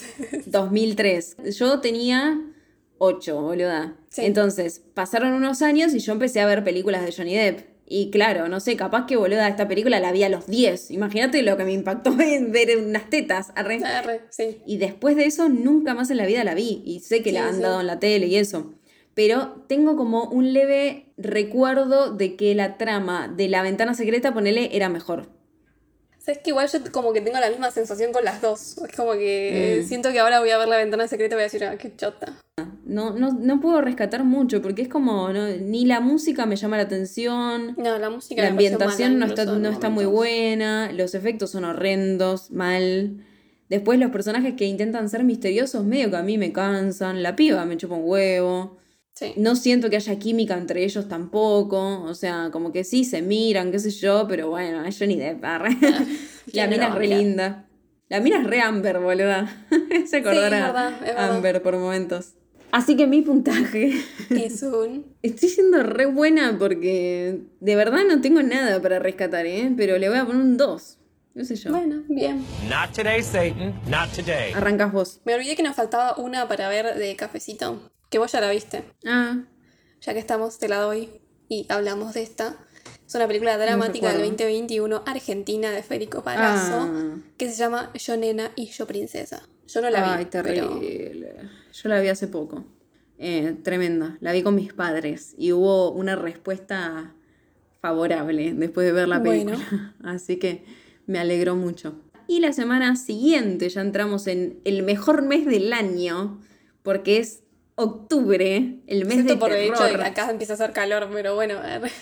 2003. 0.48 1.38
Yo 1.56 1.80
tenía 1.82 2.42
8, 3.00 3.42
boluda. 3.42 3.96
Sí. 4.10 4.26
Entonces, 4.26 4.82
pasaron 4.94 5.34
unos 5.34 5.62
años 5.62 5.94
y 5.94 6.00
yo 6.00 6.14
empecé 6.14 6.42
a 6.42 6.46
ver 6.46 6.64
películas 6.64 7.04
de 7.06 7.12
Johnny 7.12 7.36
Depp. 7.36 7.68
Y 7.92 8.12
claro, 8.12 8.48
no 8.50 8.60
sé, 8.60 8.76
capaz 8.76 9.08
que 9.08 9.16
boluda 9.16 9.48
esta 9.48 9.68
película 9.68 10.00
la 10.00 10.12
vi 10.12 10.22
a 10.24 10.30
los 10.30 10.46
10. 10.46 10.92
Imagínate 10.92 11.42
lo 11.42 11.58
que 11.58 11.64
me 11.66 11.74
impactó 11.74 12.12
en 12.22 12.52
ver 12.52 12.78
unas 12.78 13.10
tetas. 13.10 13.52
Arre. 13.56 13.84
Arre, 13.84 14.22
sí. 14.30 14.60
Y 14.68 14.78
después 14.78 15.16
de 15.16 15.26
eso 15.26 15.50
nunca 15.50 15.96
más 15.96 16.12
en 16.12 16.18
la 16.18 16.28
vida 16.28 16.44
la 16.44 16.54
vi. 16.54 16.84
Y 16.86 17.00
sé 17.00 17.24
que 17.24 17.32
Sí, 17.32 17.36
la 17.36 17.48
han 17.48 17.56
sí. 17.56 17.62
dado 17.62 17.82
en 17.82 17.88
la 17.88 18.00
tele 18.00 18.28
y 18.28 18.36
eso. 18.36 18.76
Pero 19.16 19.66
tengo 19.68 19.96
como 19.98 20.26
un 20.26 20.54
leve 20.54 21.08
recuerdo 21.18 22.12
de 22.16 22.36
que 22.36 22.54
la 22.54 22.78
trama 22.78 23.28
de 23.28 23.50
la 23.50 23.64
ventana 23.64 23.94
secreta, 23.96 24.34
ponele, 24.34 24.70
era 24.76 24.88
mejor. 24.88 25.28
Sabes 26.30 26.44
que 26.44 26.52
igual 26.52 26.70
yo 26.72 26.80
como 26.92 27.12
que 27.12 27.22
tengo 27.22 27.40
la 27.40 27.50
misma 27.50 27.72
sensación 27.72 28.14
con 28.14 28.24
las 28.24 28.40
dos. 28.40 28.78
Es 28.88 28.96
como 28.96 29.14
que 29.14 29.80
Mm. 29.84 29.88
siento 29.88 30.12
que 30.12 30.20
ahora 30.20 30.40
voy 30.40 30.52
a 30.52 30.60
ver 30.60 30.68
la 30.68 30.78
ventana 30.78 31.08
secreta 31.08 31.34
y 31.34 31.38
voy 31.38 31.42
a 31.42 31.46
decir, 31.46 31.64
ah, 31.64 31.76
qué 31.76 31.96
chota. 31.96 32.34
No, 32.86 33.16
no, 33.16 33.32
no 33.32 33.60
puedo 33.60 33.82
rescatar 33.82 34.24
mucho 34.24 34.62
porque 34.62 34.84
es 34.84 34.90
como, 34.90 35.34
no- 35.34 35.48
ni 35.48 35.86
la 35.88 36.02
música 36.02 36.46
me 36.46 36.56
llama 36.56 36.78
la 36.78 36.84
atención, 36.84 37.74
No, 37.78 37.98
la 37.98 38.12
música 38.12 38.44
la 38.44 38.50
ambientación 38.50 39.18
no 39.18 39.26
está, 39.26 39.46
no 39.46 39.70
está 39.70 39.90
muy 39.90 40.06
buena, 40.06 40.92
los 40.92 41.16
efectos 41.16 41.50
son 41.50 41.64
horrendos, 41.66 42.52
mal. 42.52 43.26
Después 43.70 43.98
los 44.00 44.12
personajes 44.12 44.54
que 44.54 44.66
intentan 44.66 45.10
ser 45.10 45.24
misteriosos 45.24 45.84
medio 45.84 46.12
que 46.12 46.18
a 46.18 46.22
mí 46.24 46.38
me 46.38 46.54
cansan, 46.54 47.24
la 47.24 47.36
piba 47.36 47.66
me 47.66 47.76
chupa 47.78 47.96
un 47.96 48.04
huevo. 48.08 48.78
Sí. 49.20 49.34
No 49.36 49.58
siento 49.58 49.90
que 49.90 49.98
haya 49.98 50.18
química 50.18 50.58
entre 50.58 50.82
ellos 50.86 51.10
tampoco. 51.10 52.04
O 52.04 52.14
sea, 52.14 52.52
como 52.54 52.72
que 52.72 52.86
sí 52.86 53.04
se 53.04 53.22
miran, 53.22 53.70
qué 53.70 53.80
sé 53.80 53.90
yo, 53.92 54.26
pero 54.30 54.48
bueno, 54.50 54.86
es 54.86 54.98
Johnny 54.98 55.18
Depp. 55.18 55.44
arre. 55.44 55.72
la 55.82 56.06
¿quién 56.50 56.70
no 56.70 56.78
mina 56.78 56.88
va 56.88 56.94
es 56.94 57.00
re 57.00 57.08
linda. 57.08 57.66
La 58.08 58.22
mina 58.22 58.40
es 58.40 58.48
re 58.48 58.62
Amber, 58.62 59.00
boluda. 59.00 59.66
se 60.08 60.18
acordará 60.20 60.58
es 60.60 60.64
verdad, 60.68 60.94
es 60.94 61.00
verdad. 61.02 61.36
Amber 61.36 61.62
por 61.62 61.76
momentos. 61.78 62.36
Así 62.72 62.96
que 62.96 63.08
mi 63.08 63.22
puntaje. 63.22 63.92
Es 64.30 64.64
un... 64.64 65.14
Estoy 65.22 65.50
siendo 65.50 65.84
re 65.84 66.06
buena 66.06 66.56
porque 66.58 67.42
de 67.60 67.76
verdad 67.76 68.04
no 68.08 68.22
tengo 68.22 68.42
nada 68.42 68.82
para 68.82 69.00
rescatar, 69.00 69.46
¿eh? 69.48 69.74
Pero 69.76 69.98
le 69.98 70.08
voy 70.08 70.18
a 70.18 70.26
poner 70.26 70.42
un 70.42 70.56
2. 70.56 70.98
No 71.34 71.44
sé 71.44 71.58
yo. 71.58 71.72
Bueno, 71.72 72.04
bien. 72.08 72.46
Not 72.70 72.94
today, 72.96 73.22
Satan. 73.22 73.74
Not 73.90 74.12
today. 74.16 74.54
Arrancas 74.54 74.94
vos. 74.94 75.20
Me 75.26 75.36
olvidé 75.36 75.58
que 75.58 75.64
nos 75.64 75.76
faltaba 75.76 76.16
una 76.18 76.48
para 76.48 76.70
ver 76.70 76.96
de 76.96 77.18
cafecito. 77.18 77.92
Que 78.10 78.18
vos 78.20 78.32
ya 78.32 78.42
la 78.42 78.50
viste. 78.52 78.84
Ah, 79.06 79.44
Ya 80.02 80.14
que 80.14 80.20
estamos, 80.20 80.58
te 80.60 80.70
la 80.70 80.78
doy 80.80 81.10
y 81.50 81.66
hablamos 81.70 82.14
de 82.14 82.24
esta. 82.24 82.56
Es 83.06 83.16
una 83.16 83.28
película 83.28 83.58
dramática 83.58 84.08
del 84.14 84.22
recuerdo. 84.22 84.44
2021 84.46 85.04
argentina 85.06 85.72
de 85.72 85.84
Federico 85.84 86.24
Palazzo 86.24 86.76
Ah. 86.90 87.18
que 87.38 87.50
se 87.50 87.56
llama 87.58 87.92
Yo 87.96 88.16
Nena 88.18 88.52
y 88.56 88.68
Yo 88.68 88.88
Princesa. 88.88 89.42
Yo 89.68 89.82
no 89.82 89.90
la 89.90 90.00
vi. 90.04 90.10
Ay, 90.20 90.28
pero- 90.32 90.70
terrible. 90.80 91.36
Yo 91.74 91.90
la 91.90 92.00
vi 92.00 92.08
hace 92.08 92.28
poco. 92.28 92.66
Eh, 93.18 93.58
tremenda. 93.64 94.18
La 94.22 94.32
vi 94.32 94.42
con 94.42 94.56
mis 94.56 94.72
padres 94.74 95.36
y 95.38 95.52
hubo 95.52 95.92
una 95.92 96.16
respuesta 96.16 97.14
favorable 97.82 98.54
después 98.54 98.86
de 98.88 98.94
ver 98.94 99.08
la 99.08 99.20
Bueno. 99.20 99.52
película. 99.52 99.96
Así 100.04 100.38
que 100.38 100.64
me 101.06 101.20
alegró 101.20 101.56
mucho. 101.56 102.00
Y 102.28 102.40
la 102.40 102.54
semana 102.54 102.96
siguiente 102.96 103.68
ya 103.70 103.82
entramos 103.82 104.28
en 104.28 104.60
el 104.64 104.84
mejor 104.84 105.24
mes 105.24 105.46
del 105.46 105.74
año, 105.74 106.40
porque 106.84 107.18
es 107.18 107.42
octubre, 107.80 108.76
el 108.88 109.06
mes 109.06 109.20
Excepto 109.20 109.34
de 109.34 109.40
por 109.40 109.52
el 109.52 109.64
hecho 109.66 109.84
de 109.84 109.90
terror, 109.90 110.04
que 110.04 110.10
acá 110.10 110.30
empieza 110.30 110.54
a 110.54 110.56
hacer 110.56 110.72
calor, 110.74 111.10
pero 111.12 111.36
bueno, 111.36 111.56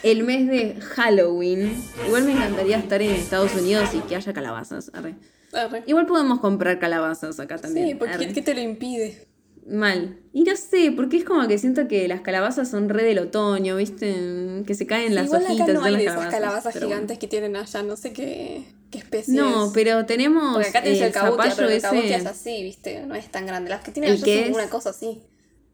el 0.04 0.24
mes 0.24 0.48
de 0.48 0.76
Halloween. 0.82 1.74
Igual 2.06 2.24
me 2.26 2.32
encantaría 2.34 2.78
estar 2.78 3.02
en 3.02 3.12
Estados 3.12 3.54
Unidos 3.56 3.90
y 3.94 4.00
que 4.00 4.16
haya 4.16 4.34
calabazas. 4.34 4.92
arre. 4.94 5.16
Arre. 5.54 5.84
Igual 5.88 6.06
podemos 6.08 6.40
comprar 6.40 6.78
calabazas 6.80 7.40
acá 7.40 7.58
también. 7.58 7.88
Sí, 7.90 7.96
porque. 7.96 8.34
¿qué 8.34 8.42
te 8.42 8.54
lo 8.54 8.62
impide? 8.62 9.26
Mal. 9.70 10.20
Y 10.32 10.44
no 10.44 10.56
sé, 10.56 10.94
porque 10.96 11.18
es 11.18 11.26
como 11.26 11.46
que 11.48 11.58
siento 11.58 11.88
que 11.90 12.08
las 12.08 12.22
calabazas 12.22 12.70
son 12.70 12.88
re 12.88 13.04
del 13.04 13.20
otoño, 13.20 13.76
¿viste? 13.76 14.64
Que 14.66 14.74
se 14.76 14.86
caen 14.88 15.14
las 15.14 15.26
Igual 15.26 15.44
hojitas 15.44 15.64
acá 15.70 15.74
no 15.74 15.84
hay 15.84 15.92
las 15.94 16.02
de 16.02 16.06
esas 16.08 16.28
calabazas 16.34 16.80
gigantes 16.80 17.18
que 17.20 17.28
tienen 17.28 17.56
allá, 17.58 17.84
no 17.84 17.98
sé 17.98 18.14
qué, 18.14 18.64
qué 18.92 18.98
especie. 19.00 19.34
No, 19.34 19.66
es. 19.66 19.72
pero 19.74 20.06
tenemos 20.06 20.54
Porque 20.54 20.70
acá 20.70 20.84
tenés 20.84 21.02
eh, 21.02 21.08
el 21.08 21.12
cabutia, 21.12 21.52
pero 21.54 21.68
el 21.68 21.74
ese 21.76 21.82
cabutia 21.90 22.16
es 22.18 22.26
así, 22.26 22.64
¿viste? 22.64 23.06
No 23.06 23.16
es 23.16 23.30
tan 23.30 23.46
grande. 23.46 23.70
Las 23.70 23.82
que 23.84 23.92
tienen 23.92 24.12
El 24.12 24.18
allá 24.18 24.26
que 24.26 24.40
son 24.44 24.50
es- 24.52 24.56
una 24.56 24.70
cosa 24.70 24.90
así. 24.92 25.22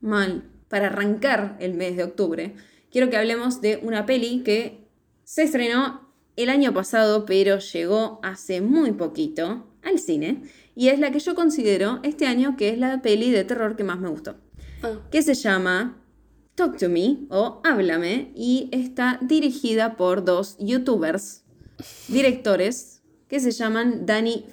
Mal. 0.04 0.44
Para 0.68 0.88
arrancar 0.88 1.58
el 1.60 1.74
mes 1.74 1.98
de 1.98 2.04
octubre, 2.04 2.56
quiero 2.92 3.10
que 3.10 3.18
hablemos 3.18 3.62
de 3.62 3.80
una 3.84 4.06
peli 4.06 4.42
que 4.44 4.88
se 5.24 5.44
estrenó 5.44 6.10
el 6.36 6.50
año 6.50 6.74
pasado, 6.74 7.26
pero 7.26 7.60
llegó 7.60 8.20
hace 8.24 8.62
muy 8.62 8.92
poquito 8.92 9.68
al 9.84 10.00
cine. 10.00 10.44
Y 10.76 10.88
es 10.90 11.00
la 11.00 11.12
que 11.12 11.20
yo 11.20 11.36
considero 11.36 12.00
este 12.04 12.26
año 12.26 12.56
que 12.58 12.70
es 12.70 12.78
la 12.78 13.02
peli 13.02 13.32
de 13.32 13.44
terror 13.44 13.76
que 13.76 13.84
más 13.84 14.00
me 14.00 14.10
gustó. 14.10 14.36
Ah, 14.82 15.00
que 15.12 15.22
se 15.22 15.36
llama 15.36 16.02
Talk 16.56 16.78
to 16.78 16.90
Me 16.90 17.20
o 17.30 17.62
Háblame 17.64 18.32
y 18.36 18.70
está 18.72 19.20
dirigida 19.22 19.96
por 19.96 20.26
dos 20.26 20.58
youtubers, 20.60 21.44
directores, 22.08 23.02
que 23.28 23.40
se 23.40 23.52
llaman 23.52 24.06
Dani 24.06 24.46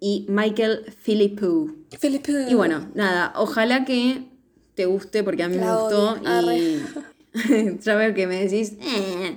y 0.00 0.26
Michael 0.28 0.84
Philippou. 1.04 1.86
Felipe. 1.98 2.46
Y 2.48 2.54
bueno, 2.54 2.90
nada, 2.94 3.32
ojalá 3.36 3.84
que 3.84 4.28
te 4.76 4.84
guste 4.86 5.24
porque 5.24 5.42
a 5.42 5.48
mí 5.48 5.56
me 5.58 5.66
gustó 5.74 6.18
y 6.54 6.82
ya 7.80 7.96
veo 7.96 8.14
que 8.14 8.26
me 8.28 8.44
decís, 8.44 8.74
"Eh". 8.80 9.36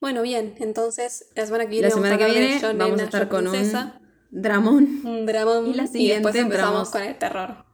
Bueno, 0.00 0.22
bien, 0.22 0.54
entonces 0.58 1.26
la 1.36 1.46
semana 1.46 1.64
que 1.64 1.70
viene 1.70 1.88
la 1.88 1.94
vamos 1.94 2.08
semana 2.08 2.24
a 2.24 2.26
que 2.26 2.32
viene 2.38 2.74
vamos 2.78 3.00
a 3.00 3.04
estar 3.04 3.28
con 3.28 3.44
Princesa, 3.48 4.00
un 4.32 4.42
dramón 4.42 5.00
un 5.04 5.24
dramón 5.26 5.66
y 5.68 5.74
la 5.74 5.84
y 5.84 5.88
siguiente 5.88 6.14
después 6.14 6.34
empezamos 6.34 6.88
entramos- 6.88 6.90
con 6.90 7.02
el 7.02 7.16
terror. 7.18 7.64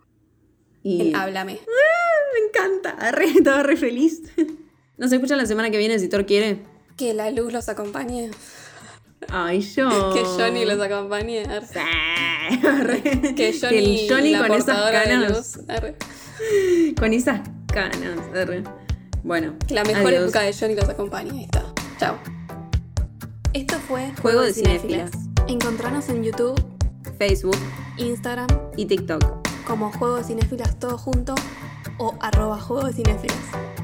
y 0.82 1.08
El 1.08 1.14
Háblame. 1.14 1.54
me 1.54 2.46
encanta, 2.46 3.10
re, 3.12 3.24
estaba 3.38 3.62
re 3.62 3.76
feliz. 3.76 4.22
Nos 4.98 5.10
escuchan 5.12 5.38
la 5.38 5.46
semana 5.46 5.70
que 5.70 5.78
viene 5.78 5.98
si 5.98 6.08
Thor 6.08 6.26
quiere. 6.26 6.62
Que 6.96 7.14
la 7.14 7.30
luz 7.30 7.52
los 7.52 7.68
acompañe. 7.68 8.30
Ay, 9.28 9.60
yo. 9.60 9.88
Que 10.14 10.22
Johnny 10.22 10.64
los 10.64 10.80
acompañe. 10.80 11.42
Arre. 11.44 11.80
Arre. 12.68 13.02
Que 13.34 13.52
Johnny, 13.58 14.02
el 14.06 14.10
Johnny 14.10 14.30
la 14.32 14.46
con 14.46 14.56
esas 14.58 14.86
de 14.86 14.92
canas. 14.92 15.30
luz. 15.56 15.68
Arre. 15.68 15.96
Con 16.98 17.12
esas 17.12 17.40
canas. 17.72 18.18
arre. 18.34 18.62
Bueno. 19.22 19.54
Que 19.66 19.74
la 19.74 19.84
mejor 19.84 20.06
adiós. 20.08 20.22
época 20.24 20.40
de 20.42 20.52
Johnny 20.52 20.74
los 20.74 20.88
acompañe. 20.88 21.30
Ahí 21.30 21.44
está. 21.44 21.64
Chao. 21.98 22.16
Esto 23.52 23.76
fue 23.88 24.12
Juego 24.22 24.42
de 24.42 24.52
Cinéfilas. 24.52 25.10
Encontranos 25.48 26.08
en 26.08 26.22
YouTube, 26.22 26.54
Facebook 27.18 27.56
Instagram, 27.98 28.48
y 28.76 28.86
TikTok. 28.86 29.22
como 29.66 29.92
Juego 29.92 30.16
de 30.16 30.24
Cinéfilas 30.24 30.78
todo 30.78 30.96
junto 30.96 31.34
o 31.98 32.14
arroba 32.20 32.58
Juego 32.60 32.86
de 32.86 32.92
Cinéfilas. 32.92 33.36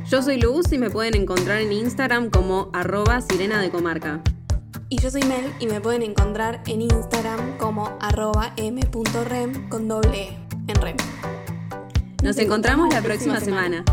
Yo 0.09 0.23
soy 0.23 0.41
Luz 0.41 0.73
y 0.73 0.79
me 0.79 0.89
pueden 0.89 1.17
encontrar 1.17 1.61
en 1.61 1.73
Instagram 1.73 2.31
como 2.31 2.71
arroba 2.73 3.21
sirena 3.21 3.61
de 3.61 3.71
comarca. 3.71 4.21
Y 4.89 4.99
yo 5.01 5.11
soy 5.11 5.23
Mel 5.25 5.53
y 5.59 5.67
me 5.67 5.81
pueden 5.81 6.03
encontrar 6.03 6.63
en 6.67 6.83
Instagram 6.83 7.59
como 7.59 7.99
arroba 8.01 8.53
m.rem 8.57 9.69
con 9.69 9.89
doble 9.89 10.29
E 10.29 10.39
en 10.69 10.75
rem. 10.77 10.97
Nos 12.23 12.39
encontramos 12.39 12.93
la 12.93 13.03
próxima 13.03 13.41
semana. 13.41 13.85